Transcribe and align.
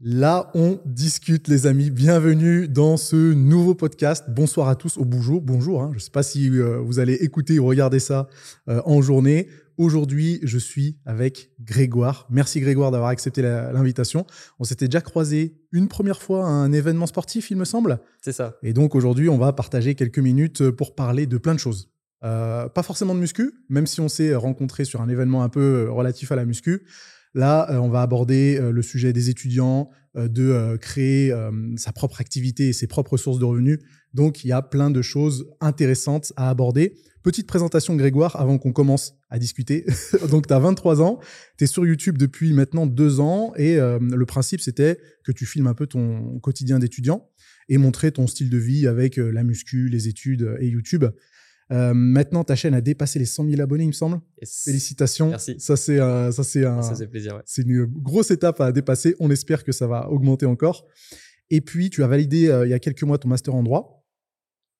Là, 0.00 0.50
on 0.54 0.78
discute, 0.84 1.48
les 1.48 1.66
amis. 1.66 1.90
Bienvenue 1.90 2.68
dans 2.68 2.98
ce 2.98 3.32
nouveau 3.32 3.74
podcast. 3.74 4.26
Bonsoir 4.28 4.68
à 4.68 4.76
tous, 4.76 4.98
au 4.98 5.06
bonjour. 5.06 5.40
Bonjour. 5.40 5.82
hein. 5.82 5.88
Je 5.92 5.96
ne 5.96 6.00
sais 6.00 6.10
pas 6.10 6.22
si 6.22 6.50
euh, 6.50 6.76
vous 6.80 6.98
allez 6.98 7.14
écouter 7.14 7.58
ou 7.58 7.64
regarder 7.64 7.98
ça 7.98 8.28
euh, 8.68 8.82
en 8.84 9.00
journée. 9.00 9.48
Aujourd'hui, 9.78 10.38
je 10.42 10.58
suis 10.58 10.98
avec 11.06 11.50
Grégoire. 11.62 12.26
Merci 12.28 12.60
Grégoire 12.60 12.90
d'avoir 12.90 13.08
accepté 13.08 13.40
l'invitation. 13.40 14.26
On 14.58 14.64
s'était 14.64 14.86
déjà 14.86 15.00
croisé 15.00 15.56
une 15.72 15.88
première 15.88 16.20
fois 16.20 16.46
à 16.46 16.50
un 16.50 16.72
événement 16.72 17.06
sportif, 17.06 17.50
il 17.50 17.56
me 17.56 17.64
semble. 17.64 17.98
C'est 18.20 18.32
ça. 18.32 18.58
Et 18.62 18.74
donc 18.74 18.94
aujourd'hui, 18.94 19.30
on 19.30 19.38
va 19.38 19.54
partager 19.54 19.94
quelques 19.94 20.18
minutes 20.18 20.70
pour 20.72 20.94
parler 20.94 21.24
de 21.24 21.38
plein 21.38 21.54
de 21.54 21.58
choses. 21.60 21.90
Euh, 22.22 22.68
pas 22.68 22.82
forcément 22.82 23.14
de 23.14 23.20
muscu, 23.20 23.52
même 23.70 23.86
si 23.86 24.00
on 24.02 24.08
s'est 24.08 24.34
rencontré 24.34 24.84
sur 24.84 25.00
un 25.00 25.08
événement 25.08 25.42
un 25.42 25.48
peu 25.48 25.88
relatif 25.90 26.32
à 26.32 26.36
la 26.36 26.44
muscu. 26.44 26.82
Là, 27.36 27.70
euh, 27.70 27.76
on 27.76 27.90
va 27.90 28.00
aborder 28.00 28.56
euh, 28.56 28.72
le 28.72 28.80
sujet 28.80 29.12
des 29.12 29.28
étudiants, 29.28 29.90
euh, 30.16 30.26
de 30.26 30.78
créer 30.80 31.34
sa 31.76 31.92
propre 31.92 32.22
activité 32.22 32.70
et 32.70 32.72
ses 32.72 32.86
propres 32.86 33.18
sources 33.18 33.38
de 33.38 33.44
revenus. 33.44 33.78
Donc, 34.14 34.42
il 34.42 34.48
y 34.48 34.52
a 34.52 34.62
plein 34.62 34.90
de 34.90 35.02
choses 35.02 35.46
intéressantes 35.60 36.32
à 36.36 36.48
aborder. 36.48 36.96
Petite 37.22 37.46
présentation, 37.46 37.94
Grégoire, 37.94 38.40
avant 38.40 38.56
qu'on 38.56 38.72
commence 38.72 39.14
à 39.28 39.38
discuter. 39.38 39.84
Donc, 40.30 40.46
tu 40.46 40.54
as 40.54 40.58
23 40.58 41.02
ans, 41.02 41.20
tu 41.58 41.64
es 41.64 41.66
sur 41.66 41.84
YouTube 41.84 42.16
depuis 42.16 42.54
maintenant 42.54 42.86
deux 42.86 43.20
ans 43.20 43.52
et 43.56 43.76
le 43.76 44.24
principe, 44.24 44.60
c'était 44.60 44.98
que 45.22 45.32
tu 45.32 45.44
filmes 45.44 45.66
un 45.66 45.74
peu 45.74 45.86
ton 45.86 46.38
quotidien 46.38 46.78
d'étudiant 46.78 47.28
et 47.68 47.76
montrer 47.76 48.12
ton 48.12 48.26
style 48.26 48.48
de 48.48 48.58
vie 48.58 48.86
avec 48.86 49.16
la 49.16 49.42
muscu, 49.42 49.88
les 49.88 50.08
études 50.08 50.56
et 50.60 50.68
YouTube. 50.68 51.04
Euh, 51.72 51.92
maintenant, 51.94 52.44
ta 52.44 52.54
chaîne 52.54 52.74
a 52.74 52.80
dépassé 52.80 53.18
les 53.18 53.24
100 53.24 53.48
000 53.50 53.60
abonnés, 53.60 53.84
il 53.84 53.88
me 53.88 53.92
semble. 53.92 54.20
Yes. 54.40 54.62
Félicitations. 54.64 55.30
Merci. 55.30 55.56
Ça, 55.58 55.76
c'est 55.76 55.98
un- 55.98 56.30
ça, 56.30 56.44
c'est 56.44 56.64
un, 56.64 56.80
Ça 56.82 56.94
fait 56.94 57.08
plaisir. 57.08 57.34
ouais. 57.34 57.42
c'est 57.44 57.62
une 57.62 57.84
grosse 57.86 58.30
étape 58.30 58.60
à 58.60 58.70
dépasser. 58.72 59.16
On 59.18 59.30
espère 59.30 59.64
que 59.64 59.72
ça 59.72 59.86
va 59.86 60.08
augmenter 60.10 60.46
encore. 60.46 60.86
Et 61.50 61.60
puis, 61.60 61.90
tu 61.90 62.02
as 62.04 62.06
validé 62.06 62.48
euh, 62.48 62.66
il 62.66 62.70
y 62.70 62.74
a 62.74 62.78
quelques 62.78 63.02
mois 63.02 63.18
ton 63.18 63.28
master 63.28 63.54
en 63.54 63.62
droit. 63.62 64.04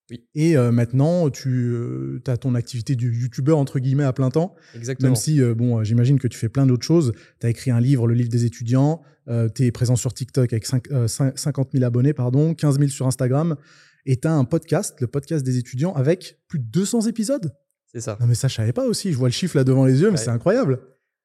Oui. 0.08 0.24
Et 0.36 0.56
euh, 0.56 0.70
maintenant, 0.70 1.28
tu 1.30 2.20
as 2.28 2.36
ton 2.36 2.54
activité 2.54 2.94
de 2.94 3.02
youtubeur, 3.08 3.58
entre 3.58 3.80
guillemets, 3.80 4.04
à 4.04 4.12
plein 4.12 4.30
temps. 4.30 4.54
Exactement. 4.76 5.08
Même 5.08 5.16
si, 5.16 5.42
euh, 5.42 5.52
bon, 5.56 5.78
euh, 5.80 5.82
j'imagine 5.84 6.20
que 6.20 6.28
tu 6.28 6.38
fais 6.38 6.48
plein 6.48 6.64
d'autres 6.66 6.86
choses. 6.86 7.12
Tu 7.40 7.46
as 7.46 7.50
écrit 7.50 7.72
un 7.72 7.80
livre, 7.80 8.06
le 8.06 8.14
livre 8.14 8.28
des 8.28 8.44
étudiants. 8.44 9.02
tu 9.56 9.64
es 9.64 9.72
présent 9.72 9.96
sur 9.96 10.14
TikTok 10.14 10.52
avec 10.52 10.64
cinq- 10.66 10.88
euh, 10.92 11.08
cinq- 11.08 11.36
50 11.36 11.70
000 11.72 11.82
abonnés, 11.84 12.12
pardon, 12.12 12.54
15 12.54 12.78
000 12.78 12.88
sur 12.90 13.08
Instagram. 13.08 13.56
Et 14.06 14.16
tu 14.18 14.26
as 14.28 14.32
un 14.32 14.44
podcast, 14.44 14.98
le 15.00 15.06
podcast 15.08 15.44
des 15.44 15.58
étudiants, 15.58 15.92
avec 15.94 16.38
plus 16.48 16.58
de 16.58 16.64
200 16.64 17.02
épisodes. 17.02 17.52
C'est 17.92 18.00
ça. 18.00 18.16
Non, 18.20 18.26
mais 18.26 18.34
ça, 18.34 18.48
je 18.48 18.54
savais 18.54 18.72
pas 18.72 18.86
aussi. 18.86 19.12
Je 19.12 19.18
vois 19.18 19.28
le 19.28 19.32
chiffre 19.32 19.56
là 19.56 19.64
devant 19.64 19.84
les 19.84 20.00
yeux, 20.00 20.10
mais 20.10 20.18
Ouais. 20.18 20.24
c'est 20.24 20.30
incroyable. 20.30 20.80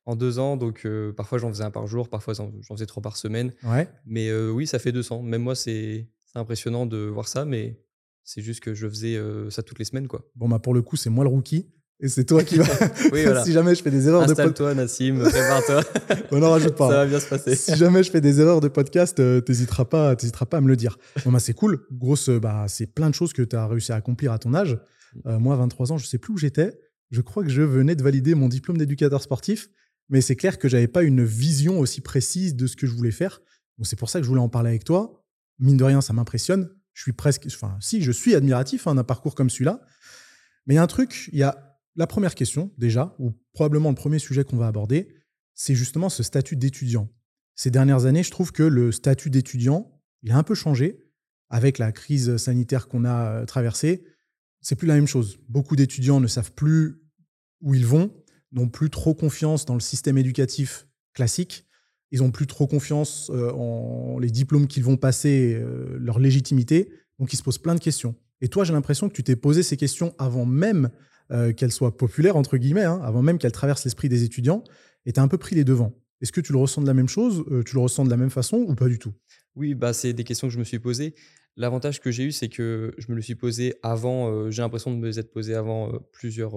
En 0.06 0.16
deux 0.16 0.40
ans, 0.40 0.58
donc 0.58 0.82
euh, 0.86 1.14
parfois 1.14 1.38
j'en 1.38 1.50
faisais 1.50 1.64
un 1.64 1.70
par 1.70 1.86
jour, 1.86 2.10
parfois 2.10 2.34
j'en 2.34 2.52
faisais 2.76 2.88
trois 2.88 3.04
par 3.04 3.18
semaine. 3.18 3.54
Ouais. 3.64 3.88
Mais 4.06 4.30
euh, 4.30 4.50
oui, 4.50 4.66
ça 4.66 4.80
fait 4.80 4.92
200. 4.92 5.22
Même 5.22 5.44
moi, 5.44 5.54
c'est 5.56 6.10
c'est 6.26 6.40
impressionnant 6.40 6.86
de 6.88 6.98
voir 6.98 7.28
ça, 7.28 7.46
mais 7.46 7.80
c'est 8.24 8.42
juste 8.42 8.62
que 8.62 8.74
je 8.74 8.88
faisais 8.88 9.16
euh, 9.16 9.50
ça 9.52 9.62
toutes 9.62 9.78
les 9.80 9.86
semaines. 9.86 10.08
quoi. 10.08 10.26
Bon, 10.36 10.50
bah, 10.50 10.58
pour 10.60 10.74
le 10.74 10.82
coup, 10.82 10.96
c'est 10.96 11.10
moi 11.12 11.24
le 11.24 11.30
rookie. 11.30 11.70
Et 12.02 12.08
c'est 12.08 12.26
toi 12.26 12.44
qui 12.44 12.56
vas. 12.58 12.66
Oui, 13.14 13.24
voilà. 13.24 13.44
si 13.46 13.52
jamais 13.52 13.76
je 13.76 13.84
fais 13.84 13.92
des 13.92 14.08
erreurs 14.08 14.24
de 14.24 14.34
podcast. 14.34 14.50
Installe-toi, 14.50 14.74
Nassim, 14.74 15.20
prépare-toi. 15.20 15.84
On 16.32 16.40
n'en 16.40 16.50
rajoute 16.50 16.70
ça 16.70 16.76
pas. 16.76 16.90
va 16.90 17.06
bien 17.06 17.20
se 17.20 17.28
passer. 17.28 17.56
si 17.56 17.76
jamais 17.76 18.02
je 18.04 18.10
fais 18.10 18.22
des 18.22 18.40
erreurs 18.40 18.60
de 18.60 18.68
podcast, 18.68 19.20
euh, 19.20 19.40
t'hésiteras 19.40 19.86
pas, 19.86 20.16
t'hésiteras 20.16 20.48
pas 20.48 20.58
à 20.58 20.62
me 20.62 20.68
le 20.68 20.76
dire. 20.76 20.98
Bon, 21.24 21.32
bah, 21.32 21.40
c'est 21.40 21.54
cool. 21.54 21.86
Grosse, 21.92 22.30
euh, 22.30 22.40
bah, 22.40 22.66
c'est 22.68 22.88
plein 22.88 23.10
de 23.10 23.16
choses 23.16 23.34
que 23.34 23.44
tu 23.44 23.56
as 23.56 23.68
réussi 23.68 23.92
à 23.92 23.96
accomplir 23.96 24.32
à 24.32 24.40
ton 24.40 24.54
âge. 24.56 24.80
Euh, 25.28 25.38
moi, 25.38 25.54
à 25.54 25.58
23 25.58 25.92
ans, 25.92 25.98
je 25.98 26.08
sais 26.08 26.18
plus 26.18 26.34
où 26.34 26.38
j'étais. 26.38 26.80
Je 27.12 27.22
crois 27.22 27.44
que 27.44 27.50
je 27.50 27.62
venais 27.62 27.96
de 27.96 28.04
valider 28.04 28.34
mon 28.34 28.50
diplôme 28.50 28.78
d'éducateur 28.78 29.22
sportif. 29.22 29.70
Mais 30.10 30.22
c'est 30.22 30.36
clair 30.36 30.58
que 30.58 30.68
j'avais 30.68 30.88
pas 30.88 31.04
une 31.04 31.24
vision 31.24 31.80
aussi 31.80 32.02
précise 32.02 32.56
de 32.56 32.68
ce 32.68 32.76
que 32.76 32.88
je 32.88 32.94
voulais 32.94 33.12
faire. 33.12 33.42
Donc, 33.78 33.86
c'est 33.86 33.96
pour 33.96 34.10
ça 34.10 34.20
que 34.20 34.24
je 34.24 34.30
voulais 34.30 34.42
en 34.42 34.50
parler 34.50 34.70
avec 34.70 34.84
toi. 34.84 35.24
Mine 35.60 35.78
de 35.78 35.84
rien, 35.84 36.02
ça 36.02 36.14
m'impressionne. 36.14 36.70
Je 36.94 37.04
suis 37.04 37.14
presque, 37.14 37.46
enfin, 37.48 37.78
si, 37.80 38.02
je 38.02 38.12
suis 38.12 38.34
admiratif 38.36 38.88
hein, 38.88 38.96
d'un 38.96 39.04
parcours 39.04 39.36
comme 39.36 39.50
celui-là. 39.50 39.82
Mais 40.66 40.74
il 40.74 40.78
y 40.78 40.80
a 40.80 40.84
un 40.84 40.88
truc, 40.88 41.30
il 41.32 41.40
y 41.40 41.44
a 41.44 41.71
la 41.96 42.08
première 42.08 42.36
question, 42.36 42.72
déjà, 42.78 43.16
ou 43.20 43.34
probablement 43.54 43.90
le 43.90 43.96
premier 43.96 44.20
sujet 44.20 44.44
qu'on 44.44 44.58
va 44.58 44.68
aborder, 44.68 45.10
c'est 45.54 45.76
justement 45.76 46.10
ce 46.10 46.24
statut 46.24 46.56
d'étudiant. 46.56 47.10
Ces 47.56 47.72
dernières 47.72 48.06
années, 48.06 48.24
je 48.24 48.32
trouve 48.32 48.52
que 48.52 48.64
le 48.64 48.92
statut 48.92 49.30
d'étudiant, 49.30 49.92
il 50.24 50.32
a 50.32 50.38
un 50.38 50.44
peu 50.44 50.56
changé 50.56 51.12
avec 51.50 51.78
la 51.78 51.92
crise 51.92 52.38
sanitaire 52.38 52.88
qu'on 52.88 53.06
a 53.06 53.42
euh, 53.42 53.46
traversée. 53.46 54.06
C'est 54.62 54.76
plus 54.76 54.88
la 54.88 54.96
même 54.96 55.08
chose. 55.08 55.38
Beaucoup 55.50 55.76
d'étudiants 55.76 56.20
ne 56.20 56.28
savent 56.28 56.54
plus 56.54 57.04
où 57.62 57.76
ils 57.76 57.86
vont, 57.86 58.12
n'ont 58.52 58.70
plus 58.70 58.90
trop 58.90 59.14
confiance 59.14 59.66
dans 59.66 59.74
le 59.74 59.82
système 59.82 60.18
éducatif 60.18 60.88
classique. 61.14 61.68
Ils 62.12 62.20
n'ont 62.20 62.32
plus 62.32 62.48
trop 62.48 62.68
confiance 62.68 63.30
euh, 63.34 63.52
en 63.52 64.18
les 64.20 64.32
diplômes 64.32 64.68
qu'ils 64.68 64.84
vont 64.84 64.98
passer, 64.98 65.54
euh, 65.56 65.98
leur 66.00 66.20
légitimité. 66.20 66.92
Donc, 67.20 67.34
ils 67.34 67.38
se 67.38 67.44
posent 67.44 67.58
plein 67.58 67.76
de 67.76 67.80
questions. 67.80 68.16
Et 68.40 68.48
toi, 68.48 68.64
j'ai 68.64 68.74
l'impression 68.74 69.10
que 69.10 69.14
tu 69.14 69.24
t'es 69.24 69.36
posé 69.36 69.62
ces 69.62 69.78
questions 69.78 70.16
avant 70.18 70.46
même 70.46 70.90
euh, 71.32 71.54
qu'elles 71.54 71.72
soient 71.72 71.96
populaires, 71.98 72.36
entre 72.36 72.58
guillemets, 72.58 72.84
hein, 72.84 73.00
avant 73.04 73.22
même 73.22 73.38
qu'elles 73.38 73.52
traversent 73.52 73.84
l'esprit 73.86 74.10
des 74.10 74.24
étudiants, 74.24 74.64
et 75.06 75.14
tu 75.14 75.20
as 75.20 75.24
un 75.24 75.28
peu 75.28 75.38
pris 75.38 75.56
les 75.56 75.64
devants. 75.64 75.94
Est-ce 76.22 76.32
que 76.32 76.42
tu 76.42 76.52
le 76.54 76.60
ressens 76.60 76.82
de 76.82 76.88
la 76.88 76.94
même 76.94 77.08
chose 77.10 77.44
Euh, 77.52 77.64
Tu 77.64 77.76
le 77.76 77.82
ressens 77.82 78.06
de 78.06 78.10
la 78.10 78.18
même 78.18 78.30
façon 78.30 78.58
ou 78.68 78.76
pas 78.76 78.88
du 78.88 79.00
tout? 79.00 79.14
Oui, 79.56 79.74
bah, 79.74 79.94
c'est 79.94 80.14
des 80.14 80.24
questions 80.24 80.48
que 80.48 80.54
je 80.54 80.60
me 80.60 80.64
suis 80.64 80.80
posées. 80.80 81.16
L'avantage 81.58 82.00
que 82.00 82.12
j'ai 82.12 82.24
eu, 82.24 82.32
c'est 82.32 82.48
que 82.50 82.94
je 82.98 83.08
me 83.10 83.16
le 83.16 83.22
suis 83.22 83.36
posé 83.36 83.74
avant, 83.84 84.30
euh, 84.32 84.52
j'ai 84.52 84.62
l'impression 84.62 84.92
de 84.92 84.98
me 84.98 85.08
les 85.08 85.20
être 85.20 85.32
posé 85.32 85.56
avant 85.56 85.92
plusieurs, 86.14 86.54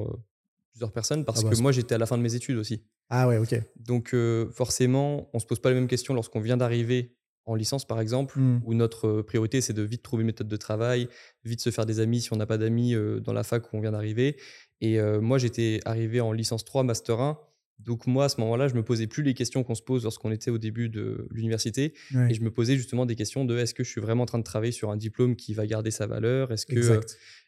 plusieurs 0.72 0.92
personnes, 0.92 1.24
parce 1.24 1.40
Ah 1.40 1.48
bah, 1.48 1.56
que 1.56 1.60
moi, 1.62 1.72
j'étais 1.72 1.94
à 1.94 1.98
la 1.98 2.06
fin 2.06 2.16
de 2.18 2.22
mes 2.22 2.34
études 2.34 2.56
aussi. 2.58 2.82
Ah 3.10 3.26
ouais, 3.28 3.38
ok. 3.38 3.54
Donc 3.76 4.14
forcément, 4.52 5.28
on 5.34 5.38
se 5.38 5.46
pose 5.46 5.60
pas 5.60 5.70
les 5.70 5.74
mêmes 5.74 5.88
questions 5.88 6.14
lorsqu'on 6.14 6.40
vient 6.40 6.56
d'arriver 6.56 7.16
en 7.46 7.54
licence, 7.54 7.84
par 7.86 8.00
exemple, 8.00 8.38
Hmm. 8.38 8.60
où 8.64 8.72
notre 8.72 9.20
priorité, 9.20 9.60
c'est 9.60 9.74
de 9.74 9.82
vite 9.82 10.02
trouver 10.02 10.22
une 10.22 10.28
méthode 10.28 10.48
de 10.48 10.56
travail, 10.56 11.08
vite 11.44 11.60
se 11.60 11.68
faire 11.70 11.84
des 11.84 12.00
amis 12.00 12.22
si 12.22 12.32
on 12.32 12.36
n'a 12.36 12.46
pas 12.46 12.56
d'amis 12.56 12.94
euh, 12.94 13.20
dans 13.20 13.34
la 13.34 13.42
fac 13.42 13.70
où 13.70 13.76
on 13.76 13.80
vient 13.80 13.92
d'arriver. 13.92 14.36
Et 14.80 14.98
euh, 14.98 15.20
moi, 15.20 15.38
j'étais 15.38 15.80
arrivé 15.84 16.20
en 16.20 16.32
licence 16.32 16.64
3, 16.64 16.82
master 16.82 17.20
1. 17.20 17.38
Donc 17.80 18.06
moi, 18.06 18.26
à 18.26 18.28
ce 18.28 18.40
moment-là, 18.40 18.68
je 18.68 18.74
me 18.74 18.82
posais 18.82 19.06
plus 19.06 19.22
les 19.22 19.34
questions 19.34 19.64
qu'on 19.64 19.74
se 19.74 19.82
pose 19.82 20.04
lorsqu'on 20.04 20.30
était 20.30 20.50
au 20.50 20.58
début 20.58 20.88
de 20.88 21.26
l'université. 21.30 21.92
Ouais, 22.14 22.30
Et 22.30 22.34
je 22.34 22.40
me 22.40 22.50
posais 22.50 22.76
justement 22.76 23.04
des 23.04 23.16
questions 23.16 23.44
de 23.44 23.58
est-ce 23.58 23.74
que 23.74 23.82
je 23.82 23.90
suis 23.90 24.00
vraiment 24.00 24.22
en 24.22 24.26
train 24.26 24.38
de 24.38 24.44
travailler 24.44 24.72
sur 24.72 24.90
un 24.90 24.96
diplôme 24.96 25.34
qui 25.36 25.54
va 25.54 25.66
garder 25.66 25.90
sa 25.90 26.06
valeur? 26.06 26.52
Est-ce 26.52 26.66
que, 26.66 27.00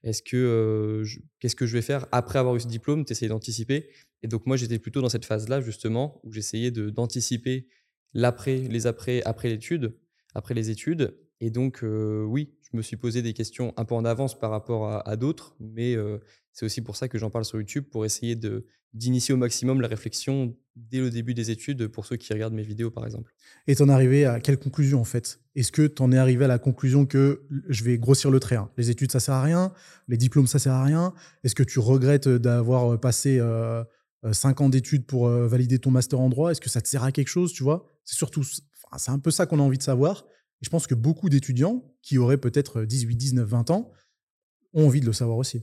est-ce 0.02 0.22
que 0.22 0.36
euh, 0.36 1.04
qu'est-ce 1.38 1.56
que 1.56 1.66
je 1.66 1.72
vais 1.72 1.82
faire 1.82 2.06
après 2.10 2.38
avoir 2.38 2.56
eu 2.56 2.60
ce 2.60 2.66
diplôme? 2.66 3.04
Tu 3.04 3.12
essayes 3.12 3.28
d'anticiper. 3.28 3.88
Et 4.22 4.28
donc 4.28 4.46
moi, 4.46 4.56
j'étais 4.56 4.78
plutôt 4.78 5.00
dans 5.00 5.08
cette 5.08 5.24
phase-là 5.24 5.60
justement 5.60 6.20
où 6.24 6.32
j'essayais 6.32 6.72
de 6.72 6.90
d'anticiper 6.90 7.68
l'après, 8.12 8.56
les 8.58 8.86
après, 8.86 9.22
après 9.24 9.48
l'étude, 9.48 9.96
après 10.34 10.54
les 10.54 10.70
études. 10.70 11.16
Et 11.40 11.50
donc 11.50 11.84
euh, 11.84 12.24
oui, 12.24 12.54
je 12.70 12.76
me 12.76 12.82
suis 12.82 12.96
posé 12.96 13.22
des 13.22 13.32
questions 13.32 13.72
un 13.76 13.84
peu 13.84 13.94
en 13.94 14.04
avance 14.04 14.38
par 14.38 14.50
rapport 14.50 14.90
à, 15.06 15.16
d'autres, 15.16 15.54
mais 15.60 15.94
euh, 15.94 16.18
c'est 16.52 16.66
aussi 16.66 16.80
pour 16.80 16.96
ça 16.96 17.08
que 17.08 17.18
j'en 17.18 17.30
parle 17.30 17.44
sur 17.44 17.58
YouTube 17.58 17.84
pour 17.90 18.04
essayer 18.04 18.38
d'initier 18.92 19.34
au 19.34 19.36
maximum 19.36 19.80
la 19.80 19.88
réflexion 19.88 20.56
dès 20.74 20.98
le 20.98 21.10
début 21.10 21.34
des 21.34 21.50
études 21.50 21.88
pour 21.88 22.04
ceux 22.06 22.16
qui 22.16 22.32
regardent 22.32 22.54
mes 22.54 22.62
vidéos 22.62 22.90
par 22.90 23.04
exemple. 23.04 23.34
Et 23.66 23.76
t'en 23.76 23.88
es 23.88 23.92
arrivé 23.92 24.24
à 24.24 24.40
quelle 24.40 24.58
conclusion 24.58 25.00
en 25.00 25.04
fait? 25.04 25.40
Est-ce 25.54 25.72
que 25.72 25.86
t'en 25.86 26.12
es 26.12 26.18
arrivé 26.18 26.44
à 26.44 26.48
la 26.48 26.58
conclusion 26.58 27.06
que 27.06 27.46
je 27.68 27.84
vais 27.84 27.98
grossir 27.98 28.30
le 28.30 28.40
trait 28.40 28.56
hein, 28.56 28.70
Les 28.76 28.90
études, 28.90 29.10
ça 29.10 29.20
sert 29.20 29.34
à 29.34 29.42
rien. 29.42 29.72
Les 30.08 30.16
diplômes, 30.16 30.46
ça 30.46 30.58
sert 30.58 30.74
à 30.74 30.84
rien. 30.84 31.14
Est-ce 31.44 31.54
que 31.54 31.62
tu 31.62 31.78
regrettes 31.78 32.28
d'avoir 32.28 32.92
euh, 32.94 32.96
passé 32.98 33.38
euh, 33.38 33.82
euh, 34.24 34.32
cinq 34.32 34.60
ans 34.60 34.68
d'études 34.68 35.06
pour 35.06 35.28
euh, 35.28 35.46
valider 35.46 35.78
ton 35.78 35.90
master 35.90 36.20
en 36.20 36.28
droit? 36.28 36.50
Est-ce 36.50 36.60
que 36.60 36.70
ça 36.70 36.80
te 36.80 36.88
sert 36.88 37.04
à 37.04 37.12
quelque 37.12 37.28
chose 37.28 37.52
Tu 37.52 37.62
vois? 37.62 37.86
C'est 38.04 38.16
surtout, 38.16 38.42
c'est 38.44 39.10
un 39.10 39.18
peu 39.18 39.30
ça 39.30 39.46
qu'on 39.46 39.58
a 39.58 39.62
envie 39.62 39.78
de 39.78 39.82
savoir. 39.82 40.26
Et 40.62 40.64
je 40.64 40.70
pense 40.70 40.86
que 40.86 40.94
beaucoup 40.94 41.28
d'étudiants 41.28 41.84
qui 42.02 42.18
auraient 42.18 42.38
peut-être 42.38 42.82
18, 42.84 43.14
19, 43.16 43.46
20 43.48 43.70
ans 43.70 43.90
ont 44.74 44.86
envie 44.86 45.00
de 45.00 45.06
le 45.06 45.12
savoir 45.12 45.38
aussi. 45.38 45.62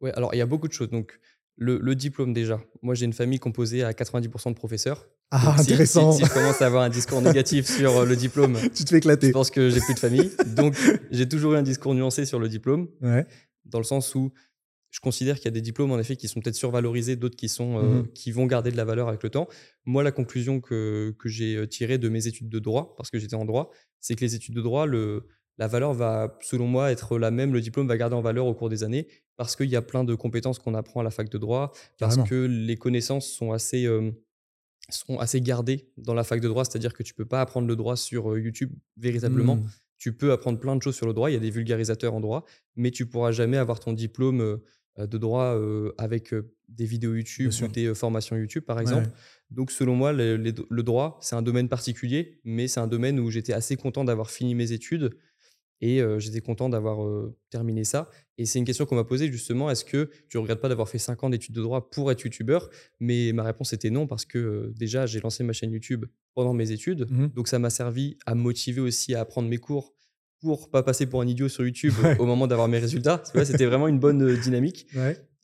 Ouais, 0.00 0.12
alors 0.12 0.34
il 0.34 0.38
y 0.38 0.42
a 0.42 0.46
beaucoup 0.46 0.68
de 0.68 0.72
choses. 0.72 0.90
Donc, 0.90 1.18
le, 1.56 1.78
le 1.78 1.94
diplôme 1.94 2.32
déjà. 2.32 2.60
Moi, 2.82 2.94
j'ai 2.94 3.04
une 3.04 3.12
famille 3.12 3.38
composée 3.38 3.84
à 3.84 3.92
90% 3.92 4.48
de 4.50 4.54
professeurs. 4.54 5.06
Ah, 5.30 5.54
si- 5.56 5.62
intéressant. 5.72 6.12
Si, 6.12 6.18
si 6.18 6.24
je 6.28 6.32
commence 6.32 6.60
à 6.62 6.66
avoir 6.66 6.82
un 6.82 6.88
discours 6.90 7.20
négatif 7.22 7.66
sur 7.66 7.98
euh, 7.98 8.04
le 8.06 8.16
diplôme, 8.16 8.58
tu 8.74 8.84
te 8.84 8.90
fais 8.90 8.98
éclater. 8.98 9.28
je 9.28 9.32
pense 9.32 9.50
que 9.50 9.70
j'ai 9.70 9.80
plus 9.80 9.94
de 9.94 9.98
famille. 10.00 10.30
Donc, 10.56 10.74
j'ai 11.10 11.28
toujours 11.28 11.54
eu 11.54 11.56
un 11.56 11.62
discours 11.62 11.94
nuancé 11.94 12.24
sur 12.26 12.38
le 12.40 12.48
diplôme, 12.48 12.88
Ouais. 13.02 13.26
dans 13.66 13.78
le 13.78 13.84
sens 13.84 14.14
où 14.14 14.32
je 14.94 15.00
considère 15.00 15.34
qu'il 15.38 15.46
y 15.46 15.48
a 15.48 15.50
des 15.50 15.60
diplômes 15.60 15.90
en 15.90 15.98
effet 15.98 16.14
qui 16.14 16.28
sont 16.28 16.40
peut-être 16.40 16.54
survalorisés, 16.54 17.16
d'autres 17.16 17.34
qui 17.34 17.48
sont 17.48 17.78
euh, 17.78 17.82
Mhm. 18.02 18.12
qui 18.12 18.30
vont 18.30 18.46
garder 18.46 18.70
de 18.70 18.76
la 18.76 18.84
valeur 18.84 19.08
avec 19.08 19.24
le 19.24 19.30
temps. 19.30 19.48
Moi, 19.86 20.04
la 20.04 20.12
conclusion 20.12 20.60
que, 20.60 21.12
que 21.18 21.28
j'ai 21.28 21.56
euh, 21.56 21.66
tirée 21.66 21.98
de 21.98 22.08
mes 22.08 22.28
études 22.28 22.48
de 22.48 22.60
droit, 22.60 22.94
parce 22.96 23.10
que 23.10 23.18
j'étais 23.18 23.34
en 23.34 23.44
droit, 23.44 23.72
c'est 23.98 24.14
que 24.14 24.20
les 24.20 24.36
études 24.36 24.54
de 24.54 24.62
droit, 24.62 24.86
le, 24.86 25.26
la 25.58 25.66
valeur 25.66 25.94
va, 25.94 26.38
selon 26.42 26.68
moi, 26.68 26.92
être 26.92 27.18
la 27.18 27.32
même. 27.32 27.52
Le 27.52 27.60
diplôme 27.60 27.88
va 27.88 27.96
garder 27.96 28.14
en 28.14 28.20
valeur 28.20 28.46
au 28.46 28.54
cours 28.54 28.68
des 28.68 28.84
années 28.84 29.08
parce 29.36 29.56
qu'il 29.56 29.68
y 29.68 29.74
a 29.74 29.82
plein 29.82 30.04
de 30.04 30.14
compétences 30.14 30.60
qu'on 30.60 30.74
apprend 30.74 31.00
à 31.00 31.02
la 31.02 31.10
fac 31.10 31.28
de 31.28 31.38
droit, 31.38 31.72
parce 31.98 32.14
Carrément. 32.14 32.24
que 32.28 32.36
les 32.46 32.76
connaissances 32.76 33.26
sont 33.26 33.50
assez, 33.50 33.86
euh, 33.86 34.12
sont 34.90 35.18
assez 35.18 35.40
gardées 35.40 35.88
dans 35.96 36.14
la 36.14 36.22
fac 36.22 36.40
de 36.40 36.46
droit. 36.46 36.64
C'est-à-dire 36.64 36.92
que 36.94 37.02
tu 37.02 37.14
peux 37.14 37.24
pas 37.24 37.40
apprendre 37.40 37.66
le 37.66 37.74
droit 37.74 37.96
sur 37.96 38.38
YouTube 38.38 38.70
véritablement. 38.96 39.56
Mmh. 39.56 39.70
Tu 39.98 40.12
peux 40.12 40.30
apprendre 40.32 40.60
plein 40.60 40.76
de 40.76 40.82
choses 40.82 40.94
sur 40.94 41.06
le 41.06 41.14
droit. 41.14 41.30
Il 41.30 41.34
y 41.34 41.36
a 41.36 41.40
des 41.40 41.50
vulgarisateurs 41.50 42.14
en 42.14 42.20
droit, 42.20 42.44
mais 42.76 42.90
tu 42.92 43.06
pourras 43.06 43.32
jamais 43.32 43.56
avoir 43.56 43.80
ton 43.80 43.92
diplôme. 43.92 44.40
euh, 44.40 44.62
de 44.98 45.18
droit 45.18 45.58
avec 45.98 46.34
des 46.68 46.86
vidéos 46.86 47.14
YouTube 47.14 47.52
ou 47.62 47.68
des 47.68 47.94
formations 47.94 48.36
YouTube, 48.36 48.64
par 48.64 48.80
exemple. 48.80 49.08
Donc, 49.50 49.70
selon 49.70 49.94
moi, 49.94 50.12
le 50.12 50.82
droit, 50.82 51.18
c'est 51.20 51.36
un 51.36 51.42
domaine 51.42 51.68
particulier, 51.68 52.40
mais 52.44 52.68
c'est 52.68 52.80
un 52.80 52.86
domaine 52.86 53.18
où 53.20 53.30
j'étais 53.30 53.52
assez 53.52 53.76
content 53.76 54.04
d'avoir 54.04 54.30
fini 54.30 54.54
mes 54.54 54.72
études 54.72 55.16
et 55.80 56.00
j'étais 56.18 56.40
content 56.40 56.68
d'avoir 56.68 57.28
terminé 57.50 57.84
ça. 57.84 58.08
Et 58.38 58.46
c'est 58.46 58.58
une 58.58 58.64
question 58.64 58.86
qu'on 58.86 58.94
m'a 58.96 59.04
posée 59.04 59.30
justement 59.30 59.70
est-ce 59.70 59.84
que 59.84 60.10
tu 60.28 60.36
ne 60.36 60.42
regrettes 60.42 60.60
pas 60.60 60.68
d'avoir 60.68 60.88
fait 60.88 60.98
5 60.98 61.22
ans 61.24 61.30
d'études 61.30 61.54
de 61.54 61.62
droit 61.62 61.90
pour 61.90 62.10
être 62.10 62.22
youtubeur 62.22 62.70
Mais 63.00 63.32
ma 63.32 63.42
réponse 63.42 63.72
était 63.72 63.90
non, 63.90 64.06
parce 64.06 64.24
que 64.24 64.72
déjà, 64.76 65.06
j'ai 65.06 65.20
lancé 65.20 65.44
ma 65.44 65.52
chaîne 65.52 65.72
YouTube 65.72 66.06
pendant 66.34 66.54
mes 66.54 66.70
études. 66.70 67.06
Mmh 67.10 67.28
donc, 67.28 67.48
ça 67.48 67.58
m'a 67.58 67.70
servi 67.70 68.16
à 68.26 68.34
me 68.34 68.40
motiver 68.40 68.80
aussi 68.80 69.14
à 69.14 69.20
apprendre 69.20 69.48
mes 69.48 69.58
cours 69.58 69.92
pour 70.40 70.70
pas 70.70 70.82
passer 70.82 71.06
pour 71.06 71.20
un 71.20 71.26
idiot 71.26 71.48
sur 71.48 71.64
YouTube 71.64 71.94
au 72.18 72.26
moment 72.26 72.46
d'avoir 72.46 72.68
mes 72.68 72.78
résultats. 72.78 73.22
C'était 73.44 73.66
vraiment 73.66 73.88
une 73.88 73.98
bonne 73.98 74.36
dynamique. 74.40 74.86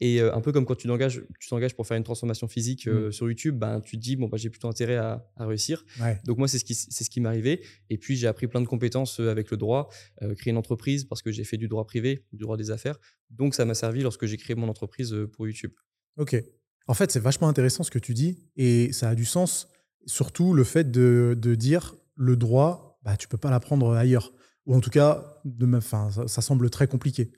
Et 0.03 0.21
un 0.21 0.41
peu 0.41 0.51
comme 0.51 0.65
quand 0.65 0.77
tu 0.77 0.89
t'engages, 0.89 1.23
tu 1.39 1.49
t'engages 1.49 1.75
pour 1.75 1.87
faire 1.87 1.97
une 1.99 2.05
transformation 2.05 2.49
physique 2.49 2.87
mmh. 2.87 3.13
sur 3.13 3.29
YouTube, 3.29 3.59
ben, 3.59 3.81
tu 3.81 3.99
te 3.99 4.03
dis, 4.03 4.17
bon, 4.17 4.29
bah, 4.29 4.39
j'ai 4.39 4.49
plutôt 4.49 4.69
intérêt 4.69 4.97
à, 4.97 5.27
réussir. 5.39 5.85
Donc 6.25 6.39
moi, 6.39 6.49
c'est 6.49 6.59
ce 6.59 6.65
qui, 6.65 6.75
c'est 6.75 7.05
ce 7.05 7.11
qui 7.11 7.21
m'arrivait. 7.21 7.61
Et 7.91 7.99
puis, 7.99 8.17
j'ai 8.17 8.27
appris 8.27 8.47
plein 8.47 8.63
de 8.63 8.67
compétences 8.67 9.21
avec 9.21 9.51
le 9.51 9.57
droit, 9.57 9.91
créer 10.39 10.53
une 10.53 10.57
entreprise 10.57 11.05
parce 11.05 11.21
que 11.21 11.31
j'ai 11.31 11.45
fait 11.45 11.59
du 11.59 11.69
droit 11.69 11.85
privé, 11.85 12.25
du 12.33 12.43
droit 12.43 12.57
des 12.57 12.71
affaires. 12.71 12.99
Donc, 13.31 13.55
ça 13.55 13.65
m'a 13.65 13.75
servi 13.75 14.03
lorsque 14.03 14.25
j'ai 14.25 14.39
créé 14.39 14.57
mon 14.57 14.69
entreprise 14.69 15.15
pour 15.33 15.47
YouTube. 15.47 15.73
Ok. 16.17 16.43
En 16.87 16.95
fait, 16.95 17.13
c'est 17.13 17.21
vachement 17.21 17.49
intéressant 17.49 17.85
ce 17.85 17.91
que 17.91 17.99
tu 17.99 18.15
dis 18.15 18.39
et 18.57 18.93
ça 18.93 19.11
a 19.11 19.15
du 19.15 19.25
sens. 19.25 19.69
Surtout 20.07 20.55
le 20.55 20.65
fait 20.65 20.91
de, 20.91 21.37
de 21.39 21.55
dire 21.55 21.95
le 22.17 22.37
droit, 22.37 22.99
bah, 23.05 23.17
tu 23.17 23.29
peux 23.29 23.39
pas 23.39 23.51
l'apprendre 23.51 23.93
ailleurs. 23.93 24.33
Ou 24.67 24.75
en 24.75 24.81
tout 24.81 24.91
cas, 24.91 25.41
de, 25.45 25.81
ça 25.81 26.43
semble 26.43 26.71
très 26.71 26.87
compliqué. 26.87 27.31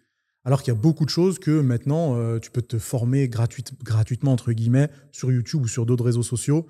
Alors 0.44 0.62
qu'il 0.62 0.74
y 0.74 0.76
a 0.76 0.80
beaucoup 0.80 1.04
de 1.04 1.10
choses 1.10 1.38
que 1.38 1.60
maintenant, 1.60 2.16
euh, 2.16 2.40
tu 2.40 2.50
peux 2.50 2.62
te 2.62 2.78
former 2.78 3.28
gratuitement, 3.28 4.32
entre 4.32 4.52
guillemets, 4.52 4.90
sur 5.12 5.30
YouTube 5.30 5.62
ou 5.62 5.69
sur 5.69 5.86
d'autres 5.86 6.04
réseaux 6.04 6.24
sociaux. 6.24 6.66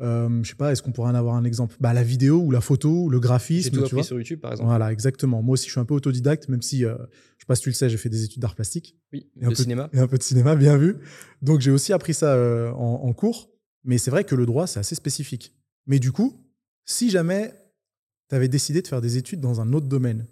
Euh, 0.00 0.42
je 0.42 0.50
sais 0.50 0.56
pas, 0.56 0.72
est-ce 0.72 0.82
qu'on 0.82 0.92
pourrait 0.92 1.10
en 1.10 1.14
avoir 1.14 1.36
un 1.36 1.44
exemple? 1.44 1.76
Bah, 1.80 1.92
La 1.92 2.02
vidéo 2.02 2.40
ou 2.40 2.50
la 2.50 2.60
photo 2.60 3.08
le 3.08 3.18
graphisme. 3.20 3.74
J'ai 3.74 3.80
tout 3.80 3.86
appris 3.86 4.04
sur 4.04 4.18
YouTube, 4.18 4.40
par 4.40 4.52
exemple. 4.52 4.68
Voilà, 4.68 4.92
exactement. 4.92 5.42
Moi 5.42 5.54
aussi, 5.54 5.66
je 5.66 5.72
suis 5.72 5.80
un 5.80 5.84
peu 5.84 5.94
autodidacte, 5.94 6.48
même 6.48 6.62
si, 6.62 6.84
euh, 6.84 6.94
je 7.38 7.42
sais 7.42 7.46
pas 7.46 7.56
si 7.56 7.62
tu 7.62 7.70
le 7.70 7.74
sais, 7.74 7.88
j'ai 7.88 7.96
fait 7.96 8.08
des 8.08 8.24
études 8.24 8.42
d'art 8.42 8.54
plastique. 8.54 8.96
Oui, 9.12 9.30
et 9.40 9.46
de 9.46 9.54
cinéma. 9.54 9.88
et 9.92 9.98
un 9.98 10.06
peu 10.06 10.18
de 10.18 10.22
cinéma, 10.22 10.54
bien 10.54 10.76
vu. 10.76 10.96
Donc, 11.42 11.60
j'ai 11.60 11.70
aussi 11.70 11.92
appris 11.92 12.14
ça 12.14 12.34
euh, 12.34 12.70
en, 12.72 13.12
cours. 13.14 13.50
Mais 13.84 13.98
c'est 13.98 14.10
vrai 14.10 14.24
que 14.24 14.34
le 14.34 14.46
droit, 14.46 14.66
c'est 14.66 14.80
assez 14.80 14.94
spécifique. 14.94 15.54
Mais 15.86 15.98
du 15.98 16.12
coup, 16.12 16.44
si 16.84 17.08
jamais 17.08 17.54
tu 18.28 18.34
avais 18.34 18.48
décidé 18.48 18.82
de 18.82 18.86
faire 18.86 19.00
des 19.00 19.16
études 19.16 19.40
dans 19.40 19.60
un 19.60 19.72
autre 19.72 19.86
domaine, 19.86 20.26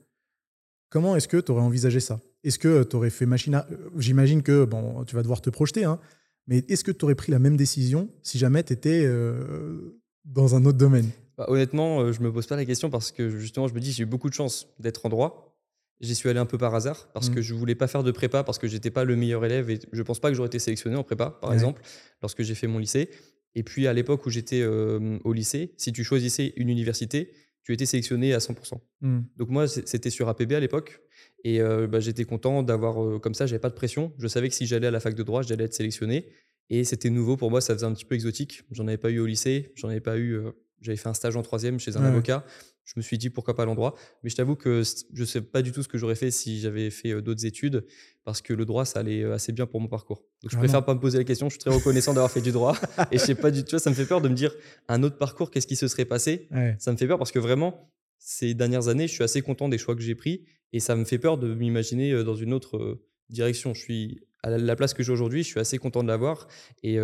comment 0.88 1.16
est-ce 1.16 1.28
que 1.28 1.36
tu 1.36 1.52
aurais 1.52 1.62
envisagé 1.62 2.00
ça? 2.00 2.20
Est-ce 2.42 2.58
que 2.58 2.82
tu 2.82 2.96
aurais 2.96 3.10
fait 3.10 3.26
machine 3.26 3.54
à... 3.54 3.66
J'imagine 3.96 4.42
que 4.42 4.64
bon, 4.64 5.04
tu 5.04 5.16
vas 5.16 5.22
devoir 5.22 5.40
te 5.40 5.50
projeter, 5.50 5.84
hein, 5.84 5.98
mais 6.46 6.64
est-ce 6.68 6.84
que 6.84 6.92
tu 6.92 7.04
aurais 7.04 7.14
pris 7.14 7.32
la 7.32 7.38
même 7.38 7.56
décision 7.56 8.10
si 8.22 8.38
jamais 8.38 8.62
tu 8.62 8.72
étais 8.72 9.02
euh, 9.04 9.98
dans 10.24 10.54
un 10.54 10.64
autre 10.64 10.78
domaine? 10.78 11.10
Bah, 11.38 11.46
Honnêtement, 11.48 12.00
euh, 12.00 12.12
je 12.12 12.20
me 12.20 12.32
pose 12.32 12.46
pas 12.46 12.56
la 12.56 12.64
question 12.64 12.90
parce 12.90 13.12
que 13.12 13.30
justement, 13.30 13.66
je 13.66 13.74
me 13.74 13.80
dis 13.80 13.92
j'ai 13.92 14.02
eu 14.02 14.06
beaucoup 14.06 14.28
de 14.28 14.34
chance 14.34 14.68
d'être 14.78 15.06
en 15.06 15.08
droit. 15.08 15.56
J'y 16.00 16.14
suis 16.14 16.28
allé 16.28 16.38
un 16.38 16.46
peu 16.46 16.58
par 16.58 16.74
hasard 16.74 17.08
parce 17.14 17.30
mmh. 17.30 17.34
que 17.34 17.42
je 17.42 17.54
voulais 17.54 17.76
pas 17.76 17.86
faire 17.86 18.02
de 18.02 18.10
prépa 18.10 18.42
parce 18.42 18.58
que 18.58 18.66
j'étais 18.66 18.90
pas 18.90 19.04
le 19.04 19.16
meilleur 19.16 19.44
élève 19.44 19.70
et 19.70 19.78
je 19.92 20.02
pense 20.02 20.18
pas 20.18 20.28
que 20.28 20.34
j'aurais 20.34 20.48
été 20.48 20.58
sélectionné 20.58 20.96
en 20.96 21.04
prépa, 21.04 21.30
par 21.40 21.52
exemple, 21.52 21.80
lorsque 22.20 22.42
j'ai 22.42 22.54
fait 22.54 22.66
mon 22.66 22.78
lycée. 22.78 23.08
Et 23.54 23.62
puis 23.62 23.86
à 23.86 23.92
l'époque 23.92 24.26
où 24.26 24.30
j'étais 24.30 24.60
euh, 24.60 25.18
au 25.24 25.32
lycée, 25.32 25.72
si 25.76 25.92
tu 25.92 26.04
choisissais 26.04 26.52
une 26.56 26.68
université, 26.68 27.32
tu 27.64 27.72
étais 27.72 27.86
sélectionné 27.86 28.32
à 28.34 28.38
100%. 28.38 28.78
Mmh. 29.00 29.20
Donc 29.36 29.48
moi, 29.48 29.66
c'était 29.66 30.10
sur 30.10 30.28
APB 30.28 30.52
à 30.52 30.60
l'époque. 30.60 31.00
Et 31.42 31.60
bah, 31.60 32.00
j'étais 32.00 32.24
content 32.24 32.62
d'avoir, 32.62 33.20
comme 33.20 33.34
ça, 33.34 33.46
j'avais 33.46 33.60
pas 33.60 33.70
de 33.70 33.74
pression. 33.74 34.12
Je 34.18 34.28
savais 34.28 34.48
que 34.48 34.54
si 34.54 34.66
j'allais 34.66 34.86
à 34.86 34.90
la 34.90 35.00
fac 35.00 35.14
de 35.14 35.22
droit, 35.22 35.42
j'allais 35.42 35.64
être 35.64 35.74
sélectionné. 35.74 36.28
Et 36.70 36.84
c'était 36.84 37.10
nouveau 37.10 37.36
pour 37.36 37.50
moi, 37.50 37.60
ça 37.60 37.74
faisait 37.74 37.86
un 37.86 37.92
petit 37.92 38.04
peu 38.04 38.14
exotique. 38.14 38.62
J'en 38.70 38.86
avais 38.86 38.96
pas 38.96 39.10
eu 39.10 39.18
au 39.18 39.26
lycée, 39.26 39.72
j'en 39.74 39.88
avais 39.88 40.00
pas 40.00 40.18
eu. 40.18 40.38
j'avais 40.80 40.96
fait 40.96 41.08
un 41.08 41.14
stage 41.14 41.36
en 41.36 41.42
troisième 41.42 41.78
chez 41.80 41.96
un 41.96 42.04
avocat. 42.04 42.44
Je 42.84 42.92
me 42.96 43.02
suis 43.02 43.18
dit 43.18 43.30
pourquoi 43.30 43.54
pas 43.54 43.64
l'endroit. 43.64 43.94
Mais 44.22 44.30
je 44.30 44.36
t'avoue 44.36 44.56
que 44.56 44.82
je 45.12 45.24
sais 45.24 45.40
pas 45.40 45.62
du 45.62 45.72
tout 45.72 45.82
ce 45.82 45.88
que 45.88 45.98
j'aurais 45.98 46.14
fait 46.14 46.30
si 46.30 46.60
j'avais 46.60 46.90
fait 46.90 47.20
d'autres 47.22 47.46
études, 47.46 47.84
parce 48.24 48.42
que 48.42 48.52
le 48.52 48.64
droit, 48.64 48.84
ça 48.84 49.00
allait 49.00 49.24
assez 49.24 49.52
bien 49.52 49.66
pour 49.66 49.80
mon 49.80 49.88
parcours. 49.88 50.22
Donc 50.42 50.52
je 50.52 50.56
préfère 50.56 50.84
pas 50.84 50.94
me 50.94 51.00
poser 51.00 51.18
la 51.18 51.24
question. 51.24 51.48
Je 51.48 51.54
suis 51.54 51.60
très 51.60 51.74
reconnaissant 51.74 52.12
d'avoir 52.12 52.30
fait 52.30 52.42
du 52.42 52.52
droit. 52.52 52.76
et 53.10 53.18
je 53.18 53.24
sais 53.24 53.34
pas 53.34 53.50
du 53.50 53.64
tout, 53.64 53.78
ça 53.78 53.90
me 53.90 53.94
fait 53.94 54.06
peur 54.06 54.20
de 54.20 54.28
me 54.28 54.34
dire 54.34 54.54
un 54.88 55.02
autre 55.02 55.16
parcours, 55.16 55.50
qu'est-ce 55.50 55.66
qui 55.66 55.76
se 55.76 55.88
serait 55.88 56.04
passé? 56.04 56.48
Ça 56.78 56.92
me 56.92 56.96
fait 56.96 57.06
peur 57.06 57.18
parce 57.18 57.32
que 57.32 57.38
vraiment, 57.38 57.90
ces 58.18 58.54
dernières 58.54 58.88
années, 58.88 59.08
je 59.08 59.12
suis 59.12 59.24
assez 59.24 59.42
content 59.42 59.68
des 59.68 59.78
choix 59.78 59.94
que 59.94 60.02
j'ai 60.02 60.14
pris 60.14 60.44
et 60.72 60.80
ça 60.80 60.96
me 60.96 61.04
fait 61.04 61.18
peur 61.18 61.38
de 61.38 61.54
m'imaginer 61.54 62.24
dans 62.24 62.36
une 62.36 62.52
autre 62.52 63.00
direction. 63.30 63.74
Je 63.74 63.80
suis 63.80 64.20
à 64.44 64.58
la 64.58 64.76
place 64.76 64.92
que 64.92 65.02
j'ai 65.02 65.10
aujourd'hui, 65.10 65.42
je 65.42 65.48
suis 65.48 65.60
assez 65.60 65.78
content 65.78 66.02
de 66.02 66.08
l'avoir 66.08 66.48
et 66.82 66.96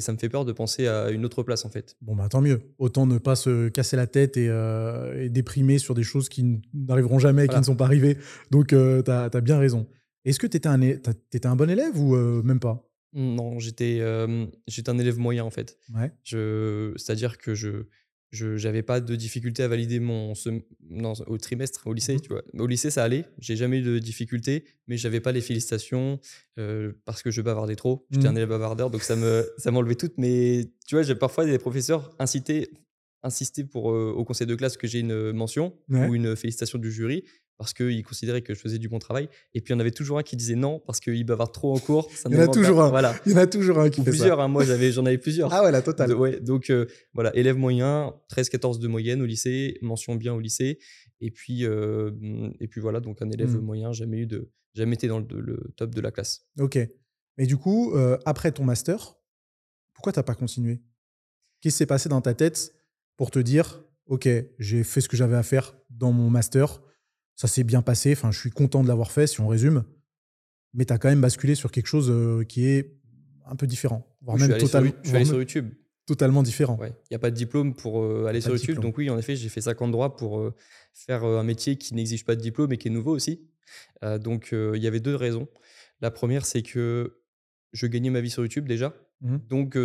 ça 0.00 0.12
me 0.12 0.18
fait 0.18 0.28
peur 0.28 0.44
de 0.44 0.52
penser 0.52 0.88
à 0.88 1.10
une 1.10 1.24
autre 1.24 1.42
place 1.42 1.64
en 1.64 1.70
fait. 1.70 1.96
Bon, 2.02 2.16
bah 2.16 2.28
tant 2.28 2.40
mieux. 2.40 2.60
Autant 2.78 3.06
ne 3.06 3.18
pas 3.18 3.36
se 3.36 3.68
casser 3.68 3.96
la 3.96 4.06
tête 4.06 4.36
et, 4.36 4.48
déprimer 5.30 5.78
sur 5.78 5.94
des 5.94 6.02
choses 6.02 6.28
qui 6.28 6.60
n'arriveront 6.74 7.18
jamais 7.18 7.44
et 7.44 7.48
qui 7.48 7.56
ne 7.56 7.62
sont 7.62 7.76
pas 7.76 7.84
arrivées. 7.84 8.18
Donc, 8.50 8.68
tu 8.68 9.10
as, 9.10 9.40
bien 9.40 9.58
raison. 9.58 9.86
Est-ce 10.24 10.38
que 10.38 10.46
tu 10.46 10.56
étais, 10.56 10.68
étais, 11.32 11.46
un 11.46 11.56
bon 11.56 11.70
élève 11.70 11.98
ou 11.98 12.14
même 12.42 12.60
pas? 12.60 12.86
Non, 13.12 13.58
j'étais 13.58 14.00
un 14.02 14.98
élève 14.98 15.18
moyen 15.18 15.44
en 15.44 15.50
fait. 15.50 15.78
Ouais. 15.94 16.12
C'est-à-dire 16.24 17.38
que 17.38 17.54
je 17.54 17.86
je 18.30 18.64
n'avais 18.64 18.82
pas 18.82 19.00
de 19.00 19.16
difficulté 19.16 19.62
à 19.62 19.68
valider 19.68 20.00
mon 20.00 20.34
au 21.26 21.38
trimestre 21.38 21.86
au 21.86 21.92
lycée, 21.92 22.16
mmh 22.16 22.20
tu 22.20 22.28
vois. 22.28 22.42
Au 22.58 22.66
lycée, 22.66 22.90
ça 22.90 23.02
allait. 23.04 23.24
J'ai 23.38 23.56
jamais 23.56 23.78
eu 23.78 23.82
de 23.82 23.98
difficulté, 23.98 24.64
mais 24.86 24.96
j'avais 24.96 25.20
pas 25.20 25.32
les 25.32 25.40
félicitations 25.40 26.20
parce 27.04 27.22
que 27.22 27.30
je 27.30 27.42
bavardais 27.42 27.76
trop. 27.76 28.06
J'étais 28.10 28.26
un 28.26 28.32
mmh. 28.32 28.36
élève 28.36 28.48
bavardeur, 28.50 28.90
donc 28.90 29.02
ça 29.02 29.16
me 29.16 29.48
ça 29.58 29.70
m'enlevait 29.70 29.96
toutes. 29.96 30.16
Mais 30.18 30.70
tu 30.86 30.94
vois, 30.94 31.02
j'ai 31.02 31.14
parfois 31.14 31.44
des 31.44 31.58
professeurs 31.58 32.10
incitaient 32.18 32.70
insister 33.22 33.64
pour 33.64 33.86
au 33.86 34.24
conseil 34.24 34.46
de 34.46 34.54
classe 34.54 34.76
que 34.76 34.86
j'ai 34.86 35.00
une 35.00 35.32
mention 35.32 35.74
ou 35.90 36.14
une 36.14 36.36
félicitation 36.36 36.78
du 36.78 36.90
jury 36.90 37.24
parce 37.60 37.74
qu'il 37.74 38.02
considérait 38.02 38.40
que 38.40 38.54
je 38.54 38.58
faisais 38.58 38.78
du 38.78 38.88
bon 38.88 38.98
travail. 38.98 39.28
Et 39.52 39.60
puis, 39.60 39.74
il 39.74 39.76
y 39.76 39.76
en 39.76 39.80
avait 39.80 39.90
toujours 39.90 40.16
un 40.16 40.22
qui 40.22 40.34
disait 40.34 40.54
non 40.54 40.78
parce 40.86 40.98
qu'il 40.98 41.22
bavarde 41.26 41.52
trop 41.52 41.74
en 41.76 41.78
cours. 41.78 42.08
il 42.24 42.32
y 42.32 42.36
en 42.38 42.40
a 42.40 42.48
toujours 42.48 42.80
un. 42.80 42.88
Voilà. 42.88 43.14
Il 43.26 43.32
y 43.32 43.34
en 43.34 43.38
a 43.38 43.46
toujours 43.46 43.78
un 43.80 43.90
qui 43.90 44.02
fait 44.02 44.08
plusieurs, 44.08 44.38
ça. 44.38 44.44
Hein. 44.44 44.48
moi, 44.48 44.64
j'en 44.64 45.04
avais 45.04 45.18
plusieurs. 45.18 45.52
Ah 45.52 45.62
ouais, 45.62 45.70
la 45.70 45.82
totale. 45.82 46.14
ouais, 46.14 46.40
donc, 46.40 46.70
euh, 46.70 46.86
voilà, 47.12 47.36
élève 47.36 47.58
moyen, 47.58 48.14
13-14 48.34 48.78
de 48.78 48.88
moyenne 48.88 49.20
au 49.20 49.26
lycée, 49.26 49.76
mention 49.82 50.14
bien 50.14 50.32
au 50.32 50.40
lycée. 50.40 50.78
Et 51.20 51.30
puis, 51.30 51.66
euh, 51.66 52.12
et 52.60 52.66
puis 52.66 52.80
voilà, 52.80 53.00
donc 53.00 53.20
un 53.20 53.28
élève 53.28 53.54
hmm. 53.54 53.60
moyen, 53.60 53.92
jamais 53.92 54.20
eu 54.20 54.26
de, 54.26 54.50
jamais 54.72 54.94
été 54.94 55.06
dans 55.06 55.18
le, 55.18 55.74
top 55.76 55.94
de 55.94 56.00
la 56.00 56.10
classe. 56.10 56.46
Ok. 56.58 56.78
Mais 57.36 57.44
du 57.44 57.58
coup, 57.58 57.94
euh, 57.94 58.16
après 58.24 58.52
ton 58.52 58.64
master, 58.64 59.18
pourquoi 59.92 60.14
tu 60.14 60.18
n'as 60.18 60.22
pas 60.22 60.34
continué? 60.34 60.80
Qu'est-ce 61.60 61.74
qui 61.74 61.78
s'est 61.80 61.86
passé 61.86 62.08
dans 62.08 62.22
ta 62.22 62.32
tête 62.32 62.72
pour 63.20 63.30
te 63.30 63.38
dire, 63.38 63.84
ok, 64.06 64.26
j'ai 64.58 64.82
fait 64.82 65.02
ce 65.02 65.08
que 65.10 65.14
j'avais 65.14 65.36
à 65.36 65.42
faire 65.42 65.76
dans 65.90 66.10
mon 66.10 66.30
master, 66.30 66.80
ça 67.36 67.48
s'est 67.48 67.64
bien 67.64 67.82
passé. 67.82 68.12
Enfin, 68.12 68.30
je 68.30 68.40
suis 68.40 68.48
content 68.48 68.82
de 68.82 68.88
l'avoir 68.88 69.12
fait, 69.12 69.26
si 69.26 69.42
on 69.42 69.46
résume. 69.46 69.84
Mais 70.72 70.86
tu 70.86 70.94
as 70.94 70.96
quand 70.96 71.10
même 71.10 71.20
basculé 71.20 71.54
sur 71.54 71.70
quelque 71.70 71.86
chose 71.86 72.08
euh, 72.08 72.44
qui 72.44 72.64
est 72.64 72.96
un 73.44 73.56
peu 73.56 73.66
différent. 73.66 74.06
Voire 74.22 74.38
même 74.38 74.56
totalement. 74.56 74.92
Je 75.02 75.08
suis 75.08 75.16
allé 75.16 75.26
sur 75.26 75.36
YouTube. 75.36 75.68
Totalement 76.06 76.42
différent. 76.42 76.78
Il 76.82 76.94
n'y 77.10 77.14
a 77.14 77.18
pas 77.18 77.30
de 77.30 77.36
diplôme 77.36 77.74
pour 77.74 78.02
euh, 78.02 78.24
aller 78.24 78.40
sur 78.40 78.52
YouTube. 78.56 78.80
Donc, 78.80 78.96
oui, 78.96 79.10
en 79.10 79.18
effet, 79.18 79.36
j'ai 79.36 79.50
fait 79.50 79.60
50 79.60 79.92
droits 79.92 80.16
pour 80.16 80.38
euh, 80.38 80.54
faire 80.94 81.22
un 81.22 81.44
métier 81.44 81.76
qui 81.76 81.94
n'exige 81.94 82.24
pas 82.24 82.36
de 82.36 82.40
diplôme 82.40 82.72
et 82.72 82.78
qui 82.78 82.88
est 82.88 82.90
nouveau 82.90 83.14
aussi. 83.14 83.50
donc, 84.02 84.52
il 84.52 84.82
y 84.82 84.86
avait 84.86 85.00
deux 85.00 85.14
raisons. 85.14 85.46
La 86.00 86.10
première, 86.10 86.46
c'est 86.46 86.62
que 86.62 87.20
je 87.74 87.86
gagnais 87.86 88.08
ma 88.08 88.22
vie 88.22 88.30
sur 88.30 88.42
YouTube 88.42 88.66
déjà. 88.66 88.94
Mmh. 89.20 89.36
Donc, 89.46 89.76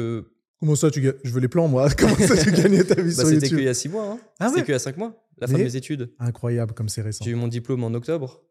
Comment 0.60 0.76
ça, 0.76 0.90
tu 0.90 1.02
gagnes 1.02 1.16
Je 1.24 1.32
veux 1.32 1.42
les 1.42 1.48
plans, 1.48 1.68
moi. 1.68 1.90
Comment 1.98 2.16
ça, 2.16 2.38
tu 2.38 2.52
gagnais 2.52 2.84
ta 2.84 3.02
vie 3.02 3.16
bah, 3.16 3.24
sur 3.24 3.24
YouTube 3.26 3.42
C'était 3.44 3.56
qu'il 3.56 3.66
y 3.66 3.70
a 3.70 3.74
six 3.74 3.90
mois. 3.90 4.12
Hein. 4.12 4.20
Ah 4.40 4.50
c'était 4.50 4.64
qu'il 4.64 4.72
y 4.72 4.76
a 4.76 4.80
cinq 4.80 4.98
mois, 4.98 5.26
la 5.40 5.48
fin 5.48 5.58
de 5.58 5.64
mes 5.64 5.76
études. 5.76 6.12
Incroyable, 6.20 6.74
comme 6.74 6.90
c'est 6.90 7.02
récent. 7.02 7.24
J'ai 7.26 7.32
eu 7.32 7.36
mon 7.36 7.48
diplôme 7.48 7.84
en 7.84 7.94
octobre. 7.94 8.42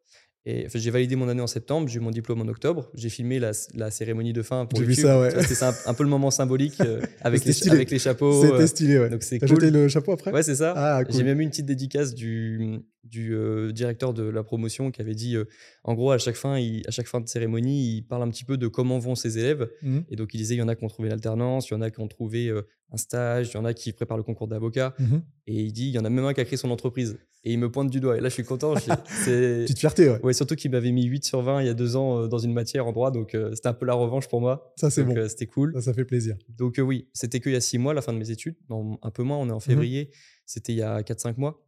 Et 0.47 0.67
j'ai 0.75 0.91
validé 0.91 1.17
mon 1.17 1.27
année 1.31 1.41
en 1.41 1.47
septembre, 1.47 1.89
j'ai 1.89 1.97
eu 1.97 2.03
mon 2.03 2.11
diplôme 2.11 2.43
en 2.43 2.49
octobre, 2.49 2.91
j'ai 2.93 3.09
filmé 3.09 3.39
la, 3.39 3.53
la, 3.75 3.91
cérémonie 3.91 4.35
de 4.35 4.43
fin 4.43 4.67
pour 4.67 4.79
J'ai 4.79 4.85
vu 4.85 4.95
ça, 4.95 5.19
ouais. 5.19 5.31
C'était 5.43 5.65
un, 5.65 5.95
peu 5.95 6.03
le 6.03 6.11
moment 6.11 6.31
symbolique 6.31 6.79
euh, 6.83 7.01
avec, 7.23 7.47
les, 7.47 7.69
avec 7.71 7.91
les 7.91 7.99
chapeaux. 7.99 8.43
C'était 8.43 8.55
euh, 8.55 8.67
stylé, 8.67 8.99
ouais. 8.99 9.09
Donc 9.09 9.23
c'est 9.23 9.39
cool. 9.39 9.49
jeté 9.49 9.71
le 9.71 9.89
chapeau 9.89 10.13
après? 10.13 10.33
Ouais, 10.33 10.43
c'est 10.43 10.57
ça. 10.57 10.75
Ah, 10.77 11.03
J'ai 11.09 11.23
même 11.23 11.41
eu 11.41 11.45
une 11.45 11.49
petite 11.49 11.65
dédicace 11.65 12.15
du, 12.15 12.81
du 13.05 13.35
euh, 13.35 13.73
directeur 13.73 14.15
de 14.15 14.25
la 14.25 14.43
promotion 14.43 14.91
qui 14.91 15.01
avait 15.01 15.15
dit, 15.15 15.37
en 15.85 15.95
gros, 15.95 16.11
à 16.11 16.19
chaque, 16.19 16.37
fin, 16.37 16.59
il, 16.59 16.83
à 16.87 16.91
chaque 16.91 17.07
fin 17.07 17.21
de 17.21 17.29
cérémonie, 17.29 17.97
il 17.97 18.03
parle 18.03 18.23
un 18.23 18.31
petit 18.31 18.45
peu 18.45 18.57
de 18.57 18.67
comment 18.67 18.99
vont 18.99 19.15
ses 19.15 19.39
élèves. 19.39 19.71
Mmh. 19.83 19.99
Et 20.11 20.17
donc 20.17 20.35
il 20.35 20.39
disait, 20.39 20.55
il 20.55 20.59
y 20.59 20.63
en 20.63 20.69
a 20.69 20.75
qui 20.75 20.85
ont 20.85 20.89
trouvé 20.89 21.09
l'alternance, 21.09 21.69
il 21.69 21.75
y 21.75 21.77
en 21.77 21.81
a 21.81 21.91
qui 21.91 22.01
ont 22.01 22.09
trouvé 22.09 22.53
un 22.95 22.97
stage, 22.97 23.51
il 23.53 23.55
y 23.55 23.57
en 23.57 23.65
a 23.65 23.75
qui 23.75 23.93
préparent 23.93 24.17
le 24.17 24.23
concours 24.23 24.49
d'avocat. 24.49 24.95
Mmh 24.99 25.17
et 25.47 25.61
il 25.61 25.73
dit, 25.75 25.89
il 25.89 25.95
y 25.95 25.99
en 25.99 26.07
a 26.07 26.09
même 26.09 26.25
un 26.25 26.33
qui 26.33 26.41
a 26.41 26.45
créé 26.47 26.57
son 26.57 26.71
entreprise. 26.71 27.19
Et 27.43 27.53
il 27.53 27.59
me 27.59 27.71
pointe 27.71 27.91
du 27.91 28.01
doigt. 28.01 28.17
Et 28.17 28.21
là, 28.21 28.31
je 28.31 28.33
suis 28.33 28.45
content. 28.45 28.75
C'est 29.05 29.65
Petite 29.65 29.79
fierté, 29.79 30.09
ouais. 30.09 30.19
ouais 30.23 30.33
surtout 30.33 30.55
qu'il 30.55 30.71
m'avait 30.71 30.91
mis 30.91 31.05
8 31.05 31.23
sur 31.23 31.43
20 31.43 31.61
il 31.61 31.67
y 31.67 31.69
a 31.69 31.75
deux 31.75 31.97
ans 31.97 32.27
dans 32.27 32.39
une 32.39 32.55
matière 32.55 32.87
en 32.87 32.93
droit. 32.93 33.11
Donc, 33.11 33.37
c'était 33.53 33.69
un 33.69 33.75
peu 33.75 33.85
la 33.85 33.93
revanche 33.93 34.27
pour 34.27 34.41
moi. 34.41 34.73
Ça, 34.77 34.89
c'est 34.89 35.05
bon. 35.05 35.15
C'était 35.29 35.47
cool. 35.47 35.75
Ça, 35.75 35.83
ça 35.83 35.93
fait 35.93 36.07
plaisir. 36.07 36.39
Donc, 36.49 36.81
oui, 36.83 37.09
c'était 37.13 37.41
qu'il 37.41 37.53
y 37.53 37.57
a 37.57 37.61
six 37.61 37.77
mois, 37.77 37.93
la 37.93 38.01
fin 38.01 38.15
de 38.15 38.19
mes 38.19 38.31
études. 38.31 38.57
Non, 38.71 38.99
un 39.03 39.11
peu 39.11 39.23
moins, 39.23 39.37
on 39.37 39.51
est 39.51 39.53
en 39.53 39.59
mmh 39.59 39.61
février. 39.61 40.11
C'était 40.47 40.73
il 40.73 40.79
y 40.79 40.83
a 40.83 41.03
4-5 41.03 41.35
mois. 41.37 41.63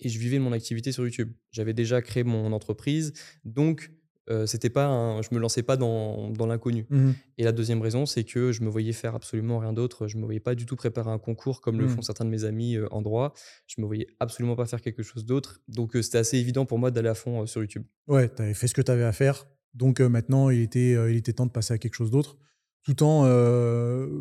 Et 0.00 0.08
je 0.08 0.18
vivais 0.18 0.38
mon 0.38 0.52
activité 0.52 0.92
sur 0.92 1.04
YouTube. 1.04 1.32
J'avais 1.52 1.72
déjà 1.72 2.02
créé 2.02 2.22
mon 2.24 2.52
entreprise. 2.52 3.12
Donc, 3.44 3.92
euh, 4.28 4.44
c'était 4.44 4.70
pas 4.70 4.86
un- 4.86 5.22
je 5.22 5.28
me 5.32 5.38
lançais 5.38 5.62
pas 5.62 5.76
dans, 5.76 6.30
dans 6.30 6.46
l'inconnu. 6.46 6.84
Mhm. 6.90 7.14
Et 7.38 7.44
la 7.44 7.52
deuxième 7.52 7.80
raison, 7.80 8.06
c'est 8.06 8.24
que 8.24 8.50
je 8.50 8.62
me 8.62 8.68
voyais 8.68 8.92
faire 8.92 9.14
absolument 9.14 9.60
rien 9.60 9.72
d'autre. 9.72 10.08
Je 10.08 10.16
me 10.18 10.24
voyais 10.24 10.40
pas 10.40 10.56
du 10.56 10.66
tout 10.66 10.74
préparer 10.74 11.10
un 11.10 11.18
concours 11.18 11.60
comme 11.60 11.78
le 11.78 11.86
Mm. 11.86 11.90
font 11.90 12.02
certains 12.02 12.24
de 12.24 12.30
mes 12.30 12.42
amis 12.44 12.76
euh, 12.76 12.88
en 12.90 13.02
droit. 13.02 13.32
Je 13.68 13.80
me 13.80 13.86
voyais 13.86 14.08
absolument 14.18 14.56
pas 14.56 14.66
faire 14.66 14.80
quelque 14.80 15.04
chose 15.04 15.24
d'autre. 15.24 15.60
Donc 15.68 15.94
euh, 15.94 16.02
c'était 16.02 16.18
assez 16.18 16.38
évident 16.38 16.66
pour 16.66 16.78
moi 16.80 16.90
d'aller 16.90 17.08
à 17.08 17.14
fond 17.14 17.42
euh, 17.42 17.46
sur 17.46 17.60
YouTube. 17.62 17.84
Ouais, 18.08 18.28
tu 18.28 18.42
avais 18.42 18.54
fait 18.54 18.66
ce 18.66 18.74
que 18.74 18.82
tu 18.82 18.90
avais 18.90 19.04
à 19.04 19.12
faire. 19.12 19.46
Donc 19.74 20.00
maintenant, 20.00 20.50
il 20.50 20.60
était, 20.62 20.92
il 21.10 21.16
était 21.16 21.32
temps 21.34 21.46
de 21.46 21.52
passer 21.52 21.74
à 21.74 21.78
quelque 21.78 21.94
chose 21.94 22.10
d'autre. 22.10 22.36
Tout 22.82 23.02
en, 23.02 23.24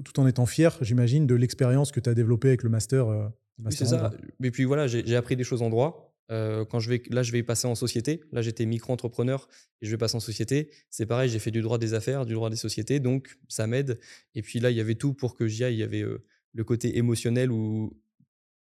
tout 0.03 0.19
en 0.19 0.27
étant 0.27 0.45
fier, 0.45 0.77
j'imagine, 0.81 1.25
de 1.27 1.36
l'expérience 1.36 1.91
que 1.91 2.00
tu 2.00 2.10
as 2.10 2.13
développée 2.13 2.50
avec 2.50 2.63
le 2.63 2.69
master. 2.69 3.31
Oui, 3.58 3.66
master 3.66 3.88
c'est 3.88 3.96
ça. 3.96 4.12
Mais 4.40 4.52
puis 4.52 4.64
voilà, 4.66 4.88
j'ai 4.88 5.16
appris 5.16 5.36
des 5.36 5.44
choses 5.44 5.62
en 5.62 5.70
droit. 5.70 6.12
Euh, 6.32 6.66
quand 6.66 6.80
je 6.80 6.90
vais, 6.90 7.04
là, 7.12 7.22
je 7.22 7.32
vais 7.32 7.44
passer 7.44 7.68
en 7.68 7.76
société. 7.76 8.22
Là, 8.32 8.42
j'étais 8.42 8.66
micro-entrepreneur 8.66 9.48
et 9.82 9.86
je 9.86 9.92
vais 9.92 9.98
passer 9.98 10.16
en 10.18 10.20
société. 10.20 10.72
C'est 10.90 11.06
pareil, 11.06 11.30
j'ai 11.30 11.38
fait 11.40 11.52
du 11.52 11.62
droit 11.62 11.78
des 11.78 11.94
affaires, 11.94 12.26
du 12.26 12.34
droit 12.34 12.50
des 12.50 12.56
sociétés, 12.56 13.00
donc 13.00 13.38
ça 13.48 13.68
m'aide. 13.68 14.00
Et 14.34 14.42
puis 14.42 14.60
là, 14.60 14.72
il 14.72 14.78
y 14.78 14.80
avait 14.82 14.96
tout 14.96 15.14
pour 15.14 15.36
que 15.36 15.48
j'y 15.48 15.64
aille. 15.64 15.76
Il 15.76 15.80
y 15.80 15.84
avait 15.84 16.02
euh, 16.02 16.24
le 16.54 16.64
côté 16.64 16.98
émotionnel 16.98 17.52
où 17.52 17.96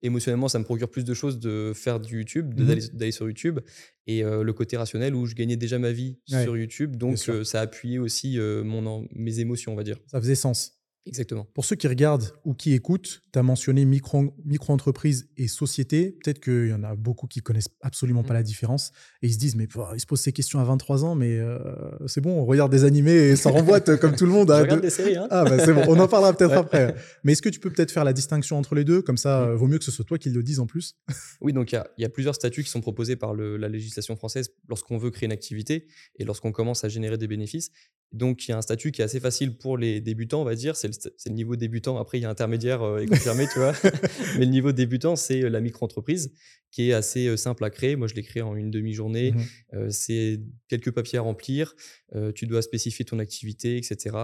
émotionnellement, 0.02 0.48
ça 0.48 0.58
me 0.58 0.64
procure 0.64 0.90
plus 0.90 1.04
de 1.04 1.12
choses 1.12 1.38
de 1.38 1.72
faire 1.74 2.00
du 2.00 2.16
YouTube, 2.16 2.58
Mhm. 2.58 2.78
d'aller 2.94 3.12
sur 3.12 3.26
YouTube, 3.26 3.60
et 4.06 4.24
euh, 4.24 4.42
le 4.42 4.52
côté 4.54 4.78
rationnel 4.78 5.14
où 5.14 5.26
je 5.26 5.34
gagnais 5.34 5.56
déjà 5.56 5.78
ma 5.78 5.92
vie 5.92 6.16
Ouais, 6.32 6.42
sur 6.42 6.56
YouTube, 6.56 6.96
donc 6.96 7.18
ça 7.18 7.58
a 7.60 7.62
appuyé 7.62 7.98
aussi 7.98 8.38
mon, 8.38 9.06
mes 9.12 9.40
émotions, 9.40 9.74
on 9.74 9.76
va 9.76 9.82
dire. 9.84 9.98
Ça 10.06 10.18
faisait 10.18 10.34
sens. 10.34 10.79
Exactement. 11.06 11.46
Pour 11.54 11.64
ceux 11.64 11.76
qui 11.76 11.88
regardent 11.88 12.30
ou 12.44 12.52
qui 12.54 12.74
écoutent, 12.74 13.22
tu 13.32 13.38
as 13.38 13.42
mentionné 13.42 13.84
micro- 13.86 14.34
micro-entreprise 14.44 15.28
et 15.38 15.48
société. 15.48 16.18
Peut-être 16.22 16.40
qu'il 16.40 16.68
y 16.68 16.72
en 16.74 16.84
a 16.84 16.94
beaucoup 16.94 17.26
qui 17.26 17.40
connaissent 17.40 17.70
absolument 17.80 18.22
pas 18.22 18.34
Mhm. 18.34 18.40
la 18.40 18.42
différence 18.42 18.92
et 19.22 19.26
ils 19.28 19.32
se 19.32 19.38
disent, 19.38 19.56
mais 19.56 19.66
ils 19.94 20.00
se 20.00 20.06
posent 20.06 20.20
ces 20.20 20.32
questions 20.32 20.60
à 20.60 20.64
23 20.64 21.04
ans, 21.04 21.14
mais 21.14 21.38
euh, 21.38 21.58
c'est 22.06 22.20
bon, 22.20 22.32
on 22.38 22.44
regarde 22.44 22.70
des 22.70 22.84
animés 22.84 23.12
et 23.30 23.36
ça 23.36 23.50
renvoie 23.50 23.80
comme 23.80 24.14
tout 24.14 24.26
le 24.26 24.32
monde. 24.32 24.50
À 24.50 24.60
regarde 24.60 24.82
des 24.82 24.90
séries, 24.90 25.16
hein. 25.16 25.26
Ah, 25.30 25.44
bah, 25.44 25.58
c'est 25.64 25.72
bon, 25.72 25.82
on 25.88 25.98
en 25.98 26.06
parlera 26.06 26.34
peut-être 26.34 26.50
Ouais. 26.50 26.56
après. 26.58 26.94
Mais 27.24 27.32
est-ce 27.32 27.42
que 27.42 27.48
tu 27.48 27.60
peux 27.60 27.70
peut-être 27.70 27.90
faire 27.92 28.04
la 28.04 28.12
distinction 28.12 28.58
entre 28.58 28.74
les 28.74 28.84
deux? 28.84 29.00
Comme 29.00 29.16
ça, 29.16 29.42
euh, 29.44 29.56
vaut 29.56 29.66
mieux 29.66 29.78
que 29.78 29.84
ce 29.84 29.90
soit 29.90 30.04
toi 30.04 30.18
qui 30.18 30.28
le 30.28 30.42
dise 30.42 30.60
en 30.60 30.66
plus. 30.66 30.96
Oui, 31.40 31.54
donc 31.54 31.72
il 31.72 31.76
y 31.76 31.78
a, 31.78 31.88
il 31.96 32.02
y 32.02 32.04
a 32.04 32.10
plusieurs 32.10 32.34
statuts 32.34 32.62
qui 32.62 32.70
sont 32.70 32.82
proposés 32.82 33.16
par 33.16 33.32
le- 33.32 33.56
la 33.56 33.68
législation 33.70 34.14
française 34.16 34.50
lorsqu'on 34.68 34.98
veut 34.98 35.10
créer 35.10 35.26
une 35.26 35.32
activité 35.32 35.86
et 36.18 36.24
lorsqu'on 36.24 36.52
commence 36.52 36.84
à 36.84 36.88
générer 36.90 37.16
des 37.16 37.26
bénéfices. 37.26 37.70
Donc 38.12 38.46
il 38.46 38.50
y 38.50 38.54
a 38.54 38.58
un 38.58 38.62
statut 38.62 38.90
qui 38.90 39.00
est 39.02 39.04
assez 39.04 39.20
facile 39.20 39.56
pour 39.56 39.78
les 39.78 40.00
débutants, 40.00 40.42
on 40.42 40.44
va 40.44 40.56
dire, 40.56 40.74
c'est 40.76 40.89
le, 40.90 41.12
c'est 41.16 41.28
le 41.30 41.34
niveau 41.34 41.56
débutant. 41.56 41.98
Après, 41.98 42.18
il 42.18 42.22
y 42.22 42.24
a 42.24 42.30
intermédiaire 42.30 42.82
euh, 42.82 42.98
et 43.00 43.06
confirmé, 43.06 43.46
tu 43.52 43.58
vois. 43.58 43.72
Mais 44.38 44.44
le 44.44 44.50
niveau 44.50 44.72
débutant, 44.72 45.16
c'est 45.16 45.42
euh, 45.42 45.48
la 45.48 45.60
micro-entreprise 45.60 46.32
qui 46.70 46.90
est 46.90 46.92
assez 46.92 47.26
euh, 47.26 47.36
simple 47.36 47.64
à 47.64 47.70
créer. 47.70 47.96
Moi, 47.96 48.06
je 48.06 48.14
l'ai 48.14 48.22
créé 48.22 48.42
en 48.42 48.54
une 48.54 48.70
demi-journée. 48.70 49.34
Euh, 49.74 49.88
c'est 49.90 50.40
quelques 50.68 50.90
papiers 50.92 51.18
à 51.18 51.22
remplir, 51.22 51.74
euh, 52.14 52.30
tu 52.32 52.46
dois 52.46 52.62
spécifier 52.62 53.04
ton 53.04 53.18
activité, 53.18 53.76
etc. 53.76 54.16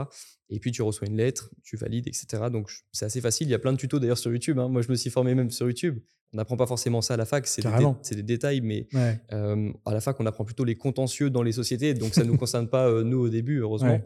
Et 0.49 0.61
puis 0.61 0.71
tu 0.71 0.81
reçois 0.83 1.09
une 1.09 1.17
lettre, 1.17 1.51
tu 1.65 1.77
valides, 1.77 2.07
etc. 2.07 2.45
Donc 2.53 2.71
c'est 2.93 3.05
assez 3.05 3.21
facile. 3.21 3.49
Il 3.49 3.51
y 3.51 3.55
a 3.55 3.59
plein 3.59 3.73
de 3.73 3.79
tutos 3.79 3.99
d'ailleurs 3.99 4.19
sur 4.19 4.31
YouTube. 4.31 4.59
hein. 4.61 4.69
Moi, 4.69 4.83
je 4.83 4.89
me 4.91 4.95
suis 4.95 5.11
formé 5.11 5.35
même 5.35 5.51
sur 5.51 5.67
YouTube. 5.67 5.99
On 6.33 6.37
n'apprend 6.37 6.57
pas 6.57 6.67
forcément 6.67 7.01
ça 7.03 7.15
à 7.15 7.17
la 7.17 7.25
fac, 7.25 7.47
c'est 7.47 7.63
des, 7.63 7.69
dé- 8.17 8.23
détails, 8.23 8.61
mais 8.61 8.87
Ouais. 8.93 9.19
euh, 9.33 9.73
à 9.85 9.93
la 9.93 10.01
fac, 10.01 10.19
on 10.21 10.27
apprend 10.27 10.45
plutôt 10.45 10.65
les 10.65 10.77
contentieux 10.77 11.31
dans 11.31 11.43
les 11.43 11.53
sociétés. 11.53 11.95
Donc 11.95 12.15
ça 12.15 12.23
ne 12.23 12.29
nous 12.29 12.37
concerne 12.37 12.69
pas, 12.69 13.03
nous, 13.03 13.19
au 13.19 13.29
début, 13.29 13.59
heureusement. 13.59 13.91
Ouais. 13.95 14.05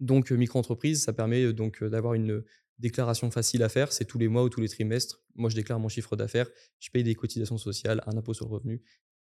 Donc 0.00 0.30
micro-entreprise, 0.30 1.02
ça 1.04 1.12
permet 1.12 1.52
donc 1.52 1.82
d'avoir 1.84 2.14
une 2.14 2.42
déclaration 2.78 3.30
facile 3.30 3.62
à 3.62 3.68
faire. 3.68 3.92
C'est 3.92 4.04
tous 4.04 4.18
les 4.18 4.28
mois 4.28 4.42
ou 4.42 4.48
tous 4.48 4.60
les 4.60 4.68
trimestres. 4.68 5.22
Moi, 5.36 5.50
je 5.50 5.56
déclare 5.56 5.78
mon 5.78 5.88
chiffre 5.88 6.16
d'affaires, 6.16 6.48
je 6.80 6.90
paye 6.90 7.04
des 7.04 7.14
cotisations 7.14 7.58
sociales, 7.58 8.02
un 8.06 8.16
impôt 8.16 8.34
sur 8.34 8.46
le 8.48 8.52
revenu. 8.54 8.82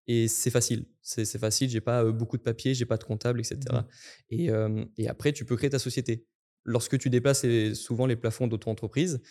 Et 0.07 0.27
c'est 0.27 0.49
facile. 0.49 0.85
C'est 1.01 1.38
facile. 1.38 1.69
J'ai 1.69 1.81
pas 1.81 2.03
beaucoup 2.11 2.38
de 2.38 2.41
papiers, 2.41 2.73
j'ai 2.73 2.85
pas 2.85 2.97
de 2.97 3.03
comptable, 3.03 3.39
etc. 3.41 3.83
Mhm. 4.31 4.39
Et, 4.39 4.49
euh, 4.49 4.85
et 4.97 5.07
après, 5.07 5.33
tu 5.33 5.45
peux 5.45 5.55
créer 5.55 5.69
ta 5.69 5.79
société. 5.79 6.25
Lorsque 6.65 6.97
tu 6.97 7.09
déplaces 7.09 7.43
les- 7.43 7.75
souvent 7.75 8.05
les 8.05 8.15
plafonds 8.15 8.47
d'auto-entreprise, 8.47 9.21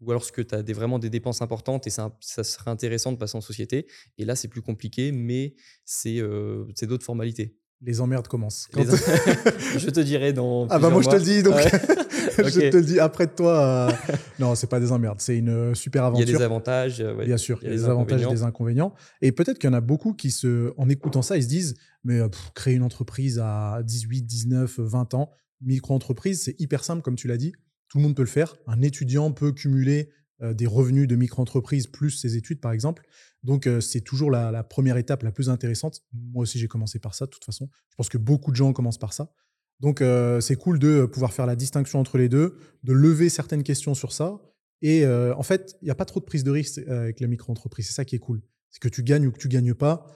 ou 0.00 0.10
alors 0.10 0.20
lorsque 0.20 0.46
tu 0.46 0.54
as 0.54 0.62
des, 0.62 0.72
vraiment 0.72 0.98
des 1.00 1.10
dépenses 1.10 1.42
importantes 1.42 1.86
et 1.86 1.90
ça, 1.90 2.16
ça 2.20 2.44
serait 2.44 2.70
intéressant 2.70 3.12
de 3.12 3.18
passer 3.18 3.36
en 3.36 3.40
société. 3.40 3.86
Et 4.16 4.24
là, 4.24 4.36
c'est 4.36 4.48
plus 4.48 4.62
compliqué, 4.62 5.10
mais 5.12 5.54
c'est 5.84 6.20
euh, 6.20 6.64
c'est 6.76 6.86
d'autres 6.86 7.04
formalités. 7.04 7.56
Les 7.80 8.00
emmerdes 8.00 8.26
commencent. 8.26 8.68
Les- 8.74 8.84
je 9.78 9.88
te 9.90 10.00
dirai 10.00 10.32
dans. 10.32 10.66
Ah 10.68 10.78
bah 10.80 10.90
moi 10.90 11.00
je 11.02 11.08
te 11.08 11.14
le 11.14 11.22
dis, 11.22 11.42
donc 11.44 11.54
je 12.38 12.70
te 12.70 12.76
le 12.76 12.82
dis 12.82 12.98
après 12.98 13.26
de 13.26 13.32
toi. 13.32 13.88
euh, 13.88 13.92
Non, 14.40 14.54
c'est 14.56 14.66
pas 14.66 14.80
des 14.80 14.90
emmerdes, 14.90 15.20
c'est 15.20 15.36
une 15.38 15.48
euh, 15.50 15.74
super 15.74 16.02
Il 16.02 16.04
y 16.04 16.04
a 16.04 16.06
aventure. 16.08 16.38
des 16.38 16.44
avantages. 16.44 17.00
ouais. 17.00 17.24
Bien 17.24 17.36
sûr, 17.36 17.58
il 17.62 17.66
y 17.66 17.68
a 17.68 17.70
des 17.70 17.76
des 17.78 17.84
avantages 17.88 18.22
et 18.22 18.26
des 18.26 18.42
inconvénients. 18.42 18.94
Et 19.22 19.30
peut-être 19.30 19.58
qu'il 19.58 19.70
y 19.70 19.72
en 19.72 19.76
a 19.76 19.80
beaucoup 19.80 20.12
qui, 20.12 20.30
se, 20.32 20.72
en 20.76 20.88
écoutant 20.88 21.22
ça, 21.22 21.36
ils 21.36 21.44
se 21.44 21.48
disent 21.48 21.76
Mais 22.02 22.18
euh, 22.20 22.28
pff, 22.28 22.50
créer 22.54 22.74
une 22.74 22.82
entreprise 22.82 23.38
à 23.42 23.80
18, 23.84 24.22
19, 24.22 24.80
20 24.80 25.14
ans, 25.14 25.30
micro-entreprise, 25.60 26.42
c'est 26.44 26.60
hyper 26.60 26.82
simple, 26.84 27.02
comme 27.02 27.16
tu 27.16 27.28
l'as 27.28 27.36
dit. 27.36 27.52
Tout 27.88 27.98
le 27.98 28.02
monde 28.04 28.16
peut 28.16 28.22
le 28.22 28.28
faire. 28.28 28.56
Un 28.66 28.82
étudiant 28.82 29.30
peut 29.30 29.52
cumuler 29.52 30.10
des 30.40 30.66
revenus 30.66 31.08
de 31.08 31.16
micro-entreprise 31.16 31.86
plus 31.86 32.10
ses 32.10 32.36
études, 32.36 32.60
par 32.60 32.72
exemple. 32.72 33.04
Donc, 33.42 33.66
euh, 33.66 33.80
c'est 33.80 34.00
toujours 34.00 34.30
la, 34.30 34.62
première 34.64 34.96
étape 34.96 35.22
la 35.22 35.32
plus 35.32 35.48
intéressante. 35.48 36.02
Moi 36.12 36.42
aussi, 36.42 36.58
j'ai 36.58 36.68
commencé 36.68 36.98
par 36.98 37.14
ça, 37.14 37.26
de 37.26 37.30
toute 37.30 37.44
façon. 37.44 37.68
Je 37.90 37.96
pense 37.96 38.08
que 38.08 38.18
beaucoup 38.18 38.50
de 38.50 38.56
gens 38.56 38.72
commencent 38.72 38.98
par 38.98 39.12
ça. 39.12 39.32
Donc, 39.80 40.00
euh, 40.00 40.40
c'est 40.40 40.56
cool 40.56 40.78
de 40.78 41.06
pouvoir 41.06 41.32
faire 41.32 41.46
la 41.46 41.54
distinction 41.56 42.00
entre 42.00 42.18
les 42.18 42.28
deux, 42.28 42.58
de 42.82 42.92
lever 42.92 43.28
certaines 43.28 43.62
questions 43.62 43.94
sur 43.94 44.12
ça. 44.12 44.40
Et 44.82 45.04
euh, 45.04 45.34
en 45.36 45.42
fait, 45.42 45.76
il 45.82 45.86
n'y 45.86 45.90
a 45.90 45.94
pas 45.94 46.04
trop 46.04 46.20
de 46.20 46.24
prise 46.24 46.44
de 46.44 46.50
risque 46.50 46.78
euh, 46.78 47.02
avec 47.02 47.20
la 47.20 47.28
micro-entreprise. 47.28 47.86
C'est 47.86 47.92
ça 47.92 48.04
qui 48.04 48.16
est 48.16 48.20
cool. 48.20 48.42
C'est 48.70 48.80
que 48.80 48.88
tu 48.88 49.02
gagnes 49.02 49.26
ou 49.26 49.32
que 49.32 49.38
tu 49.38 49.48
gagnes 49.48 49.74
pas, 49.74 50.06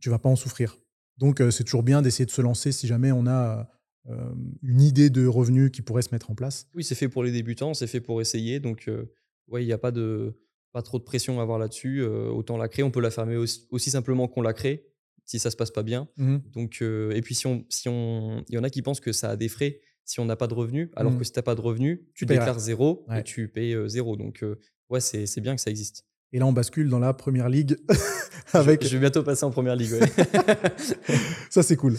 tu 0.00 0.08
vas 0.08 0.18
pas 0.18 0.28
en 0.28 0.36
souffrir. 0.36 0.78
Donc, 1.18 1.40
euh, 1.40 1.50
c'est 1.50 1.64
toujours 1.64 1.82
bien 1.82 2.02
d'essayer 2.02 2.26
de 2.26 2.30
se 2.30 2.42
lancer 2.42 2.72
si 2.72 2.86
jamais 2.86 3.12
on 3.12 3.26
a 3.26 3.68
euh, 4.08 4.34
une 4.62 4.80
idée 4.80 5.10
de 5.10 5.26
revenus 5.26 5.70
qui 5.70 5.82
pourrait 5.82 6.02
se 6.02 6.10
mettre 6.12 6.30
en 6.30 6.34
place. 6.34 6.66
Oui, 6.74 6.82
c'est 6.82 6.94
fait 6.94 7.08
pour 7.08 7.22
les 7.22 7.30
débutants, 7.30 7.74
c'est 7.74 7.86
fait 7.86 8.00
pour 8.00 8.20
essayer. 8.20 8.58
Donc, 8.58 8.88
euh, 8.88 9.12
ouais, 9.48 9.62
il 9.62 9.66
n'y 9.66 9.72
a 9.72 9.78
pas, 9.78 9.90
de, 9.90 10.34
pas 10.72 10.82
trop 10.82 10.98
de 10.98 11.04
pression 11.04 11.38
à 11.40 11.42
avoir 11.42 11.58
là-dessus. 11.58 12.02
autant 12.04 12.56
la 12.56 12.68
créer, 12.68 12.82
on 12.84 12.90
peut 12.90 13.00
la 13.00 13.10
fermer 13.10 13.36
aussi, 13.36 13.66
aussi 13.70 13.90
simplement 13.90 14.28
qu'on 14.28 14.42
la 14.42 14.52
crée, 14.52 14.86
si 15.24 15.38
ça 15.38 15.50
se 15.50 15.56
passe 15.56 15.70
pas 15.70 15.82
bien. 15.82 16.08
Donc, 16.54 16.78
euh, 16.82 17.12
et 17.12 17.22
puis, 17.22 17.34
si 17.34 17.46
on, 17.46 17.64
si 17.68 17.88
on, 17.88 18.44
il 18.48 18.54
y 18.54 18.58
en 18.58 18.64
a 18.64 18.70
qui 18.70 18.82
pensent 18.82 19.00
que 19.00 19.12
ça 19.12 19.30
a 19.30 19.36
des 19.36 19.48
frais 19.48 19.80
si 20.04 20.18
on 20.18 20.24
n'a 20.24 20.34
pas 20.34 20.48
de 20.48 20.54
revenus, 20.54 20.90
alors 20.96 21.16
que 21.16 21.22
si 21.22 21.30
tu 21.32 21.38
n'as 21.38 21.44
pas 21.44 21.54
de 21.54 21.60
revenus, 21.60 22.00
tu 22.14 22.26
paieras. 22.26 22.44
déclares 22.44 22.58
zéro 22.58 23.04
Ouais. 23.08 23.20
et 23.20 23.22
tu 23.22 23.46
payes 23.46 23.72
euh, 23.74 23.86
zéro. 23.86 24.16
Donc, 24.16 24.42
euh, 24.42 24.58
ouais, 24.90 24.98
c'est 25.00 25.26
c'est 25.26 25.40
bien 25.40 25.54
que 25.54 25.60
ça 25.60 25.70
existe. 25.70 26.04
Et 26.32 26.40
là, 26.40 26.46
on 26.46 26.52
bascule 26.52 26.88
dans 26.88 26.98
la 26.98 27.14
première 27.14 27.48
ligue 27.48 27.76
Je- 28.52 28.58
avec. 28.58 28.82
Je, 28.84 28.88
vais 28.94 28.98
bientôt 28.98 29.22
passer 29.22 29.44
en 29.44 29.50
première 29.52 29.76
ligue. 29.76 29.92
Ouais, 29.92 30.00
Ça, 31.50 31.62
c'est 31.62 31.76
cool. 31.76 31.96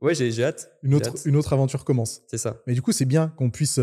ouais 0.00 0.14
j'ai 0.14 0.42
hâte. 0.42 0.70
Une 0.82 0.94
autre, 0.94 1.10
hâte. 1.10 1.22
une 1.26 1.36
autre 1.36 1.52
aventure 1.52 1.84
commence. 1.84 2.22
C'est 2.26 2.38
ça. 2.38 2.60
Mais 2.66 2.74
du 2.74 2.82
coup, 2.82 2.92
c'est 2.92 3.04
bien 3.04 3.28
qu'on 3.28 3.50
puisse 3.50 3.78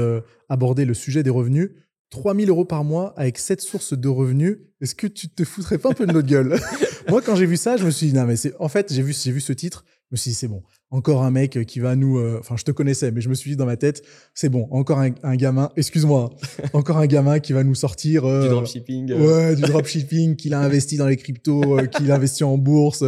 aborder 0.49 0.83
le 0.85 0.93
sujet 0.93 1.23
des 1.23 1.29
revenus. 1.29 1.69
3000 2.11 2.49
euros 2.49 2.65
par 2.65 2.83
mois 2.83 3.13
avec 3.17 3.37
cette 3.39 3.61
source 3.61 3.97
de 3.97 4.07
revenus, 4.07 4.57
est-ce 4.81 4.93
que 4.95 5.07
tu 5.07 5.27
te 5.29 5.43
foutrais 5.43 5.77
pas 5.79 5.89
un 5.89 5.93
peu 5.93 6.05
de 6.05 6.11
notre 6.13 6.27
gueule? 6.27 6.59
Moi, 7.09 7.21
quand 7.21 7.35
j'ai 7.35 7.45
vu 7.47 7.57
ça, 7.57 7.77
je 7.77 7.85
me 7.85 7.89
suis 7.89 8.07
dit, 8.07 8.13
non, 8.13 8.25
mais 8.25 8.35
c'est. 8.35 8.53
En 8.59 8.67
fait, 8.67 8.93
j'ai 8.93 9.01
vu, 9.01 9.13
j'ai 9.13 9.31
vu 9.31 9.39
ce 9.41 9.53
titre, 9.53 9.83
je 10.09 10.13
me 10.13 10.17
suis 10.17 10.29
dit, 10.31 10.35
c'est 10.35 10.47
bon. 10.47 10.61
Encore 10.91 11.23
un 11.23 11.31
mec 11.31 11.65
qui 11.65 11.79
va 11.79 11.95
nous. 11.95 12.19
euh, 12.19 12.37
Enfin, 12.39 12.57
je 12.57 12.63
te 12.63 12.71
connaissais, 12.71 13.11
mais 13.11 13.21
je 13.21 13.29
me 13.29 13.33
suis 13.33 13.51
dit 13.51 13.55
dans 13.57 13.65
ma 13.65 13.77
tête, 13.77 14.03
c'est 14.35 14.49
bon. 14.49 14.67
Encore 14.71 14.99
un, 14.99 15.11
un 15.23 15.35
gamin, 15.35 15.71
excuse-moi, 15.77 16.29
encore 16.73 16.97
un 16.97 17.07
gamin 17.07 17.39
qui 17.39 17.53
va 17.53 17.63
nous 17.63 17.75
sortir. 17.75 18.25
euh, 18.25 18.43
Du 18.43 18.49
dropshipping. 18.49 19.11
euh, 19.11 19.49
Ouais, 19.49 19.55
du 19.55 19.61
dropshipping, 19.63 20.35
qu'il 20.35 20.53
a 20.53 20.59
investi 20.67 20.97
dans 20.97 21.07
les 21.07 21.17
cryptos, 21.17 21.77
qu'il 21.95 22.11
a 22.11 22.15
investi 22.15 22.43
en 22.43 22.57
bourse, 22.57 23.03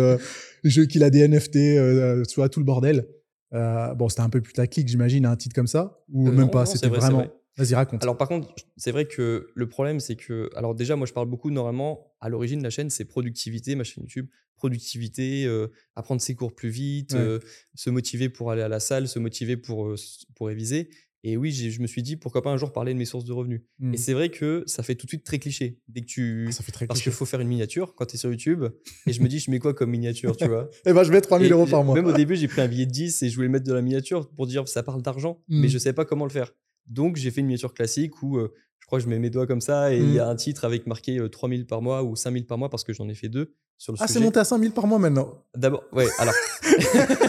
qu'il 0.89 1.03
a 1.03 1.09
des 1.09 1.27
NFT, 1.27 2.27
tu 2.29 2.35
vois, 2.35 2.47
tout 2.49 2.59
le 2.61 2.65
bordel. 2.65 3.05
Bon, 3.51 4.07
c'était 4.09 4.21
un 4.21 4.29
peu 4.29 4.41
putaclic, 4.41 4.87
j'imagine, 4.87 5.25
un 5.25 5.35
titre 5.35 5.53
comme 5.55 5.67
ça. 5.67 5.99
Ou 6.13 6.27
même 6.27 6.35
non, 6.45 6.47
pas, 6.47 6.65
c'était 6.65 6.87
vrai, 6.87 6.99
vraiment. 6.99 7.25
Vas-y, 7.57 7.75
raconte. 7.75 8.01
Alors 8.03 8.17
par 8.17 8.27
contre, 8.27 8.53
c'est 8.77 8.91
vrai 8.91 9.05
que 9.07 9.47
le 9.53 9.69
problème, 9.69 9.99
c'est 9.99 10.15
que, 10.15 10.49
alors 10.55 10.73
déjà, 10.75 10.95
moi 10.95 11.05
je 11.05 11.13
parle 11.13 11.27
beaucoup 11.29 11.51
normalement, 11.51 12.13
à 12.19 12.29
l'origine 12.29 12.59
de 12.59 12.63
la 12.63 12.69
chaîne, 12.71 12.89
c'est 12.89 13.05
productivité, 13.05 13.75
ma 13.75 13.83
chaîne 13.83 14.03
YouTube, 14.03 14.27
productivité, 14.55 15.45
euh, 15.45 15.67
apprendre 15.95 16.21
ses 16.21 16.35
cours 16.35 16.55
plus 16.55 16.69
vite, 16.69 17.13
Ouais. 17.13 17.19
euh, 17.19 17.39
se 17.75 17.89
motiver 17.89 18.29
pour 18.29 18.49
aller 18.51 18.61
à 18.61 18.67
la 18.69 18.79
salle, 18.79 19.07
se 19.07 19.19
motiver 19.19 19.57
pour, 19.57 19.87
euh, 19.87 19.95
pour 20.35 20.47
réviser. 20.47 20.89
Et 21.25 21.37
oui, 21.37 21.51
je 21.53 21.79
me 21.81 21.87
suis 21.87 22.01
dit, 22.03 22.17
pourquoi 22.17 22.41
pas 22.41 22.49
un 22.51 22.57
jour 22.57 22.73
parler 22.73 22.93
de 22.93 22.97
mes 22.99 23.05
sources 23.05 23.23
de 23.23 23.31
revenus. 23.31 23.61
Hmm. 23.79 23.93
Et 23.93 23.97
c'est 23.97 24.11
vrai 24.13 24.29
que 24.29 24.63
ça 24.65 24.83
fait 24.83 24.95
tout 24.95 25.05
de 25.05 25.09
suite 25.11 25.23
très 25.23 25.39
cliché. 25.39 25.79
Dès 25.87 26.01
que 26.01 26.05
tu... 26.07 26.45
Ah, 26.49 26.51
ça 26.51 26.63
fait 26.63 26.73
très 26.73 26.85
Parce 26.85 27.01
qu'il 27.01 27.13
faut 27.13 27.25
faire 27.25 27.39
une 27.39 27.47
miniature 27.47 27.95
quand 27.95 28.05
tu 28.05 28.15
es 28.15 28.17
sur 28.17 28.29
YouTube. 28.29 28.65
Et 29.07 29.13
je 29.13 29.21
me 29.21 29.29
dis, 29.29 29.39
je 29.39 29.49
mets 29.49 29.59
quoi 29.59 29.73
comme 29.73 29.91
miniature, 29.91 30.35
tu 30.35 30.47
vois? 30.47 30.69
Eh 30.85 30.91
ben, 30.91 31.03
je 31.03 31.11
mets 31.13 31.21
3000 31.21 31.47
Et 31.47 31.51
euros 31.51 31.65
par 31.65 31.83
mois. 31.85 31.95
Même 31.95 32.07
au 32.07 32.11
début, 32.13 32.35
j'ai 32.35 32.49
pris 32.49 32.59
un 32.59 32.67
billet 32.67 32.85
de 32.85 32.91
10 32.91 33.23
et 33.23 33.29
je 33.29 33.35
voulais 33.37 33.47
mettre 33.47 33.65
de 33.65 33.71
la 33.73 33.81
miniature 33.81 34.29
pour 34.31 34.47
dire 34.47 34.67
ça 34.67 34.83
parle 34.83 35.01
d'argent, 35.01 35.41
Mm. 35.47 35.61
mais 35.61 35.69
je 35.69 35.75
ne 35.75 35.79
savais 35.79 35.93
pas 35.93 36.03
comment 36.03 36.25
le 36.25 36.31
faire. 36.31 36.51
Donc, 36.87 37.15
j'ai 37.17 37.31
fait 37.31 37.41
une 37.41 37.47
miniature 37.47 37.73
classique 37.73 38.21
où 38.23 38.37
euh, 38.37 38.53
je 38.79 38.85
crois 38.85 38.99
que 38.99 39.05
je 39.05 39.09
mets 39.09 39.19
mes 39.19 39.29
doigts 39.29 39.47
comme 39.47 39.61
ça 39.61 39.93
et 39.93 39.97
il 39.99 40.13
y 40.13 40.19
a 40.19 40.27
un 40.27 40.35
titre 40.35 40.65
avec 40.65 40.85
marqué 40.87 41.17
euh, 41.19 41.29
3000 41.29 41.65
par 41.65 41.81
mois 41.81 42.03
ou 42.03 42.15
5000 42.15 42.45
par 42.45 42.57
mois 42.57 42.69
parce 42.69 42.83
que 42.83 42.93
j'en 42.93 43.07
ai 43.09 43.15
fait 43.15 43.29
deux 43.29 43.53
sur 43.77 43.93
le 43.93 43.97
Ah, 44.01 44.07
c'est 44.07 44.19
monté 44.19 44.39
à 44.39 44.43
5000 44.43 44.71
par 44.71 44.85
mois 44.87 44.99
maintenant. 44.99 45.45
D'abord, 45.55 45.83
ouais, 45.93 46.07
alors, 46.19 46.33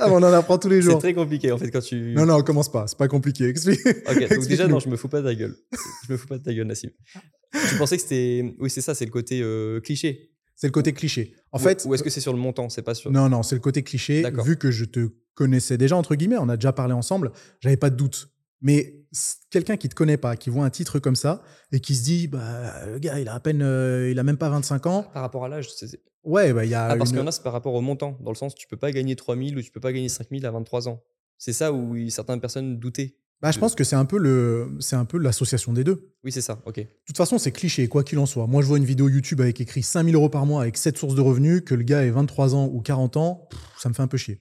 Ah, 0.00 0.08
on 0.10 0.16
en 0.16 0.22
apprend 0.32 0.58
tous 0.58 0.68
les 0.68 0.82
c'est 0.82 0.90
jours. 0.90 0.98
très 0.98 1.14
compliqué 1.14 1.52
en 1.52 1.58
fait 1.58 1.70
quand 1.70 1.80
tu. 1.80 2.12
Non, 2.14 2.26
non, 2.26 2.42
commence 2.42 2.70
pas. 2.70 2.86
C'est 2.88 2.98
pas 2.98 3.06
compliqué. 3.06 3.46
Explique. 3.46 3.78
Ok, 4.10 4.28
donc 4.34 4.46
déjà, 4.48 4.66
non, 4.66 4.80
je 4.80 4.88
me 4.88 4.96
fous 4.96 5.08
pas 5.08 5.20
de 5.22 5.28
ta 5.28 5.34
gueule. 5.36 5.54
Je 6.08 6.12
me 6.12 6.16
fous 6.18 6.26
pas 6.26 6.38
de 6.38 6.42
ta 6.42 6.52
gueule, 6.52 6.66
Nassim. 6.66 6.88
Tu 7.68 7.76
pensais 7.76 7.96
que 7.96 8.02
c'était. 8.02 8.56
Oui, 8.58 8.70
c'est 8.70 8.80
ça, 8.80 8.94
c'est 8.94 9.04
le 9.04 9.12
côté 9.12 9.40
euh, 9.40 9.80
cliché. 9.80 10.32
C'est 10.56 10.66
le 10.66 10.72
côté 10.72 10.92
cliché. 10.92 11.34
En 11.52 11.58
Ou- 11.58 11.62
fait, 11.62 11.84
ou 11.86 11.94
est-ce 11.94 12.02
que 12.02 12.10
c'est 12.10 12.20
sur 12.20 12.32
le 12.32 12.40
montant 12.40 12.68
C'est 12.70 12.82
pas 12.82 12.94
sur. 12.94 13.12
non, 13.12 13.28
non, 13.28 13.44
c'est 13.44 13.54
le 13.54 13.60
côté 13.60 13.84
cliché. 13.84 14.22
D'accord. 14.22 14.44
Vu 14.44 14.56
que 14.56 14.72
je 14.72 14.84
te 14.84 15.10
connaissais 15.34 15.78
déjà, 15.78 15.96
entre 15.96 16.16
guillemets, 16.16 16.38
on 16.38 16.48
a 16.48 16.56
déjà 16.56 16.72
parlé 16.72 16.92
ensemble, 16.94 17.30
j'avais 17.60 17.76
pas 17.76 17.90
de 17.90 17.96
doute. 17.96 18.30
Mais 18.62 18.94
quelqu'un 19.50 19.76
qui 19.76 19.88
te 19.88 19.94
connaît 19.94 20.16
pas, 20.16 20.36
qui 20.36 20.48
voit 20.50 20.64
un 20.64 20.70
titre 20.70 20.98
comme 20.98 21.16
ça 21.16 21.42
et 21.72 21.80
qui 21.80 21.94
se 21.94 22.04
dit, 22.04 22.28
bah, 22.28 22.86
le 22.86 22.98
gars, 22.98 23.18
il 23.18 23.28
a 23.28 23.34
à 23.34 23.40
peine, 23.40 23.60
euh, 23.62 24.10
il 24.10 24.18
a 24.18 24.22
même 24.22 24.38
pas 24.38 24.48
25 24.48 24.86
ans. 24.86 25.02
Par 25.12 25.22
rapport 25.22 25.44
à 25.44 25.48
l'âge, 25.48 25.68
c'est- 25.74 26.00
Ouais, 26.24 26.52
bah, 26.52 26.64
il 26.64 26.70
y 26.70 26.74
a 26.74 26.84
ah, 26.86 26.96
parce 26.96 27.10
une- 27.10 27.16
qu'il 27.16 27.20
y 27.20 27.24
en 27.24 27.26
a, 27.26 27.32
c'est 27.32 27.42
par 27.42 27.52
rapport 27.52 27.74
au 27.74 27.80
montant. 27.80 28.16
Dans 28.20 28.30
le 28.30 28.36
sens, 28.36 28.54
tu 28.54 28.68
peux 28.68 28.76
pas 28.76 28.92
gagner 28.92 29.16
3000 29.16 29.58
ou 29.58 29.62
tu 29.62 29.72
peux 29.72 29.80
pas 29.80 29.92
gagner 29.92 30.08
5000 30.08 30.46
à 30.46 30.52
23 30.52 30.88
ans. 30.88 31.02
C'est 31.36 31.52
ça 31.52 31.72
où 31.72 31.96
certaines 32.08 32.40
personnes 32.40 32.78
doutaient. 32.78 33.16
Bah, 33.40 33.50
je 33.50 33.58
pense 33.58 33.74
que 33.74 33.82
c'est 33.82 33.96
un 33.96 34.04
peu 34.04 34.18
le, 34.18 34.76
c'est 34.78 34.94
un 34.94 35.04
peu 35.04 35.18
l'association 35.18 35.72
des 35.72 35.82
deux. 35.82 36.12
Oui, 36.22 36.30
c'est 36.30 36.40
ça, 36.40 36.62
ok. 36.64 36.76
De 36.76 36.86
toute 37.04 37.16
façon, 37.16 37.38
c'est 37.38 37.50
cliché, 37.50 37.88
quoi 37.88 38.04
qu'il 38.04 38.20
en 38.20 38.26
soit. 38.26 38.46
Moi, 38.46 38.62
je 38.62 38.68
vois 38.68 38.78
une 38.78 38.84
vidéo 38.84 39.08
YouTube 39.08 39.40
avec 39.40 39.60
écrit 39.60 39.82
5000 39.82 40.14
euros 40.14 40.28
par 40.28 40.46
mois 40.46 40.62
avec 40.62 40.76
7 40.76 40.96
sources 40.96 41.16
de 41.16 41.20
revenus, 41.20 41.62
que 41.66 41.74
le 41.74 41.82
gars 41.82 42.04
ait 42.04 42.10
23 42.10 42.54
ans 42.54 42.70
ou 42.72 42.80
40 42.82 43.16
ans, 43.16 43.48
pff, 43.50 43.58
ça 43.80 43.88
me 43.88 43.94
fait 43.94 44.02
un 44.02 44.06
peu 44.06 44.16
chier. 44.16 44.40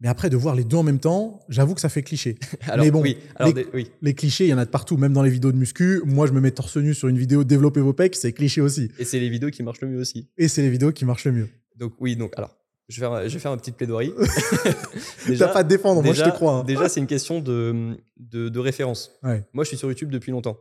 Mais 0.00 0.08
après, 0.08 0.28
de 0.28 0.36
voir 0.36 0.54
les 0.54 0.64
deux 0.64 0.76
en 0.76 0.82
même 0.82 0.98
temps, 1.00 1.40
j'avoue 1.48 1.74
que 1.74 1.80
ça 1.80 1.88
fait 1.88 2.02
cliché. 2.02 2.38
Alors, 2.68 2.84
Mais 2.84 2.90
bon, 2.90 3.00
oui, 3.00 3.16
alors, 3.34 3.54
les- 3.54 3.64
des- 3.64 3.70
oui. 3.72 3.90
Les 4.02 4.14
clichés, 4.14 4.44
il 4.44 4.50
y 4.50 4.54
en 4.54 4.58
a 4.58 4.64
de 4.66 4.70
partout, 4.70 4.96
même 4.98 5.14
dans 5.14 5.22
les 5.22 5.30
vidéos 5.30 5.52
de 5.52 5.56
muscu. 5.56 6.02
Moi, 6.04 6.26
je 6.26 6.32
me 6.32 6.40
mets 6.40 6.50
torse 6.50 6.76
nu 6.76 6.92
sur 6.92 7.08
une 7.08 7.16
vidéo 7.16 7.44
développer 7.44 7.80
vos 7.80 7.94
pecs, 7.94 8.14
c'est 8.14 8.32
cliché 8.32 8.60
aussi. 8.60 8.90
Et 8.98 9.04
c'est 9.06 9.18
les 9.20 9.30
vidéos 9.30 9.48
qui 9.50 9.62
marchent 9.62 9.80
le 9.80 9.88
mieux 9.88 9.98
aussi. 10.00 10.28
Et 10.36 10.48
c'est 10.48 10.60
les 10.62 10.68
vidéos 10.70 10.92
qui 10.92 11.04
marchent 11.06 11.24
le 11.24 11.32
mieux. 11.32 11.48
Donc, 11.76 11.94
oui, 11.98 12.14
donc, 12.14 12.32
alors, 12.36 12.54
je 12.90 13.00
vais 13.00 13.06
faire, 13.06 13.28
je 13.28 13.32
vais 13.34 13.40
faire 13.40 13.52
une 13.54 13.58
petite 13.58 13.76
plaidoirie. 13.76 14.12
T'as 15.38 15.48
pas 15.48 15.60
à 15.60 15.64
te 15.64 15.68
défendre, 15.68 16.02
moi 16.02 16.12
je 16.12 16.18
déjà- 16.20 16.30
te 16.30 16.36
crois. 16.36 16.52
hein. 16.58 16.64
Déjà, 16.64 16.88
c'est 16.88 17.00
une 17.00 17.06
question 17.06 17.40
de, 17.40 17.96
de, 18.18 18.48
de 18.48 18.58
référence. 18.58 19.12
Ouais. 19.22 19.44
Moi, 19.52 19.64
je 19.64 19.68
suis 19.68 19.76
sur 19.78 19.88
YouTube 19.88 20.10
depuis 20.10 20.30
longtemps. 20.30 20.58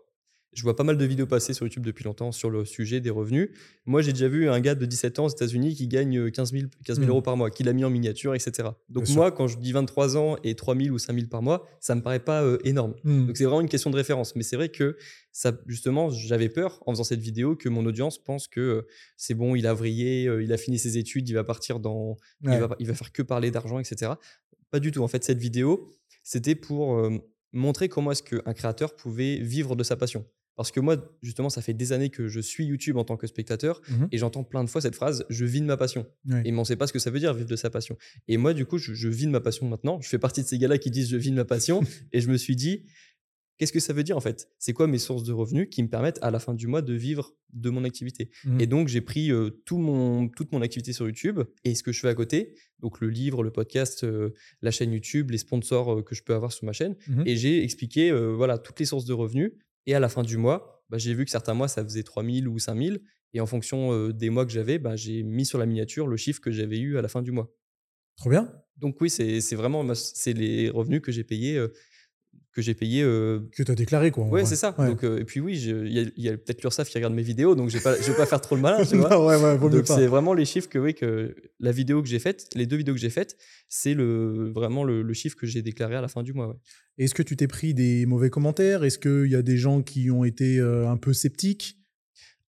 Je 0.56 0.64
vois 0.64 0.76
pas 0.76 0.84
mal 0.86 0.98
de 0.98 1.06
vidéos 1.06 1.28
passer 1.28 1.54
sur 1.54 1.66
YouTube 1.66 1.86
depuis 1.86 2.06
longtemps 2.06 2.32
sur 2.32 2.50
le 2.50 2.64
sujet 2.64 3.02
des 3.02 3.10
revenus. 3.10 3.50
Moi, 3.86 4.02
j'ai 4.02 4.14
déjà 4.14 4.30
vu 4.30 4.48
un 4.50 4.60
gars 4.62 4.74
de 4.74 4.86
17 4.86 5.20
ans 5.20 5.26
aux 5.26 5.30
États-Unis 5.30 5.76
qui 5.76 5.88
gagne 5.88 6.18
euh, 6.18 6.32
15 6.32 6.52
000, 6.54 6.64
15 6.86 6.96
000 6.98 7.06
Mm. 7.08 7.10
euros 7.12 7.22
par 7.22 7.36
mois, 7.36 7.52
qui 7.52 7.64
l'a 7.64 7.74
mis 7.74 7.84
en 7.84 7.90
miniature, 7.90 8.34
etc. 8.34 8.70
Donc, 8.90 9.04
Bien 9.04 9.06
sûr. 9.06 9.16
moi, 9.18 9.32
quand 9.34 9.48
je 9.48 9.58
dis 9.58 9.74
23 9.74 10.16
ans 10.16 10.38
et 10.46 10.56
3 10.56 10.76
000 10.78 10.96
ou 10.96 10.98
5 10.98 11.14
000 11.14 11.28
par 11.28 11.42
mois, 11.42 11.68
ça 11.82 11.94
me 11.94 12.02
paraît 12.02 12.24
pas 12.24 12.42
euh, 12.42 12.58
énorme. 12.64 12.96
Hmm. 13.04 13.28
Donc, 13.28 13.36
c'est 13.38 13.44
vraiment 13.44 13.60
une 13.62 13.68
question 13.70 13.90
de 13.90 13.98
référence. 13.98 14.34
Mais 14.38 14.44
c'est 14.44 14.56
vrai 14.56 14.70
que 14.70 14.96
ça, 15.34 15.52
justement, 15.68 16.10
j'avais 16.10 16.48
peur 16.50 16.82
en 16.86 16.94
faisant 16.94 17.04
cette 17.04 17.20
vidéo 17.20 17.58
que 17.58 17.68
mon 17.68 17.86
audience 17.86 18.18
pense 18.24 18.48
que 18.48 18.62
euh, 18.62 18.82
c'est 19.18 19.34
bon, 19.34 19.56
il 19.56 19.68
a 19.68 19.74
vrillé, 19.74 20.26
euh, 20.28 20.42
il 20.42 20.54
a 20.54 20.58
fini 20.58 20.80
ses 20.80 20.98
études, 20.98 21.28
il 21.28 21.34
va 21.34 21.44
partir 21.44 21.80
dans, 21.82 22.16
Ouais. 22.46 22.56
il, 22.56 22.60
va, 22.62 22.76
il 22.80 22.88
va 22.88 22.94
faire 22.94 23.12
que 23.12 23.22
parler 23.22 23.52
d'argent, 23.52 23.78
etc. 23.80 24.14
Pas 24.72 24.80
du 24.80 24.92
tout. 24.92 25.02
En 25.04 25.08
fait, 25.10 25.24
cette 25.26 25.40
vidéo, 25.40 25.92
c'était 26.24 26.56
pour 26.56 27.10
montrer 27.54 27.88
comment 27.90 28.12
est-ce 28.12 28.24
qu'un 28.24 28.54
créateur 28.54 28.96
pouvait 28.96 29.38
vivre 29.38 29.76
de 29.76 29.84
sa 29.84 29.96
passion. 29.96 30.26
Parce 30.56 30.72
que 30.72 30.80
moi, 30.80 30.96
justement, 31.22 31.50
ça 31.50 31.62
fait 31.62 31.74
des 31.74 31.92
années 31.92 32.10
que 32.10 32.28
je 32.28 32.40
suis 32.40 32.66
YouTube 32.66 32.96
en 32.98 33.04
tant 33.04 33.18
que 33.18 33.28
spectateur 33.28 33.82
Mhm. 33.90 34.08
et 34.12 34.18
j'entends 34.18 34.44
plein 34.44 34.64
de 34.64 34.70
fois 34.70 34.80
cette 34.82 34.96
phrase 34.96 35.26
je 35.30 35.44
vis 35.46 35.60
de 35.62 35.66
ma 35.66 35.78
passion. 35.78 36.06
Et 36.46 36.52
mais 36.52 36.58
on 36.58 36.62
ne 36.62 36.64
sait 36.66 36.76
pas 36.78 36.88
ce 36.88 36.94
que 36.94 37.00
ça 37.00 37.10
veut 37.12 37.20
dire 37.20 37.34
vivre 37.34 37.50
de 37.50 37.56
sa 37.56 37.70
passion. 37.70 37.98
Et 38.28 38.38
moi, 38.38 38.54
du 38.54 38.66
coup, 38.66 38.78
je, 38.78 38.94
je 38.94 39.10
vis 39.10 39.26
de 39.26 39.32
ma 39.32 39.42
passion 39.42 39.68
maintenant. 39.68 40.00
Je 40.02 40.08
fais 40.08 40.20
partie 40.20 40.42
de 40.44 40.48
ces 40.48 40.58
gars-là 40.58 40.78
qui 40.78 40.92
disent 40.92 41.10
je 41.10 41.18
vis 41.18 41.32
de 41.32 41.36
ma 41.36 41.46
passion. 41.46 41.82
et 42.14 42.22
je 42.22 42.30
me 42.30 42.38
suis 42.38 42.56
dit 42.56 42.84
qu'est-ce 43.58 43.72
que 43.72 43.80
ça 43.80 43.94
veut 43.94 44.04
dire 44.04 44.18
en 44.18 44.22
fait? 44.22 44.50
C'est 44.60 44.74
quoi 44.74 44.86
mes 44.88 44.98
sources 44.98 45.24
de 45.24 45.32
revenus 45.32 45.68
qui 45.72 45.82
me 45.84 45.88
permettent 45.88 46.20
à 46.22 46.30
la 46.30 46.40
fin 46.40 46.54
du 46.54 46.68
mois 46.68 46.82
de 46.82 46.94
vivre 46.94 47.34
de 47.54 47.70
mon 47.70 47.84
activité? 47.86 48.30
Mhm. 48.46 48.60
et 48.62 48.68
donc, 48.68 48.88
j'ai 48.90 49.00
pris 49.02 49.32
euh, 49.32 49.50
tout 49.66 49.78
mon, 49.78 50.28
toute 50.30 50.52
mon 50.52 50.62
activité 50.62 50.92
sur 50.94 51.06
YouTube 51.06 51.40
et 51.64 51.74
ce 51.76 51.82
que 51.84 51.92
je 51.94 52.00
fais 52.02 52.10
à 52.10 52.16
côté, 52.16 52.54
donc 52.80 53.00
le 53.00 53.10
livre, 53.10 53.44
le 53.44 53.52
podcast, 53.52 54.04
euh, 54.04 54.32
la 54.62 54.72
chaîne 54.72 54.92
YouTube, 54.92 55.32
les 55.32 55.38
sponsors 55.38 56.00
euh, 56.00 56.02
que 56.02 56.16
je 56.16 56.24
peux 56.24 56.34
avoir 56.34 56.52
sur 56.52 56.66
ma 56.66 56.74
chaîne. 56.74 56.96
Mhm. 57.08 57.24
Et 57.26 57.38
j'ai 57.38 57.64
expliqué 57.64 58.12
voilà, 58.12 58.58
toutes 58.58 58.80
les 58.80 58.86
sources 58.86 59.06
de 59.06 59.14
revenus. 59.14 59.52
Et 59.86 59.94
à 59.96 60.00
la 60.00 60.10
fin 60.10 60.24
du 60.24 60.38
mois, 60.38 60.84
bah, 60.90 60.98
j'ai 60.98 61.14
vu 61.14 61.26
que 61.26 61.32
certains 61.32 61.54
mois, 61.54 61.68
ça 61.68 61.84
faisait 61.84 62.04
3000 62.04 62.48
ou 62.48 62.60
5000. 62.60 63.02
Et 63.34 63.42
en 63.42 63.46
fonction 63.46 63.92
euh, 63.94 64.14
des 64.14 64.30
mois 64.30 64.46
que 64.46 64.52
j'avais, 64.52 64.80
bah, 64.80 64.96
j'ai 64.96 65.24
mis 65.24 65.46
sur 65.46 65.58
la 65.60 65.66
miniature 65.66 66.08
le 66.08 66.18
chiffre 66.18 66.42
que 66.42 66.52
j'avais 66.52 66.80
eu 66.80 66.98
à 66.98 67.02
la 67.02 67.08
fin 67.08 67.22
du 67.22 67.32
mois. 67.32 67.54
Trop 68.18 68.30
bien. 68.30 68.52
Donc 68.78 69.00
oui, 69.02 69.10
c'est 69.10 69.56
vraiment 69.56 69.94
c'est 69.94 70.34
les 70.34 70.70
revenus 70.70 71.02
que 71.02 71.12
j'ai 71.12 71.24
payés. 71.24 71.58
euh, 71.58 71.74
que 72.56 72.62
j'ai 72.62 72.74
payé 72.74 73.04
euh, 73.04 73.42
Que 73.52 73.62
tu 73.64 73.72
as 73.72 73.76
déclaré, 73.76 74.10
quoi. 74.12 74.26
Ouais, 74.26 74.46
c'est 74.46 74.56
ça. 74.56 74.74
Ouais. 74.80 74.88
Donc, 74.88 75.04
euh, 75.04 75.20
et 75.20 75.26
puis 75.26 75.40
oui, 75.42 75.60
il 75.62 76.12
y 76.18 76.30
a, 76.30 76.38
peut-être 76.38 76.62
l'URSSAF 76.64 76.90
qui 76.90 76.98
regarde 76.98 77.14
mes 77.14 77.22
vidéos, 77.22 77.54
donc 77.54 77.70
je 77.70 77.76
ne 77.76 77.80
vais, 77.80 77.84
pas- 77.84 78.02
je 78.02 78.10
vais 78.10 78.18
pas 78.18 78.26
faire 78.26 78.40
trop 78.42 78.56
le 78.56 78.62
malin, 78.62 78.84
tu 78.86 78.96
vois. 78.98 79.10
Non, 79.10 79.26
ouais, 79.28 79.36
ouais, 79.36 79.58
vaut 79.58 79.68
mieux 79.70 79.76
Donc 79.80 79.88
pas. 79.88 79.96
c'est 79.98 80.08
vraiment 80.08 80.34
les 80.34 80.46
chiffres 80.46 80.70
que 80.70 80.80
oui 80.80 80.94
que 80.96 81.36
la 81.60 81.72
vidéo 81.72 82.02
que 82.02 82.08
j'ai 82.08 82.20
faite, 82.20 82.48
les 82.56 82.66
deux 82.66 82.78
vidéos 82.78 82.94
que 82.96 83.00
j'ai 83.00 83.10
faites, 83.10 83.38
c'est 83.68 83.94
le 83.94 84.52
vraiment 84.56 84.84
le, 84.84 85.02
le 85.04 85.14
chiffre 85.14 85.36
que 85.36 85.46
j'ai 85.46 85.62
déclaré 85.62 85.96
à 85.96 86.02
la 86.02 86.08
fin 86.08 86.24
du 86.24 86.34
mois. 86.34 86.58
Est-ce 86.98 87.14
que 87.14 87.24
tu 87.24 87.36
t'es 87.36 87.48
pris 87.48 87.74
des 87.74 88.06
mauvais 88.06 88.30
commentaires? 88.30 88.84
Est-ce 88.86 88.98
qu'il 89.00 89.30
y 89.30 89.36
a 89.36 89.42
des 89.42 89.58
gens 89.58 89.82
qui 89.82 90.10
ont 90.10 90.24
été 90.24 90.58
euh, 90.60 90.88
un 90.88 90.96
peu 90.98 91.12
sceptiques? 91.14 91.78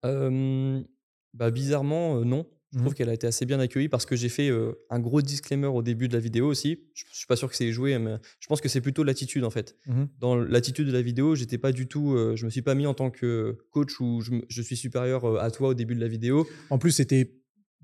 Bah 0.04 1.52
bizarrement 1.52 2.24
non. 2.26 2.48
Je 2.74 2.80
trouve 2.80 2.94
qu'elle 2.94 3.10
a 3.10 3.14
été 3.14 3.26
assez 3.26 3.46
bien 3.46 3.60
accueillie 3.60 3.88
parce 3.88 4.06
que 4.06 4.16
j'ai 4.16 4.28
fait 4.30 4.50
euh, 4.50 4.74
un 4.90 5.00
gros 5.00 5.22
disclaimer 5.22 5.68
au 5.68 5.82
début 5.82 6.08
de 6.08 6.14
la 6.14 6.20
vidéo 6.20 6.48
aussi. 6.48 6.82
Je, 6.94 7.06
je 7.12 7.18
suis 7.18 7.26
pas 7.26 7.38
sûr 7.38 7.50
que 7.50 7.56
c'est 7.56 7.72
joué, 7.72 7.98
mais 7.98 8.16
je 8.40 8.48
pense 8.48 8.60
que 8.60 8.68
c'est 8.68 8.82
plutôt 8.82 9.04
l'attitude 9.04 9.46
en 9.46 9.50
fait. 9.50 9.78
Mhm. 9.88 10.10
Dans 10.20 10.36
l'attitude 10.36 10.88
de 10.88 10.92
la 10.92 11.02
vidéo, 11.02 11.36
j'étais 11.36 11.58
pas 11.58 11.72
du 11.72 11.88
tout, 11.88 12.14
euh, 12.14 12.36
je 12.36 12.46
me 12.46 12.50
suis 12.50 12.62
pas 12.62 12.76
mis 12.76 12.86
en 12.86 12.94
tant 12.94 13.10
que 13.10 13.58
coach 13.72 14.00
ou 14.02 14.22
je, 14.22 14.62
suis 14.62 14.76
supérieur 14.76 15.40
à 15.42 15.50
toi 15.50 15.70
au 15.70 15.74
début 15.74 15.96
de 15.96 16.02
la 16.02 16.10
vidéo. 16.10 16.48
En 16.70 16.78
plus, 16.78 16.92
c'était 16.92 17.34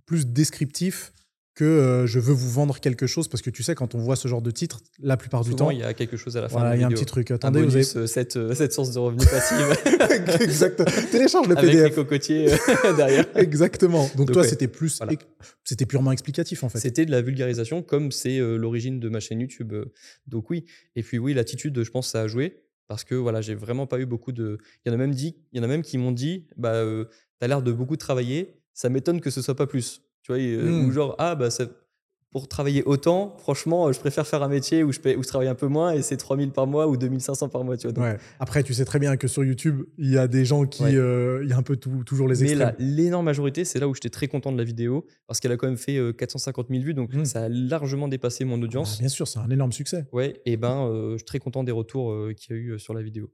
plus 0.06 0.28
descriptif 0.28 1.13
que 1.56 1.63
euh, 1.63 2.08
je 2.08 2.20
veux 2.20 2.34
vous 2.34 2.50
vendre 2.50 2.80
quelque 2.80 3.06
chose 3.06 3.28
parce 3.28 3.42
que 3.44 3.50
tu 3.52 3.62
sais, 3.62 3.76
quand 3.76 3.94
on 3.94 4.00
voit 4.00 4.16
ce 4.16 4.28
genre 4.28 4.42
de 4.42 4.50
titre, 4.50 4.80
la 5.00 5.18
plupart 5.18 5.44
du 5.44 5.54
temps, 5.56 5.70
il 5.70 5.80
y 5.80 5.84
a 5.84 5.94
quelque 5.94 6.18
chose 6.18 6.36
à 6.36 6.42
la 6.42 6.50
fin 6.50 6.60
voilà, 6.60 6.76
il 6.76 6.82
y 6.82 6.84
a 6.84 6.88
un 6.88 6.89
petit 6.89 7.06
truc. 7.06 7.30
Un 7.30 7.36
Attendez, 7.36 7.60
vous 7.60 7.66
avez. 7.66 7.74
bonus, 7.84 7.96
euh, 7.96 8.08
cette, 8.08 8.38
euh, 8.38 8.56
cette 8.56 8.74
source 8.74 8.92
de 8.92 9.00
revenus 9.00 9.30
passive 9.30 9.78
Exactement. 10.42 10.89
Télécharge 11.12 11.48
le 11.48 11.58
avec 11.58 11.70
les 11.72 11.78
PDF. 11.82 11.96
cocotiers 11.96 12.54
euh, 12.54 12.94
derrière. 12.98 13.26
Exactement. 13.36 14.04
Donc, 14.16 14.16
Donc, 14.28 14.32
toi, 14.32 14.42
ouais, 14.42 14.48
c'était 14.48 14.68
plus, 14.68 14.98
voilà. 14.98 15.13
c'était 15.63 15.86
purement 15.86 16.12
explicatif 16.12 16.63
en 16.63 16.70
fait. 16.70 16.80
C'était 16.80 17.06
de 17.06 17.12
la 17.12 17.22
vulgarisation 17.22 17.82
comme 17.84 18.12
c'est 18.12 18.39
euh, 18.39 18.58
l'origine 18.58 19.00
de 19.00 19.10
ma 19.10 19.20
chaîne 19.20 19.39
YouTube. 19.39 19.74
euh, 19.74 19.86
donc 20.28 20.50
oui. 20.50 20.66
Et 20.96 21.04
puis 21.04 21.20
oui, 21.20 21.34
l'attitude, 21.34 21.84
je 21.84 21.92
pense, 21.92 22.08
ça 22.10 22.22
a 22.22 22.28
joué 22.28 22.63
parce 22.88 23.04
que 23.04 23.16
voilà, 23.16 23.42
j'ai 23.42 23.56
vraiment 23.56 23.88
pas 23.88 24.00
eu 24.00 24.06
beaucoup 24.06 24.32
de. 24.32 24.58
Il 24.86 24.89
y 24.89 24.92
en 24.92 24.96
a 24.96 24.98
même 24.98 25.13
dit, 25.13 25.36
il 25.52 25.58
y 25.58 25.60
en 25.62 25.63
a 25.63 25.68
même 25.68 25.82
qui 25.84 25.98
m'ont 25.98 26.12
dit, 26.12 26.48
bah, 26.58 26.74
euh, 26.74 27.06
t'as 27.39 27.48
l'air 27.48 27.62
de 27.62 27.72
beaucoup 27.72 27.96
travailler. 27.96 28.56
Ça 28.74 28.89
m'étonne 28.89 29.22
que 29.22 29.30
ce 29.30 29.42
soit 29.42 29.56
pas 29.56 29.68
plus. 29.68 30.02
Tu 30.23 30.31
vois, 30.31 30.41
euh, 30.41 30.63
Mm. 30.83 30.88
ou 30.88 30.91
genre 30.91 31.15
ah 31.19 31.36
bah 31.36 31.49
ça- 31.51 31.67
pour 32.31 32.47
travailler 32.47 32.81
autant, 32.86 33.36
franchement, 33.38 33.88
euh, 33.88 33.91
je 33.93 33.99
préfère 33.99 34.25
faire 34.25 34.41
un 34.41 34.47
métier 34.47 34.81
où 34.81 34.91
je, 34.91 34.99
paie- 34.99 35.15
où 35.15 35.21
je 35.21 35.27
travaille 35.27 35.49
un 35.49 35.53
peu 35.53 35.67
moins 35.67 35.91
et 35.91 36.01
c'est 36.01 36.17
3000 36.17 36.49
par 36.49 36.65
mois 36.65 36.88
ou 36.88 36.97
2500 36.97 37.47
par 37.47 37.63
mois. 37.63 37.77
Tu 37.77 37.83
vois, 37.86 37.91
donc- 37.91 38.03
Ouais. 38.05 38.17
Après, 38.39 38.63
tu 38.63 38.73
sais 38.73 38.86
très 38.86 38.97
bien 38.97 39.17
que 39.17 39.27
sur 39.27 39.43
YouTube, 39.43 39.83
il 39.99 40.09
y 40.09 40.17
a 40.17 40.27
des 40.27 40.43
gens 40.43 40.65
qui, 40.65 40.81
Ouais. 40.81 40.95
euh, 40.95 41.41
il 41.43 41.49
y 41.51 41.53
a 41.53 41.57
un 41.57 41.62
peu 41.62 41.75
tout- 41.75 42.03
toujours 42.03 42.27
les 42.27 42.39
Mais 42.39 42.49
extrêmes. 42.53 42.73
la- 42.79 42.83
l'énorme 42.83 43.25
majorité, 43.25 43.65
c'est 43.65 43.77
là 43.79 43.88
où 43.88 43.93
j'étais 43.93 44.09
très 44.09 44.27
content 44.27 44.51
de 44.51 44.57
la 44.57 44.63
vidéo 44.63 45.05
parce 45.27 45.39
qu'elle 45.39 45.51
a 45.51 45.57
quand 45.57 45.67
même 45.67 45.77
fait 45.77 45.97
euh, 45.97 46.12
450 46.12 46.69
000 46.71 46.81
vues, 46.83 46.95
donc 46.95 47.13
Mm. 47.13 47.25
ça 47.25 47.43
a 47.43 47.49
largement 47.49 48.07
dépassé 48.07 48.45
mon 48.45 48.59
Ah, 48.59 48.63
audience. 48.63 48.97
bien 48.97 49.09
sûr, 49.09 49.27
c'est 49.27 49.38
un 49.38 49.49
énorme 49.51 49.71
succès. 49.73 50.07
Ouais, 50.12 50.41
et 50.47 50.57
ben, 50.57 50.88
euh, 50.88 51.12
je 51.12 51.17
suis 51.17 51.25
très 51.25 51.38
content 51.39 51.63
des 51.63 51.71
retours 51.71 52.12
euh, 52.12 52.33
qu'il 52.33 52.55
y 52.55 52.59
a 52.59 52.62
eu 52.62 52.79
sur 52.79 52.95
la 52.95 53.03
vidéo. 53.03 53.29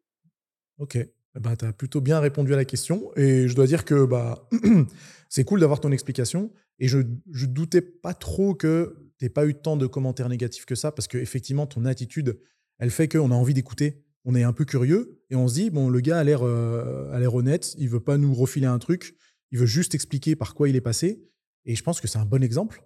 Ok. 0.78 0.97
Eh 1.36 1.39
ben, 1.39 1.56
tu 1.56 1.65
as 1.65 1.74
plutôt 1.74 2.02
bien 2.02 2.20
répondu 2.20 2.54
à 2.54 2.58
la 2.58 2.65
question. 2.65 3.12
Et 3.15 3.48
je 3.48 3.56
dois 3.56 3.68
dire 3.68 3.86
que 3.86 4.06
bah, 4.06 4.48
c'est 5.30 5.44
cool 5.44 5.60
d'avoir 5.60 5.80
ton 5.80 5.92
explication. 5.92 6.52
Et 6.80 6.88
je 6.88 6.98
ne 6.98 7.46
doutais 7.46 7.82
pas 7.82 8.13
trop 8.13 8.56
que 8.56 8.96
tu 9.18 9.26
n'aies 9.26 9.30
pas 9.30 9.46
eu 9.46 9.54
tant 9.54 9.78
de 9.78 9.86
commentaires 9.86 10.30
négatifs 10.30 10.65
que 10.65 10.76
ça, 10.76 10.92
parce 10.92 11.08
qu'effectivement, 11.08 11.68
ton 11.68 11.86
attitude, 11.86 12.39
elle 12.80 12.89
fait 12.89 13.08
qu'on 13.08 13.32
a 13.32 13.36
envie 13.36 13.54
d'écouter. 13.54 14.04
On 14.26 14.36
est 14.36 14.44
un 14.44 14.54
peu 14.54 14.65
curieux 14.65 15.22
et 15.30 15.36
on 15.36 15.48
se 15.48 15.54
dit, 15.56 15.70
bon, 15.70 15.89
le 15.89 16.00
gars 16.02 16.20
a 16.20 16.24
l'air 16.24 16.42
euh, 16.44 17.12
a 17.12 17.20
l'air 17.20 17.34
honnête, 17.34 17.74
il 17.78 17.89
veut 17.89 18.00
pas 18.00 18.18
nous 18.18 18.34
refiler 18.34 18.68
un 18.68 18.80
truc, 18.80 19.15
il 19.52 19.60
veut 19.60 19.65
juste 19.65 19.96
expliquer 19.96 20.36
par 20.36 20.56
quoi 20.56 20.68
il 20.68 20.76
est 20.76 20.82
passé. 20.82 21.24
Et 21.65 21.76
je 21.76 21.84
pense 21.84 22.02
que 22.02 22.08
c'est 22.08 22.18
un 22.18 22.26
bon 22.26 22.44
exemple 22.44 22.84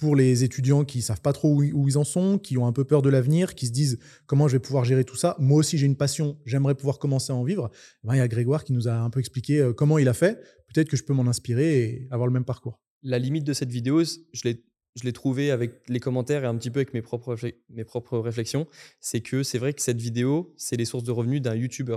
pour 0.00 0.16
les 0.16 0.42
étudiants 0.44 0.84
qui 0.84 1.02
savent 1.02 1.20
pas 1.20 1.32
trop 1.32 1.54
où, 1.54 1.88
ils 1.88 1.98
en 1.98 2.04
sont, 2.04 2.38
qui 2.38 2.56
ont 2.56 2.66
un 2.66 2.72
peu 2.72 2.84
peur 2.84 3.02
de 3.02 3.10
l'avenir, 3.10 3.54
qui 3.54 3.66
se 3.66 3.72
disent 3.72 3.98
comment 4.26 4.48
je 4.48 4.54
vais 4.54 4.58
pouvoir 4.58 4.84
gérer 4.84 5.04
tout 5.04 5.16
ça? 5.16 5.36
Moi 5.38 5.58
aussi, 5.58 5.76
j'ai 5.76 5.86
une 5.86 5.96
passion, 5.96 6.38
j'aimerais 6.46 6.74
pouvoir 6.74 6.98
commencer 6.98 7.32
à 7.32 7.36
en 7.36 7.44
vivre. 7.44 7.70
Ben, 8.02 8.14
il 8.14 8.18
y 8.18 8.20
a 8.20 8.28
Grégoire 8.28 8.64
qui 8.64 8.72
nous 8.72 8.88
a 8.88 8.94
un 8.94 9.10
peu 9.10 9.20
expliqué 9.20 9.60
euh, 9.60 9.72
comment 9.72 9.98
il 9.98 10.08
a 10.08 10.14
fait. 10.14 10.40
Peut-être 10.72 10.88
que 10.88 10.96
je 10.96 11.04
peux 11.04 11.12
m'en 11.12 11.26
inspirer 11.26 11.80
et 11.80 12.08
avoir 12.10 12.26
le 12.26 12.32
même 12.32 12.44
parcours. 12.44 12.80
La 13.02 13.18
limite 13.18 13.44
de 13.44 13.52
cette 13.52 13.70
vidéo, 13.70 14.02
je 14.04 14.42
l'ai 14.44 14.64
je 14.96 15.04
l'ai 15.04 15.12
trouvé 15.12 15.50
avec 15.50 15.82
les 15.88 16.00
commentaires 16.00 16.42
et 16.44 16.46
un 16.46 16.56
petit 16.56 16.70
peu 16.70 16.80
avec 16.80 16.94
mes 16.94 17.02
propres, 17.02 17.36
mes 17.68 17.84
propres 17.84 18.18
réflexions, 18.18 18.66
c'est 19.00 19.20
que 19.20 19.42
c'est 19.42 19.58
vrai 19.58 19.72
que 19.72 19.82
cette 19.82 20.00
vidéo, 20.00 20.52
c'est 20.56 20.76
les 20.76 20.84
sources 20.84 21.04
de 21.04 21.12
revenus 21.12 21.40
d'un 21.42 21.54
YouTuber. 21.54 21.96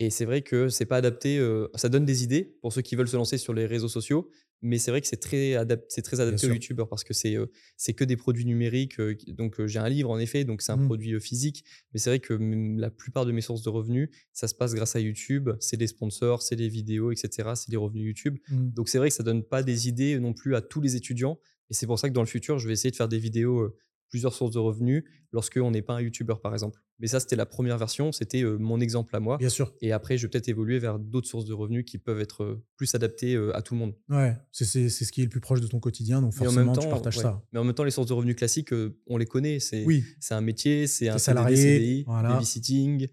Et 0.00 0.10
c'est 0.10 0.24
vrai 0.24 0.42
que 0.42 0.68
c'est 0.68 0.86
pas 0.86 0.96
adapté, 0.96 1.38
euh, 1.38 1.68
ça 1.74 1.88
donne 1.88 2.04
des 2.04 2.24
idées 2.24 2.56
pour 2.62 2.72
ceux 2.72 2.82
qui 2.82 2.96
veulent 2.96 3.08
se 3.08 3.16
lancer 3.16 3.38
sur 3.38 3.52
les 3.54 3.66
réseaux 3.66 3.88
sociaux, 3.88 4.30
mais 4.62 4.78
c'est 4.78 4.90
vrai 4.90 5.02
que 5.02 5.06
c'est 5.06 5.18
très, 5.18 5.52
adap- 5.52 5.84
c'est 5.88 6.00
très 6.00 6.18
adapté 6.20 6.46
aux 6.46 6.48
youtubeurs 6.54 6.88
parce 6.88 7.04
que 7.04 7.12
c'est 7.12 7.36
euh, 7.36 7.46
c'est 7.76 7.92
que 7.92 8.04
des 8.04 8.16
produits 8.16 8.46
numériques. 8.46 8.98
euh, 8.98 9.14
donc 9.28 9.60
euh, 9.60 9.66
j'ai 9.66 9.78
un 9.78 9.88
livre 9.88 10.08
en 10.10 10.18
effet, 10.18 10.44
donc 10.44 10.62
c'est 10.62 10.72
un 10.72 10.78
Mhm. 10.78 10.86
produit 10.86 11.20
physique, 11.20 11.64
mais 11.92 11.98
c'est 12.00 12.08
vrai 12.10 12.20
que 12.20 12.32
la 12.78 12.90
plupart 12.90 13.26
de 13.26 13.32
mes 13.32 13.42
sources 13.42 13.62
de 13.62 13.68
revenus, 13.68 14.08
ça 14.32 14.48
se 14.48 14.54
passe 14.54 14.72
grâce 14.74 14.96
à 14.96 15.00
YouTube, 15.00 15.50
c'est 15.60 15.76
des 15.76 15.86
sponsors, 15.86 16.40
c'est 16.42 16.56
des 16.56 16.68
vidéos, 16.70 17.12
etc. 17.12 17.50
C'est 17.54 17.70
des 17.70 17.76
revenus 17.76 18.06
YouTube. 18.06 18.38
Donc 18.74 18.88
c'est 18.88 18.96
vrai 18.98 19.10
que 19.10 19.14
ça 19.14 19.22
donne 19.22 19.42
pas 19.44 19.62
des 19.62 19.88
idées 19.88 20.18
non 20.18 20.32
plus 20.32 20.56
à 20.56 20.62
tous 20.62 20.80
les 20.80 20.96
étudiants. 20.96 21.38
Et 21.70 21.74
c'est 21.74 21.86
pour 21.86 21.98
ça 21.98 22.08
que 22.08 22.14
dans 22.14 22.22
le 22.22 22.26
futur, 22.26 22.58
je 22.58 22.66
vais 22.66 22.74
essayer 22.74 22.90
de 22.90 22.96
faire 22.96 23.08
des 23.08 23.18
vidéos 23.18 23.60
euh, 23.60 23.76
plusieurs 24.08 24.34
sources 24.34 24.52
de 24.52 24.58
revenus 24.58 25.04
lorsqu'on 25.32 25.70
n'est 25.70 25.82
pas 25.82 25.94
un 25.94 26.00
YouTuber, 26.00 26.34
par 26.42 26.52
exemple. 26.52 26.80
Mais 26.98 27.08
ça, 27.08 27.20
c'était 27.20 27.36
la 27.36 27.44
première 27.44 27.76
version, 27.76 28.12
c'était 28.12 28.42
mon 28.42 28.80
exemple 28.80 29.14
à 29.16 29.20
moi. 29.20 29.36
Bien 29.36 29.48
sûr. 29.48 29.74
Et 29.82 29.92
après, 29.92 30.16
je 30.16 30.22
vais 30.22 30.30
peut-être 30.30 30.48
évoluer 30.48 30.78
vers 30.78 30.98
d'autres 30.98 31.28
sources 31.28 31.44
de 31.44 31.52
revenus 31.52 31.84
qui 31.84 31.98
peuvent 31.98 32.20
être 32.20 32.62
plus 32.76 32.94
adaptées 32.94 33.36
à 33.52 33.60
tout 33.60 33.74
le 33.74 33.80
monde. 33.80 33.94
Ouais, 34.08 34.34
c'est 34.52 34.64
ce 34.64 35.12
qui 35.12 35.20
est 35.20 35.24
le 35.24 35.28
plus 35.30 35.40
proche 35.40 35.60
de 35.60 35.66
ton 35.66 35.78
quotidien, 35.78 36.22
donc 36.22 36.32
forcément, 36.32 36.72
tu 36.72 36.88
partages 36.88 37.18
ça. 37.18 37.42
Mais 37.52 37.58
en 37.58 37.64
même 37.64 37.74
temps, 37.74 37.84
les 37.84 37.90
sources 37.90 38.06
de 38.06 38.14
revenus 38.14 38.36
classiques, 38.36 38.72
on 39.08 39.18
les 39.18 39.26
connaît. 39.26 39.58
C'est 39.58 39.84
oui. 39.84 40.04
un 40.30 40.40
métier, 40.40 40.86
c'est 40.86 41.08
un 41.08 41.18
salarié, 41.18 41.56
CDI, 41.56 42.04
voilà. 42.04 42.30
babysitting, 42.30 43.08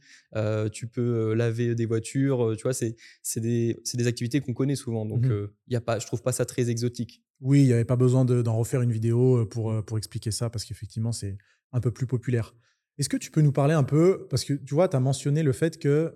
tu 0.71 0.87
peux 0.87 1.33
laver 1.33 1.75
des 1.75 1.85
voitures, 1.85 2.53
tu 2.55 2.63
vois, 2.63 2.73
c'est 2.73 2.95
des, 3.37 3.81
des, 3.95 4.07
activités 4.07 4.39
qu'on 4.39 4.53
connaît 4.53 4.75
souvent. 4.75 5.05
Donc, 5.05 5.25
mmh 5.25 5.47
il 5.67 5.73
y 5.73 5.75
a 5.75 5.81
pas, 5.81 5.97
je 5.99 6.05
trouve 6.05 6.21
pas 6.21 6.31
ça 6.31 6.45
très 6.45 6.69
exotique. 6.69 7.23
Oui, 7.43 7.61
il 7.61 7.67
n'y 7.67 7.73
avait 7.73 7.85
pas 7.85 7.97
besoin 7.97 8.23
d'en 8.23 8.57
refaire 8.57 8.81
une 8.81 8.91
vidéo 8.91 9.45
pour, 9.45 9.83
pour 9.85 9.97
expliquer 9.97 10.31
ça, 10.31 10.49
parce 10.49 10.63
qu'effectivement, 10.63 11.11
c'est 11.11 11.37
un 11.73 11.81
peu 11.81 11.91
plus 11.91 12.07
populaire. 12.07 12.55
Est-ce 12.97 13.09
que 13.09 13.17
tu 13.17 13.31
peux 13.31 13.41
nous 13.41 13.51
parler 13.51 13.73
un 13.73 13.83
peu, 13.83 14.27
parce 14.29 14.45
que 14.45 14.53
tu 14.53 14.73
vois, 14.73 14.87
tu 14.87 14.95
as 14.95 14.99
mentionné 14.99 15.43
le 15.43 15.51
fait 15.51 15.77
qu'il 15.77 16.11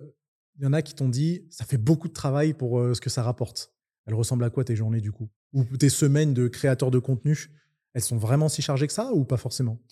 y 0.60 0.66
en 0.66 0.72
a 0.72 0.80
qui 0.80 0.94
t'ont 0.94 1.08
dit, 1.08 1.46
ça 1.50 1.64
fait 1.64 1.76
beaucoup 1.76 2.08
de 2.08 2.14
travail 2.14 2.54
pour 2.54 2.80
ce 2.94 3.00
que 3.00 3.10
ça 3.10 3.22
rapporte. 3.22 3.74
Elles 4.06 4.14
ressemblent 4.14 4.44
à 4.44 4.50
quoi 4.50 4.64
tes 4.64 4.74
journées 4.74 5.02
du 5.02 5.12
coup? 5.12 5.28
Ou 5.52 5.64
tes 5.64 5.90
semaines 5.90 6.32
de 6.32 6.48
créateur 6.48 6.90
de 6.90 6.98
contenu 6.98 7.50
Elles 7.92 8.02
sont 8.02 8.16
vraiment 8.16 8.48
si 8.48 8.62
chargées 8.62 8.86
que 8.86 8.92
ça 8.92 9.12
ou 9.12 9.24
pas 9.24 9.36
forcément? 9.36 9.82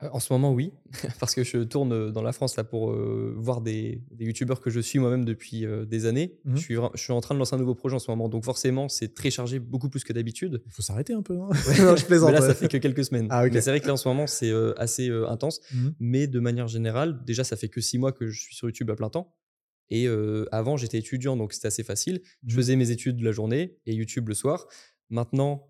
En 0.00 0.20
ce 0.20 0.32
moment, 0.32 0.52
oui, 0.52 0.72
parce 1.20 1.34
que 1.34 1.42
je 1.42 1.58
tourne 1.58 2.10
dans 2.12 2.22
la 2.22 2.32
France 2.32 2.56
là 2.56 2.64
pour 2.64 2.92
voir 2.92 3.60
des, 3.60 4.02
youtubeurs 4.18 4.60
que 4.60 4.70
je 4.70 4.80
suis 4.80 4.98
moi-même 4.98 5.24
depuis 5.24 5.64
des 5.86 6.06
années. 6.06 6.38
Mmh 6.44 6.56
je, 6.56 6.60
suis, 6.60 6.74
je, 6.94 7.00
suis, 7.00 7.12
en 7.12 7.20
train 7.20 7.34
de 7.34 7.38
lancer 7.38 7.54
un 7.54 7.58
nouveau 7.58 7.74
projet 7.74 7.96
en 7.96 7.98
ce 7.98 8.10
moment, 8.10 8.28
donc 8.28 8.44
forcément, 8.44 8.88
c'est 8.88 9.14
très 9.14 9.30
chargé, 9.30 9.58
beaucoup 9.58 9.88
plus 9.88 10.04
que 10.04 10.12
d'habitude. 10.12 10.62
Il 10.66 10.72
faut 10.72 10.82
s'arrêter 10.82 11.14
un 11.14 11.22
peu. 11.22 11.38
Hein 11.40 11.48
non, 11.80 11.96
je 11.96 12.04
plaisante. 12.04 12.30
Mais 12.30 12.40
là, 12.40 12.46
ça 12.46 12.54
fait 12.54 12.68
que 12.68 12.76
quelques 12.76 13.04
semaines. 13.04 13.28
Ah, 13.30 13.46
Mais 13.46 13.60
c'est 13.60 13.70
vrai 13.70 13.80
que 13.80 13.86
là, 13.86 13.94
en 13.94 13.96
ce 13.96 14.08
moment, 14.08 14.26
c'est 14.26 14.52
assez 14.76 15.10
intense. 15.28 15.60
Mmh 15.72 15.88
Mais 16.00 16.26
de 16.26 16.40
manière 16.40 16.68
générale, 16.68 17.24
déjà, 17.24 17.44
ça 17.44 17.56
fait 17.56 17.68
que 17.68 17.80
six 17.80 17.98
mois 17.98 18.12
que 18.12 18.28
je 18.28 18.40
suis 18.40 18.54
sur 18.54 18.68
YouTube 18.68 18.90
à 18.90 18.96
plein 18.96 19.08
temps. 19.08 19.34
Et 19.88 20.08
avant, 20.52 20.76
j'étais 20.76 20.98
étudiant, 20.98 21.36
donc 21.36 21.52
c'était 21.52 21.68
assez 21.68 21.84
facile. 21.84 22.20
Je 22.46 22.54
mmh 22.54 22.56
faisais 22.56 22.76
mes 22.76 22.90
études 22.90 23.20
la 23.22 23.32
journée 23.32 23.78
et 23.86 23.94
YouTube 23.94 24.28
le 24.28 24.34
soir. 24.34 24.66
Maintenant, 25.10 25.68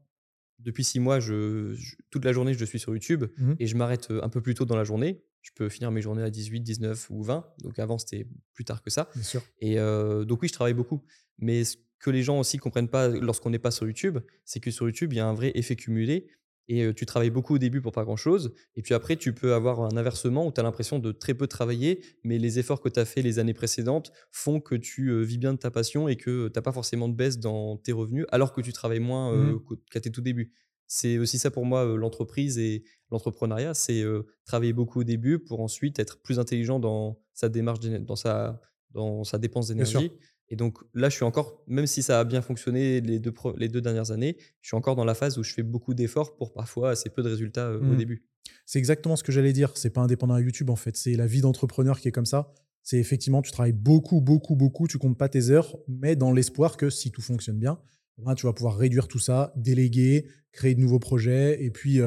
depuis 0.59 0.85
six 0.85 1.01
mois, 1.01 1.21
je, 1.21 1.77
toute 2.11 2.25
la 2.25 2.33
journée, 2.33 2.55
je 2.55 2.65
suis 2.65 2.79
sur 2.79 2.93
YouTube 2.93 3.25
mmh 3.37 3.55
et 3.59 3.67
je 3.67 3.77
m'arrête 3.77 4.09
un 4.11 4.29
peu 4.29 4.41
plus 4.41 4.55
tôt 4.55 4.65
dans 4.65 4.77
la 4.77 4.85
journée. 4.85 5.23
Je 5.43 5.51
peux 5.55 5.69
finir 5.69 5.91
mes 5.93 6.03
journées 6.03 6.23
à 6.23 6.31
18, 6.31 6.61
19 6.61 7.11
ou 7.11 7.23
20. 7.23 7.47
Donc 7.63 7.79
avant, 7.79 7.99
c'était 7.99 8.27
plus 8.53 8.65
tard 8.65 8.83
que 8.83 8.91
ça. 8.91 9.09
Bien 9.15 9.23
sûr. 9.23 9.43
Et 9.61 9.77
donc 9.77 10.43
oui, 10.43 10.49
je 10.49 10.53
travaille 10.53 10.75
beaucoup. 10.75 11.05
Mais 11.39 11.65
ce 11.65 11.77
que 12.01 12.11
les 12.11 12.23
gens 12.23 12.41
aussi 12.41 12.59
comprennent 12.59 12.89
pas 12.89 13.09
lorsqu'on 13.09 13.51
n'est 13.51 13.61
pas 13.61 13.71
sur 13.71 13.87
YouTube, 13.87 14.19
c'est 14.45 14.61
que 14.61 14.71
sur 14.71 14.87
YouTube, 14.87 15.13
il 15.13 15.17
y 15.17 15.21
a 15.21 15.27
un 15.27 15.35
vrai 15.35 15.53
effet 15.55 15.77
cumulé 15.77 16.27
et 16.69 16.93
tu 16.95 17.07
travailles 17.07 17.31
beaucoup 17.31 17.55
au 17.55 17.59
début 17.59 17.81
pour 17.81 17.93
pas 17.93 18.05
grand 18.05 18.17
chose. 18.17 18.55
Et 18.75 18.83
puis 18.83 18.95
après, 18.95 19.17
tu 19.17 19.33
peux 19.33 19.55
avoir 19.55 19.81
un 19.81 19.97
inversement 19.97 20.47
où 20.47 20.53
tu 20.53 20.61
as 20.61 20.63
l'impression 20.63 20.99
de 20.99 21.13
très 21.13 21.35
peu 21.35 21.47
travailler, 21.47 22.03
mais 22.25 22.39
les 22.39 22.59
efforts 22.59 22.81
que 22.81 22.89
tu 22.89 22.99
as 22.99 23.05
fait 23.05 23.23
les 23.23 23.39
années 23.39 23.55
précédentes 23.55 24.13
font 24.33 24.61
que 24.61 24.75
tu 24.75 25.23
vis 25.23 25.39
bien 25.39 25.53
de 25.53 25.59
ta 25.59 25.71
passion 25.71 26.09
et 26.09 26.17
que 26.17 26.49
tu 26.49 26.53
n'as 26.57 26.63
pas 26.63 26.73
forcément 26.73 27.09
de 27.09 27.15
baisse 27.15 27.39
dans 27.39 27.77
tes 27.77 27.93
revenus, 27.93 28.27
alors 28.31 28.53
que 28.53 28.61
tu 28.61 28.73
travailles 28.73 29.01
moins 29.01 29.33
mmh 29.33 29.61
qu'à 29.91 30.01
tes 30.01 30.11
tout 30.11 30.21
débuts. 30.21 30.53
C'est 30.89 31.19
aussi 31.19 31.39
ça 31.39 31.51
pour 31.51 31.65
moi, 31.67 31.85
l'entreprise 31.85 32.59
et 32.59 32.85
l'entrepreneuriat, 33.11 33.75
c'est 33.75 34.05
travailler 34.45 34.73
beaucoup 34.73 35.01
au 35.01 35.05
début 35.05 35.39
pour 35.39 35.61
ensuite 35.61 35.99
être 35.99 36.21
plus 36.21 36.39
intelligent 36.39 36.79
dans 36.79 37.21
sa 37.33 37.49
démarche, 37.49 37.81
dans 37.81 38.17
sa, 38.17 38.61
dans 38.91 39.25
sa 39.25 39.39
dépense 39.39 39.69
d'énergie 39.69 40.13
et 40.49 40.57
donc 40.57 40.79
là, 40.95 41.09
je 41.09 41.17
suis 41.17 41.25
encore, 41.25 41.63
même 41.67 41.87
si 41.87 42.03
ça 42.03 42.21
a 42.21 42.25
bien 42.25 42.41
fonctionné 42.41 43.01
les 43.01 43.19
deux, 43.19 43.35
les 43.57 43.69
deux 43.69 43.81
dernières 43.81 44.11
années, 44.13 44.37
je 44.61 44.69
suis 44.69 44.77
encore 44.77 44.95
dans 44.95 45.05
la 45.05 45.15
phase 45.15 45.39
où 45.39 45.43
je 45.43 45.53
fais 45.53 45.63
beaucoup 45.63 45.95
d'efforts 45.95 46.37
pour 46.37 46.53
parfois 46.53 46.91
assez 46.91 47.11
peu 47.11 47.23
de 47.23 47.29
résultats 47.29 47.73
au 47.73 47.81
mmh. 47.81 47.97
début. 47.97 48.25
C'est 48.65 48.79
exactement 48.79 49.17
ce 49.17 49.25
que 49.25 49.33
j'allais 49.33 49.53
dire. 49.53 49.73
C'est 49.75 49.91
pas 49.91 50.03
indépendant 50.03 50.35
à 50.35 50.41
YouTube 50.41 50.71
en 50.71 50.77
fait. 50.77 50.97
C'est 50.97 51.15
la 51.15 51.27
vie 51.27 51.41
d'entrepreneur 51.41 52.01
qui 52.01 52.09
est 52.09 52.13
comme 52.13 52.27
ça. 52.27 52.53
C'est 52.83 52.99
effectivement, 52.99 53.43
tu 53.43 53.51
travailles 53.51 53.73
beaucoup, 53.73 54.21
beaucoup, 54.21 54.55
beaucoup, 54.55 54.87
tu 54.87 54.99
comptes 54.99 55.19
pas 55.19 55.29
tes 55.29 55.51
heures, 55.51 55.77
mais 55.89 56.15
dans 56.15 56.31
l'espoir 56.31 56.77
que 56.77 56.91
si 56.91 57.11
tout 57.11 57.23
fonctionne 57.23 57.59
bien, 57.59 57.81
ben, 58.19 58.37
tu 58.37 58.47
vas 58.47 58.53
pouvoir 58.53 58.77
réduire 58.77 59.09
tout 59.09 59.19
ça, 59.19 59.53
déléguer, 59.57 60.27
créer 60.53 60.75
de 60.75 60.81
nouveaux 60.81 61.01
projets 61.01 61.63
et 61.63 61.71
puis 61.71 62.01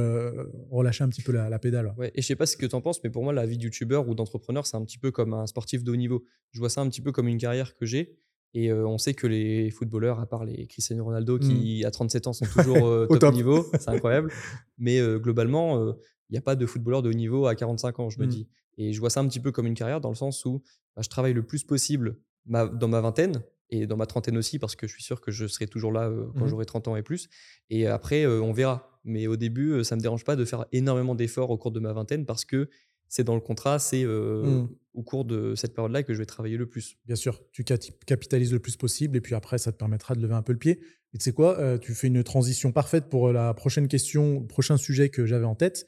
relâcher 0.71 1.03
un 1.03 1.09
petit 1.09 1.21
peu 1.21 1.31
la, 1.31 1.59
pédale. 1.59 1.93
Ouais, 1.97 2.11
et 2.15 2.21
je 2.21 2.27
sais 2.27 2.35
pas 2.35 2.45
ce 2.45 2.57
que 2.57 2.65
tu 2.65 2.75
en 2.75 2.81
penses, 2.81 3.03
mais 3.03 3.09
pour 3.09 3.23
moi, 3.23 3.31
la 3.31 3.45
vie 3.45 3.57
de 3.57 3.63
youtubeur 3.63 4.07
ou 4.09 4.15
d'entrepreneur, 4.15 4.65
c'est 4.65 4.77
un 4.77 4.83
petit 4.83 4.97
peu 4.97 5.11
comme 5.11 5.33
un 5.33 5.45
sportif 5.47 5.83
de 5.83 5.91
haut 5.91 5.95
niveau. 5.95 6.23
Je 6.51 6.59
vois 6.59 6.69
ça 6.69 6.81
un 6.81 6.89
petit 6.89 7.01
peu 7.01 7.11
comme 7.11 7.27
une 7.27 7.37
carrière 7.37 7.75
que 7.75 7.85
j'ai. 7.85 8.17
Et 8.53 8.73
on 8.73 8.97
sait 8.97 9.13
que 9.13 9.27
les 9.27 9.69
footballeurs, 9.69 10.19
à 10.19 10.25
part 10.25 10.43
les 10.43 10.65
Cristiano 10.67 11.03
Ronaldo 11.03 11.37
qui, 11.37 11.81
mmh. 11.83 11.87
à 11.87 11.91
37 11.91 12.27
ans, 12.27 12.33
sont 12.33 12.45
toujours 12.45 12.83
au 13.09 13.17
top, 13.17 13.33
niveau, 13.33 13.65
c'est 13.79 13.89
incroyable. 13.89 14.31
Mais 14.77 14.99
globalement, 15.19 15.93
il 16.29 16.33
n'y 16.33 16.37
a 16.37 16.41
pas 16.41 16.55
de 16.55 16.65
footballeur 16.65 17.01
de 17.01 17.09
haut 17.09 17.13
niveau 17.13 17.45
à 17.45 17.55
45 17.55 17.99
ans, 17.99 18.09
je 18.09 18.19
me 18.19 18.25
mmh. 18.25 18.29
dis. 18.29 18.47
Et 18.77 18.93
je 18.93 18.99
vois 18.99 19.09
ça 19.09 19.19
un 19.19 19.27
petit 19.27 19.39
peu 19.39 19.51
comme 19.51 19.67
une 19.67 19.75
carrière 19.75 20.01
dans 20.01 20.09
le 20.09 20.15
sens 20.15 20.45
où 20.45 20.63
bah, 20.95 21.01
je 21.03 21.09
travaille 21.09 21.33
le 21.33 21.45
plus 21.45 21.63
possible 21.63 22.17
dans 22.45 22.87
ma 22.87 23.01
vingtaine 23.01 23.43
et 23.69 23.85
dans 23.85 23.97
ma 23.97 24.07
trentaine 24.07 24.37
aussi, 24.37 24.57
parce 24.57 24.75
que 24.75 24.87
je 24.87 24.93
suis 24.93 25.03
sûr 25.03 25.21
que 25.21 25.31
je 25.31 25.45
serai 25.45 25.67
toujours 25.67 25.91
là 25.91 26.11
quand 26.37 26.45
mmh. 26.45 26.47
j'aurai 26.47 26.65
30 26.65 26.87
ans 26.87 26.95
et 26.95 27.03
plus. 27.03 27.29
Et 27.69 27.85
après, 27.85 28.25
on 28.25 28.51
verra. 28.51 28.99
Mais 29.03 29.27
au 29.27 29.37
début, 29.37 29.83
ça 29.83 29.95
ne 29.95 29.99
me 29.99 30.01
dérange 30.01 30.23
pas 30.23 30.35
de 30.35 30.43
faire 30.43 30.65
énormément 30.71 31.15
d'efforts 31.15 31.51
au 31.51 31.57
cours 31.57 31.71
de 31.71 31.79
ma 31.79 31.93
vingtaine 31.93 32.25
parce 32.25 32.45
que 32.45 32.69
c'est 33.09 33.23
dans 33.23 33.35
le 33.35 33.41
contrat, 33.41 33.79
c'est 33.79 34.05
mmh. 34.05 34.69
au 34.93 35.03
cours 35.03 35.25
de 35.25 35.55
cette 35.55 35.73
période-là 35.73 36.03
que 36.03 36.13
je 36.13 36.19
vais 36.19 36.25
travailler 36.25 36.57
le 36.57 36.67
plus. 36.67 36.95
Bien 37.05 37.15
sûr, 37.15 37.41
tu 37.51 37.63
capitalises 37.63 38.53
le 38.53 38.59
plus 38.59 38.77
possible 38.77 39.17
et 39.17 39.21
puis 39.21 39.35
après, 39.35 39.57
ça 39.57 39.71
te 39.71 39.77
permettra 39.77 40.15
de 40.15 40.21
lever 40.21 40.35
un 40.35 40.43
peu 40.43 40.53
le 40.53 40.59
pied. 40.59 40.79
Et 41.13 41.17
tu 41.17 41.23
sais 41.23 41.33
quoi, 41.33 41.79
tu 41.79 41.95
fais 41.95 42.07
une 42.07 42.23
transition 42.23 42.71
parfaite 42.71 43.09
pour 43.09 43.31
la 43.31 43.53
prochaine 43.55 43.87
question, 43.87 44.41
le 44.41 44.47
prochain 44.47 44.77
sujet 44.77 45.09
que 45.09 45.25
j'avais 45.25 45.45
en 45.45 45.55
tête. 45.55 45.87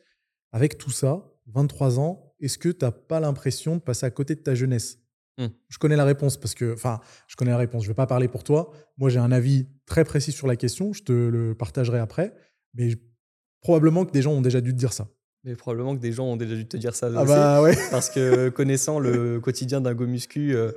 Avec 0.52 0.78
tout 0.78 0.90
ça, 0.90 1.32
23 1.46 2.00
ans, 2.00 2.34
est-ce 2.40 2.58
que 2.58 2.70
tu 2.70 2.84
n'as 2.84 2.92
pas 2.92 3.20
l'impression 3.20 3.76
de 3.76 3.82
passer 3.82 4.06
à 4.06 4.10
côté 4.10 4.36
de 4.36 4.42
ta 4.42 4.56
jeunesse? 4.56 4.98
Mmh. 5.38 5.46
Je 5.70 5.78
connais 5.78 5.96
la 5.96 6.06
réponse 6.06 6.38
parce 6.38 6.56
que, 6.56 6.74
enfin, 6.74 7.00
je 7.28 7.36
connais 7.36 7.52
la 7.52 7.58
réponse. 7.58 7.84
Je 7.84 7.88
ne 7.88 7.92
vais 7.92 7.96
pas 7.96 8.08
parler 8.08 8.28
pour 8.28 8.44
toi. 8.44 8.74
Moi, 8.98 9.10
j'ai 9.10 9.20
un 9.20 9.32
avis 9.32 9.68
très 9.86 10.04
précis 10.04 10.32
sur 10.32 10.48
la 10.48 10.56
question. 10.56 10.92
Je 10.92 11.04
te 11.04 11.14
le 11.14 11.56
partagerai 11.56 12.00
après. 12.00 12.34
Mais 12.74 12.96
probablement 13.62 14.06
que 14.06 14.12
des 14.12 14.24
gens 14.24 14.34
ont 14.34 14.42
déjà 14.42 14.60
dû 14.60 14.72
te 14.72 14.78
dire 14.78 14.92
ça. 14.92 15.08
Mais 15.44 15.56
probablement 15.56 15.96
que 15.96 16.02
des 16.02 16.12
gens 16.12 16.26
ont 16.26 16.36
déjà 16.36 16.56
dû 16.56 16.68
te 16.68 16.78
dire 16.78 16.94
ça 16.94 17.10
ah 17.16 17.26
Bah 17.26 17.62
ouais. 17.64 17.76
Parce 17.92 18.10
que 18.10 18.50
connaissant 18.50 19.00
le 19.00 19.40
quotidien 19.44 19.82
d'un 19.82 19.96
go 19.96 20.06
muscu, 20.06 20.54
euh, 20.56 20.72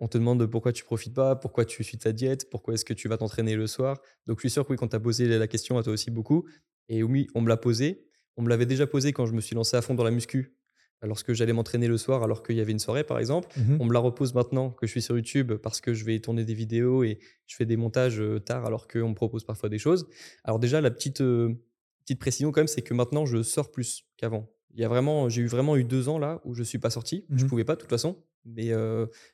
on 0.00 0.08
te 0.08 0.16
demande 0.16 0.46
pourquoi 0.46 0.72
tu 0.72 0.84
profites 0.84 1.14
pas, 1.14 1.36
pourquoi 1.36 1.66
tu 1.66 1.84
suis 1.84 1.98
ta 1.98 2.12
diète, 2.12 2.48
pourquoi 2.50 2.74
est-ce 2.74 2.84
que 2.84 2.94
tu 2.94 3.08
vas 3.08 3.18
t'entraîner 3.18 3.56
le 3.56 3.66
soir. 3.66 4.00
Donc 4.26 4.38
je 4.38 4.40
suis 4.40 4.50
sûr 4.50 4.64
que 4.64 4.72
oui, 4.72 4.78
quand 4.78 4.88
tu 4.88 4.96
as 4.96 5.00
posé 5.00 5.26
la 5.26 5.46
question 5.46 5.76
à 5.76 5.82
toi 5.82 5.92
aussi 5.92 6.10
beaucoup, 6.10 6.46
et 6.88 7.02
oui, 7.02 7.26
on 7.34 7.42
me 7.42 7.48
l'a 7.48 7.56
posé. 7.56 8.06
On 8.38 8.42
me 8.42 8.48
l'avait 8.48 8.66
déjà 8.66 8.86
posé 8.86 9.12
quand 9.12 9.26
je 9.26 9.32
me 9.32 9.40
suis 9.40 9.54
lancé 9.54 9.76
à 9.76 9.82
fond 9.82 9.94
dans 9.94 10.04
la 10.04 10.10
muscu, 10.10 10.56
lorsque 11.02 11.32
j'allais 11.32 11.52
m'entraîner 11.52 11.88
le 11.88 11.98
soir 11.98 12.22
alors 12.22 12.42
qu'il 12.42 12.56
y 12.56 12.60
avait 12.60 12.72
une 12.72 12.78
soirée 12.78 13.04
par 13.04 13.18
exemple. 13.18 13.48
Mmh 13.56 13.76
on 13.80 13.84
me 13.84 13.92
la 13.92 14.00
repose 14.00 14.34
maintenant 14.34 14.70
que 14.70 14.86
je 14.86 14.92
suis 14.92 15.02
sur 15.02 15.16
YouTube 15.16 15.52
parce 15.54 15.80
que 15.80 15.92
je 15.92 16.04
vais 16.04 16.18
tourner 16.20 16.44
des 16.44 16.54
vidéos 16.54 17.04
et 17.04 17.18
je 17.46 17.56
fais 17.56 17.66
des 17.66 17.76
montages 17.76 18.20
euh, 18.20 18.40
tard 18.40 18.64
alors 18.64 18.88
qu'on 18.88 19.10
me 19.10 19.14
propose 19.14 19.44
parfois 19.44 19.68
des 19.68 19.78
choses. 19.78 20.08
Alors 20.44 20.58
déjà, 20.58 20.80
la 20.80 20.90
petite... 20.90 21.20
Euh, 21.20 21.54
petite 22.06 22.20
précision 22.20 22.52
quand 22.52 22.60
même, 22.60 22.68
c'est 22.68 22.82
que 22.82 22.94
maintenant 22.94 23.26
je 23.26 23.42
sors 23.42 23.70
plus 23.70 24.04
qu'avant. 24.16 24.48
Il 24.74 24.80
y 24.80 24.84
a 24.84 24.88
vraiment, 24.88 25.28
j'ai 25.28 25.42
eu 25.42 25.46
vraiment 25.46 25.76
eu 25.76 25.84
deux 25.84 26.08
ans 26.08 26.18
là 26.18 26.40
où 26.44 26.54
je 26.54 26.62
suis 26.62 26.78
pas 26.78 26.90
sorti. 26.90 27.24
Je 27.30 27.44
mmh 27.44 27.48
pouvais 27.48 27.64
pas 27.64 27.74
de 27.74 27.80
toute 27.80 27.90
façon, 27.90 28.22
mais 28.44 28.70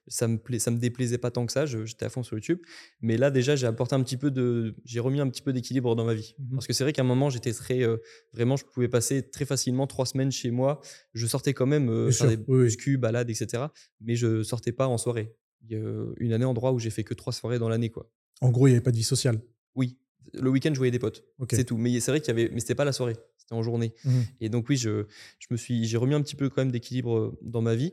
ça 0.07 0.29
me 0.29 0.39
ça 0.59 0.71
me 0.71 0.79
déplaisait 0.79 1.19
pas 1.19 1.31
tant 1.31 1.45
que 1.47 1.53
ça. 1.53 1.67
J'étais 1.67 2.05
à 2.05 2.09
fond 2.09 2.23
sur 2.23 2.37
YouTube, 2.37 2.61
mais 3.01 3.17
là 3.17 3.31
déjà 3.31 3.57
j'ai 3.57 3.67
apporté 3.67 3.95
un 3.95 4.03
petit 4.03 4.17
peu 4.17 4.31
de, 4.31 4.77
j'ai 4.85 5.01
remis 5.01 5.21
un 5.21 5.29
petit 5.29 5.43
peu 5.43 5.53
d'équilibre 5.53 5.97
dans 5.97 6.05
ma 6.05 6.15
vie. 6.15 6.35
Mmh 6.39 6.55
Parce 6.55 6.67
que 6.67 6.73
c'est 6.73 6.85
vrai 6.85 6.93
qu'à 6.93 7.03
un 7.03 7.07
moment 7.07 7.29
j'étais 7.29 7.53
très, 7.53 7.83
vraiment, 8.33 8.57
je 8.57 8.65
pouvais 8.65 8.89
passer 8.89 9.29
très 9.29 9.45
facilement 9.45 9.87
trois 9.87 10.07
semaines 10.07 10.31
chez 10.31 10.51
moi. 10.51 10.81
Je 11.13 11.27
sortais 11.27 11.55
quand 11.55 11.67
même 11.67 12.11
faire 12.13 12.29
des 12.29 12.39
oui. 12.47 12.97
balades, 12.97 13.29
etc. 13.29 13.65
Mais 14.01 14.15
je 14.15 14.43
sortais 14.43 14.73
pas 14.73 14.87
en 14.87 14.97
soirée. 14.97 15.35
Il 15.65 15.73
y 15.73 15.77
a 15.77 16.05
une 16.19 16.33
année 16.33 16.45
endroit 16.45 16.73
où 16.73 16.79
j'ai 16.79 16.91
fait 16.91 17.05
que 17.05 17.15
trois 17.15 17.33
soirées 17.33 17.59
dans 17.59 17.69
l'année, 17.69 17.91
quoi. 17.91 18.11
En 18.41 18.51
gros, 18.51 18.67
il 18.67 18.71
n'y 18.71 18.77
avait 18.77 18.83
pas 18.83 18.91
de 18.91 18.97
vie 18.97 19.05
sociale. 19.05 19.41
Oui, 19.75 19.97
le 20.35 20.51
week-end, 20.51 20.71
je 20.73 20.79
voyais 20.79 20.91
des 20.91 20.99
potes. 20.99 21.25
C'est 21.51 21.65
tout. 21.65 21.77
Mais 21.77 22.01
c'est 22.01 22.11
vrai 22.11 22.21
qu'il 22.21 22.29
y 22.29 22.31
avait, 22.31 22.51
mais 22.53 22.61
c'était 22.61 22.75
pas 22.75 22.85
la 22.85 22.93
soirée, 22.93 23.17
c'était 23.37 23.55
en 23.55 23.63
journée. 23.63 23.95
Mmh. 24.05 24.21
Et 24.41 24.49
donc 24.49 24.69
oui, 24.69 24.77
je, 24.77 25.07
je 25.39 25.47
me 25.51 25.57
suis, 25.57 25.85
j'ai 25.85 25.97
remis 25.97 26.15
un 26.15 26.23
petit 26.23 26.37
peu 26.37 26.49
quand 26.49 26.63
même 26.63 26.73
d'équilibre 26.73 27.17
euh, 27.17 27.39
dans 27.43 27.63
ma 27.63 27.75
vie. 27.75 27.93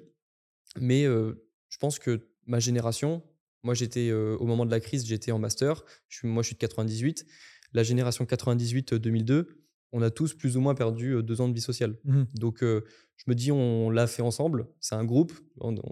Mais 0.79 1.05
euh, 1.05 1.33
je 1.69 1.77
pense 1.77 1.99
que 1.99 2.27
ma 2.45 2.59
génération, 2.59 3.23
moi 3.63 3.73
j'étais 3.73 4.09
euh, 4.09 4.37
au 4.37 4.45
moment 4.45 4.65
de 4.65 4.71
la 4.71 4.79
crise, 4.79 5.05
j'étais 5.05 5.31
en 5.31 5.39
master. 5.39 5.83
Je 6.07 6.27
moi, 6.27 6.43
je 6.43 6.47
suis 6.47 6.55
de 6.55 6.59
98. 6.59 7.25
La 7.73 7.83
génération 7.83 8.25
98-2002, 8.25 9.47
on 9.91 10.01
a 10.01 10.09
tous 10.09 10.33
plus 10.33 10.57
ou 10.57 10.61
moins 10.61 10.75
perdu 10.75 11.21
deux 11.23 11.41
ans 11.41 11.47
de 11.47 11.53
vie 11.53 11.61
sociale. 11.61 11.97
Mmh. 12.03 12.23
Donc 12.35 12.61
je 12.61 13.23
me 13.27 13.35
dis, 13.35 13.51
on 13.51 13.89
l'a 13.89 14.07
fait 14.07 14.21
ensemble. 14.23 14.67
C'est 14.79 14.95
un 14.95 15.03
groupe. 15.03 15.33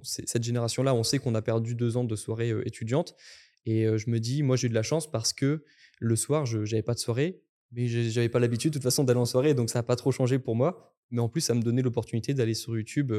cette 0.04 0.43
génération-là, 0.43 0.95
on 0.95 1.04
sait 1.04 1.19
qu'on 1.19 1.36
a 1.36 1.41
perdu 1.41 1.76
deux 1.76 1.97
ans 1.97 2.04
de 2.04 2.15
soirée 2.15 2.52
étudiante. 2.65 3.15
Et 3.67 3.86
je 3.97 4.10
me 4.10 4.19
dis, 4.19 4.43
moi 4.43 4.56
j'ai 4.56 4.67
eu 4.67 4.69
de 4.69 4.75
la 4.75 4.82
chance 4.82 5.12
parce 5.12 5.34
que 5.34 5.65
le 5.99 6.15
soir, 6.15 6.45
je 6.45 6.60
n'avais 6.60 6.82
pas 6.82 6.93
de 6.93 6.99
soirée, 6.99 7.43
mais 7.71 7.88
je 7.88 8.15
n'avais 8.15 8.30
pas 8.30 8.39
l'habitude 8.39 8.71
de 8.71 8.77
toute 8.77 8.84
façon 8.84 9.03
d'aller 9.03 9.19
en 9.19 9.25
soirée, 9.25 9.53
donc 9.53 9.69
ça 9.69 9.80
n'a 9.80 9.84
pas 9.84 9.97
trop 9.97 10.12
changé 10.12 10.39
pour 10.39 10.56
moi. 10.56 10.95
Mais 11.12 11.19
en 11.19 11.30
plus, 11.30 11.41
ça 11.41 11.53
me 11.53 11.62
donnait 11.62 11.82
l'opportunité 11.82 12.34
d'aller 12.34 12.53
sur 12.53 12.75
YouTube 12.75 13.13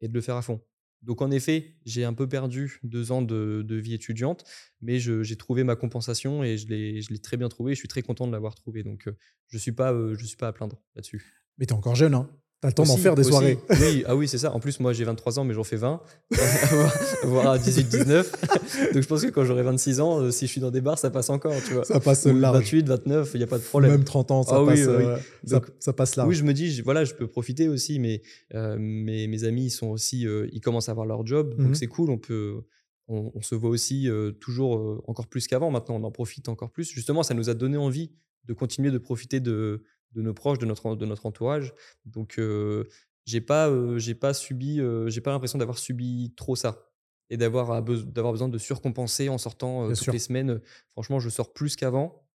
et 0.00 0.08
de 0.08 0.12
le 0.12 0.20
faire 0.20 0.36
à 0.36 0.42
fond. 0.42 0.60
Donc 1.02 1.22
en 1.22 1.30
effet, 1.30 1.76
j'ai 1.84 2.04
un 2.04 2.14
peu 2.14 2.28
perdu 2.28 2.80
deux 2.82 3.10
ans 3.12 3.22
de, 3.22 3.64
vie 3.68 3.94
étudiante, 3.94 4.44
mais 4.80 4.98
j'ai 4.98 5.36
trouvé 5.36 5.64
ma 5.64 5.76
compensation 5.76 6.42
et 6.42 6.56
je 6.58 6.68
l'ai 6.68 7.18
très 7.18 7.36
bien 7.36 7.48
trouvé. 7.48 7.74
Je 7.74 7.78
suis 7.78 7.88
très 7.88 8.02
content 8.02 8.26
de 8.26 8.32
l'avoir 8.32 8.54
trouvé. 8.54 8.82
Donc 8.82 9.08
je 9.48 9.56
ne 9.56 9.60
suis, 9.60 9.72
pas, 9.72 9.94
je 10.14 10.24
suis 10.24 10.36
pas 10.36 10.48
à 10.48 10.52
plaindre 10.52 10.82
là-dessus. 10.94 11.24
Mais 11.58 11.66
tu 11.66 11.74
es 11.74 11.76
encore 11.76 11.94
jeune, 11.94 12.14
hein 12.14 12.30
T'as 12.62 12.68
le 12.68 12.74
temps 12.74 12.84
d'en 12.84 12.96
faire 12.96 13.14
des 13.16 13.20
aussi. 13.22 13.30
soirées. 13.30 13.58
Oui, 13.70 14.04
ah 14.06 14.14
oui, 14.16 14.26
c'est 14.28 14.38
ça. 14.38 14.54
En 14.54 14.60
plus, 14.60 14.78
moi, 14.80 14.92
j'ai 14.92 15.02
23 15.04 15.38
ans, 15.40 15.44
mais 15.44 15.52
j'en 15.52 15.64
fais 15.64 15.76
20, 15.76 16.00
voire 17.24 17.58
18, 17.58 17.88
19. 17.88 18.32
Donc, 18.94 19.02
je 19.02 19.08
pense 19.08 19.22
que 19.22 19.30
quand 19.30 19.44
j'aurai 19.44 19.62
26 19.62 20.00
ans, 20.00 20.20
euh, 20.20 20.30
si 20.30 20.46
je 20.46 20.50
suis 20.52 20.60
dans 20.60 20.70
des 20.70 20.80
bars, 20.80 20.98
ça 20.98 21.10
passe 21.10 21.30
encore, 21.30 21.54
tu 21.66 21.74
vois. 21.74 21.84
Ça 21.84 22.00
passe 22.00 22.24
Ou 22.26 22.36
large. 22.38 22.58
28, 22.58 22.86
29, 22.88 23.30
il 23.34 23.38
n'y 23.38 23.42
a 23.44 23.46
pas 23.46 23.58
de 23.58 23.62
problème. 23.64 23.90
Même 23.90 24.04
30 24.04 24.30
ans, 24.30 24.42
ça, 24.42 24.60
Ah 24.62 24.66
passe, 24.66 24.78
oui, 24.78 24.84
oui. 24.86 25.04
euh, 25.04 25.16
ça, 25.44 25.56
Donc, 25.56 25.66
ça 25.80 25.92
passe 25.92 26.16
large. 26.16 26.28
Oui, 26.28 26.34
je 26.34 26.44
me 26.44 26.54
dis, 26.54 26.70
je- 26.70 26.82
voilà, 26.82 27.04
je 27.04 27.14
peux 27.14 27.26
profiter 27.26 27.68
aussi, 27.68 27.98
mais 27.98 28.22
euh, 28.54 28.76
mes, 28.78 29.26
mes 29.26 29.44
amis, 29.44 29.66
ils 29.66 29.70
sont 29.70 29.88
aussi, 29.88 30.26
euh, 30.26 30.46
ils 30.52 30.60
commencent 30.60 30.88
à 30.88 30.92
avoir 30.92 31.06
leur 31.06 31.26
job, 31.26 31.54
Mhm. 31.58 31.66
donc 31.66 31.76
c'est 31.76 31.86
cool. 31.88 32.10
On 32.10 32.18
peut, 32.18 32.60
on, 33.08 33.32
on 33.34 33.42
se 33.42 33.54
voit 33.54 33.70
aussi 33.70 34.08
toujours 34.40 35.02
encore 35.08 35.26
plus 35.26 35.46
qu'avant. 35.46 35.70
Maintenant, 35.70 35.96
on 35.96 36.04
en 36.04 36.12
profite 36.12 36.48
encore 36.48 36.70
plus. 36.70 36.90
Justement, 36.90 37.22
ça 37.22 37.34
nous 37.34 37.50
a 37.50 37.54
donné 37.54 37.76
envie 37.76 38.12
de 38.46 38.54
continuer 38.54 38.90
de 38.90 38.98
profiter 38.98 39.40
de, 39.40 39.82
de 40.14 40.22
nos 40.22 40.34
proches, 40.34 40.58
de 40.58 40.66
notre, 40.66 40.94
de 40.96 41.06
notre 41.06 41.26
entourage. 41.26 41.72
Donc, 42.04 42.38
euh, 42.38 42.84
j'ai 43.24 43.40
pas, 43.40 43.68
euh, 43.68 43.98
j'ai 43.98 44.14
pas 44.14 44.34
subi, 44.34 44.80
euh, 44.80 45.08
j'ai 45.08 45.20
pas 45.20 45.30
l'impression 45.30 45.58
d'avoir 45.58 45.78
subi 45.78 46.32
trop 46.36 46.56
ça 46.56 46.88
et 47.30 47.36
d'avoir 47.36 47.82
d'avoir 47.82 48.32
besoin 48.32 48.48
de 48.48 48.58
surcompenser 48.58 49.28
en 49.28 49.38
sortant 49.38 49.84
euh, 49.84 49.88
toutes 49.90 49.96
sûr. 49.98 50.12
les 50.12 50.18
semaines. 50.18 50.60
Franchement, 50.92 51.20
je 51.20 51.28
sors 51.28 51.52
plus 51.52 51.76
qu'avant. 51.76 52.26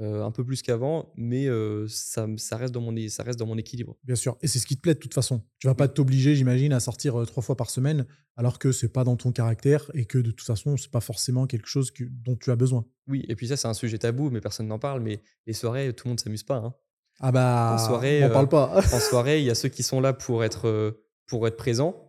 un 0.00 0.32
peu 0.32 0.44
plus 0.44 0.60
qu'avant, 0.60 1.12
mais 1.16 1.46
ça, 1.88 2.26
ça, 2.36 2.56
reste 2.56 2.74
dans 2.74 2.80
mon, 2.80 3.08
ça 3.08 3.22
reste 3.22 3.38
dans 3.38 3.46
mon 3.46 3.56
équilibre. 3.56 3.96
Bien 4.02 4.16
sûr. 4.16 4.36
Et 4.42 4.48
c'est 4.48 4.58
ce 4.58 4.66
qui 4.66 4.74
te 4.76 4.80
plaît 4.80 4.94
de 4.94 4.98
toute 4.98 5.14
façon. 5.14 5.40
Tu 5.60 5.68
vas 5.68 5.74
pas 5.76 5.86
t'obliger, 5.86 6.34
j'imagine, 6.34 6.72
à 6.72 6.80
sortir 6.80 7.24
trois 7.26 7.44
fois 7.44 7.56
par 7.56 7.70
semaine, 7.70 8.04
alors 8.36 8.58
que 8.58 8.72
c'est 8.72 8.88
pas 8.92 9.04
dans 9.04 9.16
ton 9.16 9.30
caractère 9.30 9.90
et 9.94 10.04
que 10.04 10.18
de 10.18 10.32
toute 10.32 10.46
façon, 10.46 10.76
c'est 10.76 10.90
pas 10.90 11.00
forcément 11.00 11.46
quelque 11.46 11.68
chose 11.68 11.92
que- 11.92 12.02
dont 12.04 12.34
tu 12.34 12.50
as 12.50 12.56
besoin. 12.56 12.84
Oui, 13.06 13.24
et 13.28 13.36
puis 13.36 13.46
ça, 13.46 13.56
c'est 13.56 13.68
un 13.68 13.74
sujet 13.74 13.98
tabou, 13.98 14.30
mais 14.30 14.40
personne 14.40 14.66
n'en 14.66 14.80
parle. 14.80 15.00
Mais 15.00 15.22
les 15.46 15.52
soirées, 15.52 15.92
tout 15.94 16.08
le 16.08 16.10
monde 16.10 16.20
s'amuse 16.20 16.42
pas. 16.42 16.56
hein. 16.56 16.74
Ah 17.20 17.32
bah, 17.32 17.72
En 17.74 17.78
soirée, 17.78 18.22
on 18.24 18.26
euh, 18.26 18.30
parle 18.30 18.48
pas. 18.48 18.72
En 18.92 19.00
soirée, 19.00 19.38
il 19.40 19.44
y 19.46 19.50
a 19.50 19.54
ceux 19.54 19.68
qui 19.68 19.82
sont 19.82 20.00
là 20.00 20.12
pour 20.12 20.44
être, 20.44 20.68
euh, 20.68 20.92
pour 21.26 21.46
être 21.46 21.56
présents. 21.56 22.00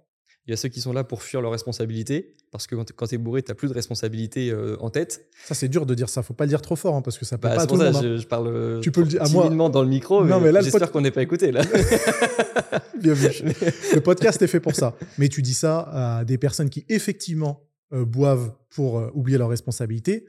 Il 0.48 0.52
y 0.52 0.54
a 0.54 0.58
ceux 0.58 0.70
qui 0.70 0.80
sont 0.82 0.94
là 0.94 1.04
pour 1.04 1.24
fuir 1.24 1.42
leurs 1.42 1.52
responsabilités. 1.52 2.36
Parce 2.52 2.68
que 2.68 2.76
quand 2.76 3.08
tu 3.08 3.16
es 3.16 3.18
bourré, 3.18 3.42
tu 3.42 3.52
n'as 3.52 3.56
plus 3.56 3.68
de 3.68 3.74
responsabilités 3.74 4.50
euh, 4.52 4.78
en 4.80 4.90
tête. 4.90 5.28
Ça, 5.46 5.56
c'est 5.56 5.68
dur 5.68 5.86
de 5.86 5.94
dire 5.96 6.08
ça. 6.08 6.22
Faut 6.24 6.34
pas 6.34 6.46
le 6.46 6.50
dire 6.50 6.62
trop 6.62 6.76
fort, 6.76 6.96
hein, 6.96 7.02
parce 7.02 7.18
que 7.18 7.26
ça 7.26 7.38
plaît 7.38 7.50
Bah, 7.50 7.56
pas 7.58 7.62
à 7.64 7.68
tout 7.68 7.76
le 7.76 7.92
monde. 7.92 8.02
que 8.02 8.16
je, 8.16 8.22
je 8.22 8.28
parle 8.28 8.80
Tu 8.82 8.92
peux 8.92 9.02
le 9.02 9.08
dire 9.08 9.22
à 9.24 9.28
moi. 9.30 9.50
dans 9.70 9.82
le 9.82 9.90
micro. 9.90 10.24
Non, 10.24 10.40
mais 10.40 10.52
mais 10.52 10.62
j'espère 10.62 10.82
pod- 10.82 10.92
qu'on 10.92 11.02
n'est 11.02 11.12
pas 11.12 11.22
écouté 11.24 11.52
là. 11.52 11.62
hein. 11.62 12.80
Bien 13.02 13.14
vu. 13.14 13.28
le 13.94 14.00
podcast 14.00 14.42
est 14.42 14.48
fait 14.48 14.60
pour 14.60 14.76
ça. 14.76 14.96
Mais 15.18 15.28
tu 15.30 15.42
dis 15.42 15.54
ça 15.54 15.80
à 16.20 16.26
des 16.26 16.38
personnes 16.38 16.70
qui, 16.70 16.86
effectivement, 16.90 17.64
euh, 17.94 18.06
boivent 18.06 18.54
pour 18.70 19.00
euh, 19.00 19.12
oublier 19.14 19.38
leurs 19.38 19.50
responsabilités. 19.50 20.26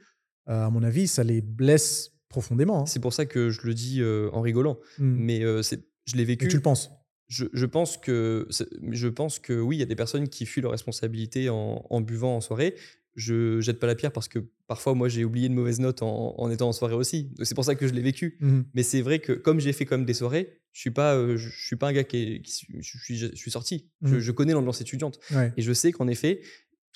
À 0.46 0.70
mon 0.70 0.82
avis, 0.84 1.08
ça 1.08 1.24
les 1.24 1.40
blesse 1.40 2.12
profondément. 2.28 2.82
hein. 2.82 2.86
c'est 2.86 3.00
pour 3.00 3.12
ça 3.12 3.26
que 3.26 3.50
je 3.50 3.62
le 3.66 3.74
dis 3.74 4.00
euh, 4.00 4.28
en 4.32 4.40
rigolant. 4.40 4.78
Mm. 4.98 5.16
Mais 5.18 5.44
euh, 5.44 5.62
c'est- 5.62 5.84
je 6.06 6.16
l'ai 6.16 6.24
vécu. 6.24 6.48
tu 6.48 6.56
le 6.56 6.62
penses? 6.62 6.90
Je, 7.28 7.46
je 7.52 7.66
pense 7.66 7.96
que 7.96 8.46
je 8.92 9.08
pense 9.08 9.40
que 9.40 9.58
oui, 9.60 9.76
il 9.76 9.80
y 9.80 9.82
a 9.82 9.86
des 9.86 9.96
personnes 9.96 10.28
qui 10.28 10.46
fuient 10.46 10.60
leurs 10.60 10.70
responsabilités 10.70 11.48
en, 11.48 11.84
en 11.90 12.00
buvant 12.00 12.36
en 12.36 12.40
soirée. 12.40 12.76
Je 13.16 13.60
jette 13.62 13.80
pas 13.80 13.86
la 13.86 13.94
pierre 13.94 14.12
parce 14.12 14.28
que 14.28 14.38
parfois 14.68 14.94
moi 14.94 15.08
j'ai 15.08 15.24
oublié 15.24 15.46
une 15.46 15.54
mauvaise 15.54 15.80
note 15.80 16.02
en, 16.02 16.34
en 16.38 16.50
étant 16.50 16.68
en 16.68 16.72
soirée 16.72 16.94
aussi. 16.94 17.32
C'est 17.42 17.54
pour 17.54 17.64
ça 17.64 17.74
que 17.74 17.88
je 17.88 17.94
l'ai 17.94 18.02
vécu. 18.02 18.36
Mhm. 18.40 18.66
Mais 18.74 18.82
c'est 18.84 19.00
vrai 19.00 19.18
que 19.18 19.32
comme 19.32 19.58
j'ai 19.58 19.72
fait 19.72 19.86
comme 19.86 20.04
des 20.04 20.14
soirées, 20.14 20.60
je 20.72 20.80
suis 20.82 20.90
pas, 20.90 21.16
euh, 21.16 21.36
je, 21.36 21.48
je 21.48 21.66
suis 21.66 21.76
pas 21.76 21.88
un 21.88 21.92
gars 21.94 22.04
qui, 22.04 22.16
est- 22.18 22.42
qui 22.42 22.52
suis- 22.52 22.68
je 22.80 22.98
suis, 22.98 23.16
je 23.16 23.34
suis 23.34 23.50
sorti. 23.50 23.88
Je, 24.02 24.20
je 24.20 24.30
connais 24.32 24.52
l'ambiance 24.52 24.80
étudiante 24.82 25.18
Ouais. 25.34 25.52
et 25.56 25.62
je 25.62 25.72
sais 25.72 25.90
qu'en 25.92 26.06
effet, 26.06 26.42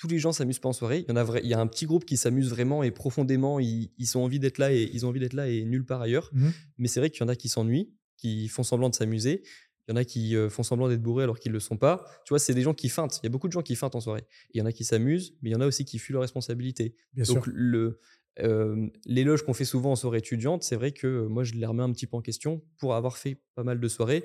tous 0.01 0.07
les 0.07 0.17
gens 0.17 0.31
s'amusent 0.31 0.57
pas 0.57 0.69
en 0.69 0.73
soirée. 0.73 1.05
Il 1.07 1.09
y 1.09 1.11
en 1.11 1.15
a, 1.15 1.23
vrai- 1.23 1.41
il 1.43 1.49
y 1.49 1.53
a 1.53 1.59
un 1.59 1.67
petit 1.67 1.85
groupe 1.85 2.05
qui 2.05 2.17
s'amuse 2.17 2.49
vraiment 2.49 2.81
et 2.81 2.89
profondément. 2.89 3.59
Ils, 3.59 3.91
ils 3.99 4.17
ont 4.17 4.23
envie 4.23 4.39
d'être 4.39 4.57
là 4.57 4.73
et 4.73 4.89
ils 4.91 5.05
ont 5.05 5.09
envie 5.09 5.19
d'être 5.19 5.33
là 5.33 5.47
et 5.47 5.63
nulle 5.63 5.85
part 5.85 6.01
ailleurs. 6.01 6.31
Mhm. 6.33 6.51
Mais 6.79 6.87
c'est 6.87 6.99
vrai 6.99 7.11
qu'il 7.11 7.21
y 7.21 7.23
en 7.23 7.27
a 7.27 7.35
qui 7.35 7.49
s'ennuient, 7.49 7.91
qui 8.17 8.47
font 8.47 8.63
semblant 8.63 8.89
de 8.89 8.95
s'amuser. 8.95 9.43
Il 9.87 9.91
y 9.91 9.93
en 9.93 9.95
a 9.97 10.03
qui 10.03 10.35
euh, 10.35 10.49
font 10.49 10.63
semblant 10.63 10.87
d'être 10.89 11.03
bourrés 11.03 11.23
alors 11.23 11.37
qu'ils 11.37 11.51
ne 11.51 11.53
le 11.53 11.59
sont 11.59 11.77
pas. 11.77 12.03
Tu 12.25 12.29
vois, 12.29 12.39
c'est 12.39 12.55
des 12.55 12.63
gens 12.63 12.73
qui 12.73 12.89
feintent. 12.89 13.19
Il 13.21 13.25
y 13.25 13.27
a 13.27 13.29
beaucoup 13.29 13.47
de 13.47 13.53
gens 13.53 13.61
qui 13.61 13.75
feintent 13.75 13.93
en 13.95 13.99
soirée. 14.01 14.23
Il 14.55 14.57
y 14.57 14.61
en 14.63 14.65
a 14.65 14.71
qui 14.71 14.85
s'amusent, 14.85 15.35
mais 15.43 15.51
il 15.51 15.53
y 15.53 15.55
en 15.55 15.61
a 15.61 15.67
aussi 15.67 15.85
qui 15.85 15.99
fuient 15.99 16.13
leurs 16.13 16.23
responsabilités. 16.23 16.95
Bien 17.13 17.25
Donc, 17.25 17.43
sûr. 17.45 17.53
le, 17.53 17.99
euh, 18.39 18.87
l'éloge 19.05 19.43
qu'on 19.43 19.53
fait 19.53 19.65
souvent 19.65 19.91
en 19.91 19.95
soirée 19.95 20.19
étudiante, 20.19 20.63
c'est 20.63 20.75
vrai 20.77 20.93
que 20.93 21.05
euh, 21.07 21.27
moi, 21.27 21.43
je 21.43 21.53
les 21.53 21.65
remets 21.65 21.83
un 21.83 21.91
petit 21.91 22.07
peu 22.07 22.15
en 22.17 22.21
question 22.21 22.63
pour 22.77 22.95
avoir 22.95 23.17
fait 23.17 23.37
pas 23.55 23.63
mal 23.63 23.79
de 23.79 23.87
soirées. 23.87 24.23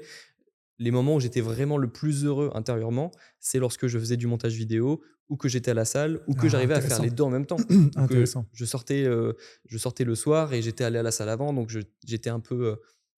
Les 0.78 0.90
moments 0.90 1.14
où 1.16 1.20
j'étais 1.20 1.40
vraiment 1.40 1.78
le 1.78 1.88
plus 1.88 2.24
heureux 2.24 2.50
intérieurement, 2.54 3.10
c'est 3.40 3.58
lorsque 3.58 3.86
je 3.86 3.98
faisais 3.98 4.16
du 4.16 4.26
montage 4.26 4.54
vidéo 4.54 5.00
ou 5.28 5.36
que 5.36 5.48
j'étais 5.48 5.70
à 5.70 5.74
la 5.74 5.84
salle 5.84 6.20
ou 6.28 6.34
que 6.34 6.46
Ah, 6.46 6.48
j'arrivais 6.48 6.74
à 6.74 6.80
faire 6.80 7.02
les 7.02 7.10
deux 7.10 7.22
en 7.24 7.30
même 7.30 7.46
temps. 7.46 7.56
Que 7.68 7.98
Intéressant. 7.98 8.46
je 8.52 8.64
sortais, 8.64 9.04
euh, 9.04 9.32
je 9.66 9.78
sortais 9.78 10.04
le 10.04 10.14
soir 10.14 10.52
et 10.52 10.62
j'étais 10.62 10.84
allé 10.84 10.98
à 10.98 11.02
la 11.02 11.10
salle 11.10 11.28
avant, 11.30 11.52
donc 11.52 11.74
j'étais 12.06 12.30
un 12.30 12.38
peu, 12.40 12.66
euh, 12.66 12.76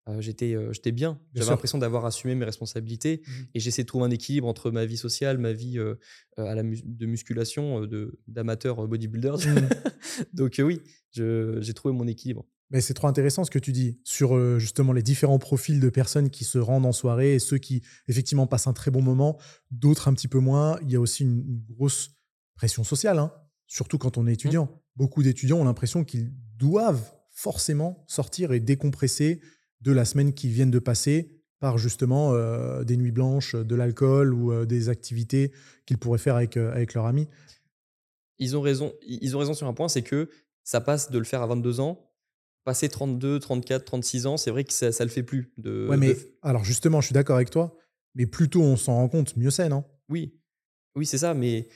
euh, 0.09 0.21
j'étais, 0.21 0.55
euh, 0.55 0.73
j'étais 0.73 0.92
bien. 0.92 1.19
J'avais 1.35 1.51
l'impression 1.51 1.79
d'avoir 1.79 2.05
assumé 2.05 2.35
mes 2.37 2.45
responsabilités 2.45 3.23
Mhm. 3.27 3.47
et 3.55 3.61
j'essaie 3.61 3.83
de 3.83 3.88
trouver 3.88 4.05
un 4.05 4.11
équilibre 4.11 4.47
entre 4.47 4.71
ma 4.71 4.85
vie 4.87 4.97
sociale, 4.99 5.38
ma 5.38 5.53
vie 5.53 5.79
euh, 5.79 5.95
euh, 6.38 6.45
à 6.45 6.55
la 6.55 6.62
de 6.62 7.07
musculation, 7.07 7.83
euh, 7.83 7.87
de 7.88 8.19
d'amateur 8.29 8.85
euh, 8.85 8.87
bodybuilder. 8.87 9.33
Mhm. 9.47 9.69
donc 10.35 10.59
euh, 10.61 10.62
oui, 10.62 10.81
j'ai 11.12 11.75
trouvé 11.75 11.92
mon 11.95 12.07
équilibre. 12.07 12.45
Mais 12.71 12.81
c'est 12.81 12.95
trop 12.95 13.07
intéressant 13.07 13.45
ce 13.45 13.51
que 13.51 13.59
tu 13.59 13.73
dis 13.73 14.01
sur 14.03 14.37
euh, 14.37 14.59
justement 14.59 14.93
les 14.93 15.03
différents 15.03 15.39
profils 15.39 15.79
de 15.79 15.89
personnes 15.89 16.31
qui 16.31 16.45
se 16.45 16.59
rendent 16.59 16.87
en 16.87 16.93
soirée 16.93 17.35
et 17.35 17.39
ceux 17.39 17.59
qui 17.59 17.83
effectivement 18.09 18.47
passent 18.47 18.67
un 18.67 18.73
très 18.73 18.91
bon 18.91 19.03
moment, 19.03 19.39
d'autres 19.71 20.09
un 20.09 20.15
petit 20.15 20.29
peu 20.29 20.41
moins. 20.41 20.79
Il 20.83 20.91
y 20.91 20.97
a 20.97 21.01
aussi 21.01 21.23
une, 21.23 21.45
une 21.47 21.63
grosse 21.77 22.11
pression 22.57 22.83
sociale, 22.83 23.19
hein, 23.19 23.33
surtout 23.67 23.99
quand 23.99 24.19
on 24.19 24.27
est 24.27 24.33
étudiant. 24.33 24.83
Beaucoup 24.97 25.23
d'étudiants 25.23 25.59
ont 25.59 25.65
l'impression 25.65 26.05
qu'ils 26.05 26.33
doivent 26.57 27.13
forcément 27.31 28.05
sortir 28.09 28.53
et 28.53 28.61
décompresser 28.61 29.41
de 29.83 29.93
la 29.93 30.05
semaine 30.05 30.33
qui 30.33 30.49
viennent 30.49 30.71
de 30.71 30.79
passer 30.79 31.37
par 31.61 31.79
justement 31.79 32.33
euh, 32.33 32.83
des 32.83 32.97
nuits 32.97 33.13
blanches, 33.13 33.55
de 33.55 33.75
l'alcool 33.75 34.35
ou 34.35 34.53
euh, 34.53 34.67
des 34.67 34.89
activités 34.89 35.53
qu'ils 35.87 35.99
pourraient 35.99 36.19
faire 36.19 36.37
avec, 36.37 36.57
avec 36.57 36.95
leurs 36.95 37.07
amis. 37.07 37.29
Ils 38.39 38.57
ont 38.57 38.61
raison. 38.61 38.93
Ils 39.07 39.37
ont 39.37 39.39
raison 39.39 39.55
sur 39.55 39.67
un 39.67 39.73
point, 39.73 39.89
c'est 39.89 40.03
que 40.03 40.29
ça 40.65 40.81
passe 40.81 41.11
de 41.11 41.19
le 41.19 41.25
faire 41.25 41.43
à 41.43 41.47
22 41.47 41.81
ans, 41.81 42.06
passer 42.67 42.89
32, 42.91 43.39
34, 43.39 43.85
36 43.85 44.27
ans, 44.27 44.37
c'est 44.37 44.51
vrai 44.51 44.65
que 44.65 44.73
ça, 44.73 44.93
ça 44.93 45.05
le 45.05 45.11
fait 45.11 45.23
plus. 45.23 45.51
De, 45.57 45.87
Ouais, 45.89 45.97
mais 45.97 46.15
de- 46.15 46.19
alors 46.43 46.65
justement, 46.65 47.01
je 47.01 47.07
suis 47.07 47.13
d'accord 47.15 47.37
avec 47.37 47.49
toi, 47.49 47.75
mais 48.15 48.27
plus 48.27 48.51
tôt 48.51 48.61
on 48.61 48.77
s'en 48.77 48.97
rend 48.97 49.09
compte, 49.09 49.37
mieux 49.37 49.51
c'est, 49.51 49.69
non? 49.69 49.85
Oui, 50.09 50.35
oui, 50.97 51.07
c'est 51.07 51.19
ça. 51.19 51.33
Mais 51.33 51.69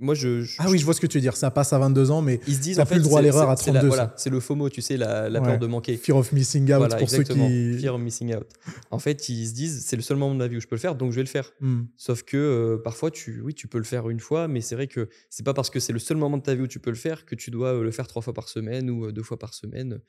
moi, 0.00 0.14
je, 0.14 0.40
je- 0.42 0.56
Ah 0.58 0.66
oui, 0.68 0.78
je 0.78 0.84
vois 0.84 0.94
ce 0.94 1.00
que 1.00 1.06
tu 1.06 1.18
veux 1.18 1.22
dire. 1.22 1.36
Ça 1.36 1.50
passe 1.50 1.72
à 1.72 1.78
22 1.78 2.10
ans, 2.10 2.22
mais 2.22 2.40
Ils 2.48 2.54
se 2.56 2.60
disent 2.60 2.76
T'as 2.76 2.82
en 2.82 2.86
plus 2.86 2.94
fait, 2.94 2.98
le 2.98 3.04
droit 3.04 3.18
à 3.20 3.22
l'erreur 3.22 3.48
à 3.50 3.56
c'est- 3.56 3.64
c'est 3.64 3.72
la- 3.72 3.80
32, 3.80 3.88
Voilà, 3.88 4.02
ça. 4.08 4.14
c'est 4.16 4.30
le 4.30 4.40
FOMO, 4.40 4.68
tu 4.70 4.80
sais, 4.82 4.96
la, 4.96 5.28
la 5.28 5.40
Ouais. 5.40 5.46
peur 5.48 5.58
de 5.58 5.66
manquer. 5.66 5.96
fear 5.96 6.16
of 6.16 6.32
missing 6.32 6.64
out 6.72 6.78
Voilà, 6.78 6.96
pour 6.96 7.02
exactement. 7.02 7.46
ceux 7.48 7.74
qui. 7.74 7.78
Fear 7.80 7.94
of 7.94 8.00
missing 8.00 8.34
out. 8.34 8.46
En 8.90 8.98
fait, 8.98 9.28
ils 9.28 9.46
se 9.48 9.54
disent, 9.54 9.84
c'est 9.86 9.96
le 9.96 10.02
seul 10.02 10.16
moment 10.16 10.32
de 10.34 10.38
ma 10.38 10.48
vie 10.48 10.56
où 10.56 10.60
je 10.60 10.66
peux 10.66 10.74
le 10.76 10.80
faire, 10.80 10.94
donc 10.94 11.10
je 11.12 11.16
vais 11.16 11.22
le 11.22 11.28
faire. 11.28 11.52
Hmm. 11.60 11.82
Sauf 11.96 12.22
que 12.22 12.36
euh, 12.36 12.78
parfois, 12.82 13.10
tu, 13.10 13.40
oui, 13.42 13.54
tu 13.54 13.68
peux 13.68 13.78
le 13.78 13.84
faire 13.84 14.08
une 14.10 14.20
fois, 14.20 14.48
mais 14.48 14.60
c'est 14.60 14.74
vrai 14.74 14.86
que 14.86 15.08
c'est 15.28 15.44
pas 15.44 15.54
parce 15.54 15.70
que 15.70 15.78
c'est 15.80 15.92
le 15.92 15.98
seul 15.98 16.16
moment 16.16 16.38
de 16.38 16.42
ta 16.42 16.54
vie 16.54 16.62
où 16.62 16.66
tu 16.66 16.80
peux 16.80 16.90
le 16.90 16.96
faire 16.96 17.26
que 17.26 17.34
tu 17.34 17.50
dois 17.50 17.74
euh, 17.74 17.82
le 17.82 17.90
faire 17.90 18.06
trois 18.06 18.22
fois 18.22 18.32
par 18.34 18.48
semaine 18.48 18.90
ou 18.90 19.06
euh, 19.06 19.12
deux 19.12 19.22
fois 19.22 19.38
par 19.38 19.54
semaine. 19.54 20.00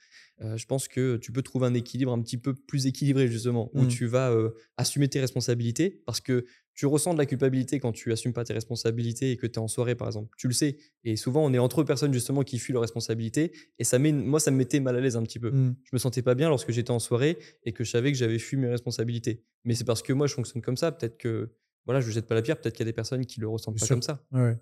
Euh, 0.41 0.57
je 0.57 0.65
pense 0.65 0.87
que 0.87 1.17
tu 1.17 1.31
peux 1.31 1.41
trouver 1.43 1.67
un 1.67 1.73
équilibre 1.75 2.11
un 2.11 2.21
petit 2.21 2.37
peu 2.37 2.53
plus 2.55 2.87
équilibré, 2.87 3.27
justement, 3.27 3.69
où 3.73 3.83
Mm. 3.83 3.87
tu 3.89 4.05
vas 4.07 4.31
euh, 4.31 4.49
assumer 4.77 5.07
tes 5.07 5.19
responsabilités 5.19 6.01
parce 6.05 6.19
que 6.21 6.45
tu 6.73 6.85
ressens 6.85 7.13
de 7.13 7.17
la 7.17 7.25
culpabilité 7.25 7.79
quand 7.79 7.91
tu 7.91 8.11
assumes 8.11 8.33
pas 8.33 8.43
tes 8.43 8.53
responsabilités 8.53 9.31
et 9.31 9.37
que 9.37 9.45
tu 9.45 9.53
es 9.53 9.57
en 9.59 9.67
soirée, 9.67 9.95
par 9.95 10.07
exemple. 10.07 10.29
Tu 10.37 10.47
le 10.47 10.53
sais. 10.53 10.77
Et 11.03 11.15
souvent, 11.17 11.43
on 11.45 11.53
est 11.53 11.59
entre 11.59 11.83
personnes, 11.83 12.13
justement, 12.13 12.43
qui 12.43 12.59
fuient 12.59 12.73
leurs 12.73 12.81
responsabilités. 12.81 13.51
Et 13.79 13.83
ça 13.83 13.99
met, 13.99 14.11
moi, 14.13 14.39
ça 14.39 14.51
me 14.51 14.57
mettait 14.57 14.79
mal 14.79 14.95
à 14.95 15.01
l'aise 15.01 15.15
un 15.17 15.23
petit 15.23 15.39
peu 15.39 15.51
Hmm. 15.51 15.75
je 15.83 15.89
me 15.93 15.99
sentais 15.99 16.21
pas 16.21 16.33
bien 16.35 16.47
lorsque 16.49 16.71
j'étais 16.71 16.91
en 16.91 16.99
soirée 16.99 17.37
et 17.65 17.73
que 17.73 17.83
je 17.83 17.91
savais 17.91 18.11
que 18.11 18.17
j'avais 18.17 18.39
fui 18.39 18.55
mes 18.57 18.67
responsabilités. 18.69 19.43
Mais 19.65 19.75
c'est 19.75 19.83
parce 19.83 20.01
que 20.01 20.13
moi, 20.13 20.27
je 20.27 20.33
fonctionne 20.33 20.61
comme 20.61 20.77
ça. 20.77 20.91
Peut-être 20.91 21.17
que, 21.17 21.51
voilà, 21.85 21.99
je 22.01 22.09
jette 22.11 22.25
pas 22.27 22.35
la 22.35 22.41
pierre. 22.41 22.59
Peut-être 22.59 22.73
qu'il 22.75 22.85
y 22.85 22.87
a 22.87 22.91
des 22.91 22.95
personnes 22.95 23.25
qui 23.25 23.39
le 23.41 23.47
ressentent 23.47 23.75
Bien 23.75 23.81
pas 23.81 23.85
sûr. 23.87 23.95
comme 23.95 24.01
ça. 24.03 24.23
Ouais, 24.31 24.41
ouais. 24.41 24.57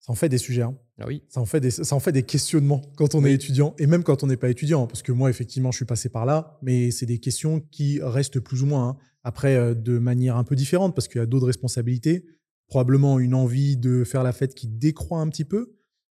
Ça 0.00 0.12
en 0.12 0.16
fait 0.16 0.28
des 0.28 0.36
sujets. 0.38 0.60
hein. 0.62 0.76
Ah 0.98 1.06
oui. 1.06 1.22
Ça 1.28 1.40
en, 1.40 1.46
fait 1.46 1.60
des, 1.60 1.70
ça 1.70 1.94
en 1.96 2.00
fait 2.00 2.12
des 2.12 2.24
questionnements 2.24 2.82
quand 2.96 3.14
on 3.14 3.24
Oui. 3.24 3.30
est 3.30 3.34
étudiant 3.34 3.74
et 3.78 3.86
même 3.86 4.04
quand 4.04 4.22
on 4.22 4.26
n'est 4.26 4.36
pas 4.36 4.50
étudiant. 4.50 4.86
Parce 4.86 5.02
que 5.02 5.12
moi, 5.12 5.30
effectivement, 5.30 5.70
je 5.72 5.76
suis 5.78 5.86
passé 5.86 6.10
par 6.10 6.26
là, 6.26 6.58
mais 6.60 6.90
c'est 6.90 7.06
des 7.06 7.18
questions 7.20 7.60
qui 7.60 8.00
restent 8.02 8.38
plus 8.38 8.62
ou 8.62 8.66
moins. 8.66 8.88
hein. 8.90 8.96
Après, 9.24 9.56
euh, 9.56 9.74
de 9.74 9.98
manière 9.98 10.36
un 10.36 10.44
peu 10.44 10.54
différente, 10.54 10.94
parce 10.94 11.08
qu'il 11.08 11.18
y 11.18 11.22
a 11.22 11.26
d'autres 11.26 11.46
responsabilités. 11.46 12.26
Probablement 12.66 13.18
une 13.18 13.34
envie 13.34 13.76
de 13.76 14.04
faire 14.04 14.22
la 14.22 14.32
fête 14.32 14.54
qui 14.54 14.68
décroît 14.68 15.20
un 15.20 15.28
petit 15.28 15.44
peu, 15.44 15.76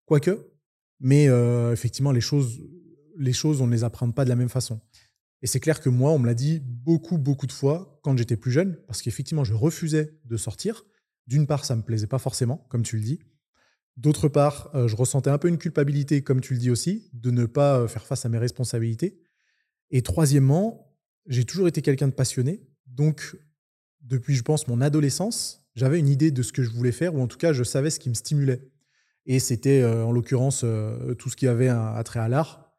quoique. 0.07 0.51
Mais 1.01 1.29
euh, 1.29 1.73
effectivement, 1.73 2.12
les 2.12 2.21
choses, 2.21 2.62
les 3.19 3.33
choses, 3.33 3.61
on 3.61 3.67
ne 3.67 3.73
les 3.73 3.85
apprend 3.85 4.11
pas 4.11 4.25
de 4.25 4.31
la 4.31 4.37
même 4.37 4.49
façon. 4.49 4.81
Et 5.43 5.47
c'est 5.47 5.61
clair 5.61 5.81
que 5.81 5.90
moi, 5.90 6.11
on 6.12 6.19
me 6.19 6.27
l'a 6.27 6.35
dit 6.35 6.61
beaucoup, 6.64 7.19
beaucoup 7.19 7.47
de 7.47 7.53
fois 7.53 8.01
quand 8.03 8.17
j'étais 8.17 8.37
plus 8.37 8.51
jeune, 8.51 8.79
parce 8.87 9.03
qu'effectivement, 9.03 9.45
je 9.45 9.53
refusais 9.53 10.19
de 10.25 10.37
sortir. 10.37 10.85
D'une 11.27 11.47
part, 11.47 11.64
ça 11.64 11.77
me 11.77 11.83
plaisait 11.83 12.07
pas 12.07 12.19
forcément, 12.19 12.67
comme 12.71 12.83
tu 12.83 12.97
le 12.97 13.03
dis. 13.03 13.21
D'autre 13.97 14.29
part, 14.29 14.71
euh, 14.75 14.88
je 14.88 14.97
ressentais 14.97 15.31
un 15.31 15.38
peu 15.38 15.49
une 15.49 15.59
culpabilité, 15.59 16.23
comme 16.23 16.40
tu 16.40 16.55
le 16.55 16.61
dis 16.61 16.71
aussi, 16.71 17.11
de 17.12 17.31
ne 17.31 17.45
pas 17.45 17.87
faire 17.88 18.07
face 18.07 18.25
à 18.25 18.29
mes 18.29 18.38
responsabilités. 18.38 19.21
Et 19.90 20.03
troisièmement, 20.03 20.95
j'ai 21.27 21.45
toujours 21.45 21.69
été 21.69 21.83
quelqu'un 21.83 22.09
de 22.09 22.12
passionné. 22.12 22.67
Donc, 22.94 23.37
depuis, 24.00 24.35
je 24.35 24.42
pense, 24.42 24.68
mon 24.68 24.80
adolescence, 24.80 25.66
j'avais 25.74 25.98
une 25.98 26.09
idée 26.09 26.30
de 26.30 26.42
ce 26.42 26.52
que 26.52 26.62
je 26.62 26.70
voulais 26.70 26.92
faire, 26.92 27.14
ou 27.14 27.20
en 27.20 27.26
tout 27.26 27.38
cas, 27.38 27.52
je 27.52 27.64
savais 27.64 27.90
ce 27.90 27.98
qui 27.98 28.09
me 28.09 28.14
stimulait. 28.14 28.62
Et 29.26 29.38
c'était, 29.38 29.83
euh, 29.83 30.04
en 30.04 30.12
l'occurrence, 30.12 30.62
euh, 30.64 31.14
tout 31.14 31.30
ce 31.30 31.37
qui 31.37 31.46
avait 31.46 31.68
un 31.68 31.94
attrait 31.94 32.20
à 32.20 32.28
l'art, 32.28 32.72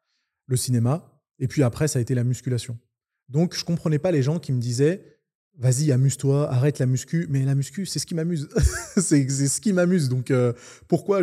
le 0.46 0.56
cinéma. 0.56 1.20
Et 1.38 1.48
puis 1.48 1.62
après, 1.62 1.88
ça 1.88 1.98
a 1.98 2.02
été 2.02 2.14
la 2.14 2.24
musculation. 2.24 2.78
Donc, 3.28 3.54
je 3.54 3.64
comprenais 3.64 3.98
pas 3.98 4.12
les 4.12 4.22
gens 4.22 4.38
qui 4.38 4.52
me 4.52 4.60
disaient 4.60 5.16
vas-y, 5.58 5.90
amuse-toi, 5.90 6.50
arrête 6.52 6.78
la 6.78 6.86
muscu. 6.86 7.26
Mais 7.30 7.44
la 7.44 7.54
muscu, 7.54 7.86
c'est 7.86 7.98
ce 7.98 8.06
qui 8.06 8.14
m'amuse. 8.14 8.48
c'est 8.96 9.28
ce 9.28 9.60
qui 9.60 9.72
m'amuse. 9.72 10.08
Donc, 10.08 10.30
euh, 10.30 10.52
pourquoi 10.88 11.22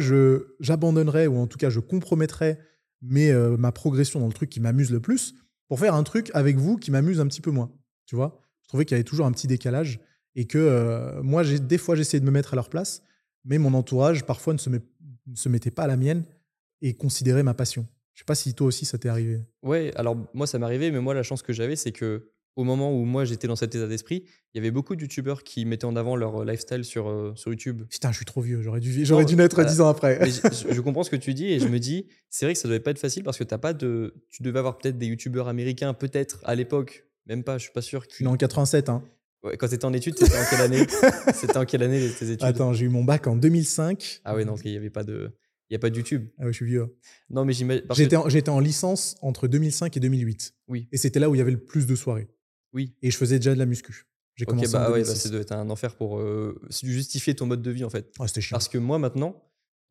j'abandonnerais 0.60 1.28
ou 1.28 1.38
en 1.38 1.48
tout 1.48 1.58
cas 1.58 1.70
je 1.70 1.80
compromettrais 1.80 2.60
ma 3.02 3.72
progression 3.72 4.20
dans 4.20 4.28
le 4.28 4.34
truc 4.34 4.50
qui 4.50 4.60
m'amuse 4.60 4.92
le 4.92 5.02
plus 5.02 5.36
pour 5.68 5.80
faire 5.80 5.94
un 5.94 6.04
truc 6.04 6.32
avec 6.34 6.58
vous 6.58 6.78
qui 6.78 6.90
m'amuse 6.90 7.20
un 7.20 7.28
petit 7.28 7.42
peu 7.42 7.52
moins 7.52 7.72
Tu 8.06 8.16
vois? 8.16 8.43
Je 8.64 8.68
trouvais 8.68 8.86
qu'il 8.86 8.96
y 8.96 8.98
avait 8.98 9.04
toujours 9.04 9.26
un 9.26 9.32
petit 9.32 9.48
décalage 9.48 10.00
et 10.36 10.46
que 10.46 10.58
euh, 10.58 11.22
moi, 11.22 11.44
des 11.44 11.78
fois, 11.78 11.96
j'essayais 11.96 12.20
de 12.20 12.26
me 12.26 12.32
mettre 12.32 12.54
à 12.54 12.56
leur 12.56 12.70
place, 12.70 13.04
mais 13.46 13.58
mon 13.58 13.74
entourage 13.74 14.26
parfois 14.26 14.54
ne 14.54 14.58
se, 14.58 14.70
ne 14.70 14.80
se 15.36 15.50
mettait 15.50 15.72
pas 15.72 15.84
à 15.84 15.88
la 15.88 15.98
mienne 15.98 16.24
et 16.82 16.94
considérait 16.94 17.44
ma 17.44 17.54
passion. 17.54 17.88
Je 18.14 18.20
sais 18.20 18.26
pas 18.26 18.36
si 18.36 18.54
toi 18.54 18.68
aussi 18.68 18.86
ça 18.86 18.98
t'est 18.98 19.10
arrivé. 19.10 19.42
Ouais, 19.64 19.92
alors 19.96 20.16
moi 20.34 20.46
ça 20.46 20.60
m'est 20.60 20.66
arrivé, 20.66 20.92
mais 20.92 21.00
moi 21.00 21.14
la 21.14 21.24
chance 21.24 21.42
que 21.42 21.54
j'avais, 21.54 21.76
c'est 21.76 21.92
que 21.92 22.30
au 22.56 22.64
moment 22.64 22.96
où 22.96 23.06
moi 23.06 23.26
j'étais 23.26 23.48
dans 23.48 23.56
cet 23.56 23.74
état 23.74 23.88
d'esprit, 23.88 24.26
il 24.54 24.58
y 24.58 24.60
avait 24.60 24.70
beaucoup 24.70 24.96
de 24.96 25.02
youtubeurs 25.02 25.44
qui 25.44 25.66
mettaient 25.66 25.86
en 25.86 25.96
avant 25.96 26.16
leur 26.16 26.42
euh, 26.42 26.46
lifestyle 26.46 26.86
sur, 26.86 27.10
euh, 27.10 27.34
sur 27.36 27.50
YouTube. 27.52 27.84
Putain, 27.90 28.12
je 28.12 28.18
suis 28.18 28.26
trop 28.26 28.42
vieux, 28.42 28.62
j'aurais 28.62 28.80
dû, 28.80 29.06
j'aurais 29.06 29.26
dû 29.26 29.36
naître 29.36 29.64
dix 29.66 29.82
ans 29.82 29.88
après. 29.88 30.20
je, 30.30 30.82
comprends 30.82 31.04
ce 31.04 31.10
que 31.10 31.16
tu 31.16 31.34
dis 31.34 31.48
et 31.48 31.60
je 31.60 31.68
me 31.68 31.80
dis, 31.80 32.08
c'est 32.30 32.46
vrai 32.46 32.54
que 32.54 32.60
ça 32.60 32.68
devait 32.68 32.80
pas 32.80 32.92
être 32.92 33.00
facile 33.00 33.24
parce 33.24 33.40
que 33.40 33.44
t'as 33.44 33.58
pas 33.58 33.74
de. 33.74 34.14
Tu 34.30 34.44
devais 34.44 34.60
avoir 34.60 34.78
peut-être 34.78 35.00
des 35.00 35.08
youtubeurs 35.08 35.48
américains, 35.48 35.96
peut-être 35.96 36.40
à 36.44 36.54
l'époque, 36.54 37.08
même 37.26 37.44
pas, 37.44 37.58
je 37.58 37.64
suis 37.64 37.74
pas 37.74 37.82
sûr. 37.82 38.04
Je 38.10 38.16
suis 38.16 38.28
en 38.28 38.36
87, 38.36 38.90
hein. 38.90 39.04
Ouais, 39.44 39.58
quand 39.58 39.68
t'étais 39.68 39.86
en 39.86 39.94
études, 39.94 40.18
c'était 40.18 40.38
en 40.38 40.46
quelle 40.50 40.62
année 40.62 40.86
C'était 41.34 41.58
en 41.58 41.66
quelle 41.66 41.84
année 41.84 42.00
tes 42.18 42.32
études? 42.32 42.44
Attends, 42.44 42.74
j'ai 42.74 42.86
eu 42.86 42.90
mon 42.90 43.04
bac 43.04 43.28
en 43.28 43.36
2005. 43.36 44.22
Ah 44.24 44.36
ouais, 44.36 44.46
non, 44.46 44.56
il 44.64 44.72
n'y 44.72 44.78
avait 44.78 44.90
pas 44.90 45.04
de. 45.04 45.32
Il 45.70 45.76
a 45.76 45.80
pas 45.80 45.90
de 45.90 45.98
YouTube. 45.98 46.28
Ah 46.38 46.46
ouais, 46.46 46.52
je 46.52 46.58
suis 46.58 46.66
vieux. 46.66 46.96
Non, 47.30 47.46
mais 47.46 47.54
j'imagine. 47.54 47.84
J'étais 47.94 48.16
en, 48.16 48.56
en, 48.56 48.60
licence 48.60 49.16
entre 49.22 49.48
2005 49.48 49.98
et 49.98 50.00
2008. 50.00 50.54
Oui. 50.68 50.88
Et 50.92 50.98
c'était 50.98 51.20
là 51.20 51.30
où 51.30 51.36
il 51.36 51.40
y 51.40 51.42
avait 51.42 51.52
le 51.52 51.64
plus 51.64 51.88
de 51.88 51.96
soirées. 51.96 52.28
Oui. 52.74 52.96
Et 53.02 53.12
je 53.12 53.18
faisais 53.18 53.38
déjà 53.38 53.54
de 53.54 53.60
la 53.60 53.66
muscu. 53.66 54.06
J'ai 54.36 54.46
commencé 54.46 54.72
bah, 54.72 54.92
ouais, 54.92 55.04
bah, 55.04 55.40
être 55.40 55.52
un 55.52 55.70
enfer 55.70 55.96
pour 55.96 56.20
euh, 56.20 56.60
justifier 56.82 57.36
ton 57.36 57.46
mode 57.46 57.62
de 57.62 57.72
vie 57.72 57.84
en 57.84 57.90
fait. 57.90 58.12
Ah, 58.20 58.28
c'était 58.28 58.42
chiant. 58.42 58.56
Parce 58.56 58.68
que 58.68 58.78
moi 58.78 58.98
maintenant, 58.98 59.44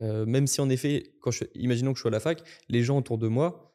euh, 0.03 0.27
même 0.27 0.47
si 0.47 0.61
en 0.61 0.69
effet, 0.69 1.15
quand 1.21 1.31
je, 1.31 1.45
imaginons 1.55 1.93
que 1.93 1.99
je 1.99 2.03
suis 2.03 2.09
à 2.09 2.11
la 2.11 2.21
fac, 2.21 2.43
les 2.69 2.83
gens 2.83 2.99
autour 2.99 3.19
de 3.19 3.29
moi, 3.29 3.73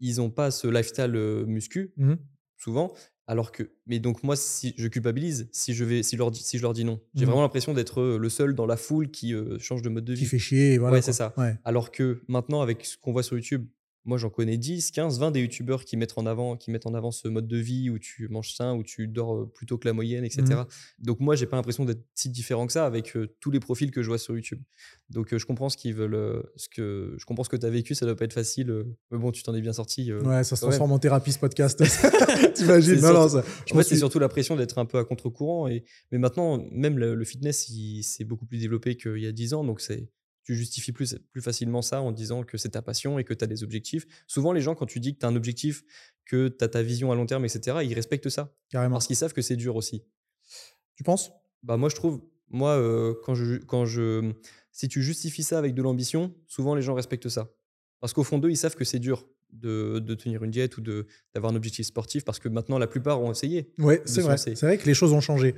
ils 0.00 0.16
n'ont 0.16 0.30
pas 0.30 0.50
ce 0.50 0.66
lifestyle 0.66 1.14
euh, 1.14 1.44
muscu, 1.46 1.92
mmh 1.96 2.14
souvent. 2.58 2.92
Alors 3.26 3.52
que, 3.52 3.70
mais 3.86 3.98
donc 3.98 4.22
moi, 4.22 4.36
si 4.36 4.74
je 4.78 4.88
culpabilise 4.88 5.48
si 5.52 5.74
je 5.74 5.84
vais, 5.84 6.02
si, 6.02 6.16
leur, 6.16 6.34
si 6.34 6.56
je 6.58 6.62
leur 6.62 6.72
dis 6.72 6.84
non. 6.84 7.00
J'ai 7.14 7.24
mmh 7.24 7.28
vraiment 7.28 7.42
l'impression 7.42 7.74
d'être 7.74 8.02
le 8.02 8.28
seul 8.28 8.54
dans 8.54 8.66
la 8.66 8.76
foule 8.76 9.10
qui 9.10 9.34
change 9.58 9.82
de 9.82 9.88
mode 9.88 10.04
de 10.04 10.14
vie. 10.14 10.20
Qui 10.20 10.26
fait 10.26 10.38
chier, 10.38 10.78
voilà. 10.78 10.96
Ouais, 10.96 11.02
c'est 11.02 11.12
ça. 11.12 11.34
Alors 11.64 11.90
que 11.90 12.22
maintenant, 12.28 12.62
avec 12.62 12.84
ce 12.84 12.96
qu'on 12.96 13.12
voit 13.12 13.22
sur 13.22 13.36
YouTube, 13.36 13.66
moi, 14.04 14.16
j'en 14.18 14.30
connais 14.30 14.56
10, 14.56 14.90
15, 14.90 15.18
20 15.18 15.30
des 15.32 15.40
youtubeurs 15.40 15.84
qui 15.84 15.96
mettent 15.96 16.16
en 16.16 16.26
avant, 16.26 16.56
qui 16.56 16.70
mettent 16.70 16.86
en 16.86 16.94
avant 16.94 17.10
ce 17.10 17.28
mode 17.28 17.46
de 17.46 17.58
vie 17.58 17.90
où 17.90 17.98
tu 17.98 18.28
manges 18.28 18.54
sain, 18.54 18.74
où 18.74 18.82
tu 18.82 19.06
dors 19.06 19.50
plutôt 19.52 19.76
que 19.76 19.86
la 19.86 19.92
moyenne, 19.92 20.24
etc. 20.24 20.42
Mmh. 20.42 20.66
Donc 21.04 21.20
moi, 21.20 21.36
j'ai 21.36 21.46
pas 21.46 21.56
l'impression 21.56 21.84
d'être 21.84 22.02
si 22.14 22.30
différent 22.30 22.66
que 22.66 22.72
ça 22.72 22.86
avec 22.86 23.16
tous 23.40 23.50
les 23.50 23.60
profils 23.60 23.90
que 23.90 24.02
je 24.02 24.08
vois 24.08 24.18
sur 24.18 24.34
YouTube. 24.34 24.60
Donc 25.10 25.36
je 25.36 25.44
comprends 25.44 25.68
ce 25.68 25.76
qu'ils 25.76 25.94
veulent, 25.94 26.42
ce 26.56 26.68
que 26.68 27.16
je 27.18 27.24
comprends 27.26 27.44
ce 27.44 27.50
que 27.50 27.56
tu 27.56 27.66
as 27.66 27.70
vécu, 27.70 27.94
ça 27.94 28.06
doit 28.06 28.16
pas 28.16 28.24
être 28.24 28.32
facile. 28.32 28.84
mais 29.10 29.18
bon, 29.18 29.30
tu 29.30 29.42
t'en 29.42 29.54
es 29.54 29.60
bien 29.60 29.72
sorti. 29.72 30.12
ouais, 30.12 30.44
ça 30.44 30.56
se 30.56 30.62
transforme 30.62 30.92
en 30.92 30.98
thérapie 30.98 31.32
ce 31.32 31.38
podcast. 31.38 31.82
T'imagines? 32.54 33.00
Non, 33.00 33.12
non, 33.12 33.28
ça, 33.28 33.44
je 33.66 33.74
pense 33.74 33.86
c'est 33.86 33.96
surtout 33.96 34.18
la 34.18 34.28
pression 34.28 34.56
d'être 34.56 34.78
un 34.78 34.86
peu 34.86 34.98
à 34.98 35.04
contre-courant. 35.04 35.68
Et 35.68 35.84
mais 36.12 36.18
maintenant, 36.18 36.64
même 36.70 36.98
le, 36.98 37.14
le 37.14 37.24
fitness, 37.24 37.70
c'est 38.02 38.24
beaucoup 38.24 38.46
plus 38.46 38.58
développé 38.58 38.96
qu'il 38.96 39.18
y 39.18 39.26
a 39.26 39.32
10 39.32 39.54
ans, 39.54 39.64
donc 39.64 39.80
c'est 39.80 40.08
tu 40.48 40.54
justifies 40.54 40.92
plus, 40.92 41.14
plus 41.30 41.42
facilement 41.42 41.82
ça 41.82 42.00
en 42.00 42.10
disant 42.10 42.42
que 42.42 42.56
c'est 42.56 42.70
ta 42.70 42.80
passion 42.80 43.18
et 43.18 43.24
que 43.24 43.34
tu 43.34 43.44
as 43.44 43.46
des 43.46 43.62
objectifs. 43.62 44.06
Souvent, 44.26 44.52
les 44.52 44.62
gens, 44.62 44.74
quand 44.74 44.86
tu 44.86 44.98
dis 44.98 45.12
que 45.12 45.18
tu 45.18 45.26
as 45.26 45.28
un 45.28 45.36
objectif, 45.36 45.84
que 46.24 46.48
tu 46.48 46.64
as 46.64 46.68
ta 46.68 46.80
vision 46.80 47.12
à 47.12 47.14
long 47.14 47.26
terme, 47.26 47.44
etc., 47.44 47.76
ils 47.84 47.92
respectent 47.92 48.30
ça. 48.30 48.50
Carrément. 48.70 48.94
Parce 48.94 49.06
qu'ils 49.06 49.16
savent 49.16 49.34
que 49.34 49.42
c'est 49.42 49.56
dur 49.56 49.76
aussi. 49.76 50.02
Tu 50.94 51.04
penses? 51.04 51.32
Bah 51.62 51.76
moi, 51.76 51.90
je 51.90 51.96
trouve, 51.96 52.22
moi, 52.48 52.78
euh, 52.78 53.12
quand, 53.26 53.34
je, 53.34 53.56
quand 53.56 53.84
je. 53.84 54.32
Si 54.72 54.88
tu 54.88 55.02
justifies 55.02 55.42
ça 55.42 55.58
avec 55.58 55.74
de 55.74 55.82
l'ambition, 55.82 56.34
souvent 56.46 56.74
les 56.74 56.80
gens 56.80 56.94
respectent 56.94 57.28
ça. 57.28 57.52
Parce 58.00 58.14
qu'au 58.14 58.24
fond 58.24 58.38
d'eux, 58.38 58.48
ils 58.48 58.56
savent 58.56 58.74
que 58.74 58.84
c'est 58.86 59.00
dur 59.00 59.28
de, 59.52 59.98
de, 59.98 60.14
tenir 60.14 60.42
une 60.44 60.50
diète 60.50 60.78
ou 60.78 60.80
d'avoir 60.80 61.52
un 61.52 61.56
objectif 61.56 61.84
sportif 61.84 62.24
parce 62.24 62.38
que 62.38 62.48
maintenant, 62.48 62.78
la 62.78 62.86
plupart 62.86 63.20
ont 63.20 63.32
essayé. 63.32 63.70
Oui, 63.76 63.96
c'est 64.06 64.22
vrai. 64.22 64.38
C'est 64.38 64.58
vrai 64.62 64.78
que 64.78 64.86
les 64.86 64.94
choses 64.94 65.12
ont 65.12 65.20
changé 65.20 65.54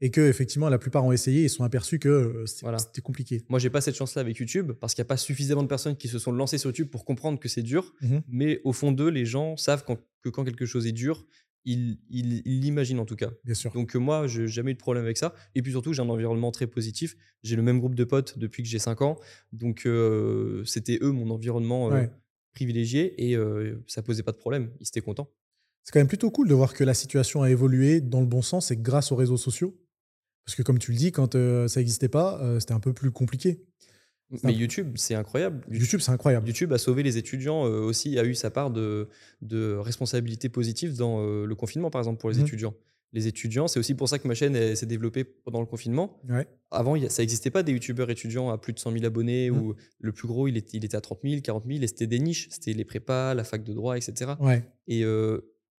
et 0.00 0.10
que 0.10 0.20
effectivement 0.20 0.68
la 0.68 0.78
plupart 0.78 1.04
ont 1.04 1.12
essayé 1.12 1.44
et 1.44 1.48
sont 1.48 1.64
aperçus 1.64 1.98
que 1.98 2.08
euh, 2.08 2.46
c'était 2.46 3.00
compliqué. 3.00 3.44
Moi, 3.48 3.58
j'ai 3.58 3.70
pas 3.70 3.80
cette 3.80 3.96
chance-là 3.96 4.20
avec 4.20 4.36
YouTube 4.36 4.72
parce 4.72 4.94
qu'il 4.94 5.02
n'y 5.02 5.06
a 5.06 5.08
pas 5.08 5.16
suffisamment 5.16 5.62
de 5.62 5.68
personnes 5.68 5.96
qui 5.96 6.08
se 6.08 6.18
sont 6.18 6.32
lancées 6.32 6.58
sur 6.58 6.70
YouTube 6.70 6.88
pour 6.88 7.04
comprendre 7.04 7.38
que 7.38 7.48
c'est 7.48 7.62
dur. 7.62 7.94
Mmh 8.00 8.18
Mais 8.28 8.60
au 8.64 8.72
fond 8.72 8.92
d'eux, 8.92 9.08
les 9.08 9.24
gens 9.24 9.56
savent 9.56 9.84
que 9.84 10.28
quand 10.28 10.44
quelque 10.44 10.66
chose 10.66 10.86
est 10.86 10.92
dur, 10.92 11.26
ils 11.64 11.98
l'imaginent 12.10 12.98
en 12.98 13.06
tout 13.06 13.16
cas. 13.16 13.30
Bien 13.44 13.54
sûr. 13.54 13.72
Donc 13.72 13.96
euh, 13.96 13.98
moi, 13.98 14.26
je 14.26 14.42
n'ai 14.42 14.48
jamais 14.48 14.72
eu 14.72 14.74
de 14.74 14.78
problème 14.78 15.04
avec 15.04 15.16
ça. 15.16 15.34
Et 15.54 15.62
puis 15.62 15.72
surtout, 15.72 15.92
j'ai 15.92 16.02
un 16.02 16.08
environnement 16.08 16.50
très 16.50 16.66
positif. 16.66 17.16
J'ai 17.42 17.56
le 17.56 17.62
même 17.62 17.78
groupe 17.78 17.94
de 17.94 18.04
potes 18.04 18.38
depuis 18.38 18.62
que 18.62 18.68
j'ai 18.68 18.78
5 18.78 19.00
ans. 19.02 19.18
Donc 19.52 19.86
euh, 19.86 20.62
c'était 20.64 20.98
eux 21.00 21.12
mon 21.12 21.30
environnement 21.30 21.90
privilégié 22.52 23.30
et 23.30 23.36
ça 23.86 24.02
posait 24.02 24.22
pas 24.22 24.32
de 24.32 24.36
problème. 24.36 24.70
Ils 24.80 24.88
étaient 24.88 25.00
contents. 25.00 25.30
C'est 25.84 25.92
quand 25.92 26.00
même 26.00 26.08
plutôt 26.08 26.30
cool 26.30 26.48
de 26.48 26.54
voir 26.54 26.72
que 26.72 26.82
la 26.82 26.94
situation 26.94 27.42
a 27.42 27.50
évolué 27.50 28.00
dans 28.00 28.20
le 28.20 28.26
bon 28.26 28.40
sens 28.40 28.70
et 28.70 28.76
grâce 28.76 29.12
aux 29.12 29.16
réseaux 29.16 29.36
sociaux. 29.36 29.78
Parce 30.44 30.56
que 30.56 30.62
comme 30.62 30.78
tu 30.78 30.92
le 30.92 30.96
dis, 30.96 31.12
quand 31.12 31.34
euh, 31.34 31.68
ça 31.68 31.80
n'existait 31.80 32.08
pas, 32.08 32.38
euh, 32.42 32.60
c'était 32.60 32.74
un 32.74 32.80
peu 32.80 32.92
plus 32.92 33.10
compliqué. 33.10 33.62
Mais 34.42 34.52
YouTube, 34.52 34.94
c'est 34.96 35.14
incroyable. 35.14 35.64
YouTube, 35.70 36.00
c'est 36.00 36.10
incroyable. 36.10 36.46
YouTube 36.48 36.72
a 36.72 36.78
sauvé 36.78 37.02
les 37.02 37.18
étudiants 37.18 37.66
euh, 37.66 37.80
aussi, 37.80 38.18
a 38.18 38.24
eu 38.24 38.34
sa 38.34 38.50
part 38.50 38.70
de, 38.70 39.08
de 39.42 39.76
responsabilité 39.76 40.48
positive 40.48 40.96
dans 40.96 41.22
le 41.22 41.54
confinement, 41.54 41.90
par 41.90 42.00
exemple, 42.00 42.20
pour 42.20 42.30
les 42.30 42.38
mmh. 42.38 42.46
étudiants. 42.46 42.74
Les 43.12 43.28
étudiants, 43.28 43.68
c'est 43.68 43.78
aussi 43.78 43.94
pour 43.94 44.08
ça 44.08 44.18
que 44.18 44.26
ma 44.26 44.34
chaîne 44.34 44.74
s'est 44.74 44.86
développée 44.86 45.22
pendant 45.22 45.60
le 45.60 45.66
confinement. 45.66 46.20
Avant, 46.72 46.98
ça 47.08 47.22
n'existait 47.22 47.50
pas 47.50 47.62
des 47.62 47.70
youtubeurs 47.70 48.10
étudiants 48.10 48.50
à 48.50 48.58
plus 48.58 48.72
de 48.72 48.80
100 48.80 48.90
000 48.90 49.04
abonnés, 49.04 49.50
mmh. 49.50 49.56
ou 49.56 49.74
le 50.00 50.12
plus 50.12 50.26
gros, 50.26 50.48
il 50.48 50.56
était, 50.56 50.78
il 50.78 50.84
était 50.84 50.96
à 50.96 51.00
30 51.00 51.20
000, 51.22 51.40
40 51.40 51.64
000, 51.64 51.80
et 51.80 51.86
c'était 51.86 52.08
des 52.08 52.18
niches. 52.18 52.48
C'était 52.50 52.72
les 52.72 52.84
prépas, 52.84 53.34
la 53.34 53.44
fac 53.44 53.62
de 53.62 53.72
droit, 53.72 53.96
etc. 53.96 54.32
Ouais. 54.40 54.64
Et 54.88 55.04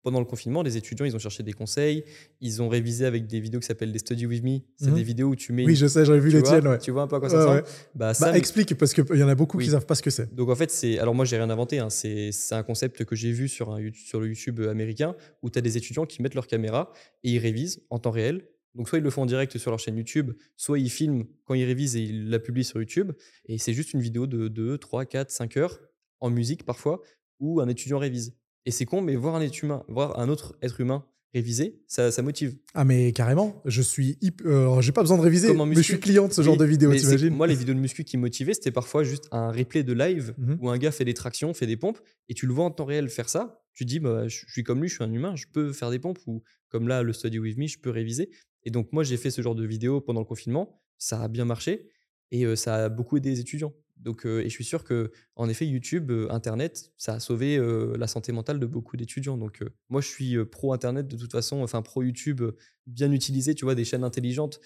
pendant 0.05 0.19
le 0.19 0.25
confinement, 0.25 0.61
les 0.61 0.77
étudiants, 0.77 1.03
ils 1.03 1.15
ont 1.15 1.19
cherché 1.19 1.41
des 1.41 1.53
conseils, 1.53 2.03
ils 2.39 2.61
ont 2.61 2.69
révisé 2.69 3.07
avec 3.07 3.25
des 3.25 3.39
vidéos 3.39 3.59
qui 3.59 3.65
s'appellent 3.65 3.91
des 3.91 3.97
Study 3.97 4.27
With 4.27 4.43
Me. 4.43 4.59
C'est 4.75 4.85
des 4.85 4.91
mhm. 4.91 5.01
vidéos 5.01 5.29
où 5.29 5.35
tu 5.35 5.51
mets. 5.51 5.65
Oui, 5.65 5.75
je 5.75 5.87
sais, 5.87 6.05
j'avais 6.05 6.19
vu 6.19 6.29
les 6.29 6.43
tiennes. 6.43 6.67
Ouais. 6.67 6.77
Tu 6.77 6.91
vois 6.91 7.01
un 7.01 7.07
peu 7.07 7.15
à 7.15 7.19
quoi 7.19 7.27
ça 7.27 7.39
ressemble? 7.39 7.63
bah, 7.95 8.11
bah, 8.19 8.37
Explique, 8.37 8.75
parce 8.77 8.93
qu'il 8.93 9.03
y 9.15 9.23
en 9.23 9.27
a 9.27 9.33
beaucoup 9.33 9.57
qui 9.57 9.65
ne 9.65 9.71
savent 9.71 9.87
pas 9.87 9.95
ce 9.95 10.03
que 10.03 10.11
c'est. 10.11 10.31
Donc 10.35 10.49
en 10.49 10.55
fait, 10.55 10.69
c'est. 10.69 10.99
Alors 10.99 11.15
moi, 11.15 11.25
j'ai 11.25 11.37
rien 11.37 11.49
inventé. 11.49 11.79
Hein. 11.79 11.89
C'est 11.89 12.31
un 12.51 12.61
concept 12.61 13.03
que 13.03 13.15
j'ai 13.15 13.31
vu 13.31 13.47
sur, 13.47 13.71
un, 13.71 13.79
sur 13.95 14.19
le 14.19 14.27
YouTube 14.27 14.61
américain 14.61 15.15
où 15.41 15.49
tu 15.49 15.57
as 15.57 15.63
des 15.63 15.75
étudiants 15.75 16.05
qui 16.05 16.21
mettent 16.21 16.35
leur 16.35 16.45
caméra 16.45 16.93
et 17.23 17.31
ils 17.31 17.39
révisent 17.39 17.81
en 17.89 17.97
temps 17.97 18.11
réel. 18.11 18.45
Donc 18.75 18.87
soit 18.87 18.99
ils 18.99 19.03
le 19.03 19.09
font 19.09 19.23
en 19.23 19.25
direct 19.25 19.57
sur 19.57 19.71
leur 19.71 19.79
chaîne 19.79 19.97
YouTube, 19.97 20.33
soit 20.55 20.77
ils 20.77 20.91
filment 20.91 21.23
quand 21.45 21.55
ils 21.55 21.65
révisent 21.65 21.95
et 21.95 22.01
ils 22.01 22.29
la 22.29 22.37
publient 22.37 22.63
sur 22.63 22.79
YouTube. 22.79 23.11
Et 23.47 23.57
c'est 23.57 23.73
juste 23.73 23.93
une 23.93 24.01
vidéo 24.01 24.27
de 24.27 24.49
2, 24.49 24.77
3, 24.77 25.05
4, 25.05 25.31
5 25.31 25.57
heures 25.57 25.79
en 26.19 26.29
musique 26.29 26.63
parfois 26.63 27.01
où 27.39 27.59
un 27.59 27.67
étudiant 27.67 27.97
révise. 27.97 28.35
Et 28.65 28.71
c'est 28.71 28.85
con, 28.85 29.01
mais 29.01 29.15
voir 29.15 29.35
un 29.35 29.41
être 29.41 29.61
humain, 29.61 29.83
voir 29.87 30.19
un 30.19 30.29
autre 30.29 30.55
être 30.61 30.81
humain 30.81 31.05
réviser, 31.35 31.81
ça, 31.85 32.11
ça 32.11 32.21
motive. 32.21 32.55
Ah 32.73 32.85
mais 32.85 33.11
carrément, 33.11 33.61
je 33.65 33.81
suis 33.81 34.17
euh, 34.45 34.79
j'ai 34.79 34.93
pas 34.93 35.01
besoin 35.01 35.17
de 35.17 35.21
réviser, 35.21 35.53
mais 35.53 35.75
je 35.75 35.81
suis 35.81 35.99
client 35.99 36.29
de 36.29 36.33
ce 36.33 36.41
genre 36.41 36.55
de 36.55 36.63
vidéos, 36.63 36.95
t'imagines 36.95 37.35
Moi, 37.35 37.45
les 37.45 37.55
vidéos 37.55 37.75
de 37.75 37.79
muscu 37.79 38.05
qui 38.05 38.15
me 38.15 38.21
motivaient, 38.21 38.53
c'était 38.53 38.71
parfois 38.71 39.03
juste 39.03 39.27
un 39.31 39.51
replay 39.51 39.83
de 39.83 39.91
live 39.91 40.33
mmh 40.37 40.55
où 40.61 40.69
un 40.69 40.77
gars 40.77 40.91
fait 40.91 41.03
des 41.03 41.13
tractions, 41.13 41.53
fait 41.53 41.67
des 41.67 41.75
pompes, 41.75 41.99
et 42.29 42.33
tu 42.33 42.47
le 42.47 42.53
vois 42.53 42.63
en 42.63 42.71
temps 42.71 42.85
réel 42.85 43.09
faire 43.09 43.27
ça. 43.27 43.61
Tu 43.73 43.83
dis, 43.83 43.99
bah, 43.99 44.29
je 44.29 44.45
suis 44.47 44.63
comme 44.63 44.81
lui, 44.81 44.87
je 44.87 44.95
suis 44.95 45.03
un 45.03 45.11
humain, 45.11 45.35
je 45.35 45.45
peux 45.51 45.73
faire 45.73 45.91
des 45.91 45.99
pompes, 45.99 46.19
ou 46.25 46.41
comme 46.69 46.87
là, 46.87 47.03
le 47.03 47.11
study 47.11 47.37
with 47.37 47.57
me, 47.57 47.67
je 47.67 47.79
peux 47.79 47.89
réviser. 47.89 48.29
Et 48.63 48.71
donc 48.71 48.93
moi, 48.93 49.03
j'ai 49.03 49.17
fait 49.17 49.29
ce 49.29 49.41
genre 49.41 49.55
de 49.55 49.65
vidéos 49.65 49.99
pendant 49.99 50.21
le 50.21 50.25
confinement, 50.25 50.81
ça 50.97 51.21
a 51.21 51.27
bien 51.27 51.43
marché, 51.43 51.89
et 52.31 52.45
euh, 52.45 52.55
ça 52.55 52.85
a 52.85 52.89
beaucoup 52.89 53.17
aidé 53.17 53.29
les 53.31 53.41
étudiants. 53.41 53.73
Donc, 53.97 54.25
et 54.25 54.43
je 54.43 54.49
suis 54.49 54.63
sûr 54.63 54.83
que, 54.83 55.11
en 55.35 55.49
effet, 55.49 55.65
YouTube, 55.65 56.11
Internet, 56.29 56.91
ça 56.97 57.13
a 57.13 57.19
sauvé 57.19 57.57
la 57.97 58.07
santé 58.07 58.31
mentale 58.31 58.59
de 58.59 58.65
beaucoup 58.65 58.97
d'étudiants. 58.97 59.37
Donc, 59.37 59.63
moi, 59.89 60.01
je 60.01 60.07
suis 60.07 60.37
pro 60.45 60.73
Internet 60.73 61.07
de 61.07 61.17
toute 61.17 61.31
façon, 61.31 61.63
enfin 61.63 61.81
pro 61.81 62.03
YouTube, 62.03 62.41
bien 62.85 63.11
utilisé. 63.11 63.55
Tu 63.55 63.65
vois, 63.65 63.73
des 63.73 63.85
chaînes 63.85 64.03
intelligentes. 64.03 64.59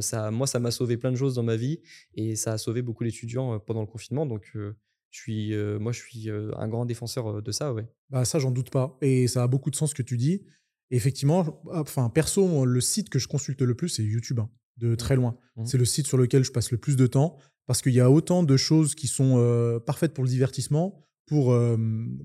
ça, 0.00 0.30
moi, 0.30 0.46
ça 0.46 0.58
m'a 0.58 0.70
sauvé 0.70 0.96
plein 0.96 1.12
de 1.12 1.16
choses 1.16 1.34
dans 1.34 1.42
ma 1.42 1.56
vie 1.56 1.80
et 2.14 2.36
ça 2.36 2.54
a 2.54 2.58
sauvé 2.58 2.82
beaucoup 2.82 3.04
d'étudiants 3.04 3.60
pendant 3.60 3.82
le 3.82 3.86
confinement. 3.86 4.26
Donc, 4.26 4.50
je 4.54 4.72
suis, 5.10 5.54
moi, 5.78 5.92
je 5.92 6.00
suis 6.00 6.28
un 6.30 6.68
grand 6.68 6.86
défenseur 6.86 7.42
de 7.42 7.52
ça, 7.52 7.72
ouais. 7.72 7.86
Bah 8.08 8.24
ça, 8.24 8.38
j'en 8.38 8.50
doute 8.50 8.70
pas. 8.70 8.96
Et 9.02 9.28
ça 9.28 9.42
a 9.42 9.46
beaucoup 9.46 9.70
de 9.70 9.76
sens 9.76 9.90
ce 9.90 9.94
que 9.94 10.02
tu 10.02 10.16
dis. 10.16 10.42
effectivement, 10.90 11.62
enfin, 11.72 12.08
perso, 12.10 12.64
le 12.64 12.80
site 12.80 13.08
que 13.08 13.18
je 13.18 13.28
consulte 13.28 13.62
le 13.62 13.74
plus, 13.74 13.88
c'est 13.88 14.02
YouTube, 14.02 14.40
hein, 14.40 14.50
de 14.76 14.88
mmh. 14.88 14.96
très 14.96 15.16
loin. 15.16 15.36
Mmh. 15.56 15.66
C'est 15.66 15.78
le 15.78 15.84
site 15.84 16.06
sur 16.06 16.18
lequel 16.18 16.44
je 16.44 16.52
passe 16.52 16.70
le 16.70 16.78
plus 16.78 16.96
de 16.96 17.06
temps 17.06 17.38
parce 17.70 17.82
qu'il 17.82 17.92
y 17.92 18.00
a 18.00 18.10
autant 18.10 18.42
de 18.42 18.56
choses 18.56 18.96
qui 18.96 19.06
sont 19.06 19.34
euh, 19.36 19.78
parfaites 19.78 20.12
pour 20.12 20.24
le 20.24 20.28
divertissement, 20.28 21.06
pour, 21.24 21.52
euh, 21.52 21.76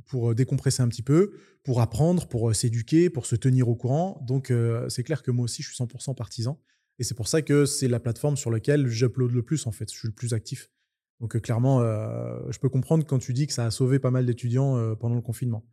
pour 0.07 0.33
décompresser 0.33 0.81
un 0.81 0.87
petit 0.87 1.03
peu, 1.03 1.33
pour 1.63 1.81
apprendre, 1.81 2.27
pour 2.27 2.49
euh, 2.49 2.53
s'éduquer, 2.53 3.11
pour 3.11 3.27
se 3.27 3.35
tenir 3.35 3.69
au 3.69 3.75
courant. 3.75 4.19
Donc, 4.25 4.51
c'est 4.89 5.03
clair 5.03 5.21
que 5.21 5.29
moi 5.29 5.43
aussi, 5.43 5.61
je 5.61 5.67
suis 5.71 5.77
100% 5.77 6.15
partisan. 6.15 6.59
Et 6.97 7.03
c'est 7.03 7.13
pour 7.13 7.27
ça 7.27 7.43
que 7.43 7.67
c'est 7.67 7.87
la 7.87 7.99
plateforme 7.99 8.37
sur 8.37 8.49
laquelle 8.49 8.87
j'upload 8.87 9.33
le 9.33 9.43
plus, 9.43 9.67
en 9.67 9.71
fait. 9.71 9.87
Je 9.93 9.95
suis 9.95 10.07
le 10.07 10.15
plus 10.15 10.33
actif. 10.33 10.71
Donc, 11.19 11.39
clairement, 11.41 11.81
je 11.81 12.57
peux 12.57 12.69
comprendre 12.69 13.05
quand 13.05 13.19
tu 13.19 13.31
dis 13.31 13.45
que 13.45 13.53
ça 13.53 13.67
a 13.67 13.69
sauvé 13.69 13.99
pas 13.99 14.09
mal 14.09 14.25
d'étudiants 14.25 14.95
pendant 14.95 15.13
le 15.13 15.21
confinement. 15.21 15.63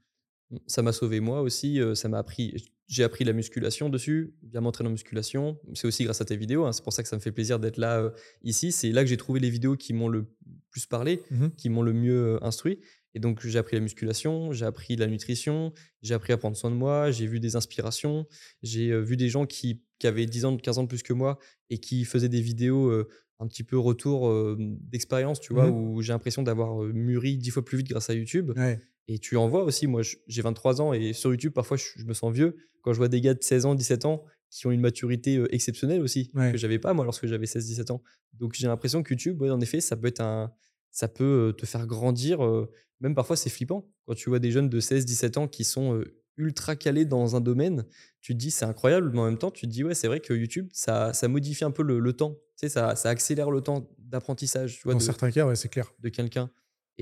Ça 0.66 0.82
m'a 0.82 0.92
sauvé 0.92 1.20
moi 1.20 1.40
aussi. 1.42 1.80
euh, 1.80 1.94
ça 1.94 2.08
m'a 2.08 2.18
appris. 2.18 2.54
J'ai 2.88 3.04
appris 3.04 3.24
la 3.24 3.32
musculation 3.32 3.88
dessus, 3.88 4.34
bien 4.42 4.60
m'entraîner 4.60 4.88
en 4.88 4.92
musculation. 4.92 5.58
C'est 5.74 5.86
aussi 5.86 6.04
grâce 6.04 6.20
à 6.20 6.24
tes 6.26 6.36
vidéos. 6.36 6.64
hein, 6.66 6.72
C'est 6.72 6.82
pour 6.84 6.92
ça 6.92 7.02
que 7.02 7.08
ça 7.08 7.16
me 7.16 7.20
fait 7.22 7.32
plaisir 7.32 7.58
d'être 7.58 7.78
là 7.78 8.00
euh, 8.00 8.10
ici. 8.42 8.70
C'est 8.72 8.90
là 8.92 9.02
que 9.02 9.08
j'ai 9.08 9.16
trouvé 9.16 9.40
les 9.40 9.48
vidéos 9.50 9.76
qui 9.76 9.92
m'ont 9.94 10.08
le 10.08 10.26
plus 10.70 10.84
parlé, 10.86 11.22
Mhm. 11.30 11.52
qui 11.56 11.68
m'ont 11.70 11.82
le 11.82 11.92
mieux 11.94 12.34
euh, 12.34 12.38
instruit. 12.44 12.80
Et 13.14 13.20
donc 13.20 13.46
j'ai 13.46 13.58
appris 13.58 13.76
la 13.76 13.80
musculation, 13.82 14.52
j'ai 14.52 14.64
appris 14.64 14.96
la 14.96 15.06
nutrition, 15.06 15.72
j'ai 16.02 16.14
appris 16.14 16.32
à 16.32 16.38
prendre 16.38 16.56
soin 16.56 16.70
de 16.70 16.76
moi, 16.76 17.10
j'ai 17.10 17.26
vu 17.26 17.40
des 17.40 17.56
inspirations, 17.56 18.26
j'ai 18.62 18.98
vu 19.02 19.16
des 19.18 19.28
gens 19.28 19.44
qui, 19.46 19.82
qui 19.98 20.06
avaient 20.06 20.24
10 20.26 20.46
ans, 20.46 20.56
15 20.56 20.78
ans 20.78 20.82
de 20.84 20.88
plus 20.88 21.02
que 21.02 21.12
moi 21.12 21.38
et 21.68 21.76
qui 21.78 22.04
faisaient 22.06 22.30
des 22.30 22.40
vidéos 22.40 22.88
euh, 22.88 23.08
un 23.38 23.46
petit 23.48 23.64
peu 23.64 23.76
retour 23.78 24.28
euh, 24.28 24.56
d'expérience, 24.58 25.40
tu 25.40 25.52
vois, 25.52 25.66
Mhm. 25.70 25.74
où 25.76 26.00
j'ai 26.02 26.12
l'impression 26.14 26.42
d'avoir 26.42 26.78
mûri 26.84 27.36
10 27.36 27.50
fois 27.50 27.64
plus 27.64 27.78
vite 27.78 27.88
grâce 27.88 28.08
à 28.08 28.14
YouTube. 28.14 28.52
Ouais. 28.56 28.80
Et 29.12 29.18
tu 29.18 29.36
en 29.36 29.46
vois 29.48 29.62
aussi, 29.64 29.86
moi 29.86 30.00
j'ai 30.26 30.42
23 30.42 30.80
ans 30.80 30.92
et 30.92 31.12
sur 31.12 31.30
YouTube, 31.30 31.52
parfois 31.52 31.76
je, 31.76 31.84
je 31.96 32.04
me 32.04 32.14
sens 32.14 32.32
vieux 32.32 32.56
quand 32.80 32.92
je 32.92 32.98
vois 32.98 33.08
des 33.08 33.20
gars 33.20 33.34
de 33.34 33.42
16 33.42 33.66
ans, 33.66 33.74
17 33.74 34.04
ans 34.06 34.24
qui 34.50 34.66
ont 34.66 34.70
une 34.70 34.80
maturité 34.80 35.36
euh, 35.36 35.54
exceptionnelle 35.54 36.00
aussi, 36.00 36.30
Ouais. 36.34 36.52
que 36.52 36.58
j'avais 36.58 36.78
pas 36.78 36.94
moi 36.94 37.04
lorsque 37.04 37.26
j'avais 37.26 37.46
16-17 37.46 37.90
ans. 37.92 38.02
Donc 38.34 38.54
j'ai 38.54 38.66
l'impression 38.66 39.02
que 39.02 39.12
YouTube, 39.12 39.40
ouais, 39.42 39.50
en 39.50 39.60
effet, 39.60 39.80
ça 39.80 39.96
peut 39.96 40.06
être 40.08 40.20
un, 40.20 40.52
ça 40.90 41.08
peut 41.08 41.50
euh, 41.50 41.52
te 41.52 41.66
faire 41.66 41.86
grandir. 41.86 42.44
euh, 42.44 42.70
même 43.00 43.14
parfois 43.14 43.36
c'est 43.36 43.50
flippant 43.50 43.86
quand 44.06 44.14
tu 44.14 44.28
vois 44.30 44.38
des 44.38 44.50
jeunes 44.50 44.68
de 44.68 44.80
16-17 44.80 45.38
ans 45.38 45.48
qui 45.48 45.64
sont 45.64 46.02
ultra 46.38 46.76
calés 46.76 47.04
dans 47.04 47.36
un 47.36 47.40
domaine. 47.40 47.84
Tu 48.20 48.32
te 48.32 48.38
dis 48.38 48.50
c'est 48.50 48.64
incroyable, 48.64 49.10
mais 49.12 49.18
en 49.20 49.24
même 49.26 49.38
temps 49.38 49.50
tu 49.50 49.66
te 49.66 49.70
dis 49.72 49.84
ouais 49.84 49.94
c'est 49.94 50.06
vrai 50.06 50.20
que 50.20 50.32
YouTube 50.32 50.68
ça, 50.72 51.12
ça 51.12 51.28
modifie 51.28 51.64
un 51.64 51.70
peu 51.72 51.82
le, 51.82 51.98
le 51.98 52.12
temps. 52.14 52.32
Tu 52.56 52.66
sais, 52.66 52.68
ça, 52.68 52.94
ça 52.96 53.10
accélère 53.10 53.50
le 53.50 53.60
temps 53.60 53.88
d'apprentissage. 53.98 54.80
Dans 54.84 54.94
de- 54.94 54.98
certains 55.00 55.30
cas, 55.30 55.46
ouais, 55.46 55.56
c'est 55.56 55.68
clair. 55.68 55.92
de 56.00 56.08
quelqu'un. 56.08 56.50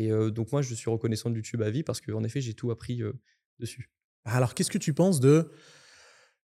Et 0.00 0.10
euh, 0.10 0.30
donc 0.30 0.50
moi, 0.50 0.62
je 0.62 0.74
suis 0.74 0.88
reconnaissant 0.88 1.28
de 1.28 1.36
YouTube 1.36 1.60
à 1.60 1.68
vie 1.68 1.82
parce 1.82 2.00
qu'en 2.00 2.24
effet, 2.24 2.40
j'ai 2.40 2.54
tout 2.54 2.70
appris 2.70 3.02
euh, 3.02 3.12
dessus. 3.58 3.90
Alors, 4.24 4.54
qu'est-ce 4.54 4.70
que 4.70 4.78
tu 4.78 4.94
penses 4.94 5.20
de. 5.20 5.50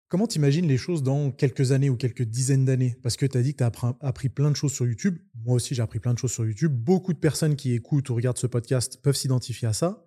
Comment 0.08 0.26
t'imagines 0.26 0.66
les 0.66 0.78
choses 0.78 1.02
dans 1.02 1.30
quelques 1.30 1.72
années 1.72 1.90
ou 1.90 1.96
quelques 1.96 2.22
dizaines 2.22 2.64
d'années? 2.64 2.96
Parce 3.02 3.16
que 3.16 3.26
tu 3.26 3.36
as 3.36 3.42
dit 3.42 3.54
que 3.54 3.58
tu 3.58 3.64
as 3.64 3.96
appris 4.00 4.30
plein 4.30 4.50
de 4.50 4.56
choses 4.56 4.72
sur 4.72 4.86
YouTube. 4.86 5.18
Moi 5.34 5.56
aussi, 5.56 5.74
j'ai 5.74 5.82
appris 5.82 6.00
plein 6.00 6.14
de 6.14 6.18
choses 6.18 6.32
sur 6.32 6.46
YouTube. 6.46 6.72
Beaucoup 6.72 7.12
de 7.12 7.18
personnes 7.18 7.56
qui 7.56 7.72
écoutent 7.72 8.08
ou 8.08 8.14
regardent 8.14 8.38
ce 8.38 8.46
podcast 8.46 9.00
peuvent 9.02 9.16
s'identifier 9.16 9.68
à 9.68 9.72
ça. 9.74 10.06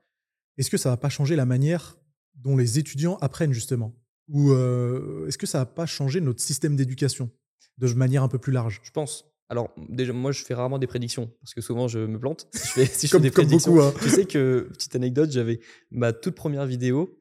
Est-ce 0.58 0.72
que 0.72 0.78
ça 0.78 0.90
va 0.90 0.98
pas 0.98 1.10
changer 1.10 1.36
la 1.36 1.46
manière 1.46 2.00
dont 2.36 2.58
les 2.58 2.80
étudiants 2.80 3.18
apprennent, 3.18 3.54
justement? 3.54 3.96
Ou 4.28 4.52
euh, 4.52 5.28
est-ce 5.28 5.38
que 5.38 5.48
ça 5.48 5.60
va 5.60 5.66
pas 5.68 5.86
changer 5.86 6.20
notre 6.22 6.42
système 6.42 6.76
d'éducation 6.76 7.32
de 7.78 7.94
manière 7.94 8.24
un 8.24 8.28
peu 8.28 8.40
plus 8.40 8.54
large? 8.54 8.82
Je 8.84 8.92
pense. 8.92 9.35
Alors 9.50 9.70
déjà, 9.90 10.12
moi, 10.12 10.32
je 10.32 10.44
fais 10.44 10.56
rarement 10.56 10.80
des 10.80 10.88
prédictions 10.88 11.30
parce 11.42 11.54
que 11.54 11.62
souvent, 11.62 11.88
je 11.88 12.00
me 12.00 12.20
plante. 12.20 12.48
Si 12.54 12.68
je 12.68 12.72
fais, 12.72 12.86
si 12.88 13.08
je 13.08 13.12
fais 13.12 13.12
Comme- 13.12 13.22
des 13.22 13.30
comme 13.32 13.46
prédictions. 13.46 13.74
beaucoup, 13.76 13.86
hein. 13.86 13.94
Tu 14.02 14.10
sais 14.10 14.26
que, 14.26 14.68
petite 14.74 14.96
anecdote, 14.96 15.32
j'avais 15.32 15.60
ma 15.92 16.14
toute 16.14 16.34
première 16.36 16.66
vidéo. 16.66 17.20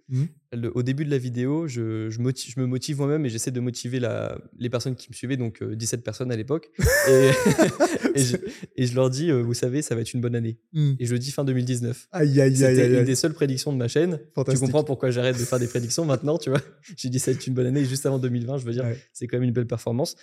Le- 0.53 0.71
au 0.77 0.83
début 0.83 1.05
de 1.05 1.11
la 1.11 1.19
vidéo, 1.19 1.67
je, 1.67 2.11
je, 2.11 2.19
motive- 2.21 2.53
je 2.55 2.61
me 2.61 2.67
motive 2.67 2.99
moi-même 2.99 3.25
et 3.25 3.29
j'essaie 3.31 3.51
de 3.51 3.59
motiver 3.61 3.99
la, 4.01 4.39
les 4.59 4.69
personnes 4.71 4.95
qui 4.97 5.09
me 5.11 5.15
suivaient, 5.15 5.37
donc 5.39 5.63
euh, 5.63 5.75
17 5.75 6.05
personnes 6.05 6.31
à 6.31 6.37
l'époque. 6.37 6.71
Et, 7.09 7.31
et, 8.15 8.23
je, 8.23 8.37
et 8.77 8.87
je 8.87 8.95
leur 8.95 9.11
dis, 9.11 9.31
euh, 9.31 9.41
vous 9.43 9.55
savez, 9.55 9.83
ça 9.83 9.95
va 9.95 10.03
être 10.03 10.13
une 10.13 10.21
bonne 10.21 10.35
année. 10.37 10.59
Hmm. 10.73 10.93
Et 10.99 11.07
je 11.07 11.13
le 11.13 11.19
dis 11.19 11.31
fin 11.31 11.45
2019. 11.45 12.09
Aïe, 12.13 12.29
aïe, 12.41 12.41
aïe, 12.41 12.57
C'était 12.57 12.81
aïe, 12.83 12.99
une 12.99 13.05
des 13.05 13.15
seules 13.15 13.33
prédictions 13.35 13.73
de 13.73 13.79
ma 13.79 13.89
chaîne. 13.89 14.21
Tu 14.49 14.59
comprends 14.59 14.85
pourquoi 14.85 15.11
j'arrête 15.11 15.39
de 15.39 15.45
faire 15.45 15.59
des 15.59 15.67
prédictions 15.69 16.05
maintenant, 16.05 16.39
tu 16.39 16.51
vois? 16.51 16.61
J'ai 16.97 17.09
dit 17.09 17.19
ça 17.19 17.31
va 17.33 17.37
être 17.37 17.47
une 17.47 17.55
bonne 17.55 17.67
année 17.67 17.85
juste 17.85 18.07
avant 18.07 18.19
2020, 18.19 18.59
je 18.59 18.65
veux 18.67 18.73
dire, 18.73 18.85
Ouais. 18.85 18.99
c'est 19.13 19.27
quand 19.27 19.37
même 19.39 19.45
une 19.49 19.53
belle 19.55 19.67
performance. 19.67 20.17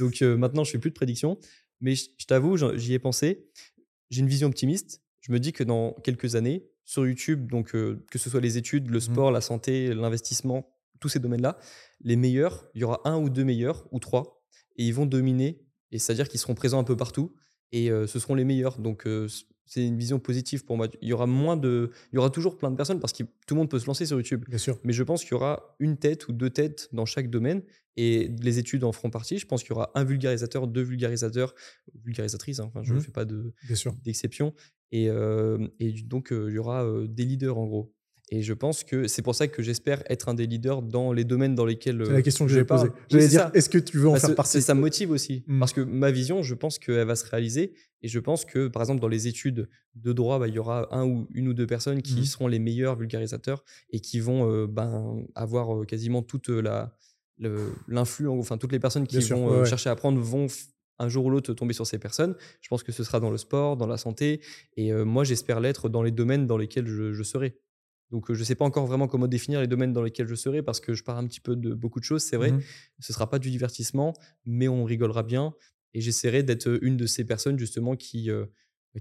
Donc 0.00 0.20
euh, 0.22 0.36
maintenant, 0.36 0.64
je 0.64 0.72
fais 0.72 0.78
plus 0.78 0.90
de 0.90 0.94
prédictions, 0.96 1.38
mais 1.80 1.94
je, 1.94 2.06
je 2.18 2.26
t'avoue, 2.26 2.56
j'y 2.76 2.92
ai 2.94 2.98
pensé. 2.98 3.46
J'ai 4.10 4.20
une 4.20 4.28
vision 4.28 4.48
optimiste. 4.48 5.00
Je 5.20 5.32
me 5.32 5.38
dis 5.38 5.52
que 5.52 5.62
dans 5.64 5.92
quelques 6.04 6.34
années, 6.34 6.66
sur 6.88 7.06
YouTube, 7.06 7.50
donc 7.50 7.74
euh, 7.74 8.02
que 8.10 8.18
ce 8.18 8.30
soit 8.30 8.40
les 8.40 8.56
études, 8.56 8.88
le 8.88 8.98
sport, 8.98 9.30
la 9.30 9.42
santé, 9.42 9.92
l'investissement, 9.92 10.74
tous 11.00 11.10
ces 11.10 11.18
domaines-là, 11.18 11.58
les 12.00 12.16
meilleurs, 12.16 12.66
il 12.74 12.80
y 12.80 12.84
aura 12.84 13.02
un 13.04 13.18
ou 13.18 13.28
deux 13.28 13.44
meilleurs 13.44 13.86
ou 13.92 13.98
trois, 13.98 14.42
et 14.76 14.86
ils 14.86 14.94
vont 14.94 15.04
dominer. 15.04 15.60
Et 15.92 15.98
c'est-à-dire 15.98 16.30
qu'ils 16.30 16.40
seront 16.40 16.54
présents 16.54 16.78
un 16.78 16.84
peu 16.84 16.96
partout, 16.96 17.34
et 17.72 17.90
euh, 17.90 18.06
ce 18.06 18.18
seront 18.18 18.34
les 18.34 18.44
meilleurs. 18.44 18.78
Donc 18.78 19.06
euh, 19.06 19.28
c'est 19.68 19.86
une 19.86 19.96
vision 19.96 20.18
positive 20.18 20.64
pour 20.64 20.76
moi. 20.76 20.88
Il 21.00 21.08
y 21.08 21.12
aura 21.12 21.26
moins 21.26 21.56
de, 21.56 21.90
il 22.12 22.16
y 22.16 22.18
aura 22.18 22.30
toujours 22.30 22.58
plein 22.58 22.70
de 22.72 22.76
personnes 22.76 22.98
parce 22.98 23.12
que 23.12 23.22
tout 23.22 23.54
le 23.54 23.56
monde 23.56 23.70
peut 23.70 23.78
se 23.78 23.86
lancer 23.86 24.04
sur 24.06 24.16
YouTube. 24.16 24.44
Bien 24.48 24.58
sûr. 24.58 24.80
Mais 24.82 24.92
je 24.92 25.02
pense 25.04 25.22
qu'il 25.22 25.32
y 25.32 25.34
aura 25.34 25.76
une 25.78 25.96
tête 25.96 26.26
ou 26.28 26.32
deux 26.32 26.50
têtes 26.50 26.88
dans 26.92 27.04
chaque 27.06 27.30
domaine 27.30 27.62
et 27.96 28.30
les 28.42 28.58
études 28.58 28.82
en 28.84 28.92
feront 28.92 29.10
partie. 29.10 29.38
Je 29.38 29.46
pense 29.46 29.62
qu'il 29.62 29.70
y 29.70 29.74
aura 29.74 29.90
un 29.94 30.04
vulgarisateur, 30.04 30.66
deux 30.66 30.82
vulgarisateurs, 30.82 31.54
vulgarisatrices, 32.04 32.60
hein, 32.60 32.64
enfin, 32.68 32.82
je 32.82 32.92
ne 32.92 32.98
Mhm. 32.98 33.04
fais 33.04 33.12
pas 33.12 33.24
de- 33.24 33.52
d'exception. 34.04 34.54
Et, 34.90 35.10
euh, 35.10 35.66
et 35.80 35.92
donc, 36.02 36.32
euh, 36.32 36.46
il 36.48 36.54
y 36.54 36.58
aura 36.58 36.84
euh, 36.84 37.06
des 37.06 37.24
leaders 37.24 37.58
en 37.58 37.66
gros. 37.66 37.94
Et 38.30 38.42
je 38.42 38.52
pense 38.52 38.84
que 38.84 39.08
c'est 39.08 39.22
pour 39.22 39.34
ça 39.34 39.48
que 39.48 39.62
j'espère 39.62 40.02
être 40.10 40.28
un 40.28 40.34
des 40.34 40.46
leaders 40.46 40.82
dans 40.82 41.12
les 41.12 41.24
domaines 41.24 41.54
dans 41.54 41.64
lesquels. 41.64 42.02
C'est 42.04 42.10
euh, 42.10 42.14
la 42.14 42.22
question 42.22 42.46
que 42.46 42.60
parle. 42.62 42.80
poser. 42.80 42.92
Oui, 42.92 43.02
J'allais 43.10 43.28
dire, 43.28 43.50
est-ce 43.54 43.68
que 43.70 43.78
tu 43.78 43.96
veux 43.98 44.08
en 44.08 44.12
Parce 44.12 44.22
faire 44.22 44.30
que 44.30 44.36
partie 44.36 44.60
Ça 44.60 44.74
me 44.74 44.80
motive 44.80 45.10
aussi. 45.10 45.44
Mm. 45.46 45.58
Parce 45.58 45.72
que 45.72 45.80
ma 45.80 46.10
vision, 46.10 46.42
je 46.42 46.54
pense 46.54 46.78
qu'elle 46.78 47.06
va 47.06 47.16
se 47.16 47.24
réaliser. 47.26 47.72
Et 48.02 48.08
je 48.08 48.18
pense 48.18 48.44
que, 48.44 48.68
par 48.68 48.82
exemple, 48.82 49.00
dans 49.00 49.08
les 49.08 49.26
études 49.28 49.68
de 49.94 50.12
droit, 50.12 50.38
bah, 50.38 50.46
il 50.46 50.54
y 50.54 50.58
aura 50.58 50.94
un 50.94 51.04
ou 51.06 51.26
une 51.34 51.48
ou 51.48 51.54
deux 51.54 51.66
personnes 51.66 52.02
qui 52.02 52.16
Mhm. 52.16 52.24
seront 52.24 52.46
les 52.48 52.58
meilleurs 52.58 52.96
vulgarisateurs 52.96 53.64
et 53.90 54.00
qui 54.00 54.20
vont 54.20 54.48
euh, 54.50 54.66
ben, 54.66 55.24
avoir 55.34 55.74
euh, 55.82 55.84
quasiment 55.84 56.22
toute 56.22 56.48
la 56.48 56.94
l'influx, 57.86 58.26
enfin 58.28 58.58
toutes 58.58 58.72
les 58.72 58.80
personnes 58.80 59.06
qui 59.06 59.18
Bien 59.18 59.36
vont 59.36 59.52
euh, 59.52 59.60
ouais. 59.62 59.68
chercher 59.68 59.88
à 59.88 59.92
apprendre 59.92 60.20
vont 60.20 60.46
un 60.98 61.08
jour 61.08 61.24
ou 61.26 61.30
l'autre 61.30 61.52
tomber 61.54 61.72
sur 61.72 61.86
ces 61.86 61.98
personnes. 61.98 62.34
Je 62.60 62.68
pense 62.68 62.82
que 62.82 62.90
ce 62.90 63.04
sera 63.04 63.20
dans 63.20 63.30
le 63.30 63.36
sport, 63.38 63.76
dans 63.76 63.86
la 63.86 63.96
santé. 63.96 64.40
Et 64.76 64.92
euh, 64.92 65.04
moi, 65.04 65.22
j'espère 65.24 65.60
l'être 65.60 65.88
dans 65.88 66.02
les 66.02 66.10
domaines 66.10 66.46
dans 66.48 66.56
lesquels 66.56 66.86
je, 66.88 67.12
je 67.12 67.22
serai. 67.22 67.56
Donc, 68.10 68.30
euh, 68.30 68.34
je 68.34 68.40
ne 68.40 68.44
sais 68.44 68.54
pas 68.54 68.64
encore 68.64 68.86
vraiment 68.86 69.06
comment 69.06 69.26
définir 69.28 69.60
les 69.60 69.66
domaines 69.66 69.92
dans 69.92 70.02
lesquels 70.02 70.26
je 70.26 70.34
serai 70.34 70.62
parce 70.62 70.80
que 70.80 70.94
je 70.94 71.02
pars 71.04 71.18
un 71.18 71.26
petit 71.26 71.40
peu 71.40 71.56
de 71.56 71.74
beaucoup 71.74 72.00
de 72.00 72.04
choses, 72.04 72.22
c'est 72.22 72.36
vrai. 72.36 72.52
Mhm. 72.52 72.60
Ce 73.00 73.12
sera 73.12 73.28
pas 73.28 73.38
du 73.38 73.50
divertissement, 73.50 74.14
mais 74.46 74.66
on 74.68 74.84
rigolera 74.84 75.22
bien. 75.22 75.54
Et 75.94 76.00
j'essaierai 76.00 76.42
d'être 76.42 76.78
une 76.82 76.96
de 76.96 77.06
ces 77.06 77.24
personnes, 77.24 77.58
justement, 77.58 77.96
qui, 77.96 78.30
euh, 78.30 78.46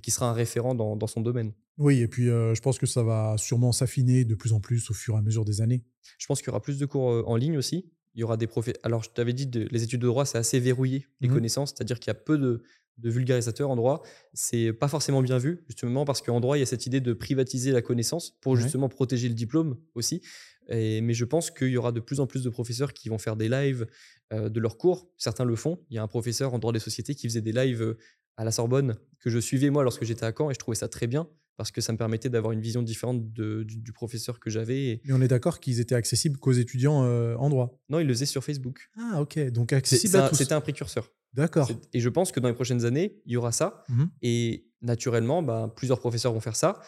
qui 0.02 0.12
sera 0.12 0.30
un 0.30 0.34
référent 0.34 0.76
dans, 0.76 0.96
dans 0.96 1.08
son 1.08 1.22
domaine. 1.22 1.54
Oui, 1.78 2.00
et 2.00 2.08
puis 2.08 2.30
euh, 2.30 2.54
je 2.56 2.62
pense 2.62 2.80
que 2.80 2.86
ça 2.86 3.04
va 3.04 3.36
sûrement 3.38 3.72
s'affiner 3.72 4.26
de 4.26 4.36
plus 4.36 4.52
en 4.54 4.60
plus 4.60 4.90
au 4.90 4.94
fur 4.94 5.16
et 5.16 5.18
à 5.18 5.22
mesure 5.22 5.46
des 5.46 5.62
années. 5.62 5.84
Je 6.18 6.26
pense 6.26 6.40
qu'il 6.40 6.48
y 6.48 6.50
aura 6.50 6.62
plus 6.62 6.78
de 6.80 6.86
cours 6.86 7.12
euh, 7.12 7.24
en 7.28 7.36
ligne 7.36 7.58
aussi. 7.58 7.90
Il 8.16 8.22
y 8.22 8.24
aura 8.24 8.36
des 8.36 8.48
profs. 8.48 8.70
Alors, 8.84 9.04
je 9.04 9.10
t'avais 9.12 9.34
dit, 9.34 9.46
de- 9.48 9.68
les 9.70 9.84
études 9.84 10.02
de 10.02 10.08
droit, 10.08 10.26
c'est 10.26 10.40
assez 10.40 10.60
verrouillé, 10.60 11.06
les 11.22 11.28
Mhm. 11.28 11.36
connaissances. 11.36 11.70
C'est-à-dire 11.70 12.00
qu'il 12.00 12.08
y 12.10 12.12
a 12.12 12.16
peu 12.16 12.38
de, 12.38 12.64
de 12.98 13.10
vulgarisateurs 13.10 13.70
en 13.70 13.76
droit. 13.76 14.02
C'est 14.34 14.74
pas 14.74 14.88
forcément 14.88 15.22
bien 15.22 15.38
vu, 15.38 15.64
justement, 15.68 16.04
parce 16.06 16.22
qu'en 16.22 16.40
droit, 16.40 16.58
il 16.58 16.62
y 16.62 16.64
a 16.64 16.66
cette 16.66 16.86
idée 16.86 17.00
de 17.02 17.14
privatiser 17.14 17.72
la 17.72 17.82
connaissance 17.82 18.32
pour 18.42 18.54
Ouais. 18.54 18.62
justement 18.62 18.90
protéger 18.90 19.28
le 19.30 19.36
diplôme 19.36 19.78
aussi. 19.96 20.22
Et- 20.70 21.02
mais 21.02 21.14
je 21.14 21.24
pense 21.26 21.50
qu'il 21.52 21.70
y 21.70 21.78
aura 21.78 21.92
de 21.92 22.00
plus 22.00 22.20
en 22.20 22.28
plus 22.28 22.44
de 22.44 22.50
professeurs 22.50 22.94
qui 22.94 23.10
vont 23.10 23.18
faire 23.18 23.36
des 23.36 23.50
lives 23.50 23.88
euh, 24.34 24.50
de 24.50 24.60
leurs 24.60 24.78
cours. 24.78 25.10
Certains 25.18 25.46
le 25.46 25.56
font. 25.56 25.80
Il 25.90 25.96
y 25.96 25.98
a 25.98 26.04
un 26.04 26.08
professeur 26.08 26.54
en 26.54 26.60
droit 26.60 26.74
des 26.74 26.80
sociétés 26.80 27.16
qui 27.16 27.28
faisait 27.30 27.42
des 27.42 27.54
lives 27.54 27.82
euh, 27.82 27.98
à 28.36 28.44
la 28.44 28.52
Sorbonne 28.52 28.98
que 29.20 29.30
je 29.30 29.40
suivais 29.40 29.70
moi 29.70 29.84
lorsque 29.84 30.04
j'étais 30.04 30.26
à 30.26 30.34
Caen 30.38 30.50
et 30.52 30.54
je 30.54 30.60
trouvais 30.60 30.76
ça 30.76 30.88
très 30.90 31.08
bien 31.08 31.30
parce 31.58 31.72
que 31.72 31.82
ça 31.82 31.92
me 31.92 31.98
permettait 31.98 32.30
d'avoir 32.30 32.54
une 32.54 32.62
vision 32.62 32.82
différente 32.84 33.34
de- 33.34 33.64
du, 33.64 33.80
du 33.82 33.92
professeur 33.92 34.40
que 34.40 34.50
j'avais. 34.50 35.02
Mais 35.06 35.14
on 35.14 35.22
est 35.22 35.28
d'accord 35.28 35.60
qu'ils 35.60 35.80
étaient 35.80 35.96
accessibles 35.96 36.38
qu'aux 36.38 36.52
étudiants 36.54 37.04
euh, 37.04 37.36
en 37.36 37.50
droit. 37.50 37.80
Non, 37.90 38.00
il 38.00 38.08
le 38.08 38.14
faisait 38.14 38.26
sur 38.28 38.44
Facebook. 38.44 38.90
Ah, 38.98 39.22
ok. 39.22 39.40
Donc 39.52 39.74
accessible 39.74 40.16
à 40.18 40.30
tous. 40.30 40.36
C'était 40.36 40.54
un 40.54 40.62
précurseur. 40.62 41.12
D'accord. 41.34 41.70
Et 41.94 42.00
je 42.00 42.10
pense 42.10 42.32
que 42.32 42.40
dans 42.40 42.48
les 42.48 42.54
prochaines 42.54 42.86
années, 42.86 43.20
il 43.26 43.34
y 43.34 43.38
aura 43.38 43.52
ça. 43.52 43.84
Mhm. 43.90 44.10
Et 44.22 44.68
naturellement, 44.82 45.44
ben, 45.44 45.68
plusieurs 45.68 46.00
professeurs 46.00 46.32
vont 46.34 46.40
faire 46.40 46.56
ça. 46.56 46.80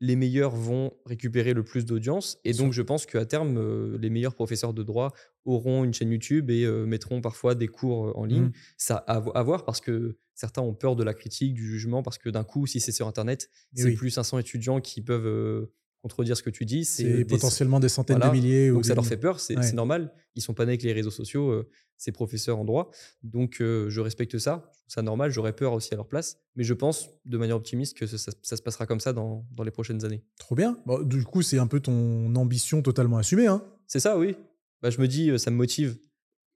Les 0.00 0.16
meilleurs 0.16 0.54
vont 0.54 0.92
récupérer 1.06 1.54
le 1.54 1.64
plus 1.64 1.84
d'audience. 1.86 2.38
Et 2.44 2.52
donc, 2.52 2.72
je 2.72 2.82
pense 2.82 3.06
qu'à 3.06 3.24
terme, 3.24 3.56
euh, 3.58 3.96
les 3.98 4.10
meilleurs 4.10 4.34
professeurs 4.34 4.74
de 4.74 4.82
droit 4.82 5.12
auront 5.44 5.84
une 5.84 5.94
chaîne 5.94 6.10
YouTube 6.10 6.50
et 6.50 6.64
euh, 6.64 6.84
mettront 6.84 7.20
parfois 7.20 7.54
des 7.54 7.68
cours 7.68 8.16
en 8.18 8.24
ligne. 8.24 8.44
Mhm. 8.44 8.52
Ça 8.76 8.96
à, 9.06 9.16
à 9.16 9.42
voir 9.42 9.64
parce 9.64 9.80
que 9.80 10.18
certains 10.34 10.62
ont 10.62 10.74
peur 10.74 10.96
de 10.96 11.02
la 11.02 11.14
critique, 11.14 11.54
du 11.54 11.66
jugement, 11.66 12.02
parce 12.02 12.18
que 12.18 12.28
d'un 12.28 12.44
coup, 12.44 12.66
si 12.66 12.78
c'est 12.78 12.92
sur 12.92 13.08
Internet, 13.08 13.50
c'est 13.74 13.86
oui. 13.86 13.94
plus 13.94 14.10
500 14.10 14.38
étudiants 14.38 14.80
qui 14.80 15.02
peuvent 15.02 15.26
euh, 15.26 15.72
contredire 16.06 16.36
ce 16.36 16.42
que 16.42 16.50
tu 16.50 16.64
dis. 16.64 16.84
C'est 16.84 17.04
euh, 17.04 17.24
potentiellement 17.26 17.80
des 17.80 17.88
centaines 17.88 18.18
voilà. 18.18 18.30
de 18.30 18.36
milliers. 18.36 18.70
ou 18.70 18.74
donc 18.74 18.84
ça 18.84 18.94
leur 18.94 19.04
fait 19.06 19.16
peur, 19.16 19.40
c'est 19.40 19.56
Ouais. 19.58 19.72
normal. 19.72 20.12
Ils 20.36 20.42
sont 20.42 20.54
pas 20.54 20.64
nés 20.64 20.70
avec 20.72 20.82
les 20.84 20.92
réseaux 20.92 21.10
sociaux, 21.10 21.50
euh, 21.50 21.68
ces 21.96 22.12
professeurs 22.12 22.58
en 22.58 22.64
droit. 22.64 22.90
Donc 23.22 23.60
euh, 23.60 23.88
je 23.90 24.00
respecte 24.00 24.38
ça, 24.38 24.62
je 24.72 24.78
trouve 24.78 24.92
ça 24.94 25.02
normal, 25.02 25.30
j'aurais 25.32 25.52
peur 25.54 25.72
aussi 25.72 25.92
à 25.94 25.96
leur 25.96 26.06
place. 26.06 26.38
Mais 26.54 26.62
je 26.64 26.74
pense 26.74 27.08
de 27.24 27.38
manière 27.38 27.56
optimiste 27.56 27.96
que 27.96 28.06
ça, 28.06 28.18
ça- 28.18 28.32
ça 28.42 28.56
se 28.56 28.62
passera 28.62 28.86
comme 28.86 29.00
ça 29.00 29.12
dans, 29.12 29.44
dans 29.52 29.64
les 29.64 29.70
prochaines 29.72 30.04
années. 30.04 30.22
Trop 30.38 30.54
bien. 30.54 30.78
Bon, 30.86 31.02
du 31.02 31.24
coup, 31.24 31.42
c'est 31.42 31.58
un 31.58 31.66
peu 31.66 31.80
ton 31.80 32.34
ambition 32.36 32.82
totalement 32.82 33.16
assumée. 33.18 33.46
Hein 33.48 33.62
C'est 33.88 34.00
ça, 34.00 34.16
oui. 34.18 34.36
Bah, 34.82 34.90
je 34.90 35.00
me 35.00 35.08
dis, 35.08 35.30
euh, 35.30 35.38
ça 35.38 35.50
me 35.50 35.56
motive. 35.56 35.96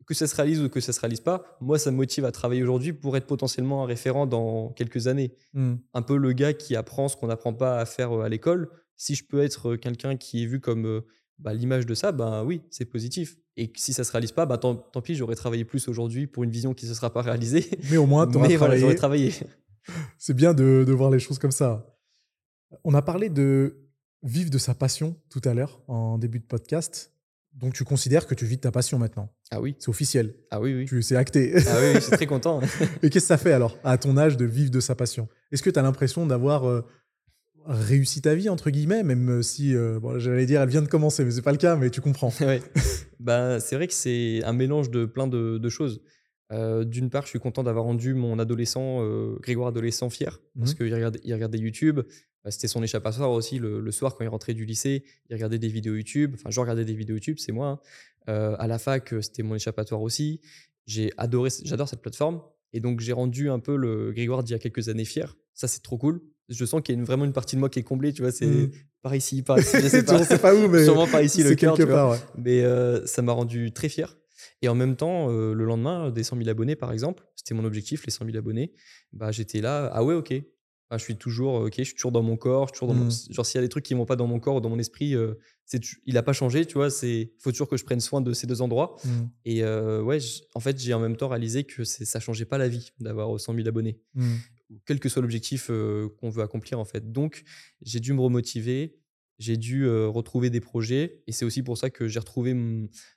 Que 0.06 0.14
ça 0.14 0.26
se 0.26 0.34
réalise 0.34 0.60
ou 0.60 0.68
que 0.68 0.80
ça 0.80 0.92
se 0.92 0.98
réalise 0.98 1.20
pas, 1.20 1.44
moi, 1.60 1.78
ça 1.78 1.92
me 1.92 1.96
motive 1.96 2.24
à 2.24 2.32
travailler 2.32 2.62
aujourd'hui 2.64 2.92
pour 2.92 3.16
être 3.16 3.26
potentiellement 3.26 3.84
un 3.84 3.86
référent 3.86 4.26
dans 4.26 4.70
quelques 4.70 5.06
années. 5.06 5.34
Hmm. 5.54 5.74
un 5.94 6.02
peu 6.02 6.16
le 6.16 6.32
gars 6.32 6.52
qui 6.52 6.74
apprend 6.74 7.06
ce 7.08 7.16
qu'on 7.16 7.28
n'apprend 7.28 7.54
pas 7.54 7.78
à 7.78 7.86
faire 7.86 8.12
à 8.14 8.28
l'école. 8.28 8.70
Si 9.00 9.14
je 9.14 9.24
peux 9.24 9.42
être 9.42 9.76
quelqu'un 9.76 10.18
qui 10.18 10.42
est 10.42 10.46
vu 10.46 10.60
comme 10.60 11.02
bah, 11.38 11.54
l'image 11.54 11.86
de 11.86 11.94
ça, 11.94 12.12
ben 12.12 12.44
oui, 12.44 12.60
c'est 12.70 12.84
positif. 12.84 13.38
Et 13.56 13.72
si 13.74 13.94
ça 13.94 14.04
se 14.04 14.12
réalise 14.12 14.32
pas, 14.32 14.44
bah, 14.44 14.58
tant, 14.58 14.74
tant 14.74 15.00
pis, 15.00 15.14
j'aurais 15.14 15.36
travaillé 15.36 15.64
plus 15.64 15.88
aujourd'hui 15.88 16.26
pour 16.26 16.44
une 16.44 16.50
vision 16.50 16.74
qui 16.74 16.84
ne 16.84 16.90
se 16.90 16.96
sera 16.96 17.10
pas 17.10 17.22
réalisée. 17.22 17.64
Mais 17.90 17.96
au 17.96 18.04
moins, 18.04 18.26
Mais 18.26 18.32
voilà, 18.32 18.56
travaillé. 18.56 18.80
j'aurais 18.80 18.94
travaillé. 18.96 19.32
C'est 20.18 20.34
bien 20.34 20.52
de, 20.52 20.84
de 20.86 20.92
voir 20.92 21.10
les 21.10 21.18
choses 21.18 21.38
comme 21.38 21.50
ça. 21.50 21.96
On 22.84 22.92
a 22.92 23.00
parlé 23.00 23.30
de 23.30 23.88
vivre 24.22 24.50
de 24.50 24.58
sa 24.58 24.74
passion 24.74 25.16
tout 25.30 25.40
à 25.46 25.54
l'heure, 25.54 25.80
en 25.88 26.18
début 26.18 26.38
de 26.38 26.44
podcast. 26.44 27.14
Donc, 27.54 27.72
tu 27.72 27.84
considères 27.84 28.26
que 28.26 28.34
tu 28.34 28.44
vis 28.44 28.56
de 28.56 28.60
ta 28.60 28.70
passion 28.70 28.98
maintenant? 28.98 29.32
Ah 29.50 29.62
oui. 29.62 29.76
C'est 29.78 29.88
officiel. 29.88 30.34
Ah 30.50 30.60
oui, 30.60 30.86
oui. 30.90 31.02
C'est 31.02 31.16
acté. 31.16 31.54
Ah 31.66 31.78
oui, 31.80 31.94
je 31.94 32.00
suis 32.00 32.12
très 32.12 32.26
content. 32.26 32.60
Et 33.02 33.08
qu'est-ce 33.08 33.24
que 33.24 33.28
ça 33.28 33.38
fait 33.38 33.52
alors, 33.52 33.78
à 33.82 33.96
ton 33.96 34.18
âge, 34.18 34.36
de 34.36 34.44
vivre 34.44 34.70
de 34.70 34.78
sa 34.78 34.94
passion? 34.94 35.26
Est-ce 35.50 35.62
que 35.62 35.70
tu 35.70 35.78
as 35.78 35.82
l'impression 35.82 36.26
d'avoir 36.26 36.68
euh, 36.68 36.84
réussi 37.66 38.20
ta 38.22 38.34
vie, 38.34 38.48
entre 38.48 38.70
guillemets, 38.70 39.02
même 39.02 39.42
si, 39.42 39.74
euh, 39.74 39.98
bon, 40.00 40.18
j'allais 40.18 40.46
dire, 40.46 40.60
elle 40.62 40.68
vient 40.68 40.82
de 40.82 40.88
commencer, 40.88 41.24
mais 41.24 41.30
c'est 41.30 41.42
pas 41.42 41.52
le 41.52 41.58
cas, 41.58 41.76
mais 41.76 41.90
tu 41.90 42.00
comprends. 42.00 42.32
ouais. 42.40 42.62
bah, 43.18 43.60
c'est 43.60 43.76
vrai 43.76 43.86
que 43.86 43.94
c'est 43.94 44.42
un 44.44 44.52
mélange 44.52 44.90
de 44.90 45.04
plein 45.06 45.26
de, 45.26 45.58
de 45.58 45.68
choses. 45.68 46.00
Euh, 46.52 46.84
D'une 46.84 47.10
part, 47.10 47.24
je 47.24 47.28
suis 47.28 47.38
content 47.38 47.62
d'avoir 47.62 47.84
rendu 47.84 48.14
mon 48.14 48.38
adolescent, 48.38 48.98
euh, 49.04 49.36
Grégoire 49.40 49.68
adolescent, 49.68 50.10
fier, 50.10 50.40
parce 50.58 50.72
Mhm. 50.72 50.76
qu'il 50.78 50.94
regardait, 50.94 51.20
il 51.24 51.32
regardait 51.34 51.58
YouTube. 51.58 52.00
Bah, 52.44 52.50
C'était 52.50 52.68
son 52.68 52.82
échappatoire 52.82 53.30
aussi 53.30 53.58
le, 53.58 53.80
le 53.80 53.90
soir 53.92 54.14
quand 54.16 54.24
il 54.24 54.28
rentrait 54.28 54.54
du 54.54 54.64
lycée. 54.64 55.04
Il 55.28 55.34
regardait 55.34 55.58
des 55.58 55.68
vidéos 55.68 55.94
YouTube. 55.94 56.32
Enfin, 56.34 56.50
je 56.50 56.58
regardais 56.58 56.84
des 56.84 56.94
vidéos 56.94 57.14
YouTube, 57.16 57.36
c'est 57.38 57.52
moi. 57.52 57.68
hein. 57.68 57.80
Euh, 58.28 58.56
à 58.58 58.66
la 58.66 58.78
fac, 58.78 59.12
euh, 59.12 59.20
c'était 59.22 59.42
mon 59.42 59.54
échappatoire 59.54 60.02
aussi. 60.02 60.40
J'ai 60.86 61.12
adoré, 61.18 61.50
j'adore 61.64 61.88
cette 61.88 62.00
plateforme. 62.02 62.40
Et 62.72 62.80
donc, 62.80 63.00
j'ai 63.00 63.12
rendu 63.12 63.48
un 63.50 63.58
peu 63.58 63.76
le 63.76 64.12
Grégoire 64.12 64.42
d'il 64.42 64.52
y 64.52 64.54
a 64.54 64.58
quelques 64.58 64.88
années 64.88 65.04
fier. 65.04 65.36
Ça, 65.54 65.68
c'est 65.68 65.82
trop 65.82 65.98
cool. 65.98 66.20
Je 66.50 66.64
sens 66.64 66.82
qu'il 66.82 66.94
y 66.94 66.98
a 66.98 67.00
une- 67.00 67.06
vraiment 67.06 67.24
une 67.24 67.32
partie 67.32 67.54
de 67.56 67.60
moi 67.60 67.68
qui 67.70 67.78
est 67.78 67.82
comblée. 67.84 68.12
Tu 68.12 68.22
vois, 68.22 68.32
c'est 68.32 68.46
Mhm. 68.46 68.70
par 69.02 69.14
ici, 69.14 69.42
par 69.42 69.58
ici, 69.58 69.76
je 69.80 69.88
sais 69.88 70.02
pas. 70.04 70.38
pas 70.38 70.54
où, 70.54 70.68
mais 70.68 70.84
Sûrement 70.84 71.06
par 71.06 71.22
ici 71.22 71.42
le 71.42 71.54
cœur. 71.54 71.78
ouais. 71.78 72.18
Mais 72.36 72.62
euh, 72.62 73.06
ça 73.06 73.22
m'a 73.22 73.32
rendu 73.32 73.72
très 73.72 73.88
fier. 73.88 74.16
Et 74.62 74.68
en 74.68 74.74
même 74.74 74.96
temps, 74.96 75.30
euh, 75.30 75.54
le 75.54 75.64
lendemain, 75.64 76.10
des 76.10 76.22
100 76.24 76.36
000 76.36 76.48
abonnés, 76.48 76.76
par 76.76 76.92
exemple, 76.92 77.24
c'était 77.36 77.54
mon 77.54 77.64
objectif, 77.64 78.04
les 78.04 78.10
100 78.10 78.24
000 78.26 78.36
abonnés. 78.36 78.72
Bah, 79.12 79.30
j'étais 79.32 79.60
là, 79.60 79.90
ah 79.92 80.02
ouais, 80.04 80.14
ok. 80.14 80.34
Bah, 80.90 80.98
je 80.98 81.04
suis 81.04 81.16
toujours, 81.16 81.54
ok, 81.54 81.74
je 81.78 81.82
suis 81.84 81.94
toujours 81.94 82.10
dans 82.10 82.22
mon 82.22 82.36
corps. 82.36 82.66
Je 82.66 82.72
suis 82.74 82.80
toujours 82.80 82.88
dans 82.94 83.00
mon- 83.00 83.06
Mm. 83.06 83.32
Genre, 83.32 83.46
s'il 83.46 83.54
y 83.54 83.58
a 83.58 83.62
des 83.62 83.68
trucs 83.68 83.84
qui 83.84 83.94
vont 83.94 84.06
pas 84.06 84.16
dans 84.16 84.26
mon 84.26 84.40
corps 84.40 84.56
ou 84.56 84.60
dans 84.60 84.70
mon 84.70 84.78
esprit, 84.80 85.14
euh, 85.14 85.34
c'est 85.64 85.80
il 86.04 86.18
a 86.18 86.22
pas 86.24 86.32
changé, 86.32 86.66
tu 86.66 86.74
vois. 86.74 86.90
C'est 86.90 87.32
faut 87.38 87.52
toujours 87.52 87.68
que 87.68 87.76
je 87.76 87.84
prenne 87.84 88.00
soin 88.00 88.20
de 88.20 88.32
ces 88.32 88.48
deux 88.48 88.60
endroits. 88.60 88.96
Mm. 89.04 89.08
Et 89.44 89.62
euh, 89.62 90.02
ouais, 90.02 90.18
en 90.54 90.60
fait, 90.60 90.80
j'ai 90.80 90.92
en 90.92 90.98
même 90.98 91.16
temps 91.16 91.28
réalisé 91.28 91.62
que 91.62 91.84
ça 91.84 92.18
changeait 92.18 92.44
pas 92.44 92.58
la 92.58 92.66
vie 92.68 92.90
d'avoir 92.98 93.38
100 93.38 93.54
000 93.54 93.68
abonnés 93.68 94.00
Mm. 94.14 94.34
Quel 94.86 95.00
que 95.00 95.08
soit 95.08 95.22
l'objectif 95.22 95.68
euh, 95.70 96.08
qu'on 96.18 96.30
veut 96.30 96.42
accomplir 96.42 96.78
en 96.78 96.84
fait. 96.84 97.12
Donc 97.12 97.42
j'ai 97.82 98.00
dû 98.00 98.12
me 98.12 98.20
remotiver, 98.20 98.96
j'ai 99.38 99.56
dû 99.56 99.84
euh, 99.84 100.08
retrouver 100.08 100.50
des 100.50 100.60
projets 100.60 101.22
et 101.26 101.32
c'est 101.32 101.44
aussi 101.44 101.62
pour 101.62 101.78
ça 101.78 101.90
que 101.90 102.08
j'ai 102.08 102.18
retrouvé 102.18 102.54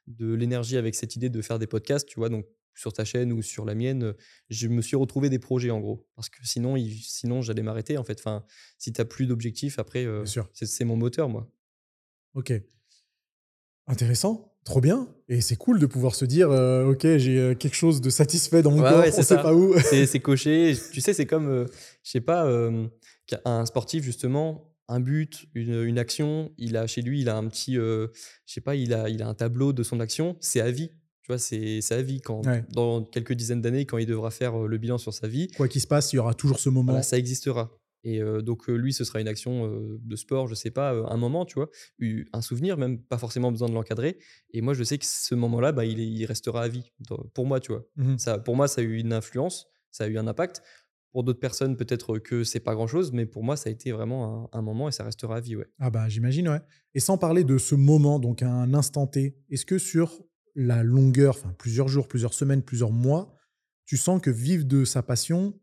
de 0.08 0.34
l'énergie 0.34 0.78
avec 0.78 0.95
cette 0.95 1.16
idée 1.16 1.30
de 1.30 1.41
faire 1.41 1.60
des 1.60 1.68
podcasts, 1.68 2.08
tu 2.08 2.20
vois, 2.20 2.30
donc 2.30 2.45
sur 2.76 2.91
ta 2.91 3.06
chaîne 3.06 3.32
ou 3.32 3.41
sur 3.43 3.66
la 3.66 3.76
mienne, 3.76 4.16
je 4.49 4.68
me 4.68 4.82
suis 4.82 4.95
retrouvé 4.95 5.30
des 5.30 5.38
projets 5.38 5.70
en 5.70 5.80
gros 5.80 6.08
parce 6.16 6.30
que 6.30 6.45
sinon 6.45 6.76
il- 6.76 7.04
sinon 7.04 7.41
j'allais 7.41 7.62
m'arrêter 7.62 7.97
en 7.97 8.04
fait. 8.04 8.20
Enfin, 8.20 8.43
si 8.80 8.91
tu 8.91 9.06
plus 9.06 9.28
d'objectifs 9.28 9.78
après 9.80 10.06
euh, 10.06 10.26
c'est 10.54 10.86
mon 10.86 10.95
moteur 10.95 11.30
moi. 11.30 11.51
Ok. 12.34 12.51
Intéressant, 13.86 14.53
trop 14.64 14.82
bien. 14.82 15.07
Et 15.30 15.41
c'est 15.41 15.55
cool 15.55 15.80
de 15.80 15.86
pouvoir 15.86 16.16
se 16.16 16.26
dire, 16.26 16.49
euh, 16.51 16.86
ok, 16.91 17.01
j'ai 17.18 17.39
euh, 17.39 17.55
quelque 17.55 17.76
chose 17.76 18.01
de 18.01 18.09
satisfait 18.09 18.61
dans 18.61 18.72
mon 18.72 18.82
Ouais, 18.84 18.89
corps, 18.89 18.99
ouais, 18.99 19.09
on 19.09 19.16
c'est 19.16 19.24
sait 19.24 19.36
ça. 19.36 19.41
pas 19.41 19.53
où. 19.53 19.74
c'est 19.80 20.20
coché. 20.22 20.76
Tu 20.91 21.01
sais, 21.01 21.14
c'est 21.14 21.26
comme, 21.26 21.47
euh, 21.49 21.66
je 22.03 22.11
sais 22.11 22.22
pas, 22.22 22.45
euh, 22.45 22.88
un 23.45 23.66
sportif, 23.66 24.03
justement, 24.03 24.70
un 24.89 24.99
but, 24.99 25.45
une, 25.55 25.82
une 25.84 25.97
action, 25.97 26.51
il 26.57 26.76
a 26.78 26.88
chez 26.88 27.01
lui, 27.01 27.22
il 27.22 27.30
a 27.30 27.38
un 27.38 27.47
petit, 27.47 27.78
euh, 27.78 28.07
je 28.45 28.53
sais 28.53 28.61
pas, 28.61 28.76
il 28.76 28.93
a, 28.93 29.09
il 29.09 29.22
a 29.24 29.28
un 29.28 29.34
tableau 29.34 29.72
de 29.74 29.82
son 29.84 29.99
action, 29.99 30.36
c'est 30.41 30.59
à 30.61 30.70
vie. 30.72 30.89
Tu 31.24 31.28
vois, 31.32 31.38
c'est 31.38 31.80
à 31.91 32.01
vie. 32.01 32.20
Quand, 32.20 32.45
Ouais. 32.45 32.66
Dans 32.74 33.01
quelques 33.01 33.32
dizaines 33.32 33.61
d'années, 33.61 33.86
quand 33.86 33.97
il 33.97 34.05
devra 34.05 34.30
faire 34.30 34.57
le 34.59 34.78
bilan 34.78 34.97
sur 34.97 35.14
sa 35.14 35.26
vie, 35.30 35.47
Quoi 35.55 35.70
qu'il 35.70 35.80
se 35.80 35.88
passe, 35.88 36.11
il 36.11 36.18
y 36.18 36.20
aura 36.20 36.34
toujours 36.34 36.59
ce 36.59 36.68
moment. 36.70 36.91
voilà, 36.91 37.01
ça 37.03 37.18
existera. 37.18 37.72
Et 38.04 38.22
euh, 38.22 38.41
donc, 38.41 38.70
euh, 38.70 38.76
lui, 38.76 38.91
ce 38.93 39.04
sera 39.06 39.22
une 39.22 39.28
action 39.28 39.66
euh, 39.66 39.97
de 40.01 40.16
sport, 40.16 40.47
je 40.47 40.56
sais 40.56 40.72
pas, 40.72 40.91
un 40.91 41.18
moment, 41.18 41.45
tu 41.45 41.56
vois, 41.56 41.70
un 42.34 42.41
souvenir, 42.41 42.78
même 42.78 43.01
pas 43.01 43.18
forcément 43.18 43.51
besoin 43.51 43.70
de 43.70 43.74
l'encadrer. 43.74 44.18
Et 44.51 44.62
moi, 44.62 44.74
je 44.74 44.84
sais 44.84 44.97
que 44.97 45.06
ce 45.06 45.36
moment-là, 45.36 45.72
bah, 45.72 45.86
il, 45.86 45.99
est- 45.99 46.08
il 46.08 46.26
restera 46.26 46.64
à 46.64 46.68
vie, 46.68 46.91
pour 47.34 47.45
moi, 47.45 47.60
tu 47.60 47.72
vois. 47.72 47.86
Mhm. 47.95 48.18
Ça, 48.18 48.39
pour 48.39 48.56
moi, 48.56 48.68
ça 48.68 48.82
a 48.82 48.84
eu 48.84 48.97
une 48.97 49.14
influence, 49.14 49.68
ça 49.91 50.04
a 50.06 50.08
eu 50.08 50.18
un 50.18 50.28
impact. 50.28 50.62
Pour 51.12 51.24
d'autres 51.24 51.39
personnes, 51.39 51.78
peut-être 51.78 52.18
que 52.18 52.43
c'est 52.43 52.60
pas 52.60 52.74
grand-chose, 52.74 53.12
mais 53.12 53.28
pour 53.28 53.43
moi, 53.43 53.56
ça 53.56 53.70
a 53.70 53.72
été 53.72 53.91
vraiment 53.91 54.49
un, 54.51 54.58
un 54.60 54.62
moment 54.64 54.89
et 54.89 54.91
ça 54.91 55.04
restera 55.04 55.38
à 55.38 55.39
vie, 55.41 55.56
ouais. 55.56 55.68
Ah 55.80 55.91
bah 55.91 56.10
j'imagine, 56.10 56.49
ouais. 56.49 56.62
Et 56.95 56.99
sans 56.99 57.20
parler 57.20 57.43
de 57.43 57.60
ce 57.60 57.76
moment, 57.76 58.20
donc 58.20 58.41
un 58.41 58.74
instant 58.74 59.06
T, 59.06 59.38
est-ce 59.49 59.66
que 59.66 59.78
sur 59.78 60.24
la 60.56 60.82
longueur, 60.82 61.36
enfin 61.38 61.54
plusieurs 61.58 61.88
jours, 61.88 62.08
plusieurs 62.08 62.34
semaines, 62.34 62.64
plusieurs 62.64 62.91
mois, 62.91 63.36
tu 63.86 63.95
sens 63.95 64.20
que 64.22 64.32
vivre 64.32 64.66
de 64.66 64.86
sa 64.86 65.04
passion, 65.04 65.60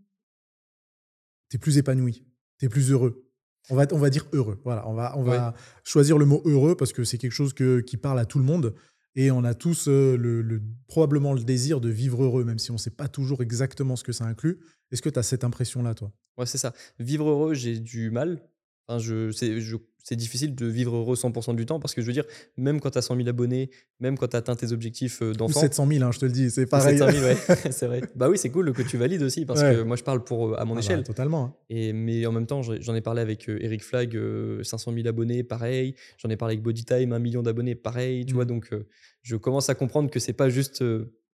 t'es 1.49 1.59
plus 1.59 1.79
épanoui, 1.79 2.25
plus 2.69 2.91
heureux 2.93 3.27
on 3.69 3.77
va, 3.77 3.87
on 3.93 3.99
va 3.99 4.11
dire 4.11 4.27
heureux. 4.33 4.59
Voilà, 4.65 4.89
on 4.89 4.95
va, 4.95 5.17
on 5.17 5.23
va 5.23 5.55
choisir 5.85 6.19
le 6.19 6.25
mot 6.25 6.43
heureux 6.45 6.75
parce 6.77 6.93
que 6.93 7.05
c'est 7.05 7.19
quelque 7.19 7.31
chose 7.33 7.53
que, 7.53 7.81
qui 7.81 7.97
parle 7.97 8.19
à 8.19 8.25
tout 8.25 8.39
le 8.39 8.45
monde. 8.45 8.75
Et 9.15 9.31
on 9.31 9.45
a 9.45 9.55
tous 9.55 9.87
euh, 9.87 10.17
le, 10.17 10.41
le- 10.43 10.63
probablement 10.89 11.35
le 11.35 11.43
désir 11.45 11.81
de 11.81 11.89
vivre 11.89 12.25
heureux, 12.25 12.43
même 12.43 12.59
si 12.59 12.71
on 12.71 12.75
ne 12.75 12.79
sait 12.79 12.91
pas 12.91 13.07
toujours 13.07 13.43
exactement 13.43 13.95
ce 13.97 14.03
que 14.03 14.13
ça 14.13 14.25
inclut. 14.25 14.59
Est-ce 14.91 15.03
que 15.03 15.09
tu 15.09 15.19
as 15.19 15.23
cette 15.23 15.45
impression-là, 15.45 15.95
toi? 15.95 16.11
Ouais, 16.39 16.47
c'est 16.47 16.59
ça. 16.59 16.73
Vivre 16.99 17.29
heureux, 17.29 17.55
j'ai 17.55 17.79
du 17.79 18.11
mal. 18.11 18.41
Enfin, 18.89 18.99
je, 18.99 19.31
je- 19.31 19.77
c'est 20.05 20.17
difficile 20.17 20.55
de 20.55 20.67
vivre 20.67 20.97
heureux 20.97 21.15
100% 21.17 21.55
du 21.55 21.67
temps 21.67 21.79
parce 21.81 21.95
que 21.95 22.01
je 22.03 22.07
veux 22.07 22.13
dire, 22.13 22.25
même 22.57 22.81
quand 22.81 22.91
tu 22.91 22.99
as 22.99 23.03
100 23.03 23.17
000 23.17 23.29
abonnés, 23.29 23.71
même 24.01 24.17
quand 24.19 24.29
tu 24.29 24.37
as 24.37 24.39
atteint 24.41 24.57
tes 24.57 24.73
objectifs 24.73 25.23
euh, 25.23 25.33
d'enfant, 25.33 25.61
700 25.61 25.87
000, 25.87 26.03
hein, 26.05 26.11
je 26.13 26.19
te 26.19 26.25
le 26.27 26.33
dis, 26.33 26.51
c'est 26.51 26.67
pareil. 26.67 26.99
700 26.99 27.13
000, 27.19 27.25
ouais, 27.25 27.37
c'est 27.73 27.87
vrai. 27.87 28.01
Bah 28.15 28.29
oui, 28.29 28.39
c'est 28.39 28.51
cool 28.51 28.73
que 28.73 28.83
tu 28.83 28.97
valides 28.97 29.23
aussi 29.23 29.45
parce 29.47 29.61
Ouais. 29.61 29.75
que 29.77 29.83
moi, 29.83 29.97
je 29.97 30.03
parle 30.03 30.25
pour, 30.25 30.49
euh, 30.49 30.55
à 30.61 30.65
mon 30.65 30.73
Ah 30.73 30.77
bah, 30.77 30.81
échelle. 30.81 31.03
totalement. 31.05 31.45
hein. 31.45 31.55
Et, 31.69 31.93
mais 31.93 32.25
en 32.27 32.33
même 32.33 32.47
temps, 32.47 32.63
j'en 32.63 32.95
ai 32.95 33.01
parlé 33.01 33.21
avec 33.21 33.49
euh, 33.49 33.59
Eric 33.61 33.83
Flag, 33.85 34.17
euh, 34.17 34.63
500 34.63 34.93
000 34.95 35.07
abonnés, 35.07 35.43
pareil. 35.45 35.95
J'en 36.19 36.31
ai 36.31 36.37
parlé 36.37 36.55
avec 36.55 36.63
Bodytime, 36.63 37.13
1 37.13 37.19
million 37.19 37.43
d'abonnés, 37.43 37.75
pareil. 37.75 38.25
Tu 38.25 38.33
Mm. 38.33 38.37
vois, 38.37 38.45
donc 38.47 38.73
euh, 38.73 38.87
je 39.23 39.37
commence 39.37 39.69
à 39.69 39.75
comprendre 39.75 40.11
que 40.11 40.19
c'est 40.21 40.33
pas 40.33 40.49
juste. 40.49 40.83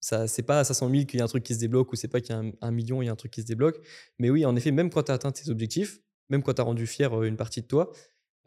ça, 0.00 0.26
c'est 0.28 0.42
pas 0.42 0.60
à 0.60 0.64
500 0.64 0.90
000 0.90 1.04
qu'il 1.06 1.18
y 1.18 1.20
a 1.20 1.24
un 1.24 1.28
truc 1.28 1.42
qui 1.42 1.54
se 1.54 1.58
débloque 1.60 1.92
ou 1.92 1.96
c'est 1.96 2.06
pas 2.08 2.20
qu'il 2.20 2.34
y 2.34 2.38
a 2.38 2.40
un, 2.40 2.50
un 2.60 2.70
million, 2.70 3.02
il 3.02 3.06
y 3.06 3.08
a 3.08 3.12
un 3.12 3.16
truc 3.16 3.32
qui 3.32 3.40
se 3.42 3.46
débloque. 3.46 3.80
Mais 4.18 4.30
oui, 4.30 4.44
en 4.44 4.54
effet, 4.56 4.70
même 4.70 4.90
quand 4.90 5.04
tu 5.04 5.10
as 5.10 5.14
atteint 5.14 5.32
tes 5.32 5.50
objectifs, 5.50 6.00
même 6.30 6.42
quand 6.42 6.54
tu 6.54 6.60
as 6.60 6.64
rendu 6.64 6.86
fier 6.86 7.22
une 7.24 7.36
partie 7.36 7.62
de 7.62 7.66
toi, 7.66 7.90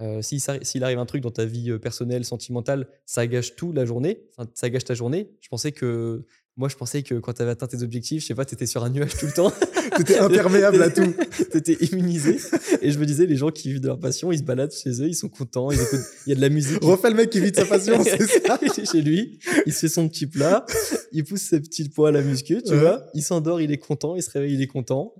euh, 0.01 0.21
s'il 0.21 0.83
arrive 0.83 0.99
un 0.99 1.05
truc 1.05 1.21
dans 1.21 1.31
ta 1.31 1.45
vie 1.45 1.71
euh, 1.71 1.79
personnelle, 1.79 2.23
sentimentale, 2.25 2.87
ça 3.05 3.27
gâche 3.27 3.55
tout 3.55 3.71
la 3.73 3.85
journée, 3.85 4.21
enfin, 4.37 4.49
ça 4.53 4.69
gâche 4.69 4.85
ta 4.85 4.93
journée. 4.93 5.29
Je 5.41 5.49
pensais 5.49 5.71
que. 5.71 6.25
Moi, 6.57 6.67
je 6.67 6.75
pensais 6.75 7.03
que 7.03 7.15
quand 7.15 7.31
tu 7.31 7.41
avais 7.41 7.51
atteint 7.51 7.67
tes 7.67 7.83
objectifs, 7.83 8.21
je 8.21 8.27
sais 8.27 8.35
pas, 8.35 8.43
tu 8.43 8.53
étais 8.53 8.65
sur 8.65 8.83
un 8.83 8.89
nuage 8.89 9.15
tout 9.17 9.27
le 9.27 9.31
temps. 9.31 9.49
T'étais 9.95 10.17
imperméable 10.17 10.83
à 10.83 10.89
tout. 10.89 11.13
T'étais 11.51 11.77
immunisé. 11.85 12.37
Et 12.81 12.91
je 12.91 12.99
me 12.99 13.05
disais, 13.05 13.25
les 13.27 13.37
gens 13.37 13.49
qui 13.49 13.69
vivent 13.69 13.79
de 13.79 13.87
leur 13.87 13.97
passion, 13.97 14.29
ils 14.33 14.39
se 14.39 14.43
baladent 14.43 14.73
chez 14.73 14.89
eux, 15.01 15.07
ils 15.07 15.15
sont 15.15 15.29
contents, 15.29 15.71
ils 15.71 15.79
écoutent, 15.79 16.01
il 16.25 16.29
y 16.29 16.33
a 16.33 16.35
de 16.35 16.41
la 16.41 16.49
musique. 16.49 16.83
Refais 16.83 17.11
le 17.11 17.15
mec 17.15 17.29
qui 17.29 17.39
vit 17.39 17.51
de 17.51 17.55
sa 17.55 17.65
passion, 17.65 18.03
c'est 18.03 18.45
ça 18.45 18.59
chez 18.91 19.01
lui, 19.01 19.39
il 19.65 19.71
se 19.73 19.79
fait 19.79 19.87
son 19.87 20.09
petit 20.09 20.27
plat, 20.27 20.65
il 21.13 21.23
pousse 21.23 21.43
ses 21.43 21.61
petits 21.61 21.87
poids 21.87 22.09
à 22.09 22.11
la 22.11 22.21
muscu, 22.21 22.61
tu 22.61 22.73
Ouais. 22.73 22.79
vois. 22.79 23.05
Il 23.13 23.23
s'endort, 23.23 23.61
il 23.61 23.71
est 23.71 23.77
content, 23.77 24.17
il 24.17 24.21
se 24.23 24.29
réveille, 24.29 24.53
il 24.55 24.61
est 24.61 24.67
content. 24.67 25.13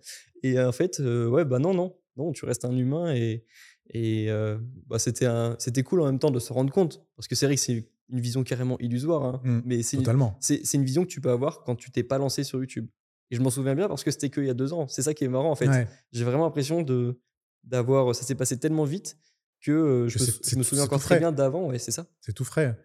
Et 0.44 0.60
euh, 0.60 0.68
en 0.68 0.74
fait, 0.74 1.00
euh, 1.00 1.26
ouais, 1.30 1.46
bah 1.46 1.60
non, 1.60 1.74
non, 1.74 1.96
non, 2.18 2.34
tu 2.34 2.44
restes 2.44 2.66
un 2.66 2.76
humain 2.76 3.14
et, 3.16 3.46
et 3.92 4.30
euh, 4.30 4.58
bah, 4.88 5.00
c'était 5.00 5.26
un- 5.26 5.56
c'était 5.60 5.84
cool 5.84 6.02
en 6.02 6.06
même 6.06 6.20
temps 6.20 6.32
de 6.32 6.40
se 6.40 6.54
rendre 6.54 6.72
compte. 6.72 7.02
Parce 7.16 7.28
que 7.28 7.36
c'est 7.36 7.46
vrai 7.46 7.56
que 7.56 7.62
c'est 7.62 7.88
une 8.10 8.20
vision 8.20 8.44
carrément 8.44 8.78
illusoire, 8.80 9.24
hein, 9.24 9.42
Mm, 9.44 9.60
mais 9.66 9.84
c'est 9.84 9.98
une- 9.98 10.04
Totalement. 10.04 10.38
c'est 10.40 10.74
une 10.74 10.84
vision 10.84 11.04
que 11.04 11.10
tu 11.10 11.22
peux 11.22 11.30
avoir 11.32 11.64
quand 11.64 11.76
tu 11.76 11.92
t'es 11.92 12.04
pas 12.04 12.18
lancé 12.18 12.44
sur 12.44 12.60
YouTube. 12.60 12.88
Et 13.32 13.36
je 13.36 13.42
m'en 13.42 13.50
souviens 13.52 13.76
bien 13.76 13.88
parce 13.88 14.04
que 14.04 14.10
c'était 14.12 14.30
qu'il 14.32 14.46
y 14.46 14.50
a 14.50 14.56
deux 14.56 14.74
ans. 14.74 14.88
C'est 14.88 15.04
ça 15.04 15.14
qui 15.14 15.24
est 15.24 15.28
marrant 15.28 15.52
en 15.52 15.56
fait. 15.56 15.68
Ouais. 15.68 15.88
J'ai 16.12 16.24
vraiment 16.24 16.46
l'impression 16.46 16.82
de 16.82 17.20
d'avoir. 17.64 18.16
Ça 18.16 18.24
s'est 18.24 18.36
passé 18.36 18.58
tellement 18.58 18.86
vite 18.86 19.18
que 19.62 19.72
euh, 19.72 20.08
je, 20.08 20.18
me, 20.20 20.26
je 20.44 20.56
me 20.56 20.64
souviens 20.64 20.86
encore 20.86 21.00
très 21.02 21.20
bien 21.20 21.32
d'avant. 21.32 21.68
Ouais, 21.68 21.78
c'est 21.80 21.92
ça. 21.92 22.08
C'est 22.22 22.34
tout 22.34 22.46
frais. 22.46 22.76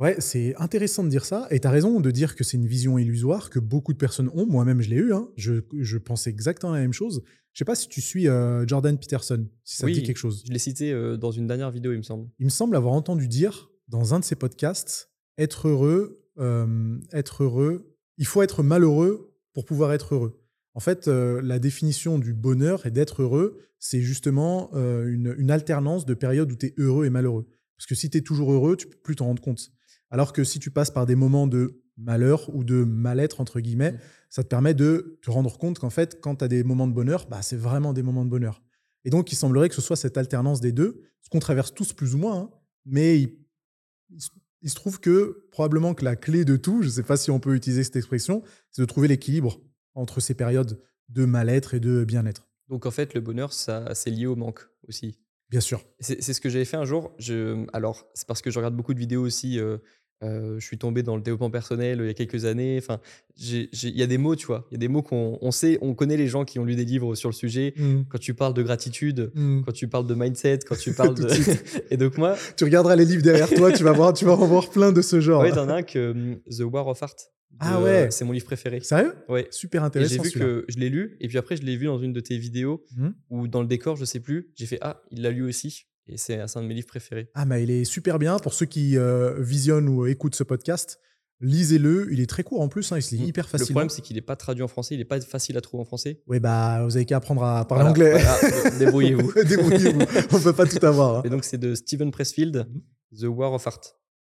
Ouais, 0.00 0.16
c'est 0.18 0.54
intéressant 0.56 1.04
de 1.04 1.10
dire 1.10 1.24
ça. 1.26 1.46
Et 1.50 1.60
tu 1.60 1.66
as 1.68 1.70
raison 1.70 2.00
de 2.00 2.10
dire 2.10 2.34
que 2.34 2.42
c'est 2.42 2.56
une 2.56 2.66
vision 2.66 2.96
illusoire 2.98 3.50
que 3.50 3.58
beaucoup 3.58 3.92
de 3.92 3.98
personnes 3.98 4.30
ont. 4.34 4.46
Moi-même, 4.46 4.80
je 4.80 4.88
l'ai 4.88 4.96
eu. 4.96 5.12
hein. 5.12 5.28
Je, 5.36 5.60
je 5.78 5.98
pensais 5.98 6.30
exactement 6.30 6.72
la 6.72 6.80
même 6.80 6.94
chose. 6.94 7.22
Je 7.52 7.58
sais 7.58 7.64
pas 7.66 7.74
si 7.74 7.86
tu 7.88 8.00
suis 8.00 8.26
euh, 8.28 8.66
Jordan 8.66 8.96
Peterson, 8.98 9.46
si 9.64 9.76
ça 9.76 9.86
te 9.86 9.92
dit 9.92 9.98
Oui. 10.00 10.06
quelque 10.06 10.16
chose. 10.16 10.42
Je 10.46 10.52
l'ai 10.52 10.58
cité 10.58 10.92
euh, 10.92 11.16
dans 11.16 11.32
une 11.32 11.46
dernière 11.46 11.70
vidéo, 11.70 11.92
il 11.92 11.98
me 11.98 12.02
semble. 12.02 12.28
Il 12.38 12.46
me 12.46 12.50
semble 12.50 12.76
avoir 12.76 12.94
entendu 12.94 13.28
dire 13.28 13.70
dans 13.88 14.14
un 14.14 14.20
de 14.20 14.24
ses 14.24 14.36
podcasts 14.36 15.10
être 15.36 15.68
heureux, 15.68 16.22
euh, 16.38 16.98
être 17.12 17.42
heureux, 17.44 17.94
il 18.16 18.26
faut 18.26 18.40
être 18.42 18.62
malheureux 18.62 19.34
pour 19.52 19.64
pouvoir 19.66 19.92
être 19.92 20.14
heureux. 20.14 20.40
En 20.74 20.80
fait, 20.80 21.08
la 21.08 21.58
définition 21.58 22.18
du 22.20 22.32
bonheur 22.32 22.86
et 22.86 22.92
d'être 22.92 23.22
heureux, 23.22 23.58
c'est 23.80 24.00
justement 24.00 24.70
une, 24.74 25.34
une 25.36 25.50
alternance 25.50 26.06
de 26.06 26.14
périodes 26.14 26.52
où 26.52 26.54
tu 26.56 26.66
es 26.66 26.74
heureux 26.78 27.04
et 27.06 27.10
malheureux. 27.10 27.48
Parce 27.76 27.86
que 27.86 27.96
si 27.96 28.08
tu 28.08 28.18
es 28.18 28.20
toujours 28.20 28.52
heureux, 28.52 28.76
tu 28.76 28.86
peux 28.86 28.96
plus 29.02 29.16
t'en 29.16 29.26
rendre 29.26 29.42
compte. 29.42 29.72
Alors 30.10 30.32
que 30.32 30.44
si 30.44 30.58
tu 30.58 30.70
passes 30.70 30.90
par 30.90 31.06
des 31.06 31.14
moments 31.14 31.46
de 31.46 31.82
malheur 31.96 32.48
ou 32.54 32.64
de 32.64 32.82
mal-être, 32.84 33.40
entre 33.40 33.60
guillemets, 33.60 33.94
ça 34.28 34.42
te 34.42 34.48
permet 34.48 34.74
de 34.74 35.18
te 35.22 35.30
rendre 35.30 35.56
compte 35.58 35.78
qu'en 35.78 35.90
fait, 35.90 36.20
quand 36.20 36.36
tu 36.36 36.44
as 36.44 36.48
des 36.48 36.64
moments 36.64 36.88
de 36.88 36.92
bonheur, 36.92 37.26
bah, 37.28 37.42
c'est 37.42 37.56
vraiment 37.56 37.92
des 37.92 38.02
moments 38.02 38.24
de 38.24 38.30
bonheur. 38.30 38.62
Et 39.04 39.10
donc, 39.10 39.32
il 39.32 39.36
semblerait 39.36 39.68
que 39.68 39.74
ce 39.74 39.80
soit 39.80 39.96
cette 39.96 40.16
alternance 40.16 40.60
des 40.60 40.72
deux, 40.72 41.02
ce 41.22 41.28
qu'on 41.30 41.38
traverse 41.38 41.72
tous 41.74 41.92
plus 41.92 42.14
ou 42.14 42.18
moins, 42.18 42.36
hein, 42.38 42.50
mais 42.86 43.20
il, 43.20 44.20
se- 44.20 44.30
il 44.62 44.70
se 44.70 44.74
trouve 44.74 45.00
que 45.00 45.46
probablement 45.52 45.94
que 45.94 46.04
la 46.04 46.16
clé 46.16 46.44
de 46.44 46.56
tout, 46.56 46.82
je 46.82 46.86
ne 46.88 46.92
sais 46.92 47.02
pas 47.02 47.16
si 47.16 47.30
on 47.30 47.40
peut 47.40 47.54
utiliser 47.54 47.84
cette 47.84 47.96
expression, 47.96 48.42
c'est 48.70 48.82
de 48.82 48.86
trouver 48.86 49.08
l'équilibre 49.08 49.60
entre 49.94 50.20
ces 50.20 50.34
périodes 50.34 50.80
de 51.08 51.24
mal-être 51.24 51.74
et 51.74 51.80
de 51.80 52.04
bien-être. 52.04 52.48
Donc 52.68 52.86
en 52.86 52.90
fait, 52.90 53.14
le 53.14 53.20
bonheur, 53.20 53.52
ça, 53.52 53.94
c'est 53.94 54.10
lié 54.10 54.26
au 54.26 54.36
manque 54.36 54.68
aussi. 54.88 55.16
Bien 55.48 55.60
sûr. 55.60 55.84
C'est 55.98 56.22
c'est 56.22 56.32
ce 56.32 56.40
que 56.40 56.48
j'avais 56.48 56.64
fait 56.64 56.76
un 56.76 56.84
jour. 56.84 57.12
Je, 57.18 57.66
alors, 57.72 58.06
c'est 58.14 58.28
parce 58.28 58.40
que 58.40 58.50
je 58.52 58.58
regarde 58.60 58.76
beaucoup 58.76 58.94
de 58.94 59.00
vidéos 59.00 59.22
aussi. 59.22 59.58
euh, 59.58 59.78
euh, 60.22 60.58
je 60.58 60.64
suis 60.66 60.76
tombé 60.78 61.02
dans 61.02 61.16
le 61.16 61.22
développement 61.22 61.50
personnel 61.50 62.00
euh, 62.00 62.04
il 62.04 62.08
y 62.08 62.10
a 62.10 62.14
quelques 62.14 62.44
années. 62.44 62.76
Enfin, 62.78 63.00
il 63.38 63.68
y 63.82 64.02
a 64.02 64.06
des 64.06 64.18
mots, 64.18 64.36
tu 64.36 64.46
vois. 64.46 64.66
Il 64.70 64.74
y 64.74 64.76
a 64.76 64.78
des 64.78 64.88
mots 64.88 65.02
qu'on 65.02 65.38
on 65.40 65.50
sait, 65.50 65.78
on 65.80 65.94
connaît 65.94 66.16
les 66.16 66.28
gens 66.28 66.44
qui 66.44 66.58
ont 66.58 66.64
lu 66.64 66.74
des 66.76 66.84
livres 66.84 67.14
sur 67.14 67.28
le 67.28 67.34
sujet. 67.34 67.72
Mm. 67.76 68.02
Quand 68.08 68.18
tu 68.18 68.34
parles 68.34 68.54
de 68.54 68.62
gratitude, 68.62 69.30
Mm. 69.34 69.62
quand 69.64 69.72
tu 69.72 69.88
parles 69.88 70.06
de 70.06 70.14
mindset, 70.14 70.60
quand 70.68 70.76
tu 70.76 70.92
parles 71.14 71.14
de. 71.14 71.26
Et 71.90 71.96
donc, 71.96 72.18
moi, 72.18 72.36
Tu 72.56 72.64
regarderas 72.64 72.96
les 72.96 73.04
livres 73.04 73.22
derrière 73.22 73.48
toi, 73.48 73.72
tu 73.72 73.82
vas 73.82 73.92
voir, 73.92 74.12
tu 74.12 74.24
vas 74.24 74.32
en 74.32 74.46
voir 74.46 74.70
plein 74.70 74.92
de 74.92 75.00
ce 75.02 75.20
genre. 75.20 75.42
ouais, 75.42 75.52
t'en 75.52 75.68
as 75.68 75.74
un 75.76 75.82
que 75.82 76.10
hum, 76.10 76.38
The 76.50 76.60
War 76.70 76.86
of 76.88 77.02
Art. 77.02 77.14
de- 77.16 77.56
Ah 77.58 77.80
ouais. 77.82 78.08
C'est 78.10 78.24
mon 78.24 78.32
livre 78.32 78.46
préféré. 78.46 78.80
Sérieux? 78.80 79.12
Ouais. 79.28 79.46
Super 79.50 79.84
intéressant. 79.84 80.22
j'ai 80.22 80.30
vu 80.30 80.38
que 80.38 80.64
je 80.68 80.78
l'ai 80.78 80.88
lu, 80.88 81.16
et 81.20 81.28
puis 81.28 81.36
après, 81.38 81.56
je 81.56 81.62
l'ai 81.62 81.76
vu 81.76 81.86
dans 81.86 81.98
une 81.98 82.12
de 82.12 82.20
tes 82.20 82.38
vidéos, 82.38 82.84
Mhm. 82.96 83.14
ou 83.30 83.48
dans 83.48 83.60
le 83.62 83.66
décor, 83.68 83.96
je 83.96 84.04
sais 84.04 84.20
plus. 84.20 84.50
J'ai 84.54 84.66
fait 84.66 84.78
Ah, 84.82 85.02
il 85.10 85.22
l'a 85.22 85.30
lu 85.30 85.42
aussi. 85.44 85.86
Et 86.12 86.16
c'est 86.16 86.40
un 86.40 86.62
de 86.62 86.66
mes 86.66 86.74
livres 86.74 86.86
préférés. 86.88 87.28
Ah, 87.34 87.44
mais 87.44 87.62
il 87.62 87.70
est 87.70 87.84
super 87.84 88.18
bien. 88.18 88.38
Pour 88.38 88.52
ceux 88.54 88.66
qui 88.66 88.96
euh, 88.96 89.40
visionnent 89.40 89.88
ou 89.88 90.06
écoutent 90.06 90.34
ce 90.34 90.42
podcast, 90.42 90.98
lisez-le. 91.40 92.08
Il 92.12 92.20
est 92.20 92.26
très 92.28 92.42
court 92.42 92.60
en 92.60 92.68
plus. 92.68 92.90
hein, 92.92 92.96
il 92.98 93.02
se 93.02 93.14
lit 93.14 93.22
Mm. 93.22 93.26
hyper 93.26 93.44
Le 93.44 93.50
facilement. 93.50 93.66
problème, 93.80 93.88
c'est 93.90 94.02
qu'il 94.02 94.16
n'est 94.16 94.22
pas 94.22 94.36
traduit 94.36 94.62
en 94.62 94.68
français, 94.68 94.94
il 94.94 94.98
n'est 94.98 95.04
pas 95.04 95.20
facile 95.20 95.56
à 95.56 95.60
trouver 95.60 95.82
en 95.82 95.84
français. 95.84 96.20
Oui, 96.26 96.40
bah, 96.40 96.82
vous 96.84 96.96
avez 96.96 97.06
qu'à 97.06 97.16
apprendre 97.18 97.42
à 97.44 97.64
parler 97.66 97.84
Voilà, 97.84 97.90
anglais. 97.90 98.22
voilà, 98.22 98.70
débrouillez-vous. 98.78 99.32
Débrouillez-vous. 99.44 100.00
On 100.32 100.40
peut 100.40 100.52
pas 100.52 100.66
tout 100.66 100.84
avoir. 100.84 101.16
hein. 101.18 101.22
Et 101.24 101.28
donc, 101.30 101.44
c'est 101.44 101.58
de 101.58 101.74
Steven 101.74 102.10
Pressfield, 102.10 102.66
Mhm. 102.68 102.82
The 103.20 103.24
War 103.24 103.52
of 103.52 103.66
Art. 103.66 103.80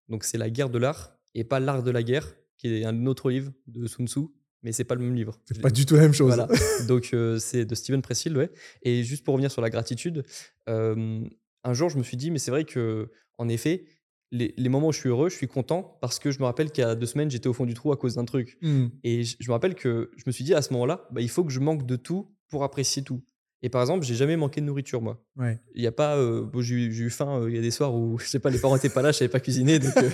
Donc, 0.09 0.23
c'est 0.23 0.37
la 0.37 0.49
guerre 0.49 0.69
de 0.69 0.77
l'art 0.77 1.17
et 1.35 1.43
pas 1.43 1.59
l'art 1.59 1.83
de 1.83 1.91
la 1.91 2.03
guerre, 2.03 2.33
qui 2.57 2.67
est 2.67 2.85
un 2.85 3.05
autre 3.05 3.29
livre 3.29 3.51
de 3.67 3.87
Sun 3.87 4.07
Tzu, 4.07 4.21
mais 4.61 4.71
c'est 4.71 4.83
pas 4.83 4.95
le 4.95 5.01
même 5.01 5.15
livre. 5.15 5.39
C'est 5.45 5.61
pas 5.61 5.69
du 5.69 5.85
tout 5.85 5.95
la 5.95 6.01
même 6.01 6.13
chose. 6.13 6.27
Voilà. 6.35 6.47
Donc, 6.87 7.09
euh, 7.13 7.37
c'est 7.39 7.65
de 7.65 7.75
Steven 7.75 8.01
Pressfield, 8.01 8.35
ouais. 8.37 8.49
Et 8.81 9.03
juste 9.03 9.23
pour 9.23 9.33
revenir 9.33 9.51
sur 9.51 9.61
la 9.61 9.69
gratitude, 9.69 10.23
euh, 10.69 11.21
un 11.63 11.73
jour, 11.73 11.89
je 11.89 11.97
me 11.97 12.03
suis 12.03 12.17
dit, 12.17 12.31
mais 12.31 12.39
c'est 12.39 12.51
vrai 12.51 12.63
que, 12.65 13.09
en 13.37 13.47
effet, 13.49 13.85
les, 14.31 14.53
les 14.57 14.69
moments 14.69 14.87
où 14.87 14.91
je 14.91 14.99
suis 14.99 15.09
heureux, 15.09 15.29
je 15.29 15.35
suis 15.35 15.47
content 15.47 15.97
parce 16.01 16.17
que 16.19 16.31
je 16.31 16.39
me 16.39 16.45
rappelle 16.45 16.71
qu'il 16.71 16.83
y 16.83 16.87
a 16.87 16.95
deux 16.95 17.05
semaines, 17.05 17.29
j'étais 17.29 17.47
au 17.47 17.53
fond 17.53 17.65
du 17.65 17.73
trou 17.75 17.91
à 17.91 17.97
cause 17.97 18.15
d'un 18.15 18.25
truc. 18.25 18.57
Mm. 18.61 18.85
Et 19.03 19.23
je, 19.23 19.35
je 19.39 19.47
me 19.47 19.53
rappelle 19.53 19.75
que 19.75 20.11
je 20.17 20.23
me 20.25 20.31
suis 20.31 20.43
dit 20.43 20.53
à 20.53 20.61
ce 20.61 20.73
moment-là, 20.73 21.07
bah, 21.11 21.21
il 21.21 21.29
faut 21.29 21.43
que 21.43 21.51
je 21.51 21.59
manque 21.59 21.85
de 21.85 21.95
tout 21.95 22.31
pour 22.49 22.63
apprécier 22.63 23.03
tout. 23.03 23.21
Et 23.65 23.69
par 23.69 23.79
exemple, 23.81 24.03
j'ai 24.05 24.15
jamais 24.15 24.35
manqué 24.35 24.59
de 24.59 24.65
nourriture, 24.65 25.01
moi. 25.01 25.23
Ouais. 25.37 25.57
Il 25.73 25.81
y 25.81 25.87
a 25.87 25.91
pas, 25.93 26.17
euh, 26.17 26.41
bon, 26.43 26.61
j'ai 26.61 26.75
eu- 26.75 27.09
faim. 27.09 27.41
euh, 27.43 27.49
Il 27.49 27.55
y 27.55 27.59
a 27.59 27.61
des 27.61 27.71
soirs 27.71 27.95
où 27.95 28.17
je 28.19 28.25
sais 28.25 28.39
pas, 28.39 28.49
les 28.49 28.57
parents 28.59 28.75
étaient 28.75 28.89
pas 28.89 29.01
là, 29.01 29.11
je 29.13 29.19
savais 29.19 29.29
pas 29.29 29.39
cuisiner, 29.39 29.79
donc 29.79 29.93
euh, 29.95 30.09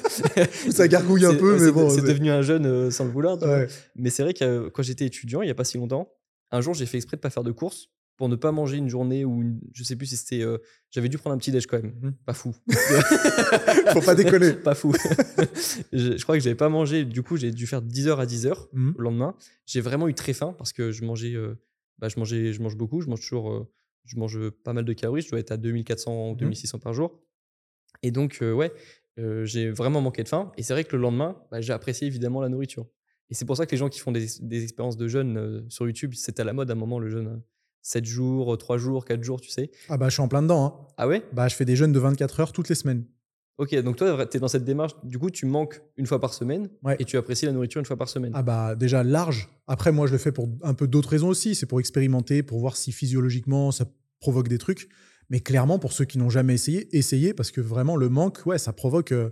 Ça 0.71 0.87
gargouille 0.87 1.25
un 1.25 1.33
peu, 1.33 1.57
c'est- 1.57 1.65
mais 1.65 1.71
bon. 1.71 1.89
C'est 1.89 2.01
devenu 2.01 2.29
un 2.29 2.41
jeune 2.43 2.91
sans 2.91 3.05
le 3.05 3.11
vouloir. 3.11 3.41
Ouais. 3.41 3.67
Mais 3.95 4.09
c'est 4.11 4.21
vrai 4.23 4.33
que 4.35 4.67
quand 4.69 4.83
j'étais 4.83 5.05
étudiant, 5.05 5.41
il 5.41 5.47
y 5.47 5.51
a 5.51 5.55
pas 5.55 5.63
si 5.63 5.77
longtemps, 5.77 6.11
un 6.51 6.61
jour 6.61 6.73
j'ai 6.75 6.85
fait 6.85 6.97
exprès 6.97 7.15
de 7.17 7.21
pas 7.21 7.29
faire 7.31 7.43
de 7.43 7.51
courses 7.51 7.89
pour 8.19 8.27
ne 8.27 8.35
pas 8.35 8.51
manger 8.51 8.75
une 8.75 8.89
journée 8.89 9.23
ou 9.23 9.41
une- 9.41 9.61
je 9.73 9.81
sais 9.81 9.95
plus 9.95 10.05
si 10.07 10.17
c'était, 10.17 10.43
euh, 10.43 10.57
j'avais 10.91 11.07
dû 11.07 11.17
prendre 11.17 11.33
un 11.33 11.37
petit 11.39 11.51
déj 11.53 11.67
quand 11.67 11.81
même. 11.81 11.93
Mhm. 12.01 12.13
Pas 12.25 12.33
fou. 12.33 12.53
Faut 13.93 14.01
pas 14.01 14.13
déconner. 14.13 14.51
pas 14.53 14.75
fou. 14.75 14.91
je, 15.93 16.17
je 16.17 16.23
crois 16.23 16.35
que 16.37 16.43
j'avais 16.43 16.55
pas 16.57 16.67
mangé. 16.67 17.05
Du 17.05 17.23
coup, 17.23 17.37
j'ai 17.37 17.51
dû 17.51 17.65
faire 17.65 17.81
10h 17.81 18.17
à 18.19 18.25
10h 18.25 18.67
Mm. 18.73 18.91
le 18.97 19.03
lendemain. 19.05 19.35
J'ai 19.65 19.79
vraiment 19.79 20.09
eu 20.09 20.13
très 20.13 20.33
faim 20.33 20.53
parce 20.57 20.73
que 20.73 20.91
je 20.91 21.05
mangeais, 21.05 21.33
euh, 21.33 21.55
bah, 21.97 22.09
je 22.09 22.19
mangeais, 22.19 22.51
je 22.51 22.61
mange 22.61 22.75
beaucoup. 22.75 22.99
Je 22.99 23.07
mange 23.07 23.21
toujours, 23.21 23.51
euh, 23.53 23.71
je 24.03 24.17
mange 24.17 24.49
pas 24.65 24.73
mal 24.73 24.83
de 24.83 24.91
calories. 24.91 25.21
Je 25.21 25.29
dois 25.29 25.39
être 25.39 25.51
à 25.51 25.57
2400 25.57 26.11
ou 26.11 26.31
Mhm. 26.31 26.37
2600 26.39 26.79
par 26.79 26.93
jour. 26.93 27.21
Et 28.03 28.11
donc, 28.11 28.39
ouais, 28.41 28.73
j'ai 29.43 29.69
vraiment 29.71 30.01
manqué 30.01 30.23
de 30.23 30.27
faim. 30.29 30.51
Et 30.57 30.63
c'est 30.63 30.73
vrai 30.73 30.83
que 30.83 30.93
le 30.95 31.01
lendemain, 31.01 31.37
bah, 31.51 31.61
j'ai 31.61 31.71
apprécié 31.71 32.05
évidemment 32.07 32.41
la 32.41 32.49
nourriture. 32.49 32.85
Et 33.29 33.33
c'est 33.33 33.45
pour 33.45 33.55
ça 33.55 33.65
que 33.65 33.71
les 33.71 33.77
gens 33.77 33.87
qui 33.87 33.99
font 33.99 34.11
des, 34.11 34.25
des 34.41 34.63
expériences 34.63 34.97
de 34.97 35.07
jeûne 35.07 35.65
sur 35.69 35.85
YouTube, 35.85 36.13
c'était 36.15 36.41
à 36.41 36.45
la 36.45 36.51
mode 36.53 36.69
à 36.69 36.73
un 36.73 36.75
moment 36.77 36.99
le 36.99 37.09
jeûne. 37.09 37.41
Euh, 37.79 37.83
7 37.83 38.05
jours, 38.05 38.57
3 38.57 38.77
jours, 38.77 39.05
4 39.05 39.23
jours, 39.23 39.41
tu 39.41 39.49
sais. 39.49 39.71
Ah, 39.89 39.97
bah, 39.97 40.09
je 40.09 40.13
suis 40.13 40.21
en 40.21 40.27
plein 40.27 40.41
dedans. 40.41 40.65
hein. 40.65 40.87
Ah 40.97 41.07
ouais? 41.07 41.23
Bah, 41.33 41.47
je 41.47 41.55
fais 41.55 41.65
des 41.65 41.75
jeûnes 41.75 41.91
de 41.91 41.99
24 41.99 42.39
heures 42.39 42.51
toutes 42.51 42.69
les 42.69 42.75
semaines. 42.75 43.05
Ok, 43.57 43.75
donc 43.81 43.97
toi, 43.97 44.25
tu 44.25 44.37
es 44.37 44.39
dans 44.39 44.47
cette 44.47 44.63
démarche. 44.63 44.93
Du 45.03 45.19
coup, 45.19 45.29
tu 45.29 45.45
manques 45.45 45.81
une 45.97 46.05
fois 46.05 46.19
par 46.21 46.33
semaine 46.33 46.69
Ouais. 46.83 46.95
et 46.99 47.03
tu 47.05 47.17
apprécies 47.17 47.45
la 47.45 47.51
nourriture 47.51 47.79
une 47.79 47.85
fois 47.85 47.97
par 47.97 48.07
semaine. 48.07 48.31
Ah 48.33 48.41
bah 48.41 48.73
déjà 48.75 49.03
large. 49.03 49.49
Après 49.67 49.91
moi 49.91 50.07
je 50.07 50.13
le 50.13 50.17
fais 50.17 50.31
pour 50.31 50.47
un 50.63 50.73
peu 50.73 50.87
d'autres 50.87 51.09
raisons 51.09 51.27
aussi. 51.27 51.55
C'est 51.55 51.65
pour 51.65 51.81
expérimenter, 51.81 52.41
pour 52.41 52.59
voir 52.59 52.77
si 52.77 52.93
physiologiquement 52.93 53.71
ça 53.71 53.85
provoque 54.21 54.47
des 54.47 54.59
trucs. 54.59 54.87
Mais 55.29 55.41
clairement 55.41 55.77
pour 55.77 55.91
ceux 55.91 56.05
qui 56.05 56.17
n'ont 56.17 56.29
jamais 56.29 56.53
essayé, 56.53 56.87
essayez 56.97 57.33
parce 57.33 57.51
que 57.51 57.59
vraiment 57.59 57.97
le 57.97 58.07
manque, 58.07 58.39
ouais, 58.45 58.57
ça 58.59 58.71
provoque 58.71 59.11
euh, 59.11 59.29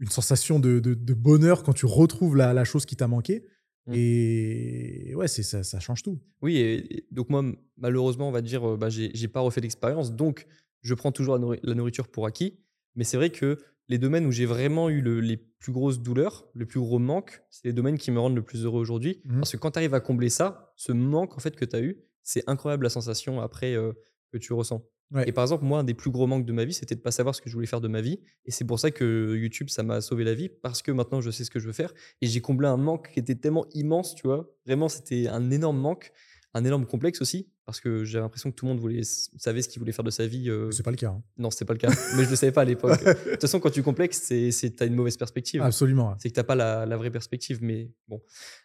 une 0.00 0.08
sensation 0.08 0.58
de, 0.60 0.78
de- 0.80 0.94
de 0.94 1.14
bonheur 1.14 1.62
quand 1.62 1.74
tu 1.74 1.84
retrouves 1.84 2.36
la, 2.38 2.54
la 2.54 2.64
chose 2.64 2.86
qui 2.86 2.96
t'a 2.96 3.06
manqué. 3.06 3.44
Mm. 3.88 3.94
Et 3.96 5.12
ouais, 5.14 5.28
c'est 5.28 5.42
ça, 5.42 5.62
ça 5.62 5.80
change 5.80 6.02
tout. 6.02 6.20
Oui, 6.42 6.56
et, 6.56 6.98
et 6.98 7.06
donc 7.10 7.28
moi, 7.30 7.42
malheureusement, 7.76 8.28
on 8.28 8.32
va 8.32 8.42
dire, 8.42 8.76
bah, 8.76 8.88
j'ai 8.90 9.28
pas 9.28 9.40
refait 9.40 9.60
l'expérience, 9.60 10.12
donc 10.14 10.46
je 10.82 10.94
prends 10.94 11.12
toujours 11.12 11.34
la, 11.36 11.40
nourri- 11.40 11.60
la 11.62 11.74
nourriture 11.74 12.08
pour 12.08 12.26
acquis. 12.26 12.58
Mais 12.94 13.04
c'est 13.04 13.16
vrai 13.16 13.30
que 13.30 13.58
les 13.88 13.98
domaines 13.98 14.26
où 14.26 14.30
j'ai 14.32 14.46
vraiment 14.46 14.88
eu 14.90 15.00
le- 15.00 15.20
les 15.20 15.36
plus 15.36 15.72
grosses 15.72 16.00
douleurs, 16.00 16.46
le 16.54 16.66
plus 16.66 16.80
gros 16.80 16.98
manque, 16.98 17.40
c'est 17.50 17.64
les 17.68 17.72
domaines 17.72 17.98
qui 17.98 18.10
me 18.10 18.20
rendent 18.20 18.36
le 18.36 18.42
plus 18.42 18.64
heureux 18.64 18.80
aujourd'hui. 18.80 19.22
Mhm. 19.24 19.36
Parce 19.38 19.52
que 19.52 19.56
quand 19.56 19.70
tu 19.72 19.78
arrives 19.78 19.94
à 19.94 20.00
combler 20.00 20.28
ça, 20.28 20.72
ce 20.76 20.92
manque 20.92 21.36
en 21.36 21.40
fait 21.40 21.56
que 21.56 21.64
tu 21.64 21.74
as 21.76 21.80
eu, 21.80 21.96
c'est 22.22 22.42
incroyable 22.46 22.84
la 22.84 22.90
sensation 22.90 23.40
après 23.40 23.74
euh, 23.74 23.92
que 24.32 24.38
tu 24.38 24.52
ressens. 24.52 24.84
Ouais. 25.10 25.28
Et 25.28 25.32
par 25.32 25.44
exemple, 25.44 25.64
moi, 25.64 25.78
un 25.80 25.84
des 25.84 25.94
plus 25.94 26.10
gros 26.10 26.26
manques 26.26 26.44
de 26.44 26.52
ma 26.52 26.64
vie, 26.64 26.74
c'était 26.74 26.94
de 26.94 27.00
pas 27.00 27.10
savoir 27.10 27.34
ce 27.34 27.40
que 27.40 27.48
je 27.48 27.54
voulais 27.54 27.66
faire 27.66 27.80
de 27.80 27.88
ma 27.88 28.00
vie. 28.02 28.20
Et 28.44 28.50
c'est 28.50 28.64
pour 28.64 28.78
ça 28.78 28.90
que 28.90 29.36
YouTube, 29.36 29.68
ça 29.70 29.82
m'a 29.82 30.00
sauvé 30.00 30.22
la 30.24 30.34
vie, 30.34 30.48
parce 30.48 30.82
que 30.82 30.92
maintenant, 30.92 31.20
je 31.20 31.30
sais 31.30 31.44
ce 31.44 31.50
que 31.50 31.58
je 31.60 31.66
veux 31.66 31.72
faire. 31.72 31.92
Et 32.20 32.26
j'ai 32.26 32.40
comblé 32.40 32.68
un 32.68 32.76
manque 32.76 33.10
qui 33.12 33.18
était 33.20 33.34
tellement 33.34 33.66
immense, 33.72 34.14
tu 34.14 34.26
vois. 34.26 34.50
Vraiment, 34.66 34.88
c'était 34.88 35.28
un 35.28 35.50
énorme 35.50 35.78
manque, 35.78 36.12
un 36.54 36.64
énorme 36.64 36.84
complexe 36.86 37.20
aussi, 37.22 37.48
parce 37.64 37.80
que 37.80 38.04
j'avais 38.04 38.22
l'impression 38.22 38.50
que 38.50 38.54
tout 38.56 38.64
le 38.66 38.72
monde 38.72 38.80
voulait, 38.80 39.02
savait 39.02 39.62
ce 39.62 39.68
qu'il 39.68 39.78
voulait 39.78 39.92
faire 39.92 40.04
de 40.04 40.10
sa 40.10 40.26
vie. 40.26 40.48
euh, 40.50 40.70
C'est 40.70 40.82
pas 40.82 40.90
le 40.90 40.96
cas. 40.96 41.08
hein. 41.10 41.22
Non, 41.38 41.50
c'était 41.50 41.64
pas 41.66 41.74
le 41.74 41.78
cas, 41.78 41.90
mais 42.16 42.24
je 42.24 42.30
le 42.30 42.36
savais 42.36 42.52
pas 42.52 42.62
à 42.62 42.64
l'époque. 42.66 42.98
De 43.04 43.30
toute 43.32 43.40
façon, 43.40 43.60
quand 43.60 43.70
tu 43.70 43.82
complexes, 43.82 44.20
c'est, 44.22 44.70
t'as 44.76 44.86
une 44.86 44.94
mauvaise 44.94 45.16
perspective. 45.16 45.62
Absolument. 45.62 46.14
C'est 46.18 46.28
que 46.30 46.34
t'as 46.34 46.44
pas 46.44 46.54
la, 46.54 46.84
la 46.86 46.96
vraie 46.98 47.10
perspective. 47.10 47.58
Mais 47.62 47.90
bon, 48.08 48.20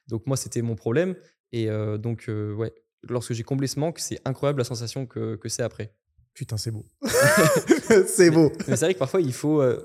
donc 0.07 0.25
moi, 0.27 0.35
c'était 0.37 0.61
mon 0.61 0.75
problème. 0.75 1.15
Et 1.51 1.69
euh, 1.69 1.97
donc, 1.97 2.25
euh, 2.29 2.53
ouais, 2.53 2.73
lorsque 3.07 3.33
j'ai 3.33 3.43
comblé 3.43 3.67
ce 3.67 3.79
manque, 3.79 3.99
c'est 3.99 4.19
incroyable 4.25 4.59
la 4.59 4.63
sensation 4.65 5.05
que, 5.05 5.35
que 5.35 5.49
c'est 5.49 5.63
après. 5.63 5.93
Putain, 6.33 6.57
c'est 6.57 6.71
beau. 6.71 6.85
c'est 8.07 8.31
beau. 8.31 8.51
Mais 8.67 8.75
c'est 8.75 8.85
vrai 8.85 8.93
que 8.93 8.99
parfois, 8.99 9.21
il 9.21 9.33
faut. 9.33 9.61
euh, 9.61 9.79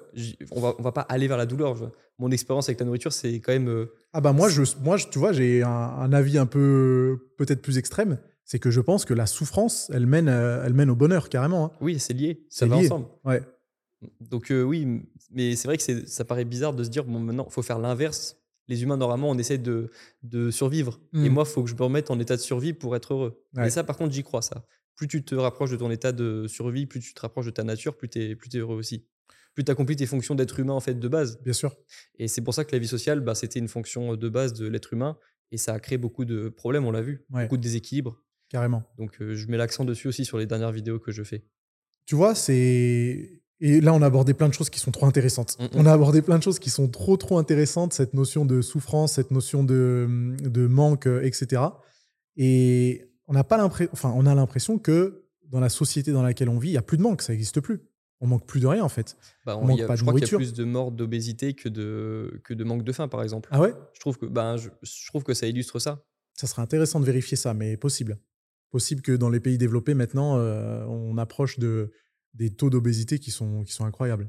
on, 0.51 0.61
va, 0.61 0.74
on 0.78 0.82
va 0.82 0.92
pas 0.92 1.03
aller 1.03 1.28
vers 1.28 1.36
la 1.36 1.46
douleur. 1.46 1.76
je- 1.76 1.84
Mon 2.18 2.30
expérience 2.30 2.68
avec 2.68 2.80
la 2.80 2.86
nourriture, 2.86 3.12
c'est 3.12 3.34
quand 3.40 3.53
même. 3.53 3.68
euh, 3.68 3.86
Ah 4.12 4.20
bah 4.20 4.32
moi, 4.32 4.49
je, 4.49 4.62
moi 4.82 4.96
je- 4.96 5.09
tu 5.09 5.18
vois, 5.18 5.32
j'ai 5.32 5.62
un, 5.62 5.68
un 5.68 6.12
avis 6.12 6.38
un 6.38 6.46
peu 6.46 7.18
peut-être 7.36 7.61
plus 7.62 7.78
extrême. 7.78 8.18
C'est 8.44 8.59
que 8.59 8.70
je 8.70 8.80
pense 8.80 9.05
que 9.05 9.12
la 9.12 9.26
souffrance, 9.26 9.90
elle 9.92 10.07
mène, 10.07 10.28
euh, 10.28 10.62
elle 10.64 10.72
mène 10.72 10.88
au 10.90 10.96
bonheur 10.96 11.28
carrément. 11.28 11.66
hein. 11.66 11.70
oui, 11.82 11.99
c'est 11.99 12.14
lié. 12.14 12.46
Ça 12.49 12.64
va 12.66 12.76
lié. 12.76 12.86
ensemble. 12.86 13.07
Ouais. 13.24 13.42
Donc, 14.20 14.51
euh, 14.51 14.62
oui, 14.62 15.03
mais 15.30 15.55
c'est 15.55 15.68
vrai 15.68 15.76
que 15.76 16.07
ça 16.07 16.24
paraît 16.24 16.44
bizarre 16.46 16.72
de 16.72 16.82
se 16.84 16.88
dire, 16.88 17.05
bon, 17.05 17.18
maintenant, 17.18 17.46
il 17.49 17.53
faut 17.53 17.62
faire 17.62 17.78
l'inverse. 17.78 18.36
Les 18.68 18.82
humains, 18.82 18.96
normalement, 18.96 19.28
on 19.30 19.36
essaie 19.38 19.59
de, 19.59 19.90
de 20.22 20.51
survivre. 20.51 20.99
Et 21.14 21.28
Mm. 21.28 21.32
moi, 21.32 21.44
il 21.46 21.51
faut 21.51 21.62
que 21.62 21.68
je 21.70 21.74
me 21.74 21.82
remette 21.82 22.11
en 22.11 22.18
état 22.20 22.36
de 22.36 22.40
survie 22.40 22.72
pour 22.74 22.94
être 22.96 23.12
heureux. 23.14 23.42
Ouais. 23.57 23.66
Et 23.66 23.70
ça, 23.70 23.82
par 23.84 23.96
contre, 23.96 24.12
j'y 24.14 24.22
crois, 24.22 24.40
ça. 24.42 24.64
Plus 24.99 25.07
tu 25.07 25.24
te 25.24 25.36
rapproches 25.36 25.70
de 25.70 25.76
ton 25.76 25.92
état 25.92 26.11
de 26.11 26.49
survie, 26.49 26.86
plus 26.86 26.99
tu 26.99 27.14
te 27.14 27.20
rapproches 27.20 27.46
de 27.46 27.53
ta 27.53 27.62
nature, 27.62 27.96
plus 27.96 28.09
tu 28.09 28.20
es, 28.20 28.34
plus 28.34 28.51
heureux 28.57 28.76
aussi. 28.76 29.07
Plus 29.55 29.62
tu 29.62 29.70
accomplis 29.70 29.94
tes 29.94 30.07
fonctions 30.07 30.34
d'être 30.34 30.59
humain, 30.59 30.72
en 30.72 30.80
fait, 30.80 30.94
de 30.94 31.09
base. 31.09 31.40
Bien 31.40 31.53
sûr. 31.53 31.76
Et 32.18 32.26
c'est 32.26 32.40
pour 32.40 32.53
ça 32.53 32.64
que 32.64 32.72
la 32.72 32.80
vie 32.80 32.88
sociale, 32.88 33.20
bah, 33.20 33.36
c'était 33.36 33.61
une 33.61 33.68
fonction 33.68 34.16
de 34.16 34.28
base 34.28 34.55
de 34.55 34.66
l'être 34.66 34.92
humain. 34.92 35.16
Et 35.53 35.57
ça 35.57 35.72
a 35.72 35.78
créé 35.78 35.99
beaucoup 35.99 36.24
de 36.24 36.49
problèmes, 36.49 36.84
on 36.84 36.90
l'a 36.90 37.01
vu. 37.01 37.24
Ouais. 37.30 37.44
Beaucoup 37.44 37.59
de 37.59 37.62
déséquilibres. 37.62 38.20
Carrément. 38.49 38.82
Donc, 38.99 39.20
euh, 39.20 39.36
je 39.36 39.46
mets 39.46 39.57
l'accent 39.57 39.84
dessus 39.84 40.09
aussi 40.09 40.24
sur 40.24 40.36
les 40.36 40.46
dernières 40.46 40.72
vidéos 40.72 40.99
que 40.99 41.12
je 41.12 41.22
fais. 41.22 41.44
Tu 42.05 42.16
vois, 42.16 42.34
c'est. 42.34 43.40
Et 43.61 43.80
là, 43.80 43.94
on 43.94 44.03
a 44.03 44.07
abordé 44.07 44.34
plein 44.34 44.49
de 44.49 44.55
choses 44.55 44.70
qui 44.70 44.80
sont 44.80 44.90
trop 44.90 45.07
intéressantes. 45.07 45.57
Mm, 45.61 45.64
mm. 45.64 45.68
On 45.74 45.86
a 45.86 45.92
abordé 45.92 46.22
plein 46.22 46.38
de 46.38 46.42
choses 46.42 46.59
qui 46.59 46.70
sont 46.70 46.88
trop, 46.88 47.16
trop 47.16 47.38
intéressantes. 47.38 47.92
Cette 47.92 48.14
notion 48.14 48.44
de 48.44 48.62
souffrance, 48.62 49.12
cette 49.12 49.30
notion 49.30 49.62
de, 49.62 50.34
de 50.40 50.66
manque, 50.66 51.07
euh, 51.07 51.22
etc. 51.22 51.62
Et 52.36 53.07
on 53.29 53.33
n'a 53.35 53.45
pas 53.45 53.57
l'impression. 53.57 53.91
Enfin, 53.93 54.12
on 54.16 54.26
a 54.26 54.35
l'impression 54.35 54.79
que 54.79 55.24
dans 55.49 55.61
la 55.61 55.68
société 55.68 56.12
dans 56.12 56.22
laquelle 56.22 56.49
on 56.49 56.59
vit, 56.59 56.68
il 56.70 56.72
n'y 56.72 56.79
a 56.79 56.83
plus 56.83 56.97
de 56.99 57.03
manque. 57.03 57.22
Ça 57.22 57.33
n'existe 57.33 57.61
plus. 57.61 57.81
On 58.20 58.26
manque 58.26 58.47
plus 58.47 58.59
de 58.61 58.66
rien, 58.66 58.83
en 58.85 58.89
fait. 58.89 59.16
Bah, 59.47 59.57
On 59.57 59.62
on- 59.62 59.66
manque 59.68 59.81
a- 59.81 59.87
pas 59.87 59.93
de 59.95 59.99
je 59.99 60.03
crois 60.05 60.14
qu'il 60.18 60.29
y 60.29 60.35
a 60.35 60.37
plus 60.37 60.53
de 60.53 60.64
morts 60.64 60.91
d'obésité 60.91 61.55
que 61.55 61.68
de, 61.68 62.41
que 62.43 62.53
de 62.53 62.64
manque 62.64 62.83
de 62.83 62.91
faim, 62.93 63.07
par 63.07 63.22
exemple. 63.22 63.49
Ah 63.53 63.61
ouais? 63.61 63.72
Je, 63.95 64.01
trouve 64.01 64.18
que, 64.18 64.26
ben, 64.26 64.57
je, 64.57 64.68
je 64.83 65.07
trouve 65.07 65.22
que 65.22 65.35
ça 65.35 65.47
illustre 65.47 65.79
ça. 65.79 66.03
Ça 66.35 66.47
serait 66.49 66.62
intéressant 66.62 66.99
de 67.01 67.05
vérifier 67.05 67.37
ça, 67.37 67.55
mais 67.55 67.76
possible. 67.76 68.18
Possible 68.70 69.03
que 69.03 69.12
dans 69.12 69.31
les 69.31 69.41
pays 69.41 69.57
développés, 69.57 69.95
maintenant, 69.95 70.37
euh, 70.37 70.85
on 70.87 71.16
approche 71.16 71.59
de, 71.59 71.93
des 72.35 72.51
taux 72.51 72.70
d'obésité 72.70 73.18
qui 73.20 73.31
sont, 73.31 73.62
qui 73.64 73.72
sont 73.72 73.85
incroyables. 73.85 74.29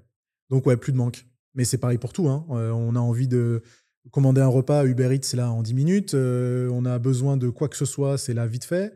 Donc, 0.49 0.65
ouais, 0.67 0.77
plus 0.77 0.91
de 0.93 0.97
manque. 0.97 1.25
Mais 1.55 1.65
c'est 1.65 1.77
pareil 1.79 1.97
pour 1.97 2.13
tout. 2.13 2.29
hein. 2.29 2.45
Euh, 2.51 2.69
on 2.71 2.95
a 2.95 2.99
envie 2.99 3.27
de 3.27 3.63
commander 4.11 4.41
un 4.41 4.47
repas, 4.47 4.85
Uber 4.85 5.13
Eats, 5.15 5.23
c'est 5.23 5.37
là 5.37 5.51
en 5.51 5.61
10 5.61 5.73
minutes. 5.73 6.13
Euh, 6.13 6.69
on 6.71 6.85
a 6.85 6.99
besoin 6.99 7.37
de 7.37 7.49
quoi 7.49 7.69
que 7.69 7.77
ce 7.77 7.85
soit, 7.85 8.17
c'est 8.17 8.33
là 8.33 8.47
vite 8.47 8.65
fait. 8.65 8.93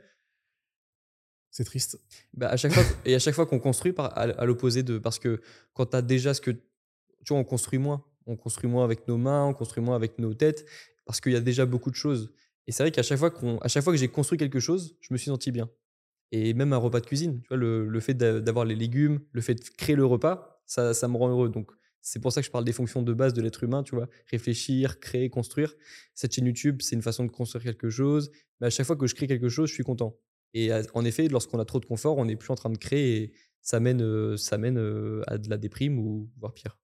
C'est 1.51 1.63
triste. 1.63 1.99
Bah, 2.33 2.49
à 2.49 2.57
chaque 2.57 2.73
fois, 2.73 2.83
et 3.05 3.13
à 3.13 3.19
chaque 3.19 3.35
fois 3.35 3.45
qu'on 3.45 3.59
construit, 3.59 3.93
à, 3.97 4.45
l'opposé 4.45 4.81
de. 4.81 4.97
Parce 4.97 5.19
que 5.19 5.41
quand 5.73 5.87
tu 5.87 5.97
as 5.97 6.01
déjà 6.01 6.33
ce 6.33 6.41
que. 6.41 6.51
Tu 6.51 7.29
vois, 7.29 7.37
on 7.37 7.43
construit 7.43 7.79
moins. 7.79 8.03
On 8.25 8.35
construit 8.35 8.69
moins 8.69 8.83
avec 8.83 9.07
nos 9.07 9.17
mains, 9.17 9.45
on 9.45 9.53
construit 9.53 9.83
moins 9.83 9.95
avec 9.95 10.17
nos 10.17 10.33
têtes, 10.33 10.65
parce 11.05 11.19
qu'il 11.21 11.33
y 11.33 11.35
a 11.35 11.41
déjà 11.41 11.65
beaucoup 11.65 11.91
de 11.91 11.95
choses. 11.95 12.33
Et 12.67 12.71
c'est 12.71 12.83
vrai 12.83 12.91
qu'à 12.91 13.03
chaque 13.03 13.19
fois, 13.19 13.31
à 13.61 13.67
chaque 13.67 13.83
fois 13.83 13.93
que 13.93 13.99
j'ai 13.99 14.07
construit 14.07 14.37
quelque 14.37 14.59
chose, 14.59 14.97
je 15.01 15.13
me 15.13 15.17
suis 15.17 15.29
senti 15.29 15.51
bien. 15.51 15.69
Et 16.31 16.53
même 16.53 16.73
un 16.73 16.77
repas 16.77 17.01
de 17.01 17.05
cuisine, 17.05 17.41
tu 17.41 17.49
vois, 17.49 17.57
le, 17.57 17.87
le 17.87 17.99
fait 17.99 18.13
d'a- 18.13 18.39
d'avoir 18.39 18.65
les 18.65 18.75
légumes, 18.75 19.19
le 19.33 19.41
fait 19.41 19.55
de 19.55 19.61
créer 19.77 19.95
le 19.95 20.05
repas, 20.05 20.61
ça, 20.65 20.93
ça 20.93 21.07
me 21.07 21.17
rend 21.17 21.29
heureux. 21.29 21.49
Donc, 21.49 21.71
c'est 22.05 22.19
pour 22.19 22.31
ça 22.33 22.41
que 22.41 22.45
je 22.45 22.51
parle 22.51 22.65
des 22.65 22.73
fonctions 22.73 23.01
de 23.01 23.13
base 23.13 23.33
de 23.33 23.41
l'être 23.41 23.63
humain, 23.63 23.81
tu 23.81 23.95
vois. 23.95 24.07
Réfléchir, 24.29 24.99
créer, 24.99 25.29
construire. 25.29 25.73
Cette 26.13 26.33
chaîne 26.35 26.45
YouTube, 26.45 26.81
c'est 26.81 26.95
une 26.95 27.01
façon 27.01 27.23
de 27.25 27.31
construire 27.31 27.63
quelque 27.63 27.89
chose. 27.89 28.29
Mais 28.59 28.67
à 28.67 28.69
chaque 28.69 28.85
fois 28.85 28.95
que 28.97 29.07
je 29.07 29.15
crée 29.15 29.25
quelque 29.27 29.47
chose, 29.49 29.69
je 29.69 29.73
suis 29.73 29.83
content. 29.83 30.15
Et 30.53 30.71
à- 30.71 30.81
en 30.93 31.05
effet, 31.05 31.27
lorsqu'on 31.29 31.59
a 31.59 31.65
trop 31.65 31.79
de 31.79 31.85
confort, 31.85 32.17
on 32.17 32.25
n'est 32.25 32.35
plus 32.35 32.51
en 32.51 32.55
train 32.55 32.69
de 32.69 32.77
créer 32.77 33.15
et 33.23 33.33
ça 33.61 33.79
mène, 33.79 34.01
euh, 34.01 34.35
ça 34.37 34.57
mène 34.57 34.77
euh, 34.77 35.21
à 35.27 35.37
de 35.37 35.49
la 35.49 35.57
déprime 35.57 35.97
ou 35.97 36.29
voire 36.39 36.53
pire. 36.53 36.77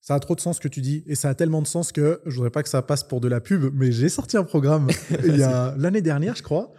Ça 0.00 0.14
a 0.14 0.20
trop 0.20 0.34
de 0.36 0.40
sens 0.40 0.56
ce 0.56 0.60
que 0.60 0.68
tu 0.68 0.80
dis 0.80 1.02
et 1.06 1.14
ça 1.16 1.30
a 1.30 1.34
tellement 1.34 1.60
de 1.62 1.66
sens 1.66 1.90
que 1.90 2.20
je 2.26 2.34
voudrais 2.36 2.50
pas 2.50 2.62
que 2.62 2.68
ça 2.68 2.82
passe 2.82 3.02
pour 3.02 3.20
de 3.20 3.26
la 3.28 3.40
pub, 3.40 3.72
mais 3.74 3.90
j'ai 3.90 4.08
sorti 4.08 4.36
un 4.36 4.44
programme 4.44 4.88
il 5.24 5.36
y 5.38 5.42
a 5.42 5.74
l'année 5.76 6.02
dernière, 6.02 6.36
je 6.36 6.42
crois, 6.44 6.72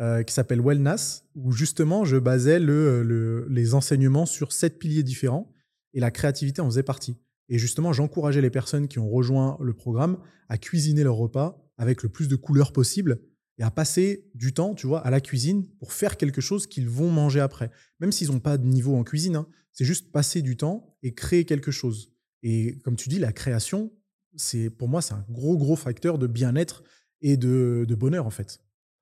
euh, 0.00 0.22
qui 0.24 0.34
s'appelle 0.34 0.60
Wellness, 0.60 1.24
où 1.34 1.52
justement 1.52 2.04
je 2.04 2.16
basais 2.18 2.58
le, 2.58 3.02
le- 3.02 3.46
les 3.48 3.74
enseignements 3.74 4.26
sur 4.26 4.52
sept 4.52 4.78
piliers 4.78 5.02
différents 5.02 5.50
et 5.94 6.00
la 6.00 6.10
créativité 6.10 6.60
en 6.60 6.66
faisait 6.66 6.82
partie. 6.82 7.16
Et 7.48 7.58
justement, 7.58 7.92
j'encourageais 7.92 8.40
les 8.40 8.50
personnes 8.50 8.88
qui 8.88 8.98
ont 8.98 9.08
rejoint 9.08 9.56
le 9.60 9.72
programme 9.72 10.18
à 10.48 10.58
cuisiner 10.58 11.02
leur 11.02 11.16
repas 11.16 11.64
avec 11.76 12.02
le 12.02 12.08
plus 12.08 12.28
de 12.28 12.36
couleurs 12.36 12.72
possible 12.72 13.20
et 13.58 13.62
à 13.62 13.70
passer 13.70 14.28
du 14.34 14.52
temps, 14.52 14.74
tu 14.74 14.86
vois, 14.86 15.00
à 15.00 15.10
la 15.10 15.20
cuisine 15.20 15.66
pour 15.78 15.92
faire 15.92 16.16
quelque 16.16 16.40
chose 16.40 16.66
qu'ils 16.66 16.88
vont 16.88 17.10
manger 17.10 17.40
après. 17.40 17.70
Même 18.00 18.12
s'ils 18.12 18.30
n'ont 18.30 18.40
pas 18.40 18.56
de 18.56 18.66
niveau 18.66 18.96
en 18.96 19.02
cuisine, 19.02 19.36
hein, 19.36 19.48
c'est 19.72 19.84
juste 19.84 20.12
passer 20.12 20.42
du 20.42 20.56
temps 20.56 20.96
et 21.02 21.14
créer 21.14 21.44
quelque 21.44 21.70
chose. 21.70 22.12
Et 22.42 22.78
comme 22.84 22.96
tu 22.96 23.08
dis, 23.08 23.18
la 23.18 23.32
création, 23.32 23.92
c'est 24.36 24.70
pour 24.70 24.88
moi, 24.88 25.02
c'est 25.02 25.14
un 25.14 25.24
gros, 25.28 25.56
gros 25.56 25.76
facteur 25.76 26.18
de 26.18 26.26
bien-être 26.26 26.84
et 27.20 27.36
de, 27.36 27.86
bonheur, 27.98 28.26
en 28.26 28.30
fait. 28.30 28.60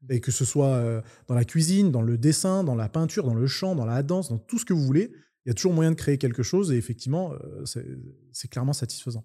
Et 0.08 0.20
que 0.20 0.30
ce 0.30 0.44
soit 0.44 0.74
euh, 0.74 1.02
dans 1.26 1.34
la 1.34 1.44
cuisine, 1.44 1.90
dans 1.90 2.02
le 2.02 2.16
dessin, 2.16 2.64
dans 2.64 2.74
la 2.74 2.88
peinture, 2.88 3.24
dans 3.24 3.34
le 3.34 3.46
chant, 3.46 3.74
dans 3.74 3.84
la 3.84 4.02
danse, 4.02 4.28
dans 4.30 4.38
tout 4.38 4.58
ce 4.58 4.64
que 4.64 4.72
vous 4.72 4.84
voulez, 4.84 5.12
il 5.46 5.50
y 5.50 5.52
a 5.52 5.54
toujours 5.54 5.72
moyen 5.72 5.92
de 5.92 5.96
créer 5.96 6.18
quelque 6.18 6.42
chose 6.42 6.72
et 6.72 6.76
effectivement, 6.76 7.32
euh, 7.32 7.64
c'est 8.32 8.48
clairement 8.48 8.72
satisfaisant. 8.72 9.24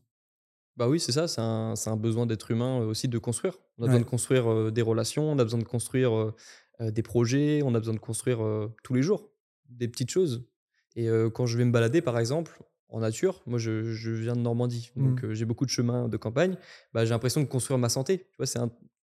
Bah 0.77 0.87
oui, 0.87 0.99
c'est 0.99 1.11
ça, 1.11 1.27
c'est 1.27 1.41
un, 1.41 1.97
besoin 1.97 2.25
d'être 2.25 2.49
humain 2.51 2.81
euh, 2.81 2.85
aussi 2.85 3.07
de 3.09 3.17
construire. 3.17 3.57
On 3.77 3.83
a 3.83 3.85
Ouais. 3.87 3.91
besoin 3.91 3.99
de 4.05 4.09
construire 4.09 4.49
euh, 4.51 4.71
des 4.71 4.81
relations, 4.81 5.29
on 5.29 5.37
a 5.39 5.43
besoin 5.43 5.59
de 5.59 5.65
construire 5.65 6.33
des 6.79 7.03
projets, 7.03 7.61
on 7.63 7.75
a 7.75 7.79
besoin 7.79 7.93
de 7.93 7.99
construire 7.99 8.39
tous 8.83 8.93
les 8.93 9.03
jours 9.03 9.29
des 9.69 9.87
petites 9.87 10.09
choses. 10.09 10.47
Et 10.95 11.07
quand 11.33 11.45
je 11.45 11.57
vais 11.57 11.65
me 11.65 11.71
balader, 11.71 12.01
par 12.01 12.17
exemple, 12.17 12.59
en 12.89 12.99
nature, 12.99 13.41
moi 13.45 13.57
je, 13.59 13.83
je 13.93 14.11
viens 14.11 14.35
de 14.35 14.41
Normandie, 14.41 14.91
donc 14.95 15.23
euh, 15.23 15.33
j'ai 15.33 15.45
beaucoup 15.45 15.65
de 15.65 15.69
chemins 15.69 16.09
de 16.09 16.17
campagne, 16.17 16.57
bah, 16.93 17.05
j'ai 17.05 17.11
l'impression 17.11 17.41
de 17.41 17.45
construire 17.47 17.77
ma 17.77 17.87
santé. 17.89 18.19
Tu 18.31 18.37
vois, 18.37 18.45
c'est 18.45 18.59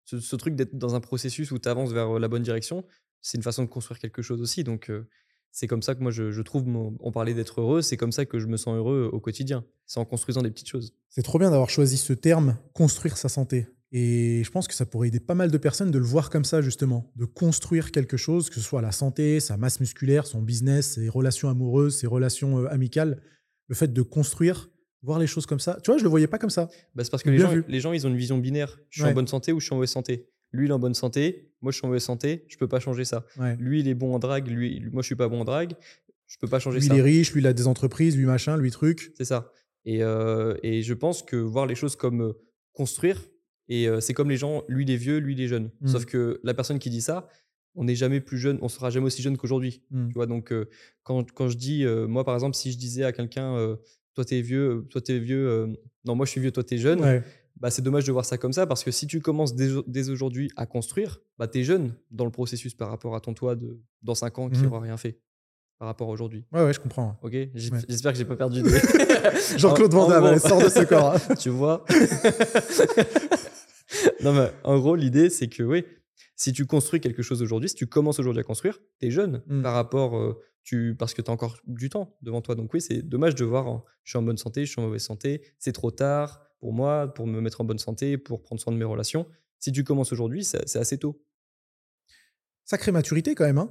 ce, 0.04 0.18
ce 0.20 0.36
truc 0.36 0.54
d'être 0.56 0.76
dans 0.76 0.94
un 0.94 1.00
processus 1.00 1.50
où 1.52 1.58
tu 1.58 1.68
avances 1.68 1.92
vers 1.92 2.18
la 2.18 2.28
bonne 2.28 2.42
direction, 2.42 2.84
c'est 3.20 3.36
une 3.36 3.42
façon 3.44 3.62
de 3.62 3.68
construire 3.68 3.98
quelque 4.00 4.22
chose 4.22 4.40
aussi. 4.40 4.64
Donc 4.64 4.90
euh, 4.90 5.08
c'est 5.52 5.66
comme 5.66 5.82
ça 5.82 5.94
que 5.94 6.02
moi 6.02 6.10
je, 6.10 6.30
je 6.30 6.42
trouve, 6.42 6.66
mon- 6.66 6.96
on 7.00 7.12
parlait 7.12 7.34
d'être 7.34 7.60
heureux, 7.60 7.82
c'est 7.82 7.96
comme 7.96 8.12
ça 8.12 8.24
que 8.26 8.38
je 8.38 8.46
me 8.46 8.56
sens 8.56 8.76
heureux 8.76 9.08
au 9.12 9.20
quotidien. 9.20 9.64
C'est 9.86 10.00
en 10.00 10.04
construisant 10.04 10.42
des 10.42 10.50
petites 10.50 10.68
choses. 10.68 10.94
C'est 11.08 11.22
trop 11.22 11.38
bien 11.38 11.50
d'avoir 11.50 11.70
choisi 11.70 11.96
ce 11.96 12.12
terme, 12.12 12.58
construire 12.74 13.16
sa 13.16 13.28
santé. 13.28 13.66
Et 13.92 14.42
je 14.44 14.50
pense 14.50 14.66
que 14.66 14.74
ça 14.74 14.84
pourrait 14.84 15.08
aider 15.08 15.20
pas 15.20 15.34
mal 15.36 15.50
de 15.50 15.58
personnes 15.58 15.90
de 15.92 15.98
le 15.98 16.04
voir 16.04 16.28
comme 16.28 16.44
ça, 16.44 16.60
justement, 16.60 17.12
de 17.16 17.24
construire 17.24 17.92
quelque 17.92 18.16
chose, 18.16 18.50
que 18.50 18.56
ce 18.56 18.60
soit 18.60 18.82
la 18.82 18.90
santé, 18.92 19.38
sa 19.40 19.56
masse 19.56 19.78
musculaire, 19.80 20.26
son 20.26 20.42
business, 20.42 20.94
ses 20.94 21.08
relations 21.08 21.48
amoureuses, 21.48 21.98
ses 22.00 22.06
relations 22.08 22.58
euh, 22.64 22.66
amicales. 22.72 23.22
Le 23.68 23.74
fait 23.76 23.92
de 23.92 24.02
construire, 24.02 24.70
voir 25.02 25.18
les 25.20 25.28
choses 25.28 25.46
comme 25.46 25.60
ça. 25.60 25.78
Tu 25.82 25.90
vois, 25.90 25.98
je 25.98 26.02
le 26.02 26.10
voyais 26.10 26.26
pas 26.26 26.38
comme 26.38 26.50
ça. 26.50 26.68
Bah, 26.96 27.04
c'est 27.04 27.10
parce 27.10 27.22
que 27.22 27.30
les 27.30 27.38
gens, 27.38 27.54
les 27.68 27.80
gens, 27.80 27.92
ils 27.92 28.04
ont 28.06 28.10
une 28.10 28.16
vision 28.16 28.38
binaire. 28.38 28.76
Je 28.90 28.98
suis 28.98 29.04
Ouais. 29.04 29.12
en 29.12 29.14
bonne 29.14 29.28
santé 29.28 29.52
ou 29.52 29.60
je 29.60 29.66
suis 29.66 29.72
en 29.72 29.76
mauvaise 29.76 29.90
santé. 29.90 30.28
Lui, 30.52 30.66
il 30.66 30.70
est 30.70 30.74
en 30.74 30.78
bonne 30.80 30.94
santé. 30.94 31.52
Moi, 31.66 31.72
je 31.72 31.78
suis 31.78 31.84
en 31.84 31.88
mauvaise 31.88 32.04
santé. 32.04 32.44
Je 32.46 32.56
peux 32.58 32.68
pas 32.68 32.78
changer 32.78 33.04
ça. 33.04 33.26
Ouais. 33.40 33.56
Lui, 33.56 33.80
il 33.80 33.88
est 33.88 33.94
bon 33.94 34.14
en 34.14 34.20
drague. 34.20 34.46
Lui, 34.46 34.80
moi, 34.92 35.02
je 35.02 35.06
suis 35.06 35.16
pas 35.16 35.26
bon 35.26 35.40
en 35.40 35.44
drague. 35.44 35.74
Je 36.28 36.38
peux 36.38 36.46
pas 36.46 36.60
changer 36.60 36.78
Lui, 36.78 36.86
ça. 36.86 36.94
il 36.94 37.00
est 37.00 37.02
riche, 37.02 37.32
lui, 37.32 37.40
il 37.40 37.46
a 37.48 37.52
des 37.52 37.66
entreprises, 37.66 38.16
lui, 38.16 38.24
machin, 38.24 38.56
lui, 38.56 38.70
truc. 38.70 39.12
C'est 39.16 39.24
ça. 39.24 39.50
Et, 39.84 40.04
euh, 40.04 40.54
et 40.62 40.82
je 40.82 40.94
pense 40.94 41.24
que 41.24 41.34
voir 41.34 41.66
les 41.66 41.74
choses 41.74 41.96
comme 41.96 42.22
euh, 42.22 42.32
construire, 42.72 43.20
et 43.68 43.88
euh, 43.88 43.98
c'est 43.98 44.14
comme 44.14 44.30
les 44.30 44.36
gens, 44.36 44.62
lui, 44.68 44.84
il 44.84 44.90
est 44.92 44.96
vieux, 44.96 45.18
lui, 45.18 45.32
il 45.32 45.40
est 45.40 45.48
jeune. 45.48 45.72
Mm. 45.80 45.88
Sauf 45.88 46.04
que 46.04 46.40
la 46.44 46.54
personne 46.54 46.78
qui 46.78 46.88
dit 46.88 47.00
ça, 47.00 47.28
on 47.74 47.82
n'est 47.82 47.96
jamais 47.96 48.20
plus 48.20 48.38
jeune, 48.38 48.60
on 48.62 48.68
sera 48.68 48.90
jamais 48.90 49.06
aussi 49.06 49.22
jeune 49.22 49.36
qu'aujourd'hui. 49.36 49.82
Mm. 49.90 50.08
Tu 50.08 50.14
vois, 50.14 50.26
donc 50.26 50.52
euh, 50.52 50.68
quand, 51.02 51.32
quand 51.32 51.48
je 51.48 51.56
dis, 51.56 51.84
moi, 52.08 52.24
par 52.24 52.34
exemple, 52.34 52.54
si 52.54 52.70
je 52.70 52.78
disais 52.78 53.02
à 53.02 53.10
quelqu'un, 53.10 53.76
toi, 54.14 54.24
t'es 54.24 54.40
vieux, 54.40 54.86
toi, 54.90 55.00
t'es 55.00 55.18
vieux, 55.18 55.76
non, 56.04 56.14
moi, 56.14 56.26
je 56.26 56.30
suis 56.30 56.40
vieux, 56.40 56.52
toi, 56.52 56.62
t'es 56.64 56.78
jeune. 56.78 57.00
Ouais. 57.00 57.22
Bah, 57.56 57.70
c'est 57.70 57.82
dommage 57.82 58.04
de 58.04 58.12
voir 58.12 58.24
ça 58.24 58.36
comme 58.38 58.52
ça 58.52 58.66
parce 58.66 58.84
que 58.84 58.90
si 58.90 59.06
tu 59.06 59.20
commences 59.20 59.54
dès, 59.54 59.68
dès 59.86 60.08
aujourd'hui 60.10 60.50
à 60.56 60.66
construire, 60.66 61.20
bah, 61.38 61.46
tu 61.48 61.60
es 61.60 61.64
jeune 61.64 61.94
dans 62.10 62.24
le 62.24 62.30
processus 62.30 62.74
par 62.74 62.88
rapport 62.90 63.14
à 63.14 63.20
ton 63.20 63.34
toi 63.34 63.54
de 63.56 63.80
dans 64.02 64.14
5 64.14 64.38
ans 64.38 64.48
qui 64.50 64.60
n'aura 64.62 64.80
rien 64.80 64.96
fait 64.96 65.18
par 65.78 65.88
rapport 65.88 66.08
à 66.08 66.12
aujourd'hui. 66.12 66.44
ouais, 66.52 66.64
ouais, 66.64 66.72
je 66.72 66.80
comprends. 66.80 67.18
Ok? 67.22 67.32
J- 67.54 67.70
Ouais. 67.70 67.78
J'espère 67.88 68.12
que 68.12 68.18
j'ai 68.18 68.24
pas 68.24 68.36
perdu. 68.36 68.62
des- 68.62 68.70
Jean-Claude 69.58 69.92
Van 69.92 70.08
Damme, 70.08 70.38
sors 70.38 70.62
de 70.62 70.68
ce 70.70 70.84
corps. 70.84 71.14
hein. 71.16 71.34
tu 71.38 71.50
vois? 71.50 71.84
Non, 74.22 74.32
mais 74.32 74.50
en 74.64 74.78
gros, 74.78 74.96
l'idée, 74.96 75.30
c'est 75.30 75.46
que 75.48 75.62
oui, 75.62 75.84
si 76.34 76.52
tu 76.52 76.66
construis 76.66 77.00
quelque 77.00 77.22
chose 77.22 77.40
aujourd'hui, 77.42 77.68
si 77.68 77.74
tu 77.76 77.86
commences 77.86 78.18
aujourd'hui 78.18 78.40
à 78.40 78.44
construire, 78.44 78.78
tu 79.00 79.06
es 79.06 79.10
jeune 79.10 79.42
Mm. 79.46 79.62
par 79.62 79.74
rapport. 79.74 80.16
euh, 80.16 80.38
tu, 80.64 80.96
parce 80.98 81.14
que 81.14 81.22
tu 81.22 81.30
as 81.30 81.32
encore 81.34 81.58
du 81.68 81.88
temps 81.88 82.16
devant 82.22 82.40
toi. 82.40 82.56
Donc, 82.56 82.74
oui, 82.74 82.80
c'est 82.80 83.00
dommage 83.00 83.36
de 83.36 83.44
voir 83.44 83.68
en- 83.68 83.84
je 84.02 84.10
suis 84.10 84.18
en 84.18 84.22
bonne 84.22 84.36
santé, 84.36 84.64
je 84.66 84.72
suis 84.72 84.80
en 84.80 84.84
mauvaise 84.86 85.02
santé, 85.04 85.42
c'est 85.60 85.70
trop 85.70 85.92
tard 85.92 86.40
pour 86.60 86.72
moi, 86.72 87.12
pour 87.12 87.26
me 87.26 87.40
mettre 87.40 87.60
en 87.60 87.64
bonne 87.64 87.78
santé, 87.78 88.18
pour 88.18 88.42
prendre 88.42 88.60
soin 88.60 88.72
de 88.72 88.78
mes 88.78 88.84
relations. 88.84 89.26
Si 89.60 89.72
tu 89.72 89.84
commences 89.84 90.12
aujourd'hui, 90.12 90.44
c'est 90.44 90.76
assez 90.76 90.98
tôt. 90.98 91.20
Sacrée 92.64 92.92
maturité 92.92 93.34
quand 93.34 93.44
même. 93.44 93.58
Hein 93.58 93.70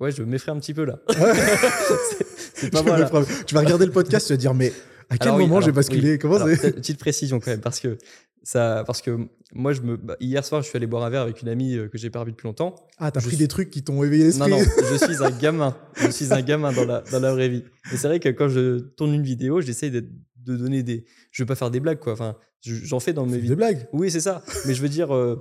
Ouais, 0.00 0.10
je 0.10 0.22
m'effraie 0.22 0.52
un 0.52 0.58
petit 0.58 0.74
peu 0.74 0.84
là. 0.84 0.98
Ouais. 1.08 1.16
C'est- 2.54 2.70
pas 2.70 2.82
ferai- 2.82 3.44
Tu 3.46 3.54
vas 3.54 3.60
regarder 3.60 3.86
le 3.86 3.92
podcast, 3.92 4.26
tu 4.26 4.32
vas 4.32 4.36
dire, 4.36 4.54
mais 4.54 4.72
à 5.10 5.18
quel 5.18 5.28
Alors 5.28 5.38
oui, 5.38 5.46
moment 5.46 5.60
j'ai 5.60 5.72
basculé 5.72 6.12
oui. 6.12 6.18
Comment 6.18 6.36
Alors, 6.36 6.48
Petite 6.48 6.98
précision 6.98 7.40
quand 7.40 7.50
même, 7.50 7.60
parce 7.60 7.80
que, 7.80 7.98
ça, 8.42 8.84
parce 8.86 9.02
que 9.02 9.28
moi, 9.52 9.72
je 9.72 9.80
me, 9.82 9.96
bah, 9.96 10.16
hier 10.20 10.44
soir, 10.44 10.62
je 10.62 10.68
suis 10.68 10.76
allé 10.76 10.86
boire 10.86 11.04
un 11.04 11.10
verre 11.10 11.22
avec 11.22 11.42
une 11.42 11.48
amie 11.48 11.76
euh, 11.76 11.88
que 11.88 11.98
j'ai 11.98 12.08
pas 12.10 12.20
revue 12.20 12.32
depuis 12.32 12.46
longtemps. 12.46 12.74
Ah, 12.98 13.10
t'as 13.10 13.20
pris 13.20 13.30
suis- 13.30 13.38
des 13.38 13.48
trucs 13.48 13.70
qui 13.70 13.82
t'ont 13.84 14.02
éveillé 14.02 14.30
Non, 14.34 14.46
l'esprit. 14.46 14.50
non, 14.50 14.58
je 14.98 15.04
suis 15.12 15.24
un 15.24 15.30
gamin. 15.30 15.76
Je 15.96 16.08
suis 16.10 16.32
un 16.32 16.40
gamin 16.42 16.72
dans 16.72 16.84
la, 16.84 17.00
dans 17.02 17.20
la 17.20 17.32
vraie 17.32 17.48
vie. 17.48 17.64
Et 17.92 17.96
c'est 17.96 18.06
vrai 18.08 18.18
que 18.20 18.28
quand 18.30 18.48
je 18.48 18.78
tourne 18.78 19.12
une 19.14 19.22
vidéo, 19.24 19.60
j'essaie 19.60 19.90
de, 19.90 20.08
de 20.44 20.56
donner 20.56 20.82
des. 20.82 21.04
Je 21.30 21.42
veux 21.42 21.46
pas 21.46 21.54
faire 21.54 21.70
des 21.70 21.80
blagues, 21.80 21.98
quoi. 21.98 22.12
Enfin, 22.12 22.36
je- 22.64 22.74
j'en 22.74 23.00
fais 23.00 23.12
dans 23.12 23.26
mes 23.26 23.36
vidéos. 23.38 23.50
des 23.50 23.56
blagues. 23.56 23.88
Oui, 23.92 24.10
c'est 24.10 24.20
ça. 24.20 24.42
Mais 24.66 24.74
je 24.74 24.82
veux 24.82 24.88
dire, 24.88 25.14
euh, 25.14 25.36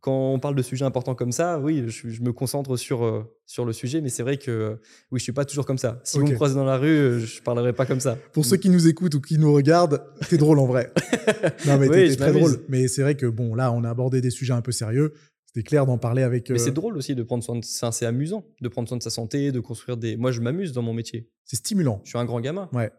quand 0.00 0.32
on 0.32 0.38
parle 0.40 0.56
de 0.56 0.62
sujets 0.62 0.84
importants 0.84 1.14
comme 1.14 1.30
ça, 1.30 1.60
oui, 1.60 1.84
je, 1.86 2.08
je 2.08 2.22
me 2.22 2.32
concentre 2.32 2.76
sur, 2.76 3.04
euh, 3.04 3.22
sur 3.46 3.64
le 3.64 3.72
sujet. 3.72 4.00
Mais 4.00 4.08
c'est 4.08 4.22
vrai 4.24 4.36
que, 4.36 4.50
euh, 4.50 4.74
oui, 5.12 5.18
je 5.20 5.22
suis 5.24 5.32
pas 5.32 5.44
toujours 5.44 5.64
comme 5.64 5.78
ça. 5.78 6.00
Si 6.04 6.18
vous 6.18 6.24
Ok. 6.24 6.30
me 6.30 6.34
croisez 6.34 6.54
dans 6.56 6.64
la 6.64 6.76
rue, 6.76 6.88
euh, 6.88 7.18
je 7.20 7.40
parlerai 7.42 7.72
pas 7.72 7.86
comme 7.86 8.00
ça. 8.00 8.18
Pour 8.32 8.44
ceux 8.44 8.56
qui 8.56 8.68
nous 8.68 8.88
écoutent 8.88 9.14
ou 9.14 9.20
qui 9.20 9.38
nous 9.38 9.52
regardent, 9.52 10.02
t'es 10.28 10.38
drôle 10.38 10.58
en 10.58 10.66
vrai. 10.66 10.92
non, 11.66 11.78
mais 11.78 11.88
Oui, 11.88 12.08
t'es- 12.08 12.16
très 12.16 12.32
drôle. 12.32 12.58
Mais 12.68 12.88
c'est 12.88 13.02
vrai 13.02 13.14
que, 13.16 13.26
bon, 13.26 13.54
là, 13.54 13.70
on 13.72 13.84
a 13.84 13.90
abordé 13.90 14.20
des 14.20 14.30
sujets 14.30 14.52
un 14.54 14.62
peu 14.62 14.72
sérieux. 14.72 15.12
C'était 15.46 15.68
clair 15.68 15.84
d'en 15.84 15.98
parler 15.98 16.22
avec. 16.22 16.48
Mais 16.50 16.58
c'est 16.58 16.70
drôle 16.72 16.96
aussi 16.96 17.14
de 17.14 17.22
prendre 17.22 17.44
soin 17.44 17.56
de 17.56 17.64
ça. 17.64 17.92
C'est 17.92 18.06
amusant 18.06 18.42
de 18.62 18.68
prendre 18.68 18.88
soin 18.88 18.96
de 18.96 19.02
sa 19.02 19.10
santé, 19.10 19.52
de 19.52 19.60
construire 19.60 19.98
des. 19.98 20.16
Moi, 20.16 20.32
je 20.32 20.40
m'amuse 20.40 20.72
dans 20.72 20.80
mon 20.82 20.94
métier. 20.94 21.28
c'est 21.44 21.56
stimulant. 21.56 22.00
Je 22.04 22.08
suis 22.08 22.18
un 22.18 22.24
grand 22.24 22.40
gamin. 22.40 22.70
Ouais. 22.72 22.90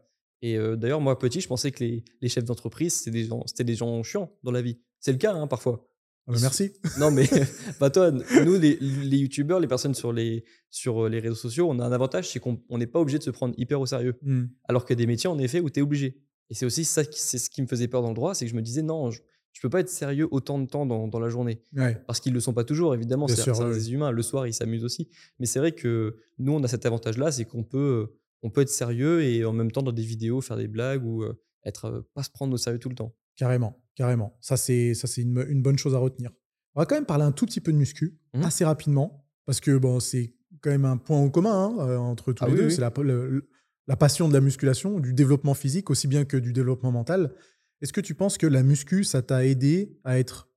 Et 0.44 0.58
euh, 0.58 0.76
d'ailleurs, 0.76 1.02
moi, 1.02 1.18
petit, 1.18 1.40
je 1.42 1.48
pensais 1.48 1.72
que 1.72 1.84
les, 1.84 2.04
les 2.22 2.28
chefs 2.30 2.44
d'entreprise, 2.44 2.94
c'était 2.94 3.12
des, 3.12 3.24
gens- 3.26 3.44
c'était 3.48 3.64
des 3.64 3.76
gens 3.76 4.04
chiants 4.04 4.30
dans 4.44 4.52
la 4.52 4.62
vie. 4.62 4.78
C'est 5.00 5.14
le 5.14 5.18
cas, 5.18 5.34
hein, 5.34 5.48
parfois. 5.48 5.88
Ah 6.28 6.34
bah, 6.34 6.38
merci. 6.42 6.72
Non, 7.00 7.12
mais 7.12 7.28
bah, 7.80 7.90
toi, 7.90 8.12
nous, 8.12 8.60
les, 8.60 8.78
les 8.80 9.18
youtubeurs, 9.18 9.60
les 9.62 9.68
personnes 9.68 9.94
sur 9.96 10.12
les, 10.14 10.44
sur 10.70 11.06
euh, 11.06 11.10
les 11.10 11.20
réseaux 11.20 11.36
sociaux, 11.36 11.68
on 11.70 11.80
a 11.80 11.86
un 11.86 11.92
avantage, 11.94 12.30
c'est 12.30 12.40
qu'on 12.40 12.62
on 12.70 12.78
n'est 12.78 12.88
pas 12.88 13.00
obligé 13.00 13.18
de 13.20 13.24
se 13.24 13.30
prendre 13.32 13.56
hyper 13.58 13.80
au 13.80 13.86
sérieux. 13.86 14.16
Hmm. 14.22 14.44
Alors 14.68 14.86
que 14.86 14.94
des 14.94 15.08
métiers, 15.08 15.30
en 15.30 15.40
effet, 15.40 15.60
où 15.62 15.70
tu 15.70 15.80
es 15.80 15.84
obligé. 15.84 16.22
Et 16.50 16.56
c'est 16.56 16.66
aussi 16.66 16.84
ça, 16.84 17.04
c'est 17.10 17.38
ce 17.38 17.50
qui 17.50 17.62
me 17.62 17.68
faisait 17.68 17.88
peur 17.88 18.02
dans 18.02 18.10
le 18.10 18.14
droit, 18.16 18.36
c'est 18.36 18.44
que 18.46 18.52
je 18.52 18.56
me 18.56 18.62
disais, 18.62 18.82
non, 18.82 19.12
je, 19.12 19.22
je 19.54 19.62
peux 19.62 19.70
pas 19.70 19.80
être 19.80 19.90
sérieux 19.90 20.28
autant 20.32 20.60
de 20.60 20.66
temps 20.68 20.86
dans, 20.86 21.08
dans 21.08 21.20
la 21.20 21.30
journée. 21.30 21.62
Ouais. 21.76 21.98
Parce 22.06 22.20
qu'ils 22.20 22.34
le 22.34 22.42
sont 22.42 22.54
pas 22.54 22.66
toujours, 22.66 22.94
évidemment. 22.94 23.28
C'est 23.30 23.50
oui, 23.50 23.74
des 23.74 23.94
humains. 23.94 24.12
Le 24.12 24.22
soir, 24.22 24.46
ils 24.46 24.54
s'amusent 24.54 24.84
aussi. 24.84 25.10
Mais 25.40 25.46
c'est 25.46 25.60
vrai 25.60 25.72
que 25.72 26.18
nous, 26.38 26.52
on 26.52 26.62
a 26.64 26.68
cet 26.68 26.86
avantage-là, 26.86 27.32
c'est 27.32 27.46
qu'on 27.46 27.64
peut, 27.64 28.10
on 28.44 28.50
peut 28.52 28.62
être 28.62 28.70
sérieux 28.70 29.24
et 29.24 29.44
en 29.46 29.54
même 29.54 29.72
temps, 29.72 29.82
dans 29.82 29.92
des 29.92 30.04
vidéos, 30.04 30.42
faire 30.42 30.58
des 30.58 30.68
blagues 30.68 31.04
ou 31.06 31.24
être, 31.66 32.06
pas 32.14 32.24
se 32.24 32.30
prendre 32.30 32.54
au 32.54 32.58
sérieux 32.58 32.80
tout 32.80 32.90
le 32.90 32.96
temps. 32.96 33.16
Carrément, 33.36 33.82
carrément. 33.96 34.38
Ça, 34.42 34.58
c'est 34.58 34.94
ça, 34.94 35.08
c'est 35.08 35.22
une, 35.24 35.44
une 35.50 35.62
bonne 35.64 35.78
chose 35.78 35.96
à 35.96 35.98
retenir. 35.98 36.30
On 36.76 36.82
va 36.82 36.86
quand 36.86 36.96
même 36.96 37.06
parler 37.06 37.24
un 37.24 37.32
tout 37.32 37.46
petit 37.46 37.62
peu 37.62 37.72
de 37.72 37.78
muscu, 37.78 38.18
Mhm. 38.36 38.44
assez 38.44 38.64
rapidement, 38.66 39.26
parce 39.46 39.60
que 39.60 39.78
bon, 39.78 40.00
c'est 40.00 40.36
quand 40.62 40.70
même 40.70 40.86
un 40.86 40.98
point 40.98 41.18
en 41.20 41.30
commun 41.30 41.52
hein, 41.80 41.88
euh, 41.88 41.98
entre 41.98 42.32
tous 42.34 42.44
Ah 42.44 42.48
les 42.48 42.54
oui, 42.54 42.60
deux. 42.60 42.66
oui. 42.68 42.72
C'est 42.74 42.82
la, 42.82 42.92
le- 43.02 43.50
la 43.88 43.96
passion 43.96 44.28
de 44.30 44.34
la 44.34 44.40
musculation, 44.42 45.00
du 45.00 45.14
développement 45.14 45.54
physique, 45.56 45.90
aussi 45.90 46.08
bien 46.08 46.26
que 46.26 46.38
du 46.38 46.54
développement 46.54 46.92
mental. 46.92 47.34
Est-ce 47.82 47.92
que 47.94 48.02
tu 48.02 48.16
penses 48.16 48.38
que 48.38 48.48
la 48.48 48.64
muscu, 48.64 49.04
ça 49.04 49.22
t'a 49.22 49.46
aidé 49.46 49.98
à 50.04 50.20
être 50.20 50.50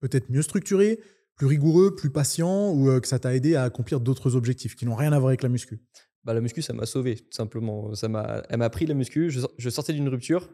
peut-être 0.00 0.30
mieux 0.30 0.42
structuré, 0.42 1.00
plus 1.36 1.46
rigoureux, 1.46 1.94
plus 1.94 2.10
patient, 2.10 2.72
ou 2.72 3.00
que 3.00 3.06
ça 3.06 3.18
t'a 3.18 3.34
aidé 3.34 3.54
à 3.56 3.62
accomplir 3.64 4.00
d'autres 4.00 4.34
objectifs 4.36 4.74
qui 4.74 4.84
n'ont 4.86 4.94
rien 4.96 5.12
à 5.12 5.18
voir 5.18 5.28
avec 5.28 5.42
la 5.42 5.48
muscu? 5.48 5.80
Bah, 6.26 6.34
la 6.34 6.40
muscu, 6.40 6.60
ça 6.60 6.72
m'a 6.72 6.86
sauvé, 6.86 7.14
tout 7.16 7.24
simplement. 7.30 7.94
Ça 7.94 8.08
m'a, 8.08 8.42
elle 8.50 8.58
m'a 8.58 8.68
pris 8.68 8.84
la 8.84 8.94
muscu. 8.94 9.30
Je, 9.30 9.40
sor- 9.40 9.52
je 9.56 9.70
sortais 9.70 9.92
d'une 9.92 10.08
rupture. 10.08 10.50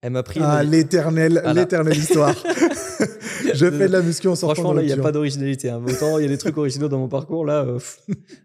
Elle 0.00 0.12
m'a 0.12 0.22
pris. 0.22 0.40
Ah, 0.42 0.64
l'éternelle, 0.64 1.40
Voilà. 1.44 1.60
l'éternelle 1.60 1.96
histoire. 1.98 2.34
je 3.54 3.70
fais 3.70 3.86
de 3.86 3.92
la 3.92 4.00
muscu 4.02 4.28
en 4.28 4.34
sortant 4.34 4.54
Franchement, 4.54 4.72
là, 4.72 4.82
il 4.82 4.86
n'y 4.86 4.92
a 4.92 4.96
pas 4.96 5.12
d'originalité. 5.12 5.68
hein. 5.70 5.82
Autant 5.86 6.18
il 6.18 6.22
y 6.22 6.24
a 6.24 6.28
des 6.28 6.38
trucs 6.38 6.56
originaux 6.56 6.88
dans 6.88 6.98
mon 6.98 7.08
parcours. 7.08 7.44
Là, 7.44 7.64
euh, 7.66 7.78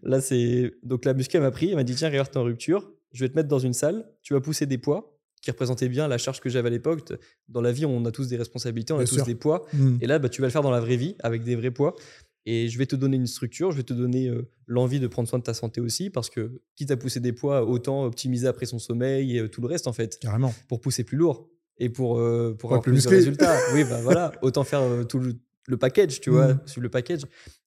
là 0.04 0.20
c'est. 0.22 0.74
Donc, 0.84 1.06
la 1.06 1.14
muscu, 1.14 1.38
elle 1.38 1.44
m'a 1.44 1.52
pris. 1.52 1.70
Elle 1.70 1.76
m'a 1.76 1.84
dit 1.84 1.96
Tiens, 1.96 2.10
regarde, 2.10 2.30
t'es 2.30 2.38
en 2.38 2.44
rupture. 2.44 2.92
Je 3.14 3.24
vais 3.24 3.30
te 3.30 3.36
mettre 3.36 3.48
dans 3.48 3.60
une 3.60 3.74
salle. 3.74 4.06
Tu 4.22 4.34
vas 4.34 4.42
pousser 4.42 4.66
des 4.66 4.78
poids 4.78 5.18
qui 5.42 5.52
représentaient 5.52 5.88
bien 5.90 6.08
la 6.08 6.18
charge 6.18 6.42
que 6.42 6.50
j'avais 6.50 6.68
à 6.68 6.72
l'époque. 6.72 7.02
Dans 7.48 7.62
la 7.62 7.72
vie, 7.72 7.86
on 7.86 8.04
a 8.06 8.12
tous 8.12 8.28
des 8.28 8.36
responsabilités, 8.36 8.94
on 8.94 8.98
a 8.98 9.00
Bien 9.04 9.08
tous 9.08 9.16
sûr. 9.16 9.26
des 9.26 9.36
poids. 9.36 9.64
Hmm. 9.74 9.98
Et 10.02 10.08
là, 10.08 10.18
bah, 10.20 10.28
tu 10.28 10.42
vas 10.42 10.48
le 10.48 10.52
faire 10.52 10.64
dans 10.64 10.72
la 10.72 10.80
vraie 10.80 10.96
vie 10.98 11.16
avec 11.22 11.44
des 11.44 11.56
vrais 11.56 11.70
poids. 11.72 11.96
Et 12.48 12.68
je 12.70 12.78
vais 12.78 12.86
te 12.86 12.96
donner 12.96 13.18
une 13.18 13.26
structure, 13.28 13.72
je 13.72 13.78
vais 13.78 13.84
te 13.84 13.94
donner 13.94 14.28
euh, 14.28 14.48
l'envie 14.68 15.00
de 15.00 15.08
prendre 15.08 15.28
soin 15.28 15.40
de 15.40 15.44
ta 15.44 15.54
santé 15.56 15.82
aussi, 15.82 16.10
parce 16.12 16.30
que 16.30 16.62
quitte 16.76 16.92
à 16.92 16.98
pousser 16.98 17.20
des 17.20 17.34
poids, 17.34 17.66
autant 17.66 18.06
optimiser 18.06 18.48
après 18.48 18.68
son 18.68 18.78
sommeil 18.80 19.36
et 19.38 19.40
euh, 19.42 19.48
tout 19.50 19.62
le 19.62 19.68
reste 19.68 19.88
en 19.88 19.94
fait, 19.94 20.20
Carrément. 20.20 20.54
pour 20.68 20.80
pousser 20.80 21.04
plus 21.04 21.18
lourd 21.18 21.50
et 21.80 21.90
pour, 21.90 22.20
euh, 22.20 22.56
pour 22.58 22.70
avoir 22.72 22.82
plus 22.84 22.92
plus 22.94 23.04
de 23.06 23.10
résultats. 23.10 23.58
Oui, 23.74 23.84
bah 23.84 24.00
voilà, 24.02 24.32
autant 24.44 24.64
faire 24.64 24.82
tout 25.08 25.18
le, 25.20 25.34
le 25.68 25.78
package, 25.78 26.22
tu 26.22 26.30
vois, 26.30 26.54
Mm. 26.54 26.62
suivre 26.68 26.84
le 26.84 26.90
package. 26.90 27.22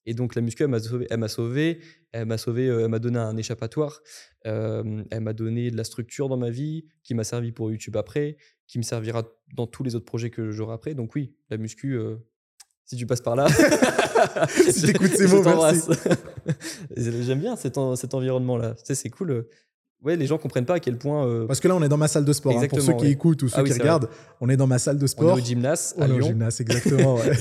Et 0.06 0.14
donc 0.14 0.34
la 0.36 0.40
muscu, 0.42 0.62
elle 0.62 0.68
m'a 0.70 0.78
sauvé, 0.80 1.06
elle 1.10 1.18
m'a 1.18 1.28
sauvé, 1.28 1.80
elle 2.12 2.26
m'a 2.26 2.38
sauvé, 2.38 2.66
elle 2.66 2.88
m'a 2.88 2.98
donné 3.00 3.18
un 3.18 3.36
échappatoire, 3.36 4.00
elle 4.44 5.20
m'a 5.20 5.32
donné 5.32 5.70
de 5.70 5.76
la 5.76 5.84
structure 5.84 6.28
dans 6.28 6.38
ma 6.38 6.50
vie, 6.50 6.86
qui 7.02 7.14
m'a 7.14 7.24
servi 7.24 7.52
pour 7.52 7.70
YouTube 7.70 7.96
après, 7.96 8.36
qui 8.66 8.78
me 8.78 8.82
servira 8.84 9.24
dans 9.54 9.66
tous 9.66 9.82
les 9.82 9.94
autres 9.96 10.06
projets 10.06 10.30
que 10.30 10.50
j'aurai 10.50 10.74
après. 10.74 10.94
Donc 10.94 11.14
oui, 11.14 11.34
la 11.50 11.58
muscu, 11.58 11.98
si 12.88 12.96
tu 12.96 13.06
passes 13.06 13.20
par 13.20 13.36
là, 13.36 13.46
Si 14.48 14.82
t'écoutes 14.82 15.14
ces 15.14 15.28
je 15.28 15.36
mots, 15.36 15.44
t'embrasse. 15.44 15.88
J'aime 16.96 17.40
bien 17.40 17.54
cet, 17.56 17.78
en- 17.78 17.96
cet 17.96 18.14
environnement-là. 18.14 18.74
Tu 18.74 18.80
sais, 18.84 18.94
c'est 18.94 19.10
cool. 19.10 19.30
euh. 19.30 19.48
Ouais, 20.02 20.14
les 20.16 20.26
gens 20.26 20.38
comprennent 20.38 20.64
pas 20.64 20.74
à 20.74 20.80
quel 20.80 20.96
point 20.96 21.26
euh, 21.26 21.46
Parce 21.46 21.58
que 21.60 21.66
là, 21.68 21.74
on 21.74 21.82
est 21.82 21.88
dans 21.88 21.96
ma 21.96 22.06
salle 22.08 22.24
de 22.24 22.32
sport. 22.32 22.56
hein. 22.56 22.66
Pour 22.68 22.80
ceux 22.80 22.94
qui 22.94 23.06
écoutent 23.08 23.42
ou 23.42 23.48
ceux 23.48 23.56
Ah 23.58 23.62
oui, 23.62 23.70
qui 23.70 23.78
regardent, 23.78 24.08
on 24.40 24.48
est 24.48 24.56
dans 24.56 24.66
ma 24.68 24.78
salle 24.78 24.96
de 24.96 25.02
on 25.02 25.04
est 25.04 25.08
sport. 25.08 25.34
au 25.36 25.40
gymnase 25.40 25.94
On 25.98 26.02
à 26.02 26.06
est 26.06 26.10
au 26.12 26.18
Lyon. 26.18 26.26
gymnase, 26.28 26.60
exactement. 26.60 27.14
ouais. 27.16 27.32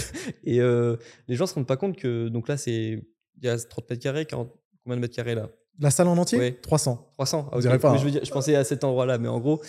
Et 0.44 0.60
euh, 0.60 0.96
les 1.28 1.36
gens 1.36 1.46
se 1.46 1.54
rendent 1.54 1.68
pas 1.68 1.78
compte 1.78 1.96
que 1.98 2.28
donc 2.30 2.48
là 2.48 2.58
c'est 2.58 3.04
il 3.40 3.46
y 3.46 3.48
a 3.48 3.58
30 3.58 3.90
mètres 3.92 4.02
carrés, 4.02 4.26
40 4.26 4.50
combien 4.84 4.98
de 4.98 5.02
mètres 5.02 5.16
carrés 5.16 5.36
là? 5.36 5.50
La 5.80 5.92
salle 5.92 6.08
en 6.08 6.18
entier? 6.18 6.40
Ouais. 6.40 6.58
300. 6.60 7.12
300. 7.14 7.44
Ah, 7.46 7.50
On 7.52 7.56
ok. 7.58 7.62
dirait 7.62 7.78
pas, 7.78 7.92
Mais 7.92 7.98
hein. 7.98 8.00
je, 8.00 8.06
veux 8.06 8.12
dire, 8.12 8.26
je 8.26 8.32
pensais 8.32 8.56
à 8.56 8.64
cet 8.64 8.84
endroit-là, 8.84 9.20
mais 9.20 9.28
en 9.28 9.40
gros, 9.40 9.62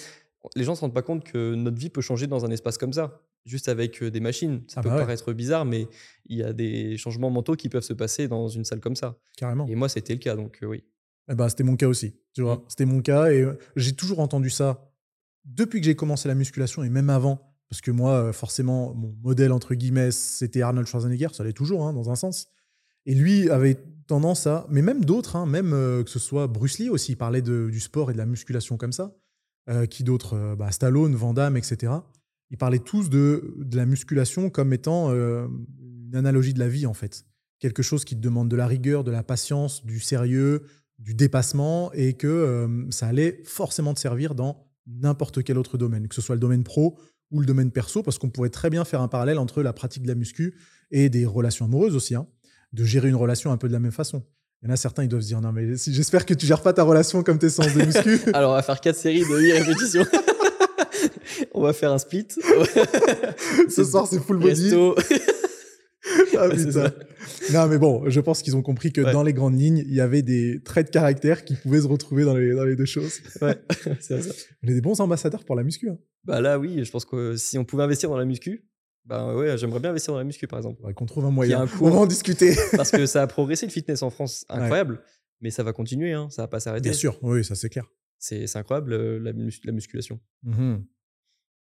les 0.57 0.65
gens 0.65 0.75
se 0.75 0.81
rendent 0.81 0.95
pas 0.95 1.03
compte 1.03 1.25
que 1.25 1.55
notre 1.55 1.77
vie 1.77 1.91
peut 1.91 2.01
changer 2.01 2.27
dans 2.27 2.47
un 2.47 2.51
espace 2.51 2.79
comme 2.79 2.95
ça, 2.95 3.21
juste 3.45 3.69
avec 3.69 4.03
euh, 4.03 4.11
des 4.11 4.21
machines. 4.21 4.63
Ça 4.69 4.81
Ah 4.81 4.83
peut 4.83 4.89
bah 4.91 4.95
ouais. 4.97 5.01
paraître 5.03 5.33
bizarre, 5.33 5.65
mais 5.65 5.87
il 6.27 6.37
y 6.39 6.43
a 6.43 6.53
des 6.53 6.97
changements 6.99 7.31
mentaux 7.31 7.57
qui 7.57 7.69
peuvent 7.69 7.83
se 7.83 7.93
passer 7.95 8.29
dans 8.29 8.49
une 8.49 8.65
salle 8.65 8.81
comme 8.81 8.97
ça. 8.97 9.17
Carrément. 9.37 9.67
Et 9.67 9.75
moi, 9.75 9.89
c'était 9.89 10.13
le 10.15 10.19
cas, 10.21 10.37
donc 10.37 10.59
euh, 10.63 10.67
oui. 10.67 10.85
Eh 11.31 11.35
ben, 11.35 11.49
c'était 11.49 11.65
mon 11.65 11.77
cas 11.77 11.89
aussi. 11.89 12.15
Tu 12.35 12.43
vois, 12.43 12.57
Mm. 12.57 12.63
c'était 12.69 12.85
mon 12.87 13.01
cas 13.03 13.31
et 13.31 13.43
euh, 13.43 13.59
j'ai 13.77 13.93
toujours 13.93 14.21
entendu 14.21 14.51
ça 14.51 14.91
depuis 15.45 15.81
que 15.81 15.87
j'ai 15.87 15.97
commencé 15.97 16.29
la 16.29 16.35
musculation 16.35 16.83
et 16.85 16.89
même 16.91 17.11
avant. 17.11 17.55
Parce 17.71 17.83
que 17.83 17.91
moi, 17.91 18.33
forcément, 18.33 18.95
mon 18.95 19.15
modèle, 19.23 19.53
entre 19.53 19.75
guillemets, 19.75 20.11
c'était 20.11 20.63
Arnold 20.63 20.87
Schwarzenegger. 20.87 21.29
Ça 21.33 21.45
l'est 21.45 21.53
toujours, 21.53 21.87
hein, 21.87 21.93
dans 21.93 22.09
un 22.11 22.17
sens. 22.17 22.49
Et 23.05 23.15
lui 23.15 23.51
avait 23.51 23.75
tendance 24.07 24.47
à. 24.47 24.67
Mais 24.71 24.81
même 24.81 25.05
d'autres, 25.05 25.37
hein, 25.37 25.45
même 25.45 25.75
euh, 25.75 26.03
que 26.03 26.09
ce 26.09 26.19
soit 26.19 26.47
Bruce 26.47 26.79
Lee 26.79 26.89
aussi, 26.89 27.13
il 27.13 27.17
parlait 27.17 27.43
de- 27.43 27.69
du 27.71 27.79
sport 27.81 28.11
et 28.11 28.15
de 28.15 28.19
la 28.19 28.25
musculation 28.27 28.79
comme 28.79 28.93
ça. 28.93 29.15
Euh, 29.69 29.85
qui 29.85 30.03
d'autres 30.03 30.55
bah, 30.57 30.71
Stallone, 30.71 31.15
Van 31.15 31.35
Damme, 31.35 31.59
etc. 31.59 31.93
Ils 32.51 32.57
parlaient 32.59 32.79
tous 32.79 33.11
de, 33.11 33.55
de 33.59 33.77
la 33.77 33.85
musculation 33.87 34.51
comme 34.51 34.73
étant 34.73 35.11
euh, 35.11 35.47
une 36.09 36.17
analogie 36.17 36.55
de 36.55 36.59
la 36.59 36.69
vie, 36.69 36.87
en 36.87 36.95
fait. 36.95 37.25
Quelque 37.61 37.83
chose 37.83 38.05
qui 38.05 38.15
te 38.17 38.21
demande 38.21 38.49
de 38.49 38.57
la 38.57 38.67
rigueur, 38.67 39.05
de 39.05 39.11
la 39.11 39.23
patience, 39.23 39.85
du 39.85 40.01
sérieux, 40.01 40.63
du 40.99 41.15
dépassement 41.15 41.93
et 41.93 42.15
que 42.15 42.27
euh, 42.27 42.91
ça 42.91 43.07
allait 43.09 43.43
forcément 43.45 43.95
te 43.95 44.01
servir 44.01 44.35
dans 44.35 44.67
n'importe 44.87 45.43
quel 45.45 45.59
autre 45.59 45.77
domaine, 45.79 46.09
que 46.09 46.15
ce 46.15 46.23
soit 46.23 46.35
le 46.35 46.41
domaine 46.41 46.65
pro 46.65 46.99
ou 47.31 47.41
le 47.41 47.47
domaine 47.47 47.71
perso, 47.71 48.03
parce 48.03 48.19
qu'on 48.19 48.31
pourrait 48.31 48.49
très 48.49 48.71
bien 48.71 48.85
faire 48.87 49.03
un 49.03 49.09
parallèle 49.09 49.39
entre 49.39 49.63
la 49.63 49.73
pratique 49.75 50.03
de 50.03 50.09
la 50.09 50.15
muscu 50.15 50.55
et 50.91 51.11
des 51.11 51.27
relations 51.27 51.67
amoureuses 51.67 51.95
aussi, 51.95 52.15
hein, 52.15 52.27
de 52.73 52.85
gérer 52.85 53.09
une 53.11 53.15
relation 53.17 53.53
un 53.53 53.59
peu 53.59 53.69
de 53.69 53.73
la 53.75 53.81
même 53.81 53.93
façon. 53.93 54.25
Il 54.63 54.67
y 54.69 54.71
en 54.71 54.75
a 54.75 54.77
certains, 54.77 55.03
ils 55.05 55.09
doivent 55.09 55.23
se 55.23 55.27
dire 55.29 55.41
non 55.43 55.53
mais 55.53 55.77
si- 55.77 55.93
j'espère 55.93 56.25
que 56.25 56.33
tu 56.35 56.47
gères 56.47 56.63
pas 56.63 56.73
ta 56.73 56.83
relation 56.85 57.23
comme 57.23 57.39
tes 57.39 57.51
séances 57.51 57.75
de 57.75 57.85
muscu. 57.85 58.19
Alors, 58.33 58.53
on 58.53 58.55
va 58.55 58.63
faire 58.63 58.81
4 58.81 58.97
séries 58.97 59.21
de 59.21 59.39
8 59.39 59.53
répétitions. 59.53 60.07
on 61.59 61.63
va 61.63 61.73
faire 61.73 61.93
un 61.93 61.99
split. 61.99 62.29
Ce 63.69 63.85
soir 63.85 64.07
c'est 64.07 64.19
full 64.21 64.39
body. 64.39 64.73
Ah, 66.39 66.49
Ouais, 66.49 66.57
putain. 66.57 66.93
Non 67.53 67.67
mais 67.67 67.77
bon, 67.77 68.09
je 68.09 68.21
pense 68.21 68.41
qu'ils 68.43 68.57
ont 68.57 68.63
compris 68.63 68.93
que 68.93 69.01
Ouais. 69.03 69.13
dans 69.13 69.23
les 69.23 69.33
grandes 69.35 69.59
lignes, 69.61 69.85
il 69.87 69.93
y 69.95 70.01
avait 70.01 70.23
des 70.23 70.63
traits 70.63 70.87
de 70.87 70.91
caractère 70.91 71.45
qui 71.45 71.55
pouvaient 71.55 71.81
se 71.83 71.87
retrouver 71.87 72.25
dans 72.25 72.35
les, 72.37 72.55
dans 72.55 72.65
les 72.65 72.77
deux 72.77 72.85
choses. 72.87 73.21
Ouais, 73.43 73.61
c'est 74.01 74.23
ça. 74.23 74.33
On 74.63 74.69
est 74.69 74.75
des 74.75 74.81
bons 74.81 75.01
ambassadeurs 75.01 75.45
pour 75.45 75.55
la 75.57 75.65
muscu. 75.65 75.91
Hein. 75.91 75.99
Bah 76.25 76.41
là, 76.41 76.59
oui, 76.59 76.83
je 76.85 76.91
pense 76.91 77.05
que 77.05 77.37
si 77.37 77.59
on 77.59 77.65
pouvait 77.65 77.83
investir 77.83 78.09
dans 78.09 78.17
la 78.17 78.25
muscu, 78.25 78.65
bah 79.05 79.35
ouais, 79.35 79.59
j'aimerais 79.59 79.81
bien 79.81 79.91
investir 79.91 80.13
dans 80.15 80.19
la 80.19 80.25
muscu 80.25 80.47
par 80.47 80.59
exemple. 80.61 80.77
Faudrait 80.79 80.95
qu'on 80.95 81.07
trouve 81.07 81.25
un 81.27 81.31
moyen. 81.31 81.63
un 81.63 81.69
On 81.81 81.91
va 81.91 81.99
en 81.99 82.07
discuter. 82.07 82.55
Parce 82.77 82.91
que 82.91 83.05
ça 83.05 83.23
a 83.23 83.27
progressé 83.27 83.67
le 83.67 83.73
fitness 83.73 84.03
en 84.03 84.11
France, 84.11 84.47
incroyable. 84.49 85.03
Mais 85.41 85.51
ça 85.51 85.63
va 85.63 85.73
continuer, 85.73 86.13
hein, 86.13 86.29
ça 86.31 86.43
va 86.43 86.49
pas 86.49 86.61
s'arrêter. 86.61 86.89
Bien 86.89 86.93
sûr, 86.99 87.19
oui, 87.23 87.45
ça 87.45 87.55
c'est 87.55 87.69
clair. 87.69 87.85
C'est 88.19 88.57
incroyable 88.57 88.93
euh, 88.95 89.19
la, 89.21 89.33
mus- 89.33 89.61
la 89.65 89.73
musculation. 89.73 90.21
Mhm. 90.45 90.85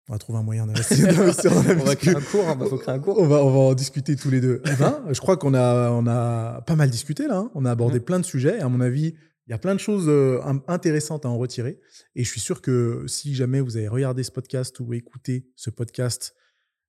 On 0.08 0.14
va 0.14 0.20
trouver 0.20 0.38
un 0.40 0.44
moyen 0.44 0.68
d'investir 0.68 1.08
dans 1.08 1.14
la 1.14 1.32
On 1.60 1.64
va 1.64 1.74
muscu. 1.76 1.96
créer 1.98 2.16
un 2.16 2.22
cours, 2.22 2.46
il 2.62 2.68
faut 2.70 2.78
créer 2.78 2.96
un 2.96 3.00
cours. 3.00 3.18
On 3.20 3.28
va, 3.28 3.44
on 3.44 3.50
va 3.52 3.60
en 3.60 3.74
discuter 3.74 4.16
tous 4.16 4.30
les 4.30 4.40
deux. 4.42 4.62
Eh 4.66 4.76
ben, 4.76 5.04
je 5.10 5.20
crois 5.20 5.36
qu'on 5.38 5.54
a, 5.56 5.90
on 5.90 6.06
a 6.08 6.62
pas 6.62 6.76
mal 6.76 6.90
discuté 6.90 7.28
là. 7.28 7.38
hein. 7.38 7.52
On 7.56 7.66
a 7.66 7.72
abordé 7.72 8.00
Mhm. 8.00 8.06
plein 8.06 8.20
de 8.20 8.26
sujets. 8.26 8.58
Et 8.58 8.62
à 8.62 8.70
mon 8.70 8.82
avis, 8.82 9.16
il 9.48 9.52
y 9.52 9.54
a 9.54 9.58
plein 9.58 9.74
de 9.74 9.80
choses 9.80 10.06
euh, 10.08 10.40
in- 10.44 10.62
intéressantes 10.68 11.26
à 11.26 11.30
en 11.30 11.38
retirer. 11.38 11.80
Et 12.16 12.24
je 12.24 12.30
suis 12.30 12.40
sûr 12.40 12.62
que 12.62 13.04
si 13.08 13.34
jamais 13.36 13.62
vous 13.62 13.78
avez 13.78 13.88
regardé 13.88 14.22
ce 14.24 14.32
podcast 14.32 14.80
ou 14.80 14.94
écouté 14.94 15.48
ce 15.56 15.70
podcast, 15.72 16.36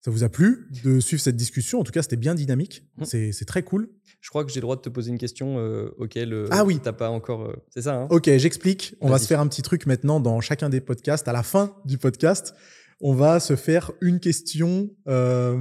ça 0.04 0.10
vous 0.10 0.22
a 0.22 0.28
plu 0.28 0.68
de 0.84 1.00
suivre 1.00 1.22
cette 1.22 1.36
discussion. 1.36 1.80
En 1.80 1.84
tout 1.84 1.92
cas, 1.92 2.02
c'était 2.02 2.16
bien 2.16 2.34
dynamique. 2.34 2.84
Mhm. 2.98 3.06
C'est 3.32 3.44
très 3.46 3.62
cool. 3.62 3.88
Je 4.20 4.28
crois 4.28 4.44
que 4.44 4.50
j'ai 4.50 4.56
le 4.60 4.62
droit 4.62 4.76
de 4.76 4.80
te 4.82 4.88
poser 4.90 5.10
une 5.10 5.18
question 5.18 5.58
euh, 5.58 5.88
auquel 5.98 6.32
euh, 6.34 6.48
Ah 6.50 6.64
oui. 6.66 6.80
t'as 6.82 6.92
pas 6.92 7.08
encore. 7.10 7.44
euh, 7.46 7.56
c'est 7.70 7.82
ça, 7.82 7.94
hein 7.94 8.08
Ok, 8.10 8.24
j'explique. 8.36 8.94
On 9.00 9.08
va 9.08 9.18
se 9.18 9.26
faire 9.26 9.40
un 9.40 9.46
petit 9.48 9.62
truc 9.62 9.86
maintenant 9.86 10.20
dans 10.20 10.40
chacun 10.42 10.68
des 10.68 10.80
podcasts. 10.82 11.26
À 11.28 11.32
la 11.32 11.42
fin 11.42 11.74
du 11.86 11.96
podcast, 11.98 12.54
on 13.01 13.14
va 13.14 13.40
se 13.40 13.57
faire 13.57 13.92
une 14.01 14.20
question. 14.20 14.90
euh, 15.09 15.57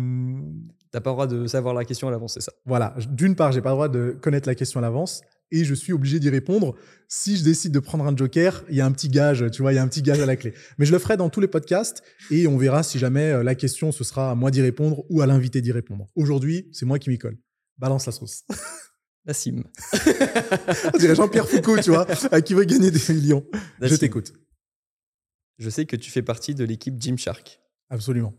T'as 0.92 1.02
pas 1.02 1.10
le 1.10 1.16
droit 1.16 1.28
de 1.28 1.46
savoir 1.48 1.74
la 1.74 1.84
question 1.84 2.08
à 2.08 2.12
l'avance, 2.12 2.36
c'est 2.36 2.42
ça. 2.42 2.54
Voilà, 2.66 2.96
d'une 3.10 3.36
part, 3.36 3.52
j'ai 3.52 3.62
pas 3.62 3.70
le 3.72 3.76
droit 3.76 3.90
de 3.90 4.18
connaître 4.22 4.48
la 4.48 4.56
question 4.56 4.80
à 4.80 4.82
l'avance 4.82 5.22
et 5.52 5.66
je 5.66 5.74
suis 5.74 5.92
obligé 5.92 6.20
d'y 6.22 6.30
répondre. 6.30 6.76
Si 7.10 7.36
je 7.36 7.44
décide 7.44 7.74
de 7.74 7.80
prendre 7.80 8.06
un 8.06 8.16
joker, 8.16 8.64
il 8.70 8.76
y 8.78 8.82
a 8.82 8.86
un 8.86 8.92
petit 8.94 9.10
gage, 9.10 9.46
tu 9.52 9.62
vois, 9.62 9.74
il 9.74 9.76
y 9.76 9.78
a 9.78 9.84
un 9.84 9.90
petit 9.90 10.02
gage 10.02 10.22
à 10.22 10.26
la 10.26 10.38
clé. 10.38 10.54
Mais 10.78 10.86
je 10.86 10.94
le 10.94 11.00
ferai 11.00 11.18
dans 11.18 11.30
tous 11.30 11.42
les 11.42 11.50
podcasts 11.50 12.02
et 12.32 12.48
on 12.48 12.58
verra 12.58 12.82
si 12.82 12.98
jamais 12.98 13.32
euh, 13.32 13.44
la 13.44 13.56
question 13.56 13.92
ce 13.92 14.06
sera 14.06 14.32
à 14.32 14.36
moi 14.36 14.52
d'y 14.52 14.62
répondre 14.62 15.04
ou 15.10 15.22
à 15.22 15.28
l'invité 15.28 15.62
d'y 15.62 15.74
répondre. 15.74 16.08
Aujourd'hui, 16.16 16.70
c'est 16.72 16.86
moi 16.86 16.98
qui 16.98 17.10
m'y 17.10 17.18
colle. 17.18 17.38
Balance 17.78 18.06
la 18.06 18.12
sauce. 18.14 18.44
La 19.28 19.34
sim. 19.34 19.64
On 20.94 20.98
dirait 21.00 21.16
Jean-Pierre 21.16 21.50
Foucault, 21.50 21.80
tu 21.80 21.90
vois, 21.90 22.06
à 22.32 22.42
qui 22.42 22.54
veut 22.54 22.64
gagner 22.64 22.92
des 22.92 23.14
millions. 23.14 23.44
La 23.80 23.88
Je 23.88 23.96
t'écoute. 23.96 24.34
Je 25.58 25.70
sais 25.70 25.86
que 25.86 25.95
tu 25.95 26.12
fais 26.12 26.22
partie 26.22 26.53
de 26.56 26.64
l'équipe 26.66 26.99
Gymshark. 27.01 27.60
Absolument. 27.89 28.34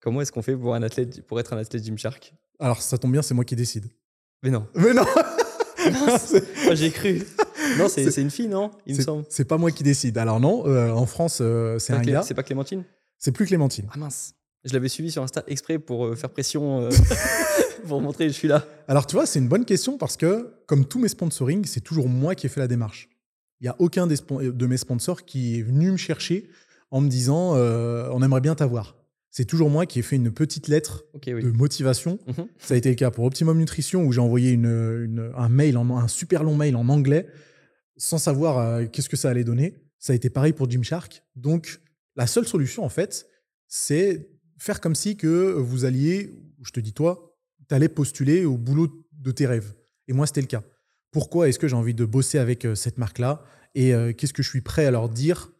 Comment 0.00 0.20
est-ce 0.20 0.32
qu'on 0.32 0.42
fait 0.42 0.56
pour, 0.56 0.74
un 0.74 0.82
athlète, 0.82 1.22
pour 1.26 1.40
être 1.40 1.52
un 1.52 1.58
athlète 1.58 1.84
Gymshark 1.84 2.34
Alors, 2.58 2.82
ça 2.82 2.98
tombe 2.98 3.12
bien, 3.12 3.22
c'est 3.22 3.34
moi 3.34 3.44
qui 3.44 3.56
décide. 3.56 3.86
Mais 4.42 4.50
non. 4.50 4.66
Mais 4.74 4.92
non 4.92 5.04
Moi, 6.64 6.74
j'ai 6.74 6.90
cru. 6.90 7.22
Non, 7.78 7.88
c'est 7.88 8.20
une 8.20 8.30
fille, 8.30 8.48
non? 8.48 8.70
Il 8.86 8.94
me 8.94 8.98
C'est- 8.98 9.04
semble. 9.04 9.24
C'est 9.28 9.44
pas 9.44 9.56
moi 9.56 9.70
qui 9.70 9.82
décide. 9.82 10.18
Alors 10.18 10.40
non, 10.40 10.66
euh, 10.66 10.90
en 10.90 11.06
France, 11.06 11.38
euh, 11.40 11.78
c'est 11.78 11.92
un 11.92 12.00
Clé- 12.00 12.12
gars. 12.12 12.22
C'est 12.22 12.34
pas 12.34 12.42
Clémentine? 12.42 12.84
C'est 13.18 13.32
plus 13.32 13.46
Clémentine. 13.46 13.86
Ah 13.92 13.96
mince. 13.98 14.34
Je 14.64 14.72
l'avais 14.72 14.88
suivi 14.88 15.10
sur 15.12 15.22
Insta 15.22 15.44
exprès 15.46 15.78
pour 15.78 16.06
euh, 16.06 16.16
faire 16.16 16.30
pression, 16.30 16.88
pour 17.86 18.00
montrer 18.00 18.26
que 18.26 18.32
je 18.32 18.36
suis 18.36 18.48
là. 18.48 18.66
Alors, 18.88 19.06
tu 19.06 19.14
vois, 19.14 19.26
c'est 19.26 19.38
une 19.38 19.48
bonne 19.48 19.64
question 19.64 19.96
parce 19.96 20.16
que, 20.16 20.54
comme 20.66 20.86
tous 20.86 20.98
mes 20.98 21.08
sponsoring, 21.08 21.64
c'est 21.66 21.80
toujours 21.80 22.08
moi 22.08 22.34
qui 22.34 22.46
ai 22.46 22.48
fait 22.48 22.60
la 22.60 22.66
démarche. 22.68 23.08
Il 23.60 23.64
n'y 23.64 23.68
a 23.68 23.76
aucun 23.78 24.06
des 24.06 24.16
de 24.16 24.66
mes 24.66 24.76
sponsors 24.76 25.24
qui 25.24 25.58
est 25.58 25.62
venu 25.62 25.90
me 25.90 25.96
chercher 25.96 26.48
en 26.90 27.00
me 27.00 27.08
disant 27.08 27.54
euh, 27.56 28.08
on 28.12 28.22
aimerait 28.22 28.40
bien 28.40 28.54
t'avoir. 28.54 28.96
C'est 29.30 29.44
toujours 29.44 29.68
moi 29.70 29.84
qui 29.86 29.98
ai 29.98 30.02
fait 30.02 30.16
une 30.16 30.30
petite 30.30 30.68
lettre 30.68 31.04
oui. 31.26 31.42
de 31.42 31.50
motivation. 31.50 32.18
Mhm. 32.26 32.46
Ça 32.58 32.74
a 32.74 32.76
été 32.76 32.88
le 32.88 32.94
cas 32.94 33.10
pour 33.10 33.24
Optimum 33.24 33.58
Nutrition 33.58 34.04
où 34.04 34.12
j'ai 34.12 34.20
envoyé 34.20 34.50
une, 34.52 34.66
une- 34.66 35.30
un 35.36 35.48
mail, 35.48 35.76
en- 35.76 35.96
un 35.96 36.08
super 36.08 36.42
long 36.42 36.54
mail 36.54 36.74
en 36.76 36.88
anglais 36.88 37.26
sans 37.98 38.18
savoir 38.18 38.58
euh, 38.58 38.84
qu'est-ce 38.90 39.08
que 39.08 39.16
ça 39.16 39.30
allait 39.30 39.44
donner. 39.44 39.74
Ça 39.98 40.12
a 40.12 40.16
été 40.16 40.30
pareil 40.30 40.52
pour 40.52 40.70
Gymshark. 40.70 41.22
Donc, 41.34 41.80
la 42.14 42.26
seule 42.26 42.46
solution, 42.46 42.84
en 42.84 42.88
fait, 42.90 43.26
c'est 43.68 44.28
faire 44.58 44.80
comme 44.80 44.94
si 44.94 45.16
que 45.16 45.52
vous 45.52 45.84
alliez, 45.84 46.34
je 46.62 46.70
te 46.70 46.80
dis 46.80 46.92
toi, 46.92 47.34
tu 47.68 47.74
allais 47.74 47.88
postuler 47.88 48.44
au 48.44 48.56
boulot 48.56 48.88
de 49.12 49.30
tes 49.32 49.46
rêves. 49.46 49.74
Et 50.08 50.12
moi, 50.12 50.26
c'était 50.26 50.40
le 50.42 50.46
cas. 50.46 50.62
Pourquoi 51.16 51.48
est-ce 51.48 51.58
que 51.58 51.66
j'ai 51.66 51.76
envie 51.76 51.94
de 51.94 52.04
bosser 52.04 52.36
avec 52.38 52.66
euh, 52.66 52.74
cette 52.74 52.98
marque-là 52.98 53.42
Et 53.74 53.94
euh, 53.94 54.12
qu'est-ce 54.12 54.34
que 54.34 54.42
je 54.42 54.50
suis 54.50 54.60
prêt 54.60 54.84
à 54.84 54.90
leur 54.90 55.08
dire 55.08 55.50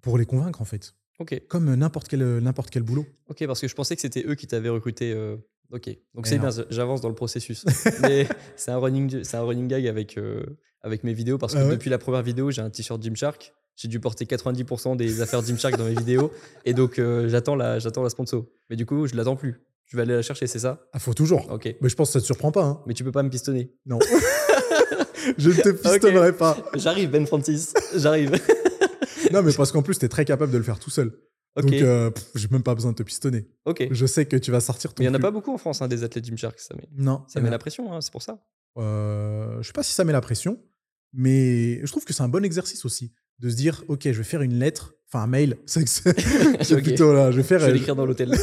pour 0.00 0.16
les 0.16 0.24
convaincre, 0.24 0.62
en 0.62 0.64
fait 0.64 0.94
Ok, 1.18 1.38
Comme 1.48 1.74
n'importe 1.74 2.08
quel, 2.08 2.22
euh, 2.22 2.40
n'importe 2.40 2.70
quel 2.70 2.82
boulot. 2.82 3.04
ok, 3.28 3.46
parce 3.46 3.60
que 3.60 3.68
je 3.68 3.74
pensais 3.74 3.94
que 3.94 4.00
c'était 4.00 4.24
eux 4.26 4.36
qui 4.36 4.46
t'avaient 4.46 4.70
recruté. 4.70 5.12
euh, 5.12 5.36
Ok, 5.70 5.88
donc 6.14 6.24
Mais 6.24 6.30
c'est 6.30 6.38
bien, 6.38 6.48
j'avance 6.70 7.02
dans 7.02 7.10
le 7.10 7.14
processus. 7.14 7.66
Mais 8.02 8.26
c'est 8.56 8.70
un 8.70 8.78
running, 8.78 9.22
c'est 9.22 9.36
un 9.36 9.42
running 9.42 9.68
gag 9.68 9.86
avec 9.86 10.16
euh, 10.16 10.42
avec 10.80 11.04
mes 11.04 11.12
vidéos 11.12 11.36
parce 11.36 11.52
que 11.52 11.58
Ah 11.58 11.64
ouais 11.66 11.72
depuis 11.72 11.90
la 11.90 11.98
première 11.98 12.22
vidéo, 12.22 12.50
j'ai 12.50 12.62
un 12.62 12.70
t-shirt 12.70 13.02
Gymshark. 13.02 13.52
J'ai 13.76 13.88
dû 13.88 14.00
porter 14.00 14.24
90% 14.24 14.96
des 14.96 15.20
affaires 15.20 15.42
Gymshark 15.44 15.76
dans 15.76 15.84
mes 15.84 15.94
vidéos 15.94 16.32
et 16.64 16.72
donc 16.72 16.98
euh, 16.98 17.28
j'attends 17.28 17.54
la, 17.54 17.78
j'attends 17.80 18.02
la 18.02 18.08
sponsor. 18.08 18.46
Mais 18.70 18.76
du 18.76 18.86
coup, 18.86 19.06
je 19.06 19.14
l'attends 19.14 19.36
plus. 19.36 19.60
Je 19.88 19.96
vais 19.96 20.02
aller 20.02 20.14
la 20.14 20.22
chercher, 20.22 20.46
c'est 20.46 20.58
ça? 20.58 20.86
Ah, 20.92 20.98
faut 20.98 21.14
toujours. 21.14 21.50
Ok. 21.50 21.74
Mais 21.80 21.88
je 21.88 21.94
pense 21.96 22.08
que 22.08 22.12
ça 22.14 22.20
te 22.20 22.26
surprend 22.26 22.52
pas. 22.52 22.62
Hein. 22.64 22.82
Mais 22.86 22.94
tu 22.94 23.04
peux 23.04 23.12
pas 23.12 23.22
me 23.22 23.30
pistonner. 23.30 23.72
Non. 23.86 23.98
je 25.38 25.50
ne 25.50 25.54
te 25.54 25.68
pistonnerai 25.70 26.32
pas. 26.34 26.56
J'arrive, 26.74 27.10
Ben 27.10 27.26
Francis. 27.26 27.74
J'arrive. 27.96 28.32
Non, 29.32 29.42
mais 29.42 29.52
parce 29.52 29.72
qu'en 29.72 29.82
plus, 29.82 29.98
tu 29.98 30.06
es 30.06 30.08
très 30.08 30.24
capable 30.24 30.52
de 30.52 30.56
le 30.56 30.62
faire 30.64 30.78
tout 30.78 30.88
seul. 30.88 31.08
Ok. 31.56 31.64
Donc, 31.66 31.74
euh, 31.82 32.10
j'ai 32.34 32.48
même 32.50 32.62
pas 32.62 32.74
besoin 32.74 32.92
de 32.92 32.96
te 32.96 33.02
pistonner. 33.02 33.46
ok. 33.66 33.88
Je 33.90 34.06
sais 34.06 34.24
que 34.24 34.36
tu 34.36 34.50
vas 34.50 34.60
sortir 34.60 34.94
ton. 34.94 35.02
Il 35.02 35.06
y 35.06 35.08
en 35.08 35.12
a 35.12 35.18
pas 35.18 35.30
beaucoup 35.32 35.52
en 35.52 35.58
France, 35.58 35.82
hein, 35.82 35.88
des 35.88 36.02
athlètes 36.02 36.24
Gymshark. 36.24 36.58
Ça 36.58 36.74
met, 36.74 36.88
Non. 36.96 37.24
ça 37.28 37.40
met 37.40 37.50
la 37.50 37.58
pression, 37.58 37.92
hein, 37.92 38.00
c'est 38.00 38.12
pour 38.12 38.22
ça. 38.22 38.42
Euh, 38.78 39.60
je 39.60 39.66
sais 39.66 39.72
pas 39.74 39.82
si 39.82 39.92
ça 39.92 40.04
met 40.04 40.12
la 40.14 40.22
pression, 40.22 40.58
mais 41.12 41.84
je 41.84 41.90
trouve 41.90 42.04
que 42.06 42.14
c'est 42.14 42.22
un 42.22 42.28
bon 42.28 42.42
exercice 42.42 42.86
aussi 42.86 43.12
de 43.40 43.50
se 43.50 43.56
dire, 43.56 43.84
ok, 43.88 44.04
je 44.04 44.10
vais 44.12 44.24
faire 44.24 44.40
une 44.40 44.54
lettre, 44.58 44.94
enfin 45.12 45.24
un 45.24 45.26
mail. 45.26 45.58
C'est 45.66 46.80
plutôt 46.82 47.12
là. 47.12 47.30
Je 47.30 47.36
vais 47.38 47.42
faire. 47.42 47.58
Je 47.60 47.66
vais 47.66 47.72
l'écrire 47.72 47.96
dans 47.96 48.06
l'hôtel. 48.06 48.34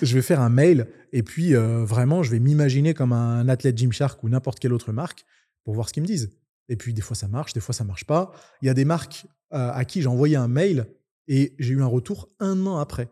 je 0.06 0.14
vais 0.14 0.22
faire 0.22 0.40
un 0.40 0.48
mail 0.48 0.86
et 1.12 1.22
puis 1.22 1.54
euh, 1.54 1.84
vraiment, 1.84 2.22
je 2.22 2.30
vais 2.30 2.40
m'imaginer 2.40 2.94
comme 2.94 3.12
un 3.12 3.48
athlète 3.48 3.76
Gymshark 3.76 4.22
ou 4.22 4.28
n'importe 4.28 4.58
quelle 4.58 4.72
autre 4.72 4.92
marque 4.92 5.24
pour 5.64 5.74
voir 5.74 5.88
ce 5.88 5.92
qu'ils 5.92 6.02
me 6.02 6.08
disent. 6.08 6.30
Et 6.68 6.76
puis 6.76 6.94
des 6.94 7.02
fois 7.02 7.16
ça 7.16 7.28
marche, 7.28 7.52
des 7.52 7.60
fois 7.60 7.74
ça 7.74 7.84
marche 7.84 8.04
pas. 8.04 8.32
Il 8.62 8.66
y 8.66 8.68
a 8.68 8.74
des 8.74 8.84
marques 8.84 9.26
euh, 9.52 9.70
à 9.72 9.84
qui 9.84 10.02
j'ai 10.02 10.08
envoyé 10.08 10.36
un 10.36 10.48
mail 10.48 10.86
et 11.28 11.54
j'ai 11.58 11.74
eu 11.74 11.82
un 11.82 11.86
retour 11.86 12.28
un 12.38 12.66
an 12.66 12.78
après. 12.78 13.08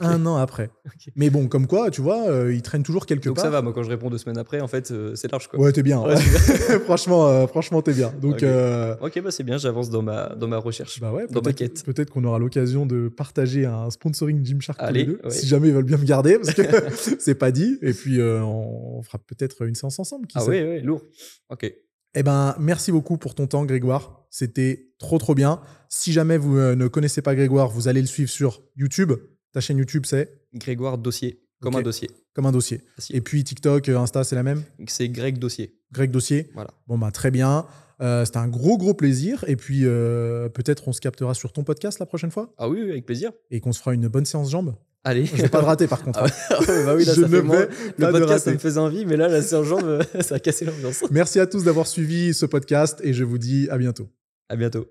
Un 0.00 0.26
an 0.26 0.36
après. 0.36 0.70
Mais 1.16 1.30
bon, 1.30 1.46
comme 1.46 1.68
quoi, 1.68 1.88
tu 1.90 2.00
vois, 2.00 2.28
euh, 2.28 2.52
ils 2.52 2.62
traînent 2.62 2.82
toujours 2.82 3.06
quelque 3.06 3.26
Donc 3.26 3.36
part. 3.36 3.44
ça 3.44 3.50
va, 3.50 3.62
moi 3.62 3.72
quand 3.72 3.84
je 3.84 3.90
réponds 3.90 4.10
deux 4.10 4.18
semaines 4.18 4.38
après, 4.38 4.60
en 4.60 4.66
fait, 4.66 4.90
euh, 4.90 5.14
c'est 5.14 5.30
large 5.30 5.46
quoi. 5.46 5.60
Ouais, 5.60 5.70
t'es 5.72 5.84
bien. 5.84 6.00
Ouais, 6.00 6.16
franchement, 6.84 7.28
euh, 7.28 7.46
franchement, 7.46 7.80
t'es 7.80 7.92
bien. 7.92 8.12
Donc, 8.20 8.34
Ok. 8.34 8.42
euh, 8.42 8.96
bah 9.00 9.30
c'est 9.30 9.44
bien, 9.44 9.56
j'avance 9.56 9.90
dans 9.90 10.02
ma, 10.02 10.34
dans 10.34 10.48
ma 10.48 10.58
recherche. 10.58 11.00
bah 11.00 11.12
ouais, 11.12 11.26
Dans 11.30 11.42
ma 11.42 11.52
quête. 11.52 11.84
peut-être 11.84 12.10
qu'on 12.10 12.24
aura 12.24 12.40
l'occasion 12.40 12.86
de 12.86 13.08
partager 13.08 13.66
un 13.66 13.88
sponsoring 13.90 14.44
Gymshark 14.44 14.78
tous 14.80 14.84
les 14.84 14.88
Allez, 14.88 15.04
deux, 15.04 15.20
ouais. 15.22 15.30
si 15.30 15.46
jamais 15.46 15.68
ils 15.68 15.74
veulent 15.74 15.84
bien 15.84 15.98
me 15.98 16.04
garder, 16.04 16.38
parce 16.38 16.54
que 16.54 16.62
c'est 17.20 17.36
pas 17.36 17.52
dit. 17.52 17.78
Et 17.80 17.92
puis, 17.92 18.20
euh, 18.20 18.42
on 18.42 19.00
fera 19.04 19.18
peut-être 19.18 19.62
une 19.62 19.76
séance 19.76 20.00
ensemble. 20.00 20.26
Qui 20.26 20.38
ah 20.38 20.44
ouais, 20.44 20.62
ouais, 20.64 20.80
lourd. 20.80 21.02
Ok. 21.50 21.72
Eh 22.16 22.22
ben, 22.22 22.54
merci 22.58 22.90
beaucoup 22.92 23.16
pour 23.16 23.34
ton 23.36 23.46
temps, 23.46 23.64
Grégoire. 23.64 24.24
C'était 24.30 24.88
trop, 24.98 25.18
trop 25.18 25.34
bien. 25.36 25.60
Si 25.88 26.12
jamais 26.12 26.36
vous 26.36 26.58
euh, 26.58 26.74
ne 26.74 26.88
connaissez 26.88 27.22
pas 27.22 27.34
Grégoire, 27.36 27.68
vous 27.68 27.86
allez 27.86 28.00
le 28.00 28.06
suivre 28.08 28.30
sur 28.30 28.62
YouTube. 28.76 29.12
Ta 29.54 29.60
chaîne 29.60 29.78
YouTube, 29.78 30.04
c'est 30.04 30.30
Grégoire 30.52 30.98
Dossier, 30.98 31.40
comme 31.62 31.76
un 31.76 31.80
dossier. 31.82 32.10
comme 32.34 32.44
un 32.46 32.52
dossier. 32.52 32.82
Et 33.10 33.20
puis 33.22 33.42
TikTok, 33.44 33.88
euh, 33.88 33.98
Insta, 33.98 34.22
c'est 34.24 34.34
la 34.34 34.42
même 34.42 34.62
C'est 34.88 35.08
Greg 35.08 35.38
Dossier. 35.38 35.74
Greg 35.92 36.10
Dossier 36.10 36.50
Voilà. 36.54 36.70
Bon, 36.88 36.98
bah, 36.98 37.10
très 37.12 37.30
bien. 37.30 37.64
Euh, 38.02 38.24
C'était 38.24 38.38
un 38.38 38.48
gros, 38.48 38.76
gros 38.76 38.92
plaisir. 38.94 39.44
Et 39.46 39.54
puis, 39.56 39.82
euh, 39.84 40.48
peut-être 40.48 40.88
on 40.88 40.92
se 40.92 41.00
captera 41.00 41.32
sur 41.34 41.52
ton 41.52 41.62
podcast 41.62 42.00
la 42.00 42.06
prochaine 42.06 42.32
fois 42.32 42.52
Ah 42.58 42.68
oui, 42.68 42.80
oui, 42.82 42.90
avec 42.90 43.06
plaisir. 43.06 43.30
et 43.52 43.60
qu'on 43.60 43.72
se 43.72 43.78
fera 43.78 43.94
une 43.94 44.08
bonne 44.08 44.26
séance 44.26 44.50
jambes. 44.50 44.74
Allez. 45.04 45.26
Je 45.26 45.36
vais 45.36 45.48
pas 45.48 45.60
le 45.60 45.66
rater 45.66 45.86
par 45.86 46.02
contre. 46.04 46.18
Ah 46.18 46.60
ouais, 46.60 46.84
bah 46.84 46.94
oui, 46.96 47.04
là, 47.04 47.12
Je 47.14 47.20
ça 47.20 47.28
ne 47.28 47.32
fait 47.32 47.36
vais 47.36 47.42
moins- 47.42 47.66
Le 47.98 48.10
podcast, 48.10 48.44
ça 48.46 48.52
me 48.52 48.58
faisait 48.58 48.80
envie, 48.80 49.06
mais 49.06 49.16
là, 49.16 49.28
la 49.28 49.40
séance 49.42 49.66
jambe, 49.66 50.02
ça 50.20 50.34
a 50.34 50.38
cassé 50.40 50.64
l'ambiance. 50.64 51.04
Merci 51.12 51.38
à 51.38 51.46
tous 51.46 51.62
d'avoir 51.62 51.86
suivi 51.86 52.34
ce 52.34 52.46
podcast 52.46 53.00
et 53.04 53.12
je 53.14 53.22
vous 53.22 53.38
dis 53.38 53.68
à 53.70 53.78
bientôt. 53.78 54.08
À 54.48 54.56
bientôt. 54.56 54.88